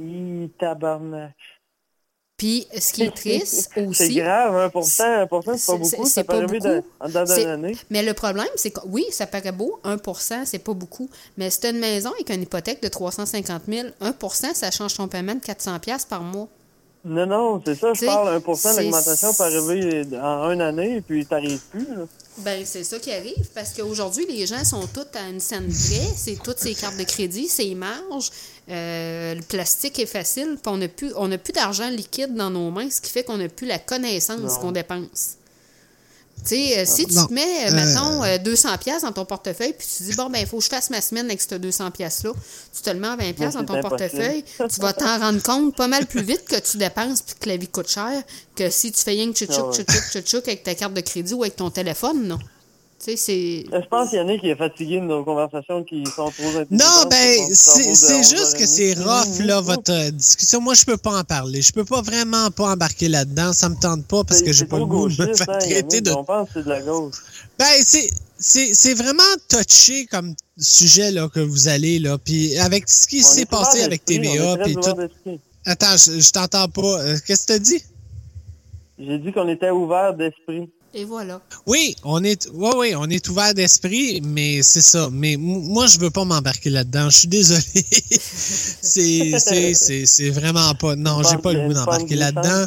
[0.00, 1.34] Hi, tabarnak.
[2.38, 3.94] Puis, ce qui est triste aussi...
[4.14, 6.06] C'est grave, 1%, 1%, c'est pas beaucoup.
[6.06, 7.12] Ça arriver beaucoup.
[7.12, 7.76] dans, une année.
[7.90, 11.10] Mais le problème, c'est que oui, ça paraît beau, 1% c'est pas beaucoup.
[11.36, 15.08] Mais si tu une maison avec une hypothèque de 350 000, 1% ça change ton
[15.08, 16.46] paiement de 400 pièces par mois.
[17.04, 21.26] Non, non, c'est ça, je parle 1% c'est- l'augmentation peut arriver en une année, puis
[21.26, 21.86] t'arrives plus.
[21.88, 22.04] là.
[22.44, 26.06] Ben, c'est ça qui arrive parce qu'aujourd'hui, les gens sont tous à une scène près.
[26.16, 28.30] C'est toutes ces cartes de crédit, ces marges.
[28.70, 30.56] euh, le plastique est facile.
[30.62, 33.24] Puis on n'a plus, on a plus d'argent liquide dans nos mains, ce qui fait
[33.24, 35.36] qu'on n'a plus la connaissance qu'on dépense.
[36.46, 37.26] Tu sais, euh, si tu Non.
[37.26, 37.72] te mets, euh, Euh.
[37.72, 40.64] mettons, euh, 200 pièces dans ton portefeuille, puis tu dis, bon, ben, il faut que
[40.64, 42.30] je fasse ma semaine avec ces 200 pièces-là,
[42.74, 43.88] tu te le mets à 20 pièces dans ton impossible.
[44.10, 47.48] portefeuille, tu vas t'en rendre compte pas mal plus vite que tu dépenses puis que
[47.48, 48.22] la vie coûte cher
[48.56, 51.42] que si tu fais rien que tchouchouk, Ah tchouchouk avec ta carte de crédit ou
[51.42, 52.38] avec ton téléphone, non?
[52.98, 53.64] Tu sais, c'est...
[53.72, 56.48] Je pense qu'il y en a qui est fatigué de nos conversations qui sont trop
[56.48, 56.70] intéressantes.
[56.72, 57.84] Non, ben, c'est
[58.24, 58.66] juste que 11h30.
[58.66, 60.60] c'est rough, là, votre euh, discussion.
[60.60, 61.62] Moi, je peux pas en parler.
[61.62, 63.52] Je peux pas vraiment pas embarquer là-dedans.
[63.52, 65.58] Ça me tente pas parce que j'ai c'est pas le goût de me faire hein,
[65.58, 66.10] traiter de...
[66.10, 67.14] On pense que c'est de la gauche.
[67.58, 68.10] Ben, c'est...
[68.40, 72.18] C'est c'est vraiment touché comme sujet là, que vous allez, là.
[72.18, 75.40] Puis avec ce qui s'est passé avec TVA, puis tout.
[75.66, 77.02] Attends, je, je t'entends pas.
[77.02, 77.82] Euh, Qu'est-ce que tu dit?
[78.96, 80.70] J'ai dit qu'on était ouvert d'esprit.
[80.94, 81.40] Et voilà.
[81.66, 85.08] Oui, on est, ouais, ouais, on est ouvert d'esprit, mais c'est ça.
[85.12, 87.10] Mais m- moi, je veux pas m'embarquer là-dedans.
[87.10, 87.62] Je suis désolé.
[88.82, 90.96] c'est, c'est, c'est, c'est vraiment pas.
[90.96, 92.66] Non, j'ai pas le goût d'embarquer là-dedans.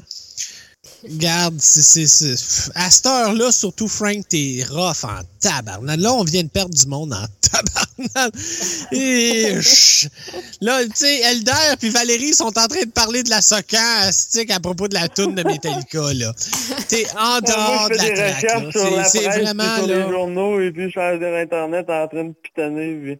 [1.09, 5.99] Garde, c'est, c'est, c'est- pff, à cette heure-là, surtout Frank, t'es rough en tabarnak.
[5.99, 8.33] Là, on vient de perdre du monde en tabarnak.
[8.91, 9.53] Et
[10.61, 14.51] là, tu sais, Elder puis Valérie sont en train de parler de la socan astique
[14.51, 16.33] à propos de la toune de Metallica, là.
[16.87, 20.05] T'es en dehors de la traque, C'est, vraiment, puis sur là.
[20.05, 21.01] les journaux, et puis je suis sur
[21.35, 22.95] Internet en train de pitonner.
[23.03, 23.19] Puis...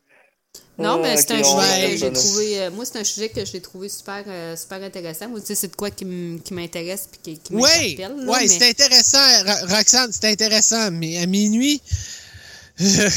[0.80, 2.60] Non, mais Ah, c'est ok, un sujet que j'ai trouvé.
[2.62, 5.28] euh, moi, c'est un sujet que j'ai trouvé super, euh, super intéressant.
[5.30, 8.26] Moi, tu sais, c'est de quoi qui m- qui m'intéresse puis qui, qui Oui, m'interpelle.
[8.26, 11.82] là, ouais, mais- c'est intéressant, Ro- Roxane, c'est intéressant, mais à minuit,
[12.80, 13.10] je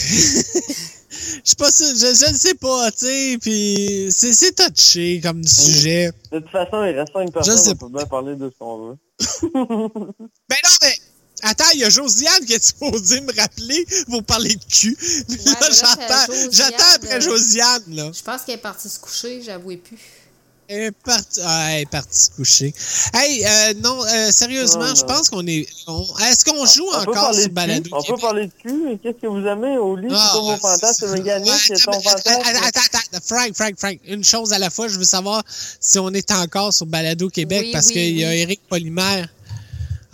[1.44, 5.42] sais pas sûr, je, je ne sais pas, tu sais, puis c'est c'est touché comme
[5.44, 6.10] sujet.
[6.32, 8.96] De toute façon, il reste personnes, sais on peut bien parler de ce qu'on veut.
[10.48, 10.94] Ben non, mais
[11.44, 14.96] attends, il y a Josiane qui est supposée me rappeler pour parler de cul.
[15.28, 18.10] Ouais, là, j'attends, Josiane, j'attends après Josiane, là.
[18.12, 19.98] Je pense qu'elle est partie se coucher, j'avouais plus.
[20.66, 22.72] Elle est partie, ah, elle est partie se coucher.
[23.12, 25.08] Hey, euh, non, euh, sérieusement, Non, je non.
[25.08, 25.66] pense qu'on est.
[25.86, 27.90] on- Est-ce qu'on joue On peut encore parler sur de Balado.
[27.92, 28.98] On peut parler de cul.
[29.02, 30.08] Qu'est-ce que vous aimez au lit?
[30.10, 31.14] Ah, c'est quoi vos fantasmes?
[31.16, 32.40] c'est- Yannick, Ouais, c'est ton attends, fantasme?
[32.46, 35.42] Attends, attends, attends, Frank, Frank, Frank, une chose à la fois, je veux savoir
[35.80, 38.34] si on est encore sur Balado Québec Oui, parce oui, qu'il y a.
[38.34, 39.28] Éric Polymère.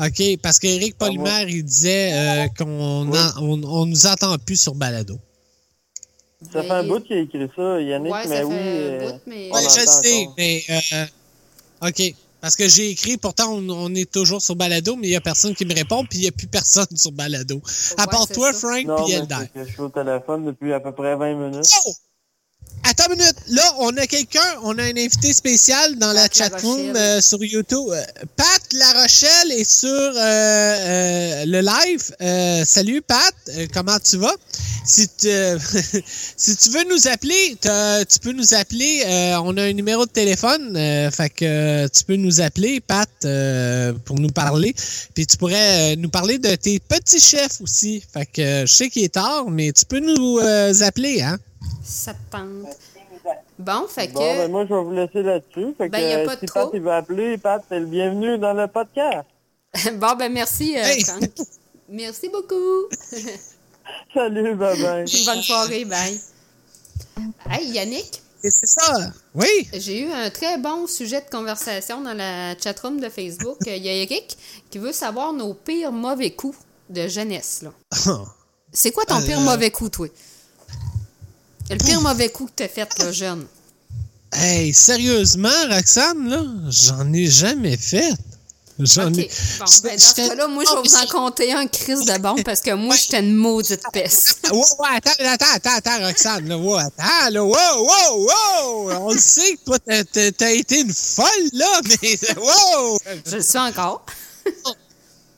[0.02, 3.18] OK, parce qu'Éric Ah, Polymère, il disait euh, qu'on Oui.
[3.18, 5.18] en- on, on nous entend plus sur Balado.
[6.52, 8.54] Ça fait un bout qu'il a écrit ça, Yannick, Ouais, ça mais fait oui.
[8.54, 10.34] un euh, bout, mais- je sais, encore.
[10.38, 12.14] mais euh, OK.
[12.40, 15.20] Parce que j'ai écrit, pourtant, on, on est toujours sur Balado, mais il n'y a
[15.20, 17.60] personne qui me répond, puis il n'y a plus personne sur Balado.
[17.98, 18.58] À Ouais, part toi, ça.
[18.60, 19.34] Frank, puis Elder.
[19.54, 21.66] je suis au téléphone depuis à peu près 20 minutes.
[21.86, 21.92] Oh!
[22.84, 23.36] Attends une minute.
[23.49, 27.20] Là, on a quelqu'un, on a un invité spécial dans la Pat La chatroom euh,
[27.20, 27.89] sur YouTube.
[27.91, 28.02] Euh,
[28.36, 32.02] Pat La Rochelle est sur euh, euh, le live.
[32.20, 34.34] Euh, salut Pat, Euh, comment tu vas?
[34.86, 35.28] Si tu,
[36.36, 39.02] si tu veux nous appeler, tu peux nous appeler.
[39.07, 43.09] euh, on a un numéro de téléphone, euh, fait que tu peux nous appeler, Pat,
[43.25, 44.75] euh, pour nous parler.
[45.15, 48.02] Puis tu pourrais nous parler de tes petits chefs aussi.
[48.12, 50.39] Fait que je sais qu'il est tard, mais tu peux nous
[50.83, 51.39] appeler, hein?
[51.82, 52.66] Ça te tente.
[53.58, 54.12] Bon, fait que.
[54.14, 55.74] Bon, ben moi, je vais vous laisser là-dessus.
[55.76, 56.60] Fait que, Ben, y a euh, pas de si trop.
[56.66, 59.26] Pat, il veut appeler, Pat, c'est le bienvenu dans le podcast.
[59.94, 61.05] bon, ben merci, euh, Hey.
[61.89, 62.86] Merci beaucoup.
[64.14, 65.24] Salut, bye-bye.
[65.26, 66.20] Bonne soirée, bye.
[67.50, 69.10] Hey, Yannick, Et c'est ça.
[69.34, 69.68] Oui.
[69.74, 73.58] j'ai eu un très bon sujet de conversation dans la chatroom de Facebook.
[73.66, 74.39] Il y a Eric
[74.70, 76.56] qui veut savoir nos pires mauvais coups
[76.89, 77.62] de jeunesse.
[77.62, 77.72] là.
[78.72, 80.06] C'est quoi ton pire Euh, mauvais coup, toi?
[81.70, 83.47] Le pire mauvais coup que t'as fait, jeune?
[84.32, 88.12] Hey, sérieusement, Roxane, là, j'en ai jamais fait.
[88.78, 89.28] J'en ai.
[89.58, 92.36] Bon, ben, dans ce cas-là, moi, je vais vous en compter un crise de bon
[92.44, 94.49] parce que moi, j'étais une maudite peste.
[94.50, 98.90] Ouais, ouais, attends, attends, attends, attends, Roxane, là, ouais, attends, là, wow, wow, wow!
[99.08, 102.99] On le sait que toi, t'as- t'as t'as été une folle, là, mais, wow!
[103.26, 104.07] Je le suis encore.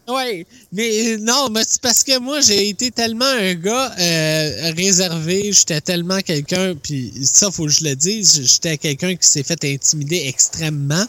[0.09, 5.53] Ouais, mais non, mais c'est parce que moi, j'ai été tellement un gars euh, réservé,
[5.53, 9.65] j'étais tellement quelqu'un, puis ça, faut que je le dise, j'étais quelqu'un qui s'est fait
[9.65, 11.05] intimider extrêmement.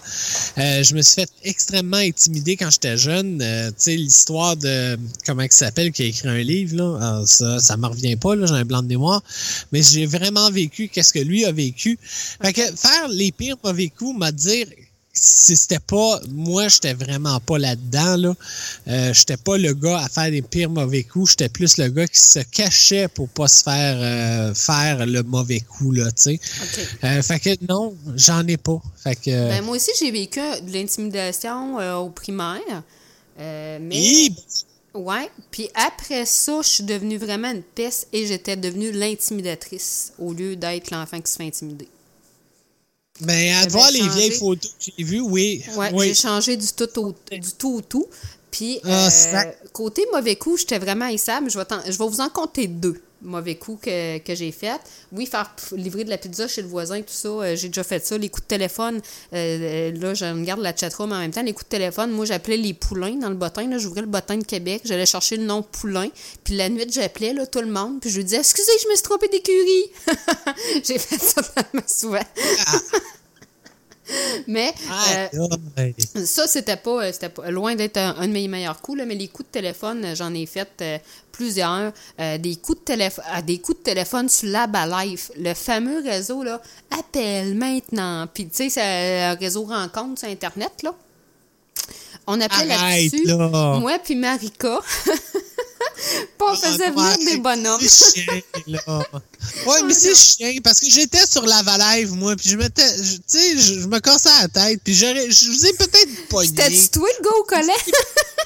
[0.59, 3.41] Euh, je me suis fait extrêmement intimider quand j'étais jeune.
[3.41, 7.27] Euh, tu sais, l'histoire de, comment il s'appelle, qui a écrit un livre, là, Alors,
[7.27, 9.23] ça, ça me revient pas, là, j'ai un blanc de mémoire,
[9.71, 11.97] mais j'ai vraiment vécu qu'est-ce que lui a vécu.
[12.43, 14.67] Fait que faire les pires mauvais coups, m'a dire
[15.13, 18.35] c'était pas moi j'étais vraiment pas là-dedans là
[18.87, 22.07] euh, j'étais pas le gars à faire les pires mauvais coups j'étais plus le gars
[22.07, 26.39] qui se cachait pour pas se faire euh, faire le mauvais coup là tu sais.
[27.03, 30.71] Euh, fait que non j'en ai pas fait que Ben, moi aussi, j'ai vécu de
[30.71, 32.83] l'intimidation euh, au primaire.
[33.37, 33.79] Mais.
[33.91, 34.35] Hi!
[34.93, 35.29] Ouais.
[35.49, 40.55] Puis après ça, je suis devenue vraiment une peste et j'étais devenue l'intimidatrice au lieu
[40.55, 41.87] d'être l'enfant qui se fait intimider.
[43.21, 44.11] Ben à voir les changé.
[44.11, 47.75] vieilles photos que j'ai vues oui Ouais, oui j'ai changé du tout au du tout
[47.75, 48.07] au tout.
[48.51, 51.49] Puis Ah, euh, côté mauvais coup, j'étais vraiment haïssable.
[51.49, 54.79] Je vais, je vais vous en compter deux mauvais coups que, j'ai fait.
[55.11, 58.05] Oui, faire livrer de la pizza chez le voisin, tout ça, euh, j'ai déjà fait
[58.05, 58.17] ça.
[58.17, 59.01] Les coups de téléphone,
[59.33, 61.41] euh, euh, là, je regarde la chatroom en même temps.
[61.41, 63.67] Les coups de téléphone, moi, j'appelais les poulains dans le bottin.
[63.67, 66.09] Là, j'ouvrais le bottin de Québec, j'allais chercher le nom poulain.
[66.43, 67.99] Puis la nuit, j'appelais tout le monde.
[68.01, 69.91] Puis je lui disais, excusez, je me suis trompée d'écurie.
[70.83, 71.41] j'ai fait ça
[71.87, 72.19] souvent.
[74.47, 74.73] Mais
[75.77, 75.91] euh,
[76.25, 79.05] ça, c'était pas, euh, c'était pas loin d'être un, un de mes meilleurs coups, là,
[79.05, 80.97] mais les coups de téléphone, euh, j'en ai fait euh,
[81.31, 81.91] plusieurs.
[82.19, 86.61] Euh, des coups de téléphone, des coups de téléphone sur Life, le fameux réseau là,
[86.91, 88.27] appelle maintenant.
[88.33, 90.93] Puis tu sais, c'est un réseau rencontre sur internet là.
[92.27, 93.25] On appelait Arrête, là-dessus.
[93.27, 93.77] là.
[93.79, 94.79] Moi puis Marika.
[95.95, 97.81] Puis on faisait venir des bonhommes.
[97.81, 98.81] c'est chien, là.
[99.65, 103.21] Ouais, mais c'est chien, parce que j'étais sur la Valève, moi, puis je je- tu
[103.27, 106.47] sais, je, je me cassais la tête, puis j'aurais, je vous ai peut-être pogné.
[106.47, 107.73] C'était-tu toi le gars au collet?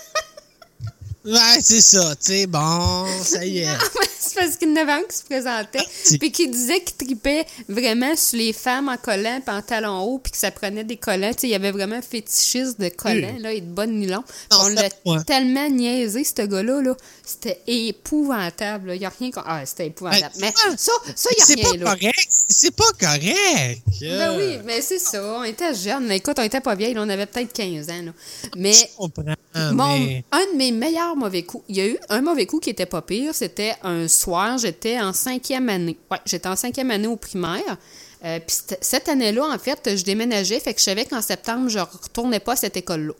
[1.28, 3.68] Ouais, c'est ça, tu sais, bon, ça y est.
[4.20, 6.96] c'est parce qu'il y en avait un qui se présentait, c'est- puis qui disait qu'il
[7.08, 11.34] tripait vraiment sur les femmes en collant, pantalon haut, puis que ça prenait des collants.
[11.34, 13.42] Tu sais, il y avait vraiment un fétichiste de collants, Oui.
[13.42, 14.24] là, et de bonnes nylons.
[14.58, 14.90] On l'a
[15.24, 16.96] tellement niaisé, ce gars-là, là.
[17.26, 18.94] C'était épouvantable.
[18.96, 19.42] Il n'y a rien qu'on...
[19.46, 20.32] Ah, c'était épouvantable.
[20.40, 21.86] Ben, mais ça, ça, il n'y a pas rien, là.
[21.96, 23.82] correct, c'est pas correct.
[24.02, 25.22] Ben oui, mais c'est ça.
[25.40, 26.10] On était jeunes.
[26.12, 26.94] Écoute, on était pas vieilles.
[26.94, 28.02] là, On avait peut-être 15 ans.
[28.06, 28.12] Là.
[28.56, 29.24] Mais Je comprends,
[29.74, 30.24] mon- mais...
[30.32, 33.02] un de mes meilleurs mauvais il y a eu un mauvais coup qui était pas
[33.02, 33.34] pire.
[33.34, 35.98] C'était un soir, j'étais en cinquième année.
[36.12, 37.78] Ouais, j'étais en cinquième année au primaire.
[38.26, 40.60] Euh, Puis cette année-là, en fait, je déménageais.
[40.60, 43.14] Fait que je savais qu'en septembre, je retournais pas à cette école-là.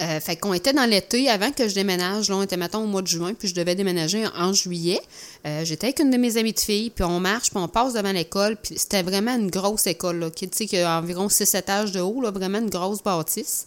[0.00, 2.28] Euh, fait qu'on était dans l'été avant que je déménage.
[2.28, 5.00] Là, on était, mettons, au mois de juin, puis je devais déménager en, juillet.
[5.46, 7.92] Euh, J'étais avec une de mes amies de filles, puis on marche, puis on passe
[7.92, 11.28] devant l'école, puis c'était vraiment une grosse école, là, qui, tu sais, qui a environ
[11.28, 13.66] 6 étages de haut, vraiment une grosse bâtisse.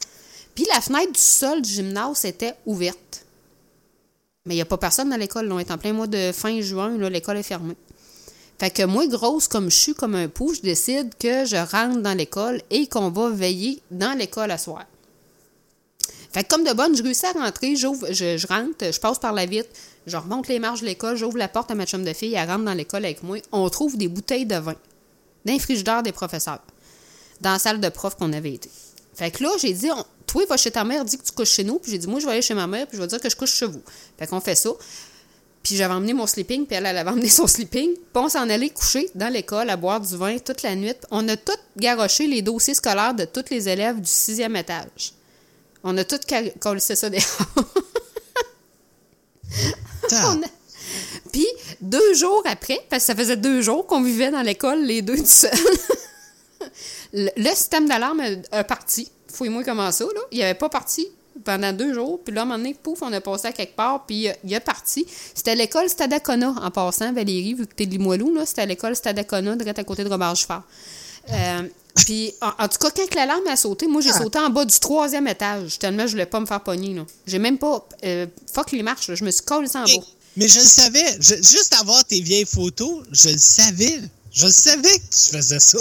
[0.56, 3.26] Puis la fenêtre du sol du gymnase était ouverte.
[4.46, 5.52] Mais il n'y a pas personne dans l'école.
[5.52, 7.76] On est en plein mois de fin juin, l'école est fermée.
[8.58, 12.02] Fait que moi, grosse comme je suis, comme un pou, je décide que je rentre
[12.02, 14.86] dans l'école et qu'on va veiller dans l'école à soir.
[16.32, 19.34] Fait que comme de bonne, je réussis à rentrer, j'ouvre, je, rentre, je passe par
[19.34, 19.70] la vitre,
[20.06, 22.50] je remonte les marches de l'école, j'ouvre la porte à ma chum de fille, elle
[22.50, 23.38] rentre dans l'école avec moi.
[23.52, 24.76] On trouve des bouteilles de vin
[25.46, 26.62] d'un frigidaire des professeurs
[27.42, 28.70] dans la salle de prof qu'on avait été.
[29.16, 31.52] Fait que là, j'ai dit, on- toi, va chez ta mère, dis que tu couches
[31.52, 31.80] chez nous.
[31.80, 33.30] Puis j'ai dit, moi, je vais aller chez ma mère, puis je vais dire que
[33.30, 33.82] je couche chez vous.
[34.20, 34.70] Fait qu'on fait ça.
[35.64, 37.94] Puis j'avais emmené mon sleeping, puis elle, elle avait emmené son sleeping.
[37.94, 40.94] Puis on s'en allait coucher dans l'école à boire du vin toute la nuit.
[41.12, 45.14] On a tout garoché les dossiers scolaires de tous les élèves du sixième étage.
[45.84, 46.20] On a tout
[46.60, 47.22] collé ça dehors.
[50.12, 50.48] On a-
[51.32, 51.48] Puis
[51.82, 55.18] deux jours après, parce que ça faisait deux jours qu'on vivait dans l'école, les deux
[55.18, 55.52] tout seuls,
[57.14, 59.10] le, système d'alarme a, a parti.
[59.32, 60.22] Fouille-moi comment ça, là.
[60.32, 61.08] Il avait pas parti
[61.44, 62.20] pendant deux jours.
[62.24, 64.34] Puis là, à un moment donné, pouf, on a passé à quelque part, puis euh,
[64.46, 65.06] il a parti.
[65.34, 68.46] C'était l'école Stadacona, en passant, Valérie, vu que t'es de Limoilou, là.
[68.46, 70.64] C'était l'école Stadacona, direct à côté de Robert Giffard.
[71.32, 71.64] Euh,
[71.96, 74.22] puis, en, en tout cas, quand l'alarme a sauté, moi, j'ai Ah.
[74.22, 77.06] sauté en bas du troisième étage, tellement je voulais pas me faire pogner, là.
[77.28, 77.86] J'ai même pas...
[78.06, 79.16] euh, fuck les marches, là.
[79.16, 80.04] Je me suis collé en bas.
[80.38, 81.18] mais je le savais.
[81.20, 84.00] Je- juste avoir tes vieilles photos, je le savais.
[84.36, 85.78] Je savais que tu faisais ça.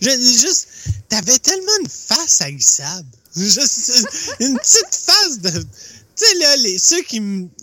[0.00, 0.68] Je, juste,
[1.08, 2.42] t'avais tellement une face.
[3.36, 4.06] Juste,
[4.40, 5.64] une petite face de.
[6.18, 7.20] Tu sais, là, les, ceux qui,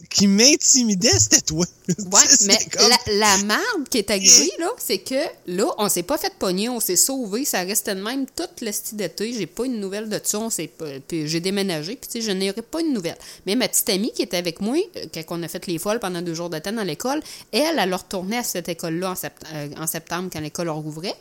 [0.10, 1.66] qui m'intimidaient, c'était toi.
[1.88, 6.04] Ouais, mais comme- la, la merde qui est arrivée, là, c'est que là, on s'est
[6.04, 9.34] pas fait pogner, on s'est sauvé, ça restait de même toute le style d'été.
[9.34, 12.26] J'ai pas une nouvelle de ça, on s'est pas- puis j'ai déménagé, puis tu sais,
[12.26, 13.18] je n'aurais pas une nouvelle.
[13.46, 16.00] Mais ma petite amie qui était avec moi, euh, quand on a fait les folles
[16.00, 19.16] pendant deux jours de temps dans l'école, elle, elle a retourné à cette école-là en,
[19.16, 21.16] sept- euh, en septembre quand l'école rouvrait.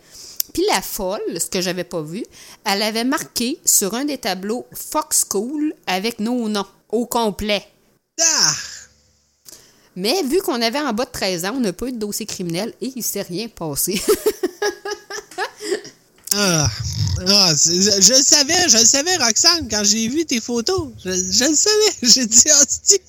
[0.54, 2.24] Puis la folle, ce que j'avais pas vu,
[2.64, 7.66] elle avait marqué sur un des tableaux Fox School avec nos noms au complet.
[8.20, 8.52] Ah!
[9.96, 12.24] Mais vu qu'on avait en bas de 13 ans, on n'a pas eu de dossier
[12.24, 14.00] criminel et il s'est rien passé.
[16.36, 16.68] Ah,
[17.28, 20.88] ah, je, je le savais, je le savais, Roxane, quand j'ai vu tes photos.
[21.04, 21.92] Je, je le savais.
[22.02, 23.00] J'ai dit, hostie.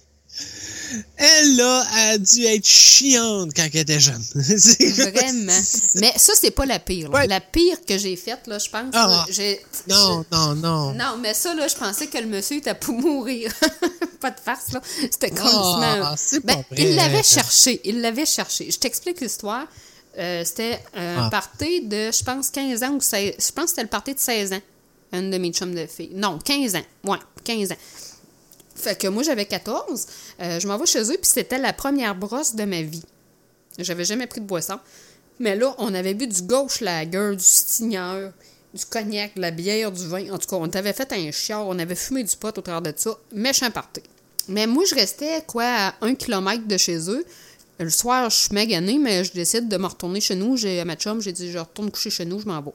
[1.17, 4.21] Elle, là, a dû être chiante quand elle était jeune.
[4.35, 5.59] Vraiment.
[5.95, 7.09] Mais ça, c'est pas la pire.
[7.11, 8.91] La pire que j'ai faite, là, je pense.
[8.93, 9.25] Ah.
[9.27, 9.55] là,
[9.87, 10.93] Non, non, non.
[10.93, 13.51] Non, mais ça, là, je pensais que le monsieur était pour mourir.
[14.19, 14.81] pas de farce, là.
[15.11, 16.15] C'était comme Ah,
[16.45, 16.65] pas vrai.
[16.77, 17.81] Il l'avait cherché.
[17.83, 18.69] Il l'avait cherché.
[18.71, 19.67] Je t'explique l'histoire.
[20.17, 21.29] Euh, c'était un Ah.
[21.29, 23.33] party de, je pense, 15 ans ou 16.
[23.37, 24.61] Je pense que c'était le party de 16 ans.
[25.13, 26.11] Une de mes chums de filles.
[26.13, 26.85] Non, 15 ans.
[27.05, 27.77] Ouais, 15 ans.
[28.75, 30.07] Fait que moi, j'avais 14.
[30.41, 33.03] Euh, je m'en vais chez eux, puis c'était la première brosse de ma vie.
[33.79, 34.79] J'avais jamais pris de boisson.
[35.39, 38.31] Mais là, on avait bu du gauche lager, du stigneur,
[38.73, 40.31] du cognac, de la bière, du vin.
[40.31, 42.81] En tout cas, on avait fait un chiard, on avait fumé du pot au travers
[42.81, 43.17] de ça.
[43.33, 44.01] Méchant party.
[44.47, 47.25] Mais moi, je restais, quoi, à un kilomètre de chez eux.
[47.79, 50.55] Le soir, je suis maganée, mais je décide de me retourner chez nous.
[50.55, 52.71] J'ai à ma chum, j'ai dit, je retourne coucher chez nous, je m'en vais.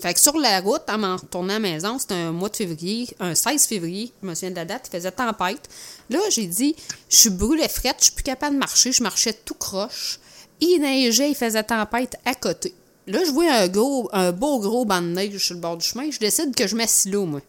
[0.00, 2.56] Fait que sur la route, en m'en retournant à la maison, c'était un mois de
[2.56, 5.68] février, un 16 février, je me souviens de la date, il faisait tempête.
[6.08, 6.74] Là, j'ai dit,
[7.10, 10.18] je suis brûlée frette, je suis plus capable de marcher, je marchais tout croche.
[10.60, 12.74] Il neigeait, il faisait tempête à côté.
[13.06, 15.84] Là, je vois un, gros, un beau gros banc de neige sur le bord du
[15.84, 17.40] chemin, je décide que je m'assis là, moi.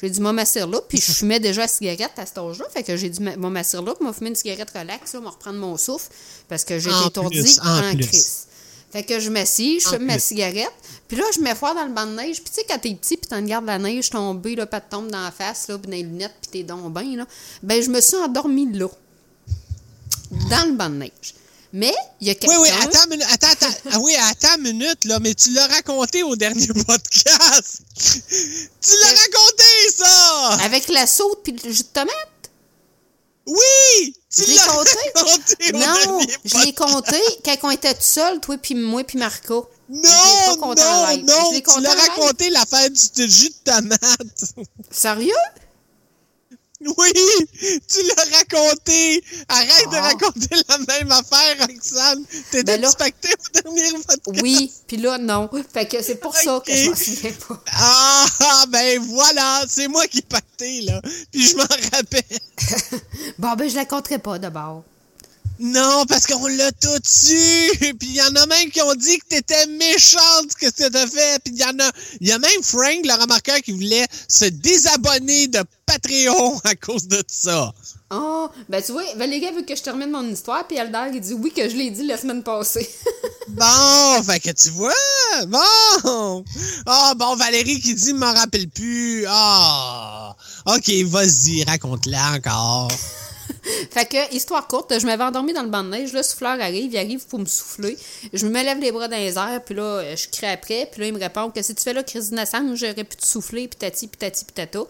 [0.00, 2.64] J'ai dit, moi, m'assire là, puis je fumais déjà la cigarette à cet âge-là.
[2.72, 5.28] Fait que j'ai dit, moi, m'assire là, puis moi, fumer une cigarette relax, là, me
[5.28, 6.08] reprendre mon souffle,
[6.48, 8.46] parce que été étourdie en crise.
[8.92, 10.72] Fait que je m'assis, je fume ma cigarette,
[11.06, 12.42] puis là, je me foire dans le banc de neige.
[12.42, 14.90] Puis tu sais, quand t'es petit, puis t'en regardes la neige tomber, là, pas te
[14.90, 17.26] tombe dans la face, là, puis dans les lunettes, puis t'es donc bien, là.
[17.62, 18.88] Ben, je me suis endormie là,
[20.50, 21.34] dans le banc de neige.
[21.72, 22.60] Mais, il y a Oui, quelqu'un...
[22.60, 23.76] oui, attends, une minute, attends, attends.
[23.92, 27.82] Ah oui, attends une minute, là, mais tu l'as raconté au dernier podcast.
[27.96, 30.48] tu l'as raconté, ça!
[30.64, 32.29] Avec la saude puis le jus de tomate?
[33.50, 34.14] Oui!
[34.32, 35.72] Tu Je l'ai l'as compté?
[35.74, 39.68] Non, je l'ai compté quand on était tout seul, toi puis moi puis Marco.
[39.88, 40.00] Non,
[40.56, 40.74] non,
[41.24, 44.54] non, tu l'as raconté l'affaire du du jus de tomate.
[44.90, 45.34] Sérieux?
[46.82, 47.12] Oui,
[47.88, 49.22] tu l'as raconté.
[49.48, 50.00] Arrête de Ah.
[50.02, 52.24] raconter la même affaire, Roxane.
[52.50, 54.40] T'étais Ben dispacté au dernier podcast.
[54.42, 55.50] Oui, puis là, non.
[55.72, 57.62] Fait que c'est pour ça que je m'en souviens pas.
[57.72, 61.02] Ah, ben voilà, c'est moi qui ai pacté, là.
[61.30, 62.38] Puis je m'en rappelle.
[63.38, 64.82] Bon, ben, je la compterai pas d'abord.
[65.60, 67.34] Non, parce qu'on l'a tout su.
[67.78, 70.88] Puis il y en a même qui ont dit que t'étais méchante, que ce que
[70.88, 71.38] t'as fait.
[71.44, 71.90] Puis il y en a,
[72.20, 77.08] il y a même Frank, le remarqueur, qui voulait se désabonner de Patreon à cause
[77.08, 77.74] de ça.
[78.12, 81.34] Oh, ben tu vois, Valérie veut que je termine mon histoire, puis Alder, il dit
[81.34, 82.88] oui que je l'ai dit la semaine passée.
[83.48, 84.92] Bon, fait que tu vois,
[85.48, 86.44] bon.
[86.86, 89.24] Ah, bon, Valérie qui dit, m'en rappelle plus.
[89.28, 92.92] Ah, ok, vas-y, raconte-la encore.
[93.90, 96.92] Fait que, histoire courte, je m'avais endormie dans le banc de neige, le souffleur arrive,
[96.92, 97.96] il arrive pour me souffler.
[98.32, 101.06] Je me lève les bras dans les airs, puis là, je crie après, puis là,
[101.08, 103.78] il me répond que si tu fais là, crise d'innocence, j'aurais pu te souffler, puis
[103.78, 104.80] tati, puis tati, puis tata.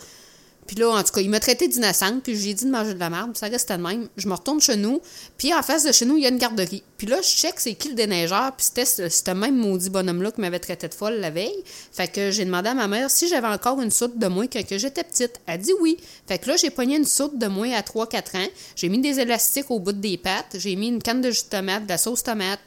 [0.70, 3.00] Puis là, en tout cas, il m'a traité d'innocente, puis j'ai dit de manger de
[3.00, 4.06] la merde, puis ça restait de même.
[4.16, 5.00] Je me retourne chez nous,
[5.36, 6.84] puis en face de chez nous, il y a une garderie.
[6.96, 10.40] Puis là, je check c'est qui le déneigeur, puis c'était ce même maudit bonhomme-là qui
[10.40, 11.64] m'avait traité de folle la veille.
[11.90, 14.62] Fait que j'ai demandé à ma mère si j'avais encore une soude de moins quand
[14.70, 15.40] j'étais petite.
[15.44, 15.96] Elle dit oui.
[16.28, 18.48] Fait que là, j'ai pogné une soude de moins à 3-4 ans.
[18.76, 20.54] J'ai mis des élastiques au bout des pattes.
[20.54, 22.60] J'ai mis une canne de jus de tomate, de la sauce tomate.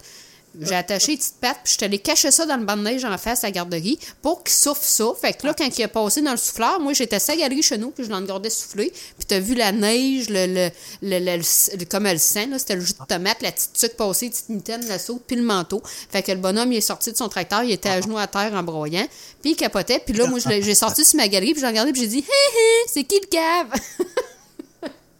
[0.62, 2.84] J'ai attaché les petites pattes, puis je suis allée cacher ça dans le banc de
[2.84, 5.06] neige en face à la garderie pour qu'il souffle ça.
[5.20, 7.78] Fait que là, quand il est passé dans le souffleur, moi, j'étais la galerie chez
[7.80, 8.92] nous, puis je l'en regardais souffler.
[9.18, 10.70] Puis t'as vu la neige, le,
[11.02, 14.30] le, le, comme elle sent, là, c'était le jus de tomate, la petite tuque passée,
[14.30, 15.82] petite mitaine, la sauce, puis le manteau.
[16.12, 18.28] Fait que le bonhomme, il est sorti de son tracteur, il était à genoux à
[18.28, 19.08] terre en broyant,
[19.42, 20.04] puis il capotait.
[20.06, 22.08] Puis là, moi, je l'ai- j'ai sorti sur ma galerie, puis j'ai regardé, puis j'ai
[22.08, 23.82] dit, hé hé, c'est qui le cave?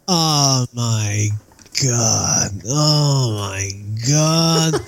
[0.08, 1.32] Oh my
[1.82, 2.52] God.
[2.68, 3.72] Oh my
[4.06, 4.82] God.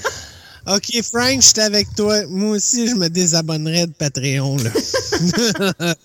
[0.67, 2.25] OK, Frank, je suis avec toi.
[2.27, 4.71] Moi aussi, je me désabonnerais de Patreon, là.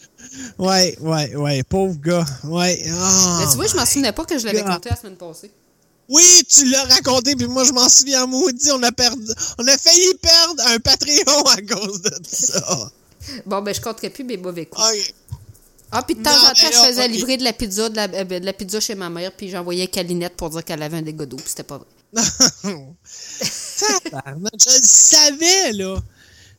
[0.58, 1.62] ouais, ouais, ouais.
[1.62, 2.26] Pauvre gars.
[2.44, 2.82] Ouais.
[2.86, 5.50] Oh Mais tu vois, je m'en souvenais pas que je l'avais compté la semaine passée.
[6.10, 8.70] Oui, tu l'as raconté, puis moi, je m'en souviens maudit.
[8.72, 9.24] On a perdu.
[9.58, 12.90] On a failli perdre un Patreon à cause de ça.
[13.44, 14.82] Bon, ben, je compterai plus mes mauvais coups.
[15.92, 18.05] Ah, puis de temps Non, en temps, je faisais livrer de la pizza, de la,
[18.05, 21.02] euh, de la pizza chez ma mère, puis j'envoyais Calinette pour dire qu'elle avait un
[21.02, 21.86] dégât d'eau, puis c'était pas vrai.
[22.16, 22.26] Je
[24.78, 25.97] le savais, là.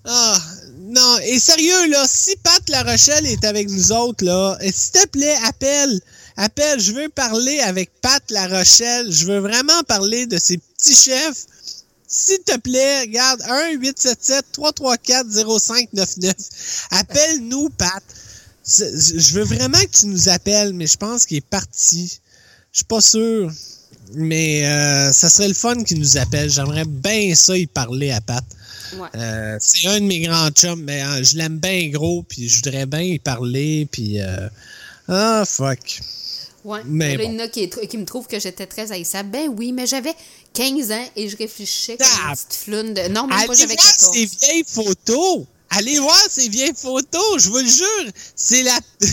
[0.05, 0.41] Ah,
[0.80, 5.05] non, et sérieux, là, si Pat La Rochelle est avec nous autres, là, s'il te
[5.07, 6.01] plaît, appelle.
[6.38, 9.11] Appelle, je veux parler avec Pat La Rochelle.
[9.11, 11.45] Je veux vraiment parler de ces petits chefs.
[12.07, 16.33] S'il te plaît, regarde, 1-877-334-0599.
[16.91, 18.01] Appelle-nous, Pat.
[18.65, 22.19] Je veux vraiment que tu nous appelles, mais je pense qu'il est parti.
[22.71, 23.51] Je suis pas sûr.
[24.14, 26.49] Mais euh, ça serait le fun qu'il nous appelle.
[26.49, 28.43] J'aimerais bien ça y parler à Pat.
[28.98, 29.07] Ouais.
[29.15, 32.57] Euh, c'est un de mes grands chums, mais euh, je l'aime bien gros, puis je
[32.57, 34.19] voudrais bien y parler, puis...
[34.19, 34.49] euh,
[35.07, 36.01] ah, fuck.
[36.64, 36.81] Ouais.
[36.85, 37.30] Mais là, bon.
[37.30, 39.30] il y en a qui, qui me trouvent que j'étais très haïssable.
[39.31, 40.14] Ben oui, mais j'avais
[40.53, 42.30] 15 ans et je réfléchissais comme Ah!
[42.30, 43.07] une petite floune de...
[43.07, 44.14] Non, pas, Allez j'avais voir 14.
[44.14, 45.45] ces vieilles photos!
[45.69, 48.11] Allez voir ces vieilles photos, je vous le jure!
[48.35, 48.77] C'est la...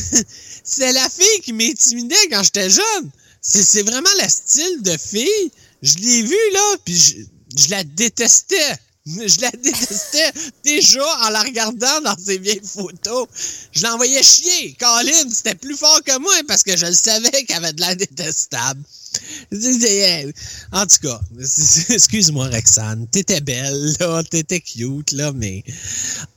[0.65, 3.11] c'est la fille qui m'intimidait quand j'étais jeune!
[3.41, 5.51] C'est c'est vraiment le style de fille.
[5.83, 8.77] Je l'ai vue, là, puis je, je la détestais.
[9.09, 13.27] Je la détestais déjà en la regardant dans ces vieilles photos.
[13.73, 14.77] Je l'envoyais chier.
[14.79, 17.97] Colin, c'était plus fort que moi parce que je le savais qu'elle avait de l'air
[17.97, 18.83] détestable.
[20.73, 21.21] En tout cas,
[21.89, 23.07] excuse-moi, Roxane.
[23.09, 24.23] T'étais belle, là.
[24.25, 25.65] T'étais cute, là, mais.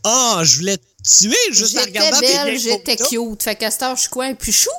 [0.03, 3.09] Ah, je voulais te tuer juste en J'étais regardant tes belle, vieilles j'étais photos.
[3.31, 3.43] cute.
[3.43, 4.69] Fait heure, je suis quoi, un plus chou?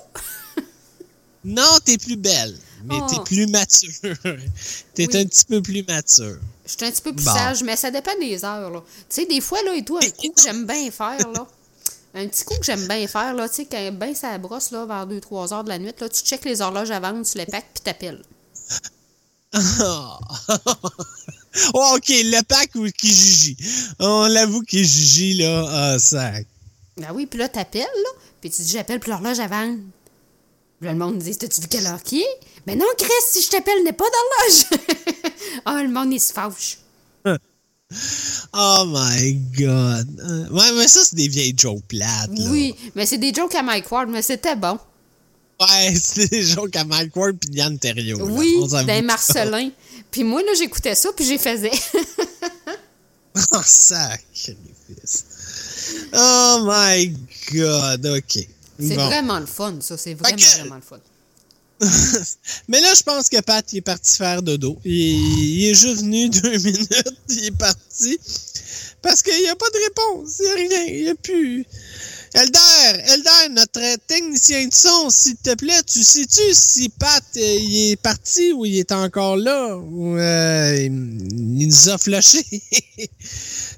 [1.44, 3.06] Non, t'es plus belle, mais Oh.
[3.10, 3.90] t'es plus mature.
[4.94, 5.16] t'es Oui.
[5.20, 6.38] un petit peu plus mature.
[6.64, 7.32] Je suis un petit peu plus Bon.
[7.34, 8.82] sage, mais ça dépend des heures, là.
[9.08, 11.46] Tu sais, des fois, là, et tout, un coup que j'aime bien faire, là.
[12.14, 14.84] Un petit coup que j'aime bien faire, là, tu sais, quand ben ça brosse, là,
[14.84, 17.70] vers 2-3 heures de la nuit, là, tu checkes les horloges avant, tu les packs,
[17.72, 18.22] puis t'appelles.
[19.54, 20.18] Ah.
[21.74, 23.56] oh, OK, le pack ou Kijiji.
[23.98, 26.32] On l'avoue, Kijiji, là, ah, ça.
[26.98, 28.10] Ben oui, puis là, t'appelles, là,
[28.42, 29.74] puis tu dis, j'appelle pour l'horloge avant.
[30.82, 32.40] Là, le monde dit, t'as-tu vu quelle heure qui est?
[32.66, 34.80] Ben non, Chris, si je t'appelle, n'est pas d'horloge.
[35.64, 36.78] Ah, le monde, il se fâche.
[38.54, 40.20] Oh my God.
[40.20, 42.50] Euh, Ouais, mais ça, c'est des vieilles jokes plates, là.
[42.50, 44.78] Oui, mais c'est des jokes à Mike Ward, mais c'était bon.
[45.60, 48.18] Ouais, c'est des jokes à Mike Ward puis Yann Terriot.
[48.18, 48.24] là.
[48.24, 49.02] Oui, d'un ça.
[49.02, 49.70] Marcelin.
[50.10, 51.70] Puis moi, là, j'écoutais ça, puis j'ai faisais.
[53.54, 55.24] Oh, sacrifice.
[56.14, 57.14] Oh my
[57.52, 58.48] God, OK.
[58.80, 59.06] C'est Bon.
[59.06, 59.96] vraiment le fun, ça.
[59.96, 60.98] C'est vraiment, que- vraiment le fun.
[62.68, 64.78] Mais là, je pense que Pat, il est parti faire dodo.
[64.84, 68.18] Il, il est juste venu deux minutes, il est parti.
[69.02, 71.66] Parce qu'il n'y a pas de réponse, il n'y a rien, il n'y a plus.
[72.34, 77.90] Elder, Elder, notre technicien de son, s'il te plaît, tu sais-tu si Pat, euh, il
[77.90, 79.76] est parti ou il est encore là?
[79.76, 80.86] Ou euh, il,
[81.60, 82.42] il nous a flushé?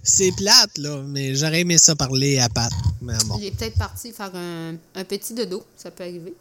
[0.05, 2.70] C'est plate, là, mais j'aurais aimé ça parler à Pat.
[3.02, 3.39] Mais bon.
[3.39, 5.65] Il est peut-être parti faire un, un petit dodo.
[5.76, 6.34] Ça peut arriver.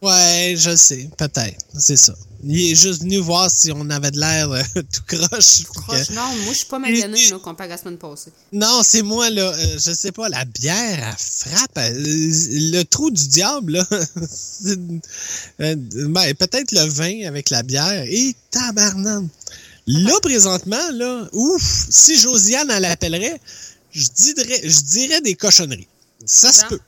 [0.00, 1.64] Ouais, je sais, peut-être.
[1.78, 2.14] C'est ça.
[2.44, 5.62] Il est juste venu voir si on avait de l'air euh, tout croche.
[5.64, 8.32] Proche, Que- non, moi, je suis pas maganée, là, comparé à la semaine passée.
[8.52, 9.52] Non, c'est moi, là.
[9.52, 11.16] euh, je sais pas, la bière, elle
[11.50, 11.70] frappe.
[11.76, 13.86] elle- le trou du diable, là.
[15.60, 18.04] euh, ben, peut-être le vin avec la bière.
[18.08, 19.28] Et tabarnane.
[19.86, 23.40] Là, présentement, là, ouf, si Josiane, elle l'appellerait,
[23.92, 25.88] je dirais, je dirais des cochonneries.
[26.24, 26.80] Ça se peut.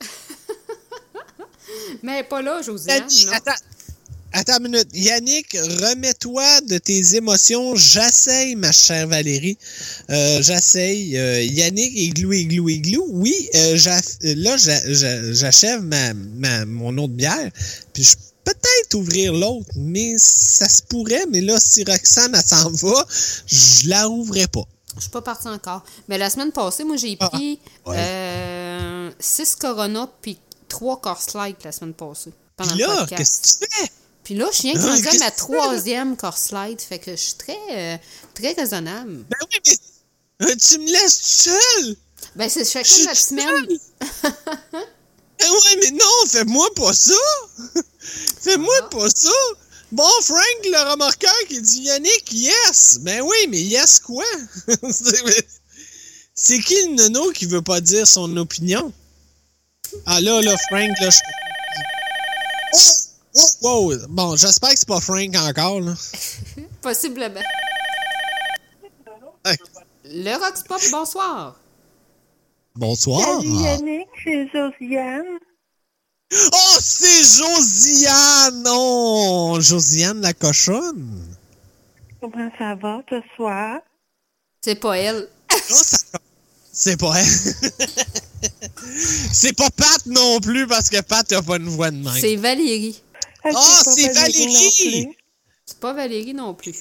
[2.02, 3.04] Mais pas là, Josiane.
[3.32, 3.52] attends,
[4.36, 4.88] attends une minute.
[4.94, 7.74] Yannick, remets-toi de tes émotions.
[7.76, 9.58] J'essaye, ma chère Valérie.
[10.10, 11.16] Euh, J'essaye.
[11.16, 13.06] Euh, Yannick, igloo, igloo, igloo.
[13.10, 17.50] Oui, euh, euh, là, j'a- j'a- j'achève ma, ma, mon autre bière.
[17.92, 21.26] Puis je peux peut-être ouvrir l'autre, mais ça se pourrait.
[21.30, 23.04] Mais là, si Roxane, elle s'en va,
[23.46, 24.62] je la rouvrai pas.
[24.96, 25.84] Je suis pas partie encore.
[26.08, 27.58] Mais la semaine passée, moi, j'ai pris
[29.18, 32.30] 6 Corona puis 3 Coors Light la semaine passée.
[32.56, 33.90] Pendant Puis là, qu'est-ce que tu fais?
[34.26, 36.82] Puis là, je viens de Ah, rendu à ma troisième Coors Light.
[36.82, 37.96] Fait que je suis très, euh,
[38.34, 39.24] très raisonnable.
[39.30, 41.96] Ben oui, mais euh, tu me laisses tout seul.
[42.34, 43.78] Ben, c'est chacun suis notre semaine.
[45.38, 47.12] Ben ouais, mais non, fais-moi pas ça!
[48.42, 48.88] fais-moi Ah.
[48.90, 49.30] pas ça!
[49.92, 52.98] Bon, Frank, le remarqueur, qui dit Yannick, yes!
[53.02, 54.24] Ben oui, mais yes quoi?
[54.90, 55.46] C'est-
[56.34, 58.92] C'est qui le nono qui veut pas dire son opinion?
[60.06, 61.18] Ah là, là, Frank, là, je...
[62.74, 63.05] Oh!
[63.62, 63.92] Wow!
[64.08, 65.94] Bon, j'espère que c'est pas Frank encore, là.
[66.82, 67.40] Possiblement.
[69.44, 69.56] Hey.
[70.04, 71.56] Le Roxpop, bonsoir.
[72.74, 73.40] Bonsoir!
[73.40, 75.38] Salut Yannick, c'est Josiane.
[76.32, 78.64] Oh, c'est Josiane!
[78.68, 79.58] Oh!
[79.60, 81.22] Josiane la cochonne!
[82.20, 83.78] Comment ça va ce soir?
[84.62, 85.28] C'est pas elle.
[85.68, 86.18] Ça-
[86.72, 87.26] C'est pas elle.
[89.32, 92.12] c'est pas Pat non plus parce que Pat a pas une voix de même.
[92.20, 93.00] C'est Valérie.
[93.54, 95.16] Ah, Oh, c'est non Valérie!
[95.66, 96.74] C'est pas Valérie non plus.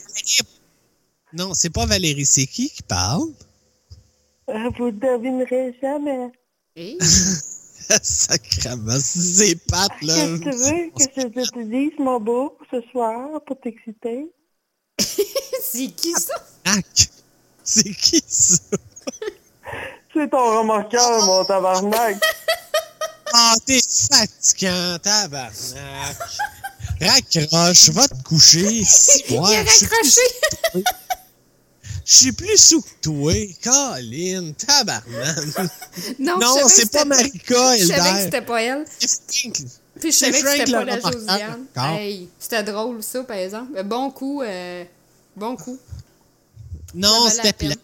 [1.33, 2.25] Non, c'est pas Valérie.
[2.25, 3.29] C'est qui qui parle?
[4.47, 6.31] Ah, Vous devinerez jamais.
[6.77, 6.97] Hey.
[8.01, 10.13] Sacrement, c'est Pat, là.
[10.43, 14.25] Qu'est-ce que tu veux que je te dise, mon beau, ce soir, pour t'exciter?
[14.99, 16.33] c'est qui ça?
[17.63, 18.57] C'est qui ça?
[20.13, 22.17] C'est ton remarquable, mon tabarnak.
[23.33, 23.79] Ah, t'es
[24.11, 26.17] fatigant, tabarnak.
[27.01, 28.83] Raccroche, va te coucher.
[28.85, 30.83] Si, Il a ouais, je suis plus- raccroché.
[32.07, 33.33] Je suis plus sous que toi.
[33.61, 35.37] Caroline, tabarnak.
[36.19, 38.85] Non, Non, c'est pas Marika, Je savais que c'était pas elle.
[39.99, 41.65] Puis je savais que c'était pas la Josiane.
[41.75, 43.81] Hey, c'était drôle ça, par exemple.
[43.83, 44.83] Bon coup, euh,
[45.35, 45.79] bon coup.
[46.93, 47.79] Non, c'était plate.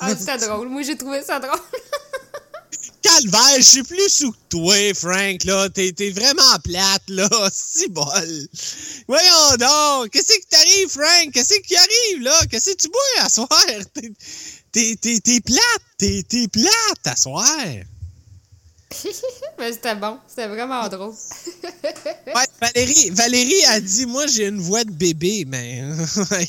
[0.00, 0.68] Ah, c'était drôle.
[0.68, 1.58] Moi, j'ai trouvé ça drôle.
[3.06, 5.68] Calvaire, je suis plus sous que toi, Frank, là.
[5.70, 7.28] T'es, vraiment plate, là.
[7.52, 8.48] Si bol.
[9.06, 10.10] Voyons donc.
[10.10, 11.32] Qu'est-ce qui t'arrive, Frank?
[11.32, 12.38] Qu'est-ce qui arrive, là?
[12.50, 13.48] Qu'est-ce que tu bois à soir?
[13.94, 14.10] T'es,
[14.72, 15.82] t'es, t'es, t'es plate.
[15.98, 17.46] T'es, t'es plate à soir.
[19.58, 20.18] Mais c'était bon.
[20.28, 21.14] C'était vraiment drôle.
[22.26, 25.82] Ouais, Valérie, Valérie a dit, moi, j'ai une voix de bébé, mais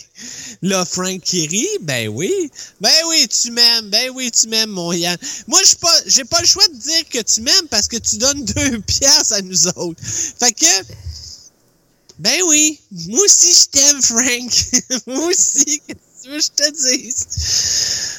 [0.62, 2.52] là, Frank qui rit, ben oui.
[2.82, 5.18] Ben oui, tu m'aimes, ben oui, tu m'aimes, mon Yann.
[5.48, 8.18] Moi, je pas, j'ai pas le choix de dire que tu m'aimes parce que tu
[8.18, 10.02] donnes deux piastres à nous autres.
[10.04, 10.94] Fait que,
[12.20, 15.06] ben oui, moi aussi, je t'aime, Frank.
[15.08, 15.82] moi aussi,
[16.28, 17.26] tu veux que je te dise?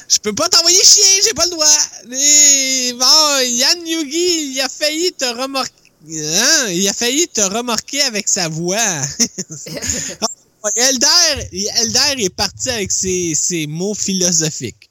[0.09, 1.67] Je peux pas t'envoyer chier, j'ai pas le droit.
[2.11, 5.71] Et bon, Yann Yugi, il a failli te remorquer.
[6.09, 6.67] Hein?
[6.69, 8.77] Il a failli te remorquer avec sa voix.
[10.75, 14.89] Elder, Elder est parti avec ses, ses mots philosophiques.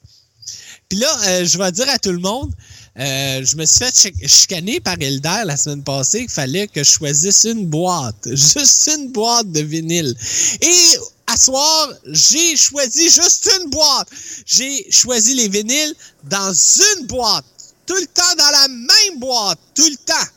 [0.87, 2.51] Puis là, euh, je vais dire à tout le monde,
[2.97, 6.83] euh, je me suis fait chi- chicaner par Elder la semaine passée qu'il fallait que
[6.83, 8.25] je choisisse une boîte.
[8.33, 10.15] Juste une boîte de vinyle.
[10.61, 10.97] Et
[11.29, 14.09] à soir, j'ai choisi juste une boîte.
[14.45, 17.45] J'ai choisi les vinyles dans une boîte.
[17.85, 19.59] Tout le temps dans la même boîte.
[19.75, 20.27] Tout le temps.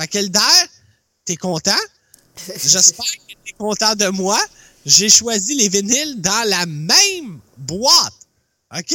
[0.00, 0.40] Fait qu'Elder,
[1.24, 1.84] t'es content?
[2.64, 4.40] J'espère que t'es content de moi.
[4.86, 8.14] J'ai choisi les vinyles dans la même boîte.
[8.74, 8.94] OK?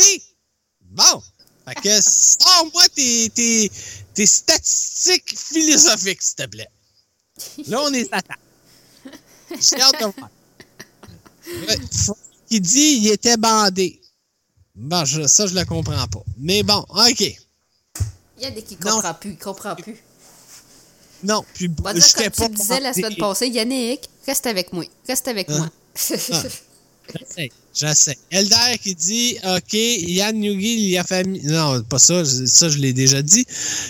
[0.81, 1.21] Bon.
[1.67, 3.71] Fait que sors-moi tes, tes,
[4.13, 6.69] tes statistiques philosophiques, s'il te plaît.
[7.67, 8.21] Là, on est à.
[9.51, 10.29] J'ai hâte de voir.
[12.49, 14.01] Qui dit il était bandé.
[14.75, 16.23] Bon, je- ça, je le comprends pas.
[16.37, 17.19] Mais bon, OK.
[17.21, 17.35] Il
[18.41, 18.91] y a des qui Non.
[18.95, 19.31] comprend plus.
[19.31, 19.97] Il comprend plus.
[21.23, 24.09] Non, puis On va dire j'étais comme tu pas me disais la semaine passée, Yannick,
[24.25, 24.83] reste avec moi.
[25.07, 25.57] Reste avec Hein?
[25.57, 25.69] moi.
[26.31, 26.43] Ah.
[27.73, 28.17] J'essaie.
[28.29, 31.41] Elder qui dit OK, Yann Yugi, il a famille.
[31.45, 33.45] Non, pas ça, ça je l'ai déjà dit.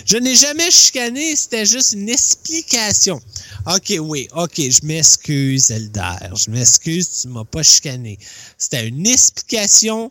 [0.06, 3.20] Je n'ai jamais chicané, c'était juste une explication.
[3.66, 6.16] OK, oui, OK, je m'excuse, Elder.
[6.34, 8.18] Je m'excuse, tu m'as pas chicané.
[8.56, 10.10] C'était une explication.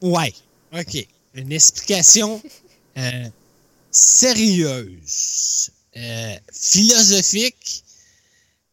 [0.00, 0.32] Ouais,
[0.72, 1.06] OK.
[1.34, 2.40] Une explication
[2.96, 3.28] euh,
[3.90, 7.84] sérieuse, euh, philosophique,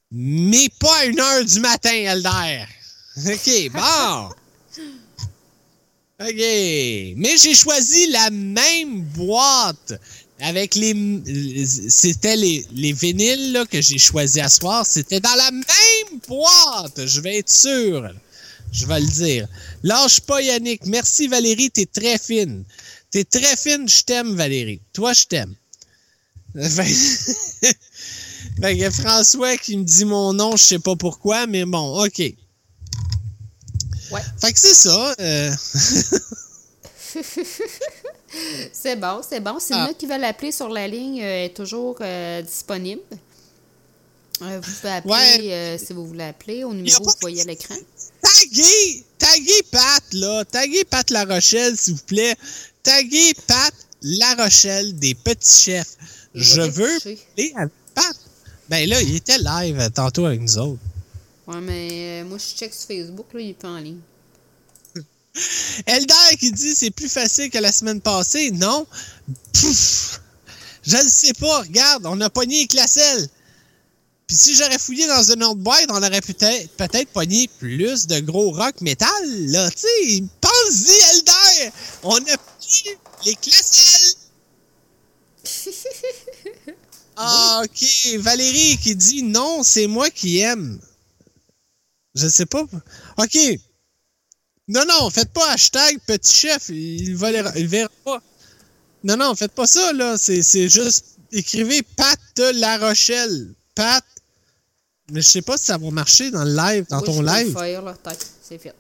[0.10, 2.66] mais pas à une heure du matin, Elder.
[3.28, 4.30] OK, bon.
[6.20, 6.36] OK.
[7.18, 9.94] Mais j'ai choisi la même boîte.
[10.40, 10.94] avec les.
[11.90, 14.86] C'était les, les vinyles là, que j'ai choisi à soir.
[14.86, 17.06] C'était dans la même boîte.
[17.06, 18.10] Je vais être sûr.
[18.72, 19.48] Je vais le dire.
[19.84, 20.86] Lâche pas, Yannick.
[20.86, 21.70] Merci, Valérie.
[21.72, 22.64] T'es très fine.
[23.10, 23.90] T'es très fine.
[23.90, 24.80] Je t'aime, Valérie.
[24.94, 25.54] Toi, je t'aime.
[26.56, 27.76] Fait-
[28.62, 32.22] fait que François qui me dit mon nom, je sais pas pourquoi, mais bon, OK.
[34.12, 34.22] Ouais.
[34.42, 35.16] Fait que c'est ça.
[35.20, 35.52] euh,
[38.74, 39.60] c'est bon, c'est bon.
[39.60, 39.78] Si Ah.
[39.78, 43.02] y en a qui veulent appeler sur la ligne, euh, est toujours euh, disponible.
[44.40, 45.78] Vous pouvez appeler Ouais.
[45.86, 47.76] si vous voulez appeler au numéro que vous voyez à l'écran.
[48.22, 50.44] taguez, taguez Pat, là.
[50.46, 52.36] Taguez Pat La Rochelle, s'il vous plaît.
[52.82, 55.96] Taguez Pat La Rochelle des petits chefs.
[56.34, 57.20] Il Je veux parler
[57.56, 58.16] avec Pat.
[58.70, 60.80] Ben là, il était live tantôt avec nous autres.
[61.48, 64.00] Ouais, mais euh, moi, je check sur Facebook, là, il est pas en ligne.
[65.86, 68.52] Elder qui dit c'est plus facile que la semaine passée.
[68.52, 68.86] Non.
[69.54, 70.22] Pouf.
[70.84, 71.62] Je ne sais pas.
[71.62, 73.30] Regarde, on a pogné les classelles.
[74.28, 78.20] Puis si j'aurais fouillé dans une autre boîte, on aurait peut-être peut-être pogné plus de
[78.20, 79.10] gros rock métal,
[79.48, 79.70] là.
[79.72, 81.72] Tu sais, pense-y, Elder!
[82.04, 84.16] On a pris les classelles!
[87.24, 88.18] Ah, ok.
[88.20, 90.80] Valérie qui dit non, c'est moi qui aime.
[92.16, 92.64] Je sais pas.
[93.18, 93.38] Ok.
[94.68, 96.70] Non, non, faites pas hashtag petit chef.
[96.70, 98.22] Il va les- il verra pas.
[99.04, 100.18] Non, non, faites pas ça, là.
[100.18, 102.20] C'est c'est juste écrivez Pat
[102.54, 103.54] La Rochelle.
[103.76, 104.04] Pat.
[105.12, 107.18] Mais je sais pas si ça va marcher dans le live, dans Oui, ton je
[107.20, 107.54] peux le live.
[107.54, 107.98] faire, là.
[108.48, 108.74] C'est fait.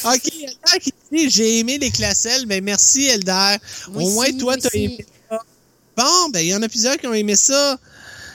[0.06, 2.46] ok, Elder qui dit j'ai aimé les classelles.
[2.46, 3.58] Ben merci, Elder.
[3.90, 5.40] Moi Au moins, toi, t'as aimé ça.
[5.98, 7.78] Bon, ben il y en a plusieurs qui ont aimé ça.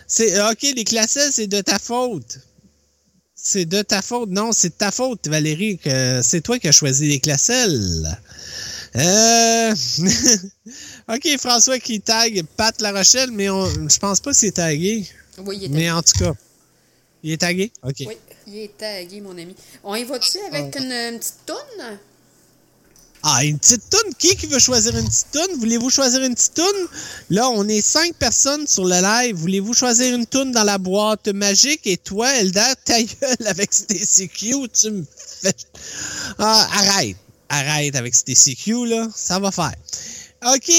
[0.07, 2.39] C'est ok, les classelles, c'est de ta faute.
[3.35, 4.31] C'est de ta faute.
[4.31, 8.19] Non, c'est de ta faute, Valérie, que c'est toi qui as choisi les classelles.
[8.97, 9.75] Euh...
[11.09, 13.67] ok, François qui tag Pat La Rochelle, mais on...
[13.89, 15.07] je pense pas que c'est tagué.
[15.39, 15.91] Oui, il est Mais tagué.
[15.91, 16.33] en tout cas,
[17.23, 17.73] il est tagué?
[17.83, 17.97] Ok.
[18.01, 19.55] Oui, il est tagué, mon ami.
[19.85, 21.99] On y va-tu avec une, une petite toune?
[23.29, 24.15] Ah, une petite toune?
[24.21, 25.59] Qui qui veut choisir une petite toune?
[25.59, 26.87] Voulez-vous choisir une petite toune?
[27.31, 29.35] Là, on est cinq personnes sur le live.
[29.35, 31.81] Voulez-vous choisir une toune dans la boîte magique?
[31.87, 35.05] Et toi, Elder, ta gueule avec Stacy Q, tu me
[35.43, 35.57] fais...
[36.39, 37.17] Ah, arrête.
[37.49, 39.09] Arrête avec Stacy Q, là.
[39.13, 39.75] Ça va faire.
[40.55, 40.71] OK.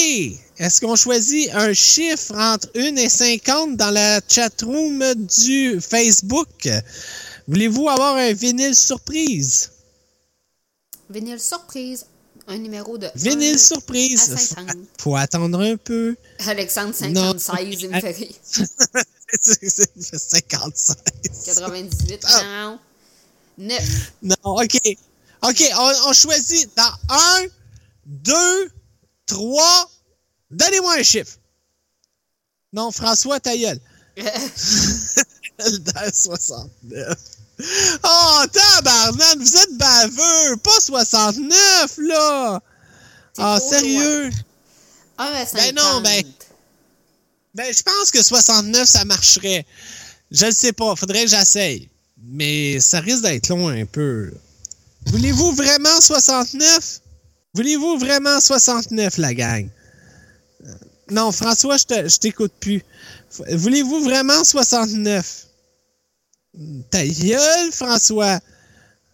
[0.56, 5.04] Est-ce qu'on choisit un chiffre entre 1 et 50 dans la chatroom
[5.38, 6.66] du Facebook?
[7.46, 9.70] Voulez-vous avoir un vinyle surprise?
[11.10, 12.06] Vinyle surprise.
[12.48, 13.08] Un numéro de.
[13.14, 14.32] Vinyle 1 surprise.
[14.32, 14.76] À 50.
[15.00, 16.16] Faut attendre un peu.
[16.46, 17.38] Alexandre Non.
[17.38, 18.34] 56, il me fait rire.
[19.42, 19.60] C'est-
[20.00, 20.94] c'est 56.
[21.44, 22.42] 98, Ah.
[22.44, 22.78] non.
[23.58, 24.12] 9.
[24.22, 24.78] Non, OK.
[25.42, 27.44] OK, on, on choisit dans 1,
[28.06, 28.70] 2,
[29.26, 29.90] 3.
[30.50, 31.36] Donnez-moi un chiffre.
[32.72, 33.78] Non, François, ta gueule.
[35.58, 37.18] Elder 69.
[38.04, 40.56] Oh, tabarnak, vous êtes baveux.
[40.62, 42.60] Pas 69, là.
[43.38, 44.30] Ah, trop sérieux?
[45.18, 45.54] 1 à 50.
[45.54, 46.22] Ben non, ben.
[47.54, 49.66] Ben, je pense que 69, ça marcherait.
[50.30, 51.88] Je ne sais pas, faudrait que j'essaye.
[52.22, 54.32] Mais ça risque d'être long un peu.
[55.06, 57.00] Voulez-vous vraiment 69?
[57.54, 59.68] Voulez-vous vraiment 69, la gang?
[60.64, 60.72] Euh,
[61.10, 62.82] Non, François, je te- je t'écoute plus.
[63.50, 65.46] Voulez-vous vraiment 69?
[66.90, 68.40] Ta gueule, François!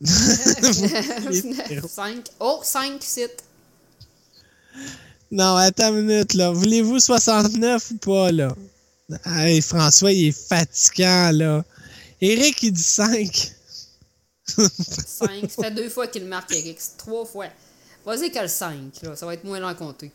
[0.05, 2.25] 5.
[2.41, 3.45] Oh, 5 sites.
[5.31, 6.51] Non, attends une minute, là.
[6.51, 8.55] Voulez-vous 69 ou pas, là?
[9.27, 11.65] Hey, François, il est fatigant, là.
[12.21, 13.53] Eric, il dit 5.
[14.47, 15.51] 5.
[15.51, 16.77] Ça fait deux fois qu'il marque, Eric.
[16.79, 17.47] C'est Trois fois.
[18.05, 19.17] Vas-y que le 5, là.
[19.17, 20.11] Ça va être moins long à compter.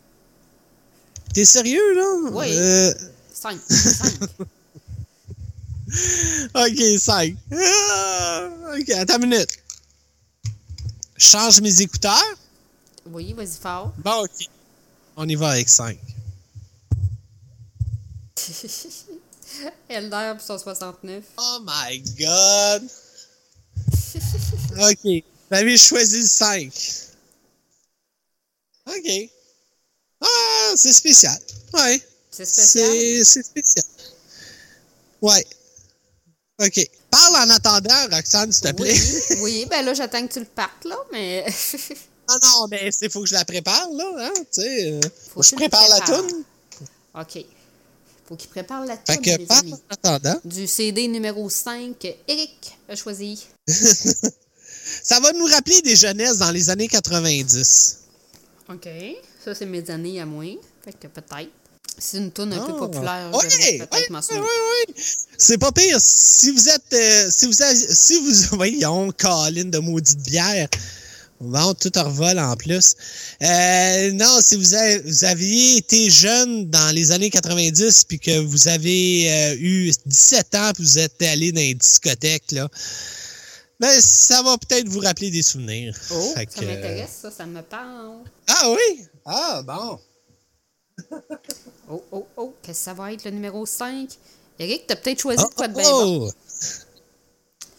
[1.33, 2.29] T'es sérieux, là?
[2.31, 2.47] Oui.
[2.51, 2.93] Euh,
[3.33, 3.59] 5.
[3.67, 4.13] 5.
[6.55, 7.35] ok, 5.
[7.51, 9.49] ok, attends une minute.
[11.17, 12.35] Je change mes écouteurs.
[13.05, 13.93] Oui, vas-y fort.
[13.97, 14.49] Bon, ok.
[15.17, 15.97] On y va avec 5.
[19.89, 21.23] Elder pour 169.
[21.37, 22.89] Oh my god!
[24.77, 25.23] ok.
[25.51, 26.71] Avez choisi le 5.
[28.87, 29.29] Ok.
[30.21, 31.37] Ah, c'est spécial.
[31.73, 32.01] Ouais.
[32.29, 33.25] C'est spécial.
[33.25, 33.85] C'est spécial.
[35.21, 35.45] Ouais.
[36.59, 36.89] OK.
[37.09, 38.93] Parle en attendant, Roxane, s'il te plaît.
[38.93, 41.45] Oui, oui, ben là, j'attends que tu le partes, là, mais.
[42.27, 44.05] Non, non, mais il faut que je la prépare, là.
[44.19, 44.99] Hein, tu sais, euh,
[45.33, 46.43] faut que je prépare la toune.
[47.15, 47.45] OK.
[48.27, 49.73] Faut qu'il prépare la Fait toune, que les parle amis.
[49.73, 50.39] en attendant.
[50.45, 51.95] Du CD numéro 5,
[52.27, 53.47] Eric a choisi.
[53.67, 57.97] Ça va nous rappeler des jeunesses dans les années 90.
[58.69, 58.87] OK.
[59.43, 60.45] Ça, c'est mes années à moi.
[60.83, 61.49] Fait que peut-être.
[61.99, 63.29] C'est une tourne un peu populaire.
[63.49, 63.87] Souvenir.
[64.41, 64.47] ouais,
[64.87, 64.93] ouais.
[65.37, 65.97] C'est pas pire.
[65.99, 66.93] Si vous êtes.
[66.93, 68.55] euh, si vous avez- si vous.
[68.57, 70.67] Voyons, Colin de maudite bière.
[71.41, 72.95] Bon, tout en revol en plus.
[73.41, 78.39] Euh, non, si vous, avez- vous aviez été jeune dans les années 90 puis que
[78.39, 82.67] vous avez euh, eu 17 ans puis vous êtes allé dans les discothèques, là,
[83.79, 85.95] ben, ça va peut-être vous rappeler des souvenirs.
[86.11, 88.17] Oh, Fait ça que, m'intéresse, ça, ça me parle.
[88.47, 89.05] Ah oui?
[89.25, 89.99] Ah, bon.
[91.89, 94.09] Oh, oh, oh, qu'est-ce que ça va être le numéro 5?
[94.59, 96.19] Eric, t'as peut-être choisi de quoi de bien Oh!
[96.19, 96.31] bon.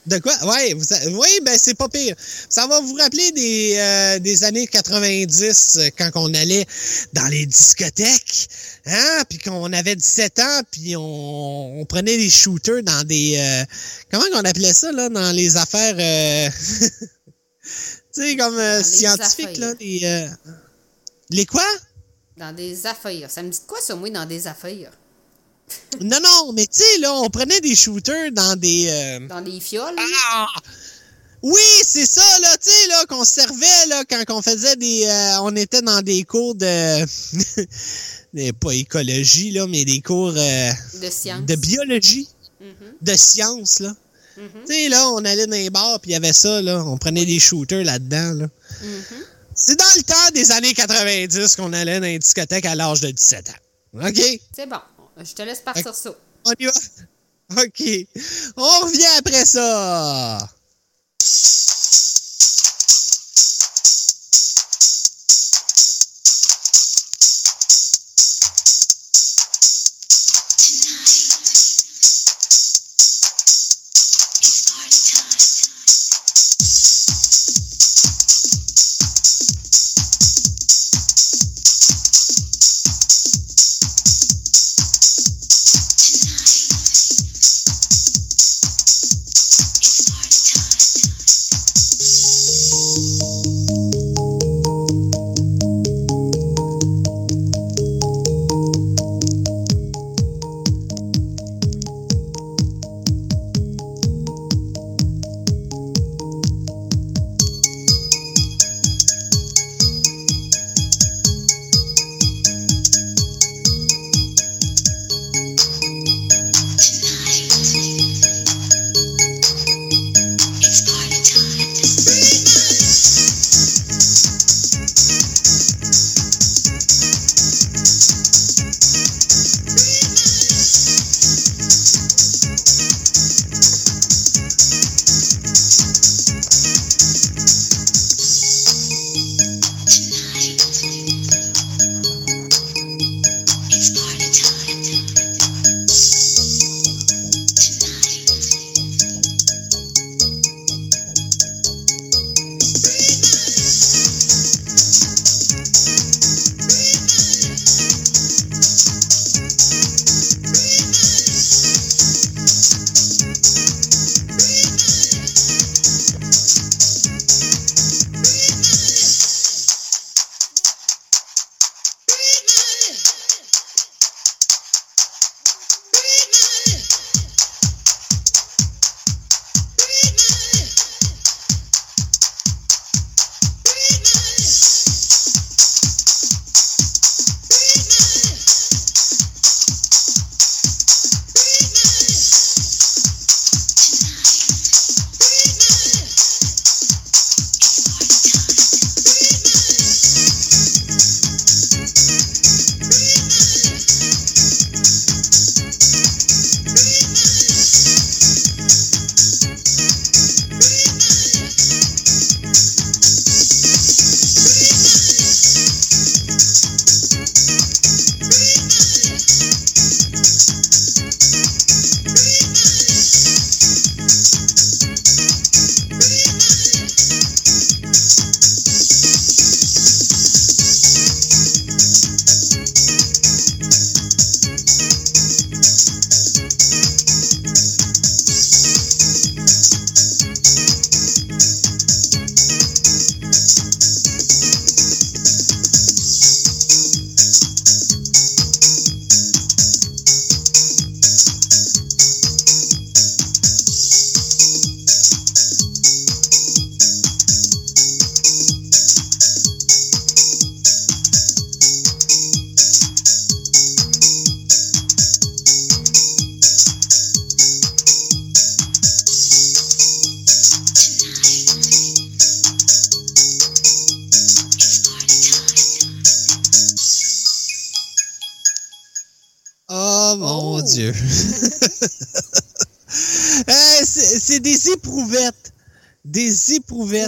[0.06, 0.32] De quoi?
[0.44, 2.16] Oui, vous oui, ben c'est pas pire.
[2.48, 6.66] Ça va vous rappeler des, euh, des années 90 euh, quand on allait
[7.12, 8.48] dans les discothèques,
[8.86, 13.64] hein, puis qu'on avait 17 ans, puis on, on prenait des shooters dans des euh,
[14.10, 16.50] comment on appelait ça là, dans les affaires euh,
[18.14, 20.28] tu sais comme euh, scientifiques là, les euh,
[21.28, 21.66] les quoi?
[22.40, 23.30] Dans des affaires.
[23.30, 24.90] Ça me dit quoi, ça, moi, dans des affaires?
[26.00, 29.60] Non non, mais tu sais là, on prenait des shooters dans des euh, Dans des
[29.60, 29.94] fioles?
[29.98, 30.46] Ah!
[31.42, 35.04] Oui, c'est ça, là, tu sais, là, qu'on servait, là, quand on faisait des...
[35.06, 37.04] euh, on était dans des cours de...
[38.60, 40.70] pas écologie, là, mais des cours euh,
[41.00, 41.46] De science.
[41.46, 42.28] de biologie,
[42.60, 43.94] Mhm, de sciences, là.
[44.36, 46.84] mhm, Tu sais, là, on allait dans les bars, puis il y avait ça, là,
[46.84, 48.46] on prenait des shooters là-dedans, là.
[48.82, 49.24] mhm.
[49.62, 53.10] C'est dans le temps des années 90 qu'on allait dans les discothèques à l'âge de
[53.10, 54.06] 17 ans.
[54.06, 54.20] OK?
[54.56, 54.80] C'est bon.
[55.18, 56.10] Je te laisse partir ça.
[56.46, 56.72] On y va?
[57.62, 57.82] OK.
[58.56, 60.38] On revient après ça.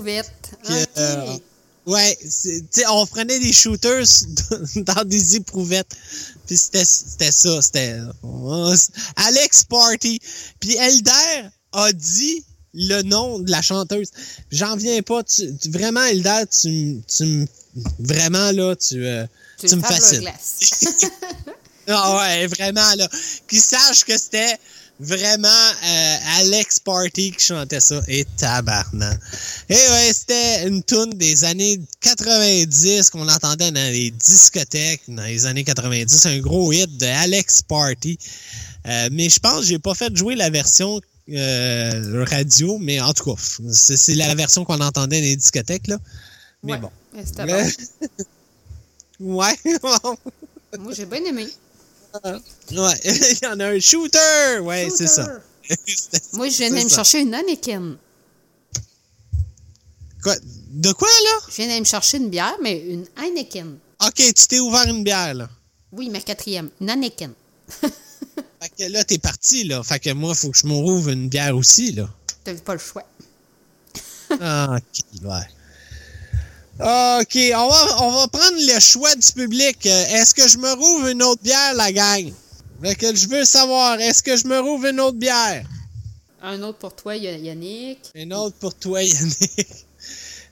[0.00, 0.32] Des éprouvettes.
[0.62, 0.88] Éprouvette.
[0.96, 1.38] que, Ok.
[1.86, 2.18] euh, ouais,
[2.90, 4.06] on prenait des shooters
[4.76, 5.94] dans des éprouvettes.
[6.46, 6.84] Puis c'était
[7.32, 8.76] ça, c'était euh,
[9.16, 10.18] Alex Party.
[10.60, 14.08] Puis Elder a dit le nom de la chanteuse.
[14.50, 15.22] J'en viens pas.
[15.24, 17.46] Tu, tu- vraiment, Elder, tu, tu m-
[17.98, 19.26] vraiment là, tu, euh,
[19.58, 20.28] tu, me fascines.
[21.88, 23.08] Ah ouais, vraiment, là.
[23.48, 24.56] Qu'ils sachent que c'était
[25.02, 28.00] vraiment euh, Alex Party qui chantait ça.
[28.08, 29.18] Et tabarnak.
[29.68, 35.44] Et ouais, c'était une tune des années 90 qu'on entendait dans les discothèques dans les
[35.46, 36.26] années 90.
[36.26, 38.18] Un gros hit de Alex Party.
[38.86, 41.00] Euh, mais je pense que j'ai pas fait jouer la version
[41.30, 43.40] euh, radio, mais en tout cas,
[43.70, 45.98] c'est la version qu'on entendait dans les discothèques, là.
[46.64, 46.90] Mais Ouais, bon.
[47.44, 48.08] Mais- bon.
[49.20, 49.54] Ouais.
[50.78, 51.46] Moi, j'ai bien aimé.
[52.24, 54.60] Ouais, il y en a un shooter!
[54.60, 55.26] Ouais, c'est ça.
[56.32, 57.96] Moi, je viens d'aller me chercher une Anakin.
[60.22, 60.36] Quoi?
[60.70, 61.46] De quoi, là?
[61.48, 63.78] Je viens d'aller me chercher une bière, mais une Heineken.
[64.04, 65.48] Ok, tu t'es ouvert une bière, là.
[65.92, 66.70] Oui, ma quatrième.
[66.80, 67.32] Une Anakin.
[67.82, 69.82] Fait que là, t'es parti, là.
[69.82, 72.08] Fait que moi, faut que je m'ouvre une bière aussi, là.
[72.44, 73.04] T'avais pas le choix.
[74.40, 75.48] Ah, ok, ouais.
[76.80, 79.86] Ok, on va, on va prendre le choix du public.
[79.86, 82.32] Euh, Est-ce que je me rouvre une autre bière, la gang?
[82.82, 85.64] Que je veux savoir, est-ce que je me rouvre une autre bière?
[86.42, 87.98] Un autre pour toi, Yannick.
[88.14, 89.86] Une autre pour toi, Yannick.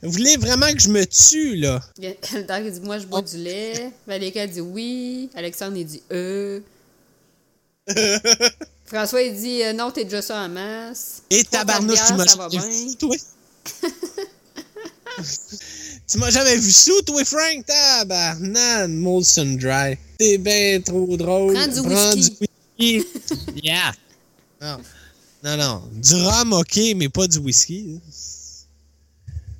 [0.02, 1.80] Vous voulez vraiment que je me tue, là?
[1.98, 2.16] Il
[2.72, 3.90] dit Moi, je bois du lait.
[4.06, 5.28] Valérie elle dit oui.
[5.34, 6.60] Alexandre, il dit euh.
[8.86, 11.22] François, il dit euh, Non, t'es déjà ça en masse.
[11.30, 12.26] Et tabarnouche, tu m'as
[12.98, 13.16] toi?
[16.10, 17.64] Tu m'as jamais vu sous, toi, Frank?
[17.66, 19.96] Tabarnak, Molson Dry.
[20.18, 21.54] T'es bien trop drôle.
[21.54, 22.30] Prends du whisky.
[22.30, 23.06] du whisky.
[23.62, 23.92] yeah.
[24.60, 24.78] Non.
[25.44, 25.82] non, non.
[25.94, 28.00] Du rhum, OK, mais pas du whisky.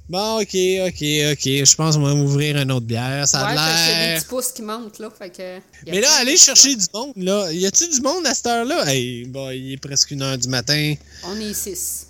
[0.08, 0.56] Bon, OK,
[0.88, 1.44] OK, OK.
[1.44, 3.28] Je pense qu'on va m'ouvrir une autre bière.
[3.28, 4.18] Ça ouais, a y a des l'air...
[4.18, 5.08] petits pouces qui montent, là.
[5.16, 5.60] Fait que.
[5.88, 7.52] Mais là, allez chercher du monde, là.
[7.52, 8.92] Y a-tu du monde à cette heure-là?
[8.92, 10.94] Hey, bon, il est presque une heure du matin.
[11.24, 12.08] On est six.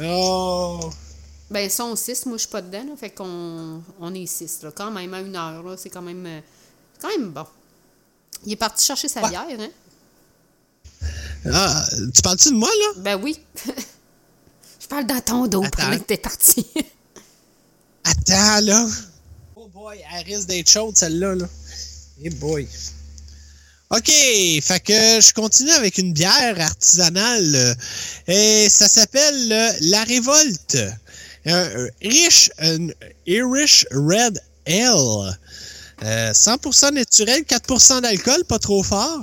[0.00, 0.90] Oh!
[1.50, 2.26] Ben, ils sont six.
[2.26, 2.96] Moi, je suis pas dedans, là.
[2.98, 4.70] Fait qu'on on est six, là.
[4.74, 5.76] Quand même, à une heure, là.
[5.78, 6.24] C'est quand même.
[6.26, 6.40] euh,
[7.00, 7.46] quand même bon.
[8.44, 9.68] Il est parti chercher sa bière, hein?
[11.52, 13.00] Ah, tu parles-tu de moi, là?
[13.00, 13.38] Ben oui.
[14.80, 15.82] je parle dans ton dos Attends.
[15.84, 16.66] pendant que t'es parti.
[18.04, 18.86] Attends, là.
[19.56, 21.46] Oh boy, elle risque d'être chaude, celle-là, là.
[22.22, 22.66] Eh boy.
[23.90, 27.54] OK, fait que je continue avec une bière artisanale.
[27.54, 27.74] euh,
[28.26, 30.76] Et ça s'appelle euh, La Révolte.
[31.48, 32.88] Un Irish, un
[33.26, 35.36] Irish Red Ale.
[36.04, 39.22] Euh, 100% naturel, 4% d'alcool, pas trop fort.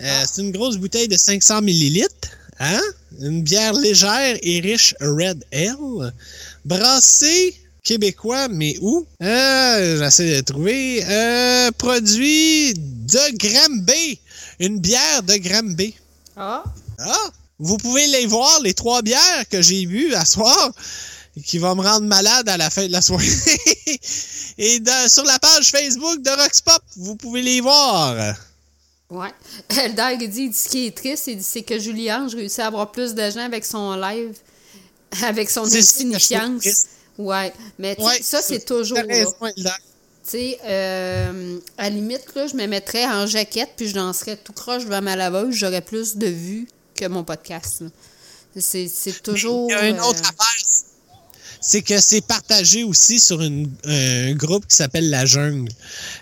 [0.00, 2.28] Euh, C'est une grosse bouteille de 500 millilitres.
[2.58, 2.80] Hein?
[3.20, 6.12] Une bière légère Irish Red Ale.
[6.64, 9.06] Brassée québécois, mais où?
[9.22, 11.04] Euh, J'essaie de trouver.
[11.04, 14.18] Euh, produit de Granby.
[14.58, 15.94] Une bière de Granby.
[16.36, 16.64] Ah.
[16.98, 17.30] Ah!
[17.60, 20.72] Vous pouvez les voir, les trois bières que j'ai bu à soir,
[21.44, 23.26] qui vont me rendre malade à la fin de la soirée.
[24.58, 28.34] Et sur la page Facebook de Roxpop, vous pouvez les voir.
[29.10, 29.32] Ouais.
[29.70, 33.30] Elder, dit, ce qui est triste, c'est que Julie Ange réussit à avoir plus de
[33.30, 34.36] gens avec son live,
[35.22, 36.86] avec son insignifiance.
[37.16, 37.52] Ouais.
[37.78, 38.98] Mais Ouais, ça, c'est toujours.
[40.30, 44.36] Tu sais, euh, à la limite, là, je me mettrais en jaquette puis je danserais
[44.36, 47.82] tout croche devant ma laveuse, j'aurais plus de vues que mon podcast.
[48.58, 49.70] C'est toujours.
[49.70, 50.77] Il y a une euh, autre affaire,
[51.60, 55.70] c'est que c'est partagé aussi sur une- un groupe qui s'appelle La Jungle.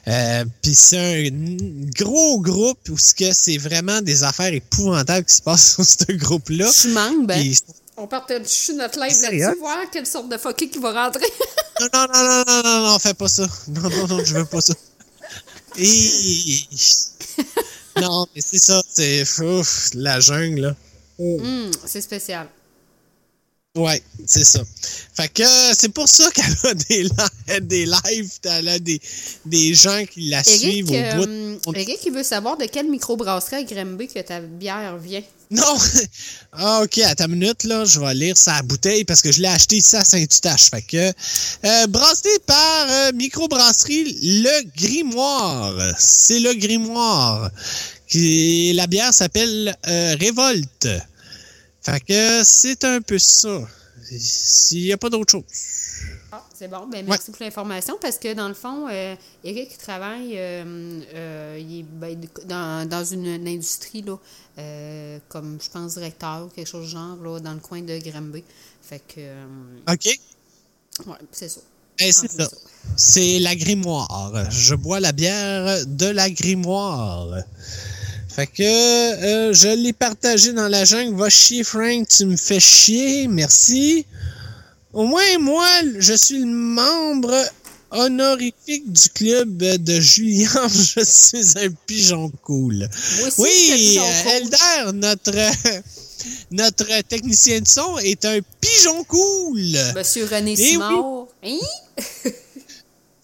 [0.09, 0.99] Euh, Puis c'est
[1.29, 1.31] un
[1.97, 6.13] gros groupe où ce que c'est vraiment des affaires épouvantables qui se passent sur ce
[6.13, 6.71] groupe-là.
[6.81, 7.53] Tu manques, ben.
[7.99, 8.43] On partage
[8.77, 11.25] notre live là-dessus, voir quelle sorte de fucké qui va rentrer.
[11.79, 13.47] Non, non, non, non, non, non, non, fais pas ça.
[13.69, 14.73] Non, non, non, je veux pas ça.
[15.79, 16.61] Et...
[18.01, 19.25] Non, mais c'est ça, c'est
[19.95, 20.77] la jungle, là.
[21.19, 22.49] Hum, c'est spécial.
[23.77, 24.63] Ouais, c'est ça.
[25.15, 29.01] Fait que euh, c'est pour ça qu'elle a des, li- des lives, elle a des,
[29.45, 31.77] des gens qui la Eric, suivent au euh, bout.
[31.77, 35.23] Eric, il veut savoir de quelle microbrasserie à Granby que ta bière vient.
[35.51, 35.63] Non!
[36.59, 39.49] Ah, ok, à ta minute, là, je vais lire sa bouteille parce que je l'ai
[39.49, 40.71] acheté ici à Saint-Eustache.
[40.71, 41.13] Fait que,
[41.67, 45.75] euh, brassé par euh, microbrasserie Le Grimoire.
[45.99, 47.51] C'est Le Grimoire.
[48.15, 50.89] La bière s'appelle euh, Révolte.
[51.87, 53.61] Fait que c'est un peu ça.
[54.03, 55.45] S'il n'y a pas d'autre chose.
[56.33, 56.89] Ah, c'est bon.
[56.89, 61.81] Ben, merci pour l'information parce que dans le fond, euh, Eric travaille euh, euh, il
[61.81, 64.19] est, ben, dans, dans une, une industrie, là,
[64.59, 67.99] euh, comme je pense directeur ou quelque chose du genre, là, dans le coin de
[67.99, 68.43] Granby.
[68.83, 69.21] Fait que.
[69.89, 70.07] OK?
[71.07, 71.61] ouais, c'est ça.
[72.01, 72.49] Eh, c'est ça.
[72.97, 74.51] C'est la grimoire.
[74.51, 77.45] Je bois la bière de la grimoire.
[78.37, 81.17] Fait que euh, je l'ai partagé dans la jungle.
[81.17, 83.29] Va chier, Frank, tu me fais chier.
[83.29, 84.05] Merci.
[84.93, 85.67] Au moins, moi,
[85.99, 87.35] je suis le membre
[87.91, 90.51] honorifique du club de Julien.
[90.69, 92.91] Je suis un pigeon cool.
[93.21, 94.31] Moi aussi, oui, euh.
[94.37, 95.33] Elder, notre,
[96.51, 99.79] notre technicien de son, est un pigeon cool.
[99.95, 100.67] Monsieur René Eh oui.
[100.73, 101.27] Simard.
[101.43, 102.31] Hein?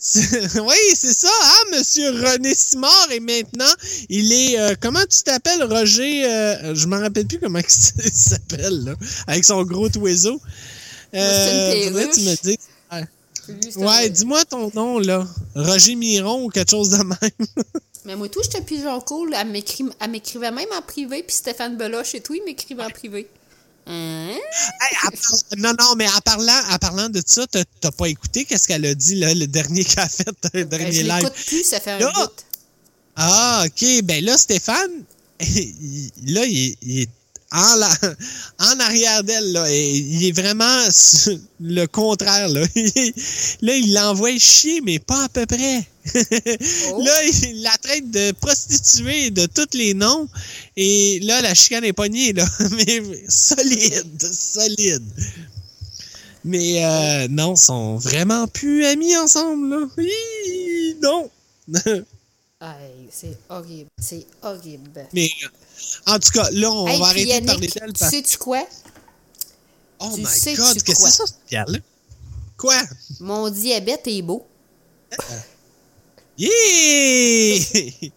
[0.61, 3.09] Oui, c'est ça, hein, Monsieur René Simard.
[3.13, 3.73] Et maintenant,
[4.09, 4.59] il est.
[4.59, 7.59] euh, comment tu t'appelles, Roger euh, Je m'en rappelle plus comment
[8.05, 8.95] il s'appelle, là,
[9.27, 10.41] avec son gros oiseau.
[11.15, 13.77] Euh, une faudrait que tu me dises.
[13.77, 15.27] Ouais, dis-moi ton nom, là.
[15.55, 17.49] Roger Miron ou quelque chose de même.
[18.05, 19.35] Mais moi, tout, j'étais pigeon cool.
[19.39, 22.91] Elle m'écrit- elle m'écrivait même en privé, puis Stéphane Beloche et tout, il m'écrivait en
[22.91, 23.29] privé.
[23.87, 24.39] Hey,
[25.05, 28.45] à par- non, non, mais en parlant, en parlant de ça, t'as t'as pas écouté
[28.45, 31.31] qu'est-ce qu'elle a dit, là, le dernier qu'elle a fait, le Ben, dernier je live?
[31.47, 32.31] plus, ça fait un Là, bout.
[33.17, 34.03] Ah, OK.
[34.05, 35.05] Ben là, Stéphane,
[35.41, 37.09] là, il est
[37.53, 37.99] en, la-
[38.59, 39.53] en arrière d'elle.
[39.53, 40.79] Là, et il est vraiment
[41.61, 42.49] le contraire.
[42.49, 42.63] Là,
[43.63, 45.87] là il l'envoie chier, mais pas à peu près.
[46.15, 50.29] Là, il la traite de prostituée de tous les noms.
[50.77, 52.33] Et là, la chicane est pognée.
[52.33, 52.45] Là.
[52.73, 55.05] Mais solide, solide.
[56.45, 59.69] Mais euh, non, ils sont vraiment plus amis ensemble.
[59.71, 59.87] Là.
[59.99, 61.31] Hi, non.
[62.61, 63.89] Aïe, c'est horrible.
[64.01, 64.91] C'est horrible.
[65.13, 65.31] Mais
[66.07, 67.93] en tout cas, là, on Hey, va arrêter de parler Yannick, d'elle.
[67.93, 68.67] Tu parce- sais-tu quoi?
[70.01, 71.79] Oh tu my God, qu'est-ce que c'est ça, pierre-là?
[72.57, 72.75] Quoi?
[73.21, 74.47] Mon diabète est beau.
[76.39, 77.59] Yeah!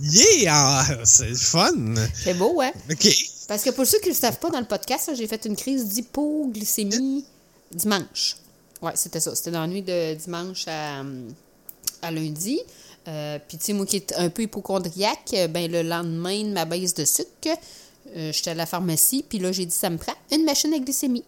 [0.00, 0.52] yeah!
[0.52, 1.94] ah, c'est fun!
[2.22, 2.72] C'est beau, hein?
[2.90, 3.08] OK.
[3.48, 5.44] Parce que pour ceux qui ne le savent pas, dans le podcast, là, j'ai fait
[5.44, 7.24] une crise d'hypoglycémie
[7.72, 8.36] dimanche.
[8.82, 9.34] Ouais, c'était ça.
[9.34, 11.02] C'était dans la nuit de dimanche à,
[12.02, 12.60] à lundi.
[13.08, 16.50] Euh, Puis, tu sais, moi qui est un peu hypochondriaque, euh, ben, le lendemain de
[16.52, 17.28] ma baisse de sucre,
[18.16, 19.24] euh, j'étais à la pharmacie.
[19.28, 21.24] Puis là, j'ai dit, ça me prend une machine à glycémie.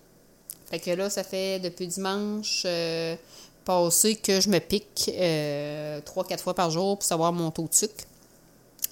[0.71, 2.67] Fait que là, ça fait depuis dimanche
[3.67, 7.75] passé que je me pique euh, 3-4 fois par jour pour savoir mon taux de
[7.75, 8.05] sucre.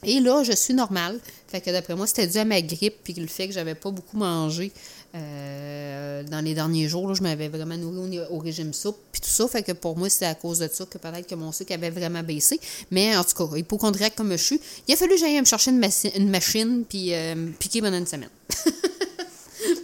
[0.03, 1.19] Et là, je suis normale.
[1.49, 3.91] Fait que d'après moi, c'était dû à ma grippe puis le fait que j'avais pas
[3.91, 4.71] beaucoup mangé
[5.15, 7.09] euh, dans les derniers jours.
[7.09, 9.47] là, je m'avais vraiment nourri au, régime soupe puis tout ça.
[9.49, 11.91] Fait que pour moi, c'est à cause de ça que peut-être que mon sucre avait
[11.91, 12.59] vraiment baissé.
[12.91, 15.71] Mais en tout cas, hypochondriaque comme je suis, il a fallu que j'aille me chercher
[15.71, 18.31] une, machi- une machine puis euh, me piquer pendant une semaine.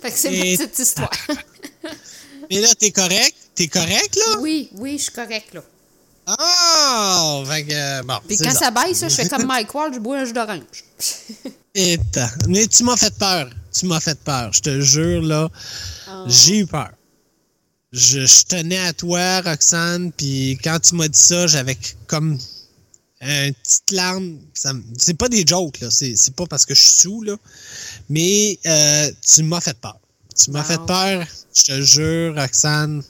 [0.03, 1.11] fait que c'est Et- ma petite histoire.
[2.51, 3.35] Mais là, t'es correct?
[3.55, 4.39] T'es correct, là?
[4.41, 5.63] oui, oui, je suis correcte, là.
[6.27, 7.43] Ah!
[7.47, 8.15] Fait que, euh, bon.
[8.27, 8.59] Puis quand ça.
[8.59, 10.63] ça baisse, je fais comme Mike Ward, je bois un jus d'orange.
[11.75, 11.99] Et
[12.49, 13.49] Mais tu m'as fait peur.
[13.73, 14.53] Tu m'as fait peur.
[14.53, 15.49] Je te jure, là.
[16.09, 16.25] Ah.
[16.27, 16.91] J'ai eu peur.
[17.93, 21.77] Je, je tenais à toi, Roxane, puis quand tu m'as dit ça, j'avais
[22.07, 22.39] comme
[23.21, 24.39] une petite larme.
[24.97, 25.91] C'est pas des jokes, là.
[25.91, 27.37] C'est c'est pas parce que je suis sous, là.
[28.09, 29.99] Mais euh, tu m'as fait peur.
[30.41, 30.67] Tu m'as Wow.
[30.67, 31.27] fait peur.
[31.55, 33.03] Je te jure, Roxane.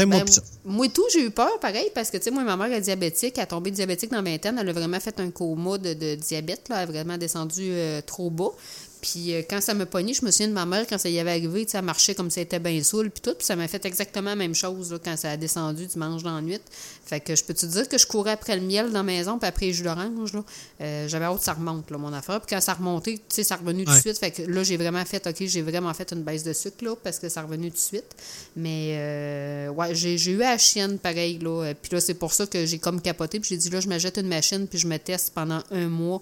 [0.00, 0.42] Fais-moi Ben, plus ça.
[0.64, 3.34] moi tout, j'ai eu peur, pareil, parce que, tu sais, moi, ma mère est diabétique,
[3.38, 6.14] elle est tombée diabétique dans la vingtaine, elle a vraiment fait un coma de, de
[6.16, 8.52] diabète, là, elle a vraiment descendu euh, trop bas.
[9.00, 11.18] Puis euh, quand ça m'a pogné, je me souviens de ma mère, quand ça y
[11.18, 13.66] avait arrivé, elle marchait comme si elle était bien saoule, puis tout, puis ça m'a
[13.68, 16.60] fait exactement la même chose, là, quand ça a descendu dimanche dans la nuit.
[17.06, 19.38] Fait que je peux te dire que je courais après le miel dans la maison,
[19.38, 20.32] puis après les jus d'orange.
[20.80, 22.40] Euh, J'avais hâte que ça remonte, là, mon affaire.
[22.40, 24.00] Puis quand ça remontait, tu sais, ça revenu tout de Ouais.
[24.00, 24.18] suite.
[24.18, 26.94] Fait que là, j'ai vraiment fait, OK, j'ai vraiment fait une baisse de sucre, là,
[27.02, 28.14] parce que ça revenu tout de suite.
[28.56, 31.72] Mais, euh, ouais, j'ai eu la chienne, pareil, là.
[31.80, 33.40] Puis là, c'est pour ça que j'ai comme capoté.
[33.40, 36.20] Puis j'ai dit, là, je m'achète une machine, puis je me teste pendant un mois,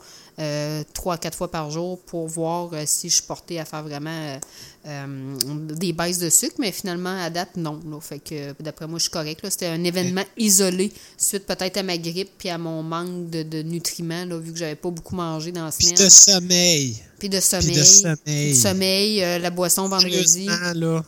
[0.95, 4.11] trois, quatre fois par jour, pour voir euh, si je suis portée à faire vraiment
[4.11, 4.39] euh,
[4.87, 5.37] euh,
[5.75, 6.55] des baisses de sucre.
[6.59, 7.81] Mais finalement, à date, non.
[7.91, 7.99] Là.
[8.01, 9.43] Fait que, d'après moi, je suis correcte.
[9.43, 9.51] là.
[9.51, 13.63] C'était un événement isolé, suite peut-être à ma grippe, puis à mon manque de, de
[13.63, 16.05] nutriments, là, vu que j'avais pas beaucoup mangé dans la Puis semaine.
[16.05, 17.03] de sommeil.
[17.19, 17.73] Puis de sommeil.
[17.73, 18.53] Puis de sommeil.
[18.53, 20.47] Du sommeil, euh, la boisson vendredi.
[20.75, 21.05] Là.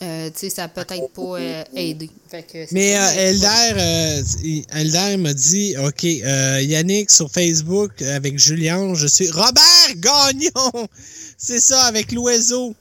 [0.00, 2.08] Euh, tu sais, ça a peut-être pas euh, aidé.
[2.30, 4.22] Fait que c'est Mais euh,
[4.72, 10.88] Elder, m'a dit, OK, euh, Yannick sur Facebook avec Julien, je suis Robert Gagnon.
[11.38, 12.74] C'est ça, avec l'oiseau.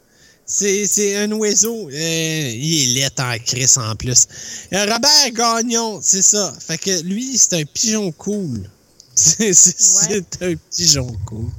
[0.46, 1.90] C'est, un oiseau.
[1.90, 4.28] Il est laid en crise en plus.
[4.72, 6.54] Robert Gagnon, c'est ça.
[6.66, 8.70] Fait que lui, c'est un pigeon cool.
[9.16, 11.50] C'est un pigeon cool.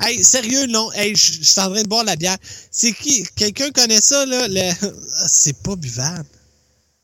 [0.00, 0.92] Hey, sérieux, non.
[0.92, 2.36] Hey, je suis en train de boire la bière.
[2.70, 3.24] C'est qui?
[3.36, 4.48] Quelqu'un connaît ça, là?
[4.48, 4.70] Le...
[4.80, 6.28] Ah, C'est pas buvable.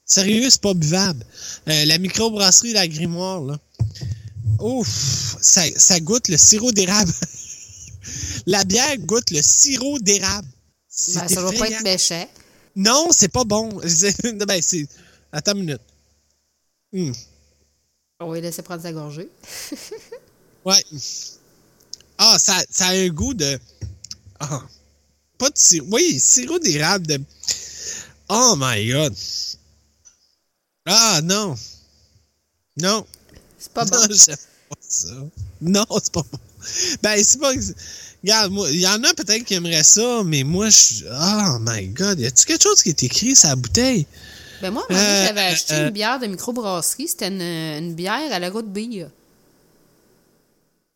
[0.04, 1.24] Sérieux, c'est pas buvable.
[1.68, 3.58] Euh, la microbrasserie La Grimoire, là.
[4.60, 7.12] Ouf, ça, ça goûte le sirop d'érable.
[8.46, 10.48] la bière goûte le sirop d'érable.
[11.14, 12.28] Ben, ça va pas être méchant.
[12.76, 13.68] Non, c'est pas bon.
[14.46, 14.86] ben, c'est...
[15.32, 15.80] Attends une minute.
[16.92, 17.12] Hmm.
[18.20, 19.28] On va laisser prendre sa gorgée.
[20.64, 20.82] Ouais.
[22.26, 23.58] Ah, ça, ça a un goût de.
[24.40, 24.62] Ah.
[25.36, 25.86] Pas de sirop.
[25.90, 27.20] Oui, sirop d'érable de.
[28.30, 29.14] Oh my god.
[30.86, 31.54] Ah non.
[32.78, 33.06] Non.
[33.58, 33.96] C'est pas bon.
[33.96, 34.36] Non, j'aime
[34.70, 35.08] pas ça.
[35.60, 36.38] Non, c'est pas bon.
[37.02, 37.52] Ben, c'est pas.
[38.22, 41.04] Regarde, moi, il y en a peut-être qui aimeraient ça, mais moi, je.
[41.04, 42.20] Oh my god.
[42.20, 44.06] Y a-tu quelque chose qui est écrit sur la bouteille?
[44.62, 47.08] Ben moi, donné, Euh, j'avais acheté euh, une bière de microbrasserie.
[47.08, 49.06] C'était une, une bière à la route bille.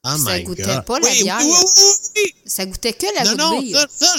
[0.05, 0.85] Oh ça goûtait god.
[0.85, 1.39] pas la Oui, bière.
[1.41, 1.83] oui, oui,
[2.17, 2.35] oui.
[2.47, 4.15] Ça goûtait que la Non, non, ça,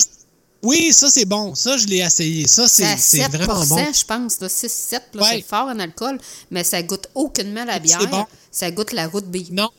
[0.61, 1.56] oui, ça c'est bon.
[1.56, 2.48] Ça, je l'ai essayé.
[2.48, 3.77] Ça, C'est c'est à c'est 7 vraiment bon.
[3.93, 4.40] je pense.
[4.41, 5.30] là, 6-7, là, Ouais.
[5.38, 6.19] c'est fort en alcool,
[6.51, 8.06] mais ça goûte aucunement la bière.
[8.09, 8.25] bon.
[8.51, 9.49] Ça goûte la route bille.
[9.51, 9.69] Non.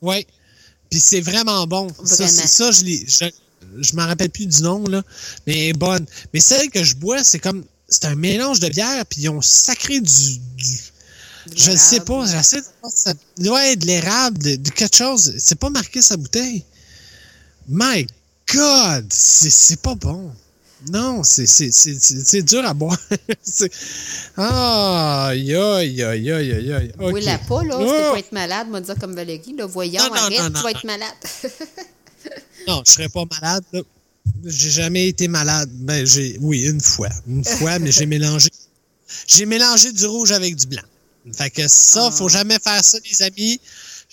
[0.00, 0.26] Oui.
[0.90, 1.88] Puis c'est vraiment bon.
[2.04, 2.30] Ça, Vraiment.
[2.30, 3.04] c'est- ça, je l'ai.
[3.06, 3.24] Je,
[3.78, 5.02] je m'en rappelle plus du nom, là.
[5.46, 6.06] Mais bonne.
[6.32, 7.64] Mais celle que je bois, c'est comme.
[7.88, 10.38] C'est un mélange de bière, puis ils ont sacré du.
[10.56, 10.78] du-
[11.56, 12.26] je ne sais pas.
[12.26, 12.60] J'essaie
[13.38, 13.48] de.
[13.50, 15.34] Ouais, de l'érable, de, de quelque chose.
[15.38, 16.64] C'est pas marqué sa bouteille.
[17.68, 18.06] My
[18.52, 19.06] God!
[19.12, 20.30] C'est pas bon.
[20.92, 22.98] Non, c'est dur à boire.
[23.42, 23.72] C'est-
[24.36, 26.92] Aïe, aïe, aïe, aïe, aïe.
[26.98, 27.86] Oui, la pas, là, Oh!
[27.88, 29.54] c'était pas être malade, moi, dire comme Valérie.
[29.56, 31.14] Là, voyons, Non, non, arrête, non, tu vas être malade.
[32.66, 33.62] Non, je serais pas malade.
[33.74, 33.80] là.
[34.44, 35.68] J'ai jamais été malade.
[35.72, 37.10] Ben, j'ai, oui, une fois.
[37.28, 38.48] Une fois, mais j'ai mélangé.
[39.26, 40.82] J'ai mélangé du rouge avec du blanc.
[41.32, 43.60] Fait que ça, faut jamais faire ça, les amis.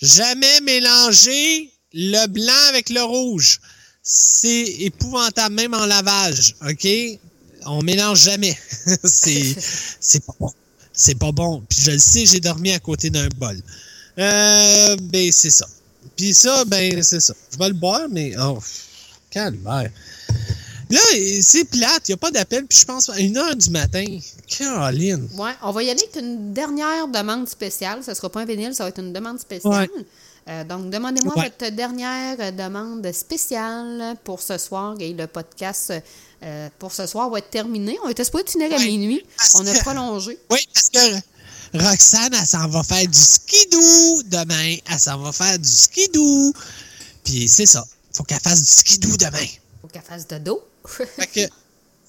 [0.00, 3.60] Jamais mélanger le blanc avec le rouge.
[4.02, 6.54] C'est épouvantable, même en lavage.
[6.68, 6.88] OK?
[7.66, 8.58] On mélange jamais.
[9.04, 9.54] c'est,
[10.00, 10.52] c'est pas bon.
[10.92, 11.62] C'est pas bon.
[11.68, 13.60] Puis je le sais, j'ai dormi à côté d'un bol.
[14.18, 15.66] Euh, ben, c'est ça.
[16.16, 17.34] Puis ça, ben, c'est ça.
[17.52, 18.34] Je vais le boire, mais.
[18.38, 18.58] Oh,
[19.30, 19.90] calvaire.
[20.92, 21.00] Là,
[21.40, 24.04] c'est plate, il n'y a pas d'appel, puis je pense à une heure du matin.
[24.46, 25.28] Caroline.
[25.34, 28.04] Ouais, on va y aller avec une dernière demande spéciale.
[28.04, 29.72] Ça sera pas un vinyle, ça va être une demande spéciale.
[29.96, 30.04] Ouais.
[30.48, 31.44] Euh, donc, demandez-moi Ouais.
[31.58, 34.94] votre dernière demande spéciale pour ce soir.
[35.00, 35.92] Et le podcast
[36.42, 37.96] euh, pour ce soir va être terminé.
[38.04, 39.24] On était supposé finir à minuit.
[39.54, 40.38] On a prolongé.
[40.50, 44.76] Oui, parce que Roxane, elle s'en va faire du skidoo demain.
[44.90, 46.52] Elle s'en va faire du skidoo.
[47.24, 47.82] Puis c'est ça.
[48.12, 49.46] Faut qu'elle fasse du skidoo demain.
[49.80, 50.60] Faut qu'elle fasse de dos.
[50.86, 51.40] Fait que.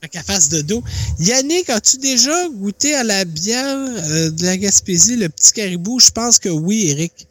[0.02, 0.84] Fait qu'elle fasse de dos.
[1.20, 6.00] Yannick, as-tu déjà goûté à la bière euh, de la Gaspésie, le petit caribou?
[6.00, 7.26] Je pense que oui, Eric.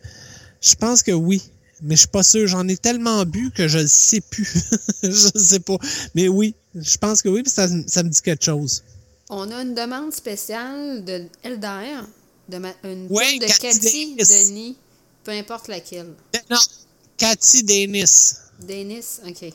[0.62, 1.42] Je pense que oui.
[1.82, 2.46] Mais je suis pas sûr.
[2.46, 4.48] J'en ai tellement bu que je le sais plus.
[5.02, 5.76] je sais pas.
[6.14, 8.82] Mais oui, je pense que oui, puis ça, ça me dit quelque chose.
[9.28, 12.00] On a une demande spéciale de Elder,
[12.48, 14.16] de ma- une Oui, de Cathy Cathy.
[14.16, 14.76] Denis,
[15.24, 16.14] peu importe laquelle.
[16.50, 16.58] Non,
[17.18, 18.34] Cathy Dennis.
[18.66, 19.52] Denis, OK.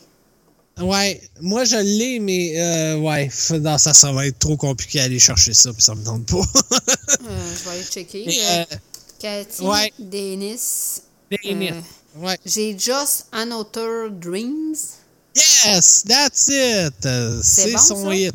[0.79, 5.03] Ouais, moi je l'ai, mais euh, ouais, non, ça, ça va être trop compliqué à
[5.05, 6.37] aller chercher ça, puis ça me tente pas.
[7.29, 8.23] Euh, je vais aller checker.
[8.27, 8.75] Mais, Euh, euh,
[9.19, 9.91] Cathy ouais.
[9.97, 11.01] Denis.
[11.31, 11.81] Denis, Euh,
[12.19, 12.37] ouais.
[12.45, 14.75] J'ai Just Another Dreams.
[15.35, 17.07] Yes, that's it.
[17.43, 18.15] C'est bon, son ça?
[18.15, 18.33] hit.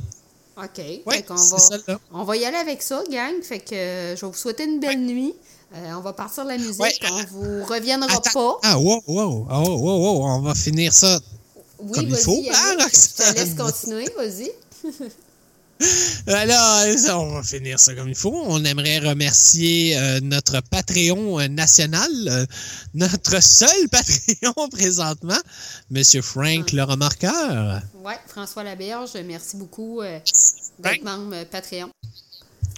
[0.57, 0.79] OK.
[1.07, 3.41] Ouais, c'est va, on va y aller avec ça, gang.
[3.43, 5.35] Fait que euh, je vais vous souhaiter une belle nuit.
[5.75, 6.81] Euh, on va partir la musique.
[6.81, 6.93] Ouais.
[7.11, 8.59] On vous reviendra pas.
[8.63, 11.19] Ah, wow, wow, oh, wow, wow, on va finir ça
[11.83, 12.35] Oui, comme il faut.
[12.43, 13.35] Yannick, hein, Je te Roxane?
[13.35, 14.51] laisse continuer, vas-y.
[16.29, 18.33] Alors, on va finir ça comme il faut.
[18.47, 22.47] On aimerait remercier euh, notre Patreon euh, national, euh,
[22.95, 25.39] notre seul Patreon présentement,
[25.91, 27.83] Monsieur Frank le Remarqueur.
[28.05, 30.21] Ouais, François Laberge, merci beaucoup euh,
[30.79, 31.91] d'être membre Patreon.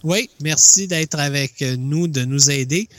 [0.05, 2.91] Oui, merci d'être avec nous, de nous aider.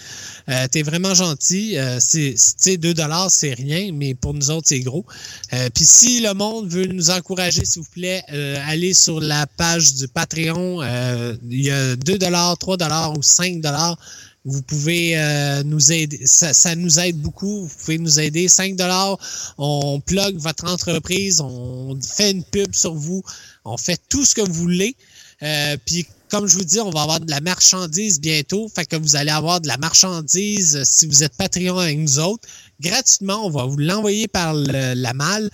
[0.49, 1.77] Euh, T'es vraiment gentil.
[1.77, 5.05] Euh, c'est, c'est- tu sais, 2 dollars, c'est rien, mais pour nous autres, c'est gros.
[5.53, 9.45] Euh, Puis si le monde veut nous encourager, s'il vous plaît, euh, allez sur la
[9.45, 10.81] page du Patreon.
[10.81, 13.99] Euh, Il y a 2 dollars, 3 dollars ou 5 dollars.
[14.43, 16.21] Vous pouvez euh, nous aider.
[16.25, 17.65] Ça, ça nous aide beaucoup.
[17.67, 18.47] Vous pouvez nous aider.
[18.47, 19.17] 5 dollars,
[19.59, 23.23] on plug votre entreprise, on fait une pub sur vous,
[23.63, 24.95] on fait tout ce que vous voulez.
[25.43, 28.69] Euh, Puis comme je vous dis, on va avoir de la marchandise bientôt.
[28.73, 32.19] Fait que vous allez avoir de la marchandise euh, si vous êtes Patreon avec nous
[32.19, 32.47] autres.
[32.81, 35.49] Gratuitement, on va vous l'envoyer par le- la malle.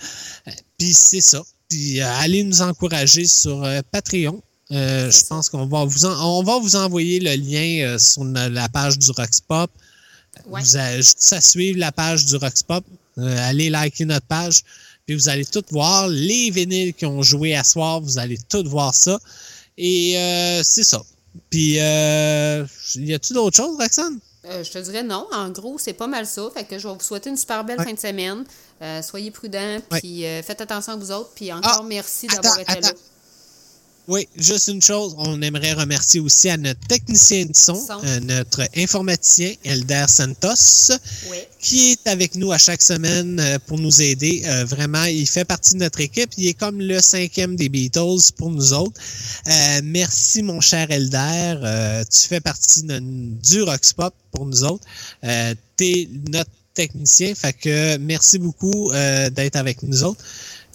[0.48, 1.42] Euh, Puis c'est ça.
[1.68, 4.42] Puis euh, allez nous encourager sur euh, Patreon.
[4.72, 8.68] Euh, je pense qu'on va vous en- on va vous envoyer le lien sur la
[8.68, 9.70] page du Roxpop.
[10.62, 12.84] Vous avez juste à suivre la page du Roxpop.
[13.18, 14.62] Allez liker notre page.
[15.06, 16.08] Puis vous allez tout voir.
[16.08, 19.18] Les vinyles qui ont joué à soir, vous allez tout voir ça.
[19.78, 21.02] Et euh, c'est ça.
[21.50, 22.64] Puis, euh,
[22.96, 24.18] y a-tu d'autres choses, Roxane?
[24.44, 25.26] Euh, je te dirais non.
[25.32, 26.50] En gros, c'est pas mal ça.
[26.54, 27.84] Fait que je vais vous souhaiter une super belle Ouais.
[27.86, 28.44] fin de semaine.
[28.82, 31.30] Euh, soyez prudents, puis faites attention à vous autres.
[31.34, 32.92] Puis encore merci d'avoir attends, été là.
[34.08, 38.00] Oui, juste une chose, on aimerait remercier aussi à notre technicien de son, Son.
[38.04, 40.96] euh, notre informaticien Elder Santos,
[41.30, 41.36] Oui.
[41.60, 44.42] qui est avec nous à chaque semaine euh, pour nous aider.
[44.44, 46.30] Euh, vraiment, il fait partie de notre équipe.
[46.36, 49.00] Il est comme le cinquième des Beatles pour nous autres.
[49.46, 51.60] Euh, merci, mon cher Elder.
[51.62, 54.84] Euh, tu fais partie de- du Rockspop pour nous autres.
[55.22, 60.24] Euh, tu es notre technicien, fait que merci beaucoup euh, d'être avec nous autres.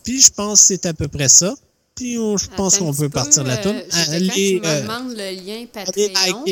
[0.04, 1.54] Puis je pense que c'est à peu près ça.
[1.98, 3.82] Puis on- je pense Attends un qu'on peut peu, partir la euh, toune.
[3.84, 6.46] j'ai quelqu'un Allez, qui me euh, demande le lien Patreon.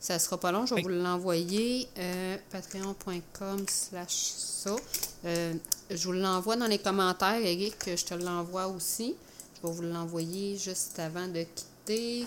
[0.00, 1.86] Ça sera pas long, je vais vous l'envoyer.
[1.98, 4.32] Euh, Patreon.com slash
[4.64, 4.74] ça.
[5.26, 5.52] Euh,
[5.90, 9.14] je vous l'envoie dans les commentaires, Eric, je te l'envoie aussi.
[9.62, 12.24] Je vais vous l'envoyer juste avant de quitter.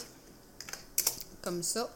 [1.41, 1.90] Comme ça.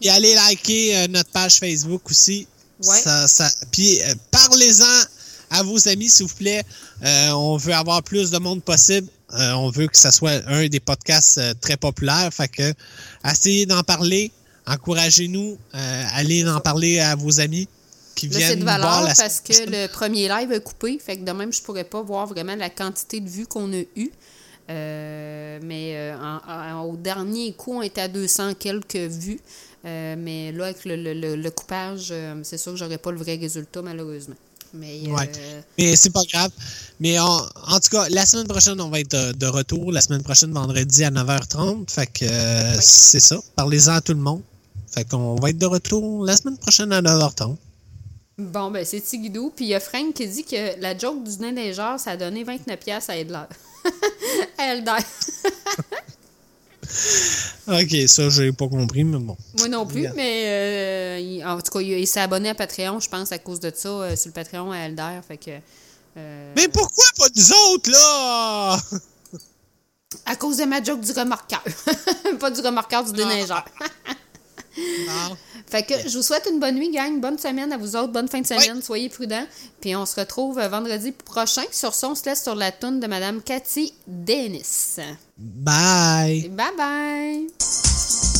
[0.00, 2.46] Puis allez liker euh, notre page Facebook aussi.
[2.84, 3.00] Ouais.
[3.00, 5.02] Ça, ça, puis euh, parlez-en
[5.50, 6.62] à vos amis, s'il vous plaît.
[7.04, 9.08] Euh, on veut avoir plus de monde possible.
[9.38, 12.30] Euh, on veut que ça soit un des podcasts euh, très populaires.
[12.32, 12.72] Fait que
[13.28, 14.30] essayez d'en parler.
[14.66, 15.58] Encouragez-nous.
[15.74, 17.68] Euh, allez en parler à vos amis
[18.14, 20.98] qui Là, viennent de voir valeur la parce que le premier live est coupé.
[20.98, 23.82] Fait que de même, je pourrais pas voir vraiment la quantité de vues qu'on a
[23.96, 24.12] eues.
[25.62, 29.40] Mais en- en- au dernier coup, on était à 200 quelques vues.
[29.84, 33.36] Mais là, avec le, le- le- le coupage, c'est sûr que j'aurais pas le vrai
[33.36, 34.36] résultat, malheureusement.
[34.74, 35.30] Mais euh, Ouais.
[35.78, 36.50] Mais c'est pas grave.
[37.00, 39.92] Mais en, en tout cas, la semaine prochaine, on va être de, de retour.
[39.92, 41.90] La semaine prochaine, vendredi à 9h30.
[41.90, 43.38] Fait que euh, c'est ça.
[43.56, 44.42] Parlez-en à tout le monde.
[44.92, 47.56] Fait qu'on va être de retour la semaine prochaine à 9h30.
[48.38, 49.52] bon, ben c'est Tigidou.
[49.54, 52.16] Puis il y a Frank qui dit que la joke du nain neigeur, ça a
[52.16, 53.36] donné 29$ à Edler.
[54.58, 54.92] à Elder.
[57.66, 59.36] Ok, ça, j'ai pas compris, mais bon.
[59.58, 60.16] Moi non plus, Regarde.
[60.16, 63.38] mais euh, il- en tout cas, il, il s'est abonné à Patreon, je pense, à
[63.38, 65.20] cause de ça, euh, sur le Patreon à Elder.
[65.26, 65.50] Fait que.
[66.16, 68.78] euh, Mais pourquoi pas nous autres, là?
[70.26, 71.62] À cause de ma joke du remorqueur.
[72.40, 73.64] Pas du remorqueur, du déneigeur.
[75.66, 77.20] fait que je vous souhaite une bonne nuit, gang.
[77.20, 78.12] Bonne semaine à vous autres.
[78.12, 78.82] Bonne fin de semaine.
[78.82, 79.46] Soyez prudents.
[79.80, 81.62] Puis on se retrouve euh, vendredi prochain.
[81.72, 84.96] Sur ça, on se laisse sur la toune de Madame Cathy Dennis.
[85.36, 86.48] Bye.
[86.48, 88.33] Bye bye.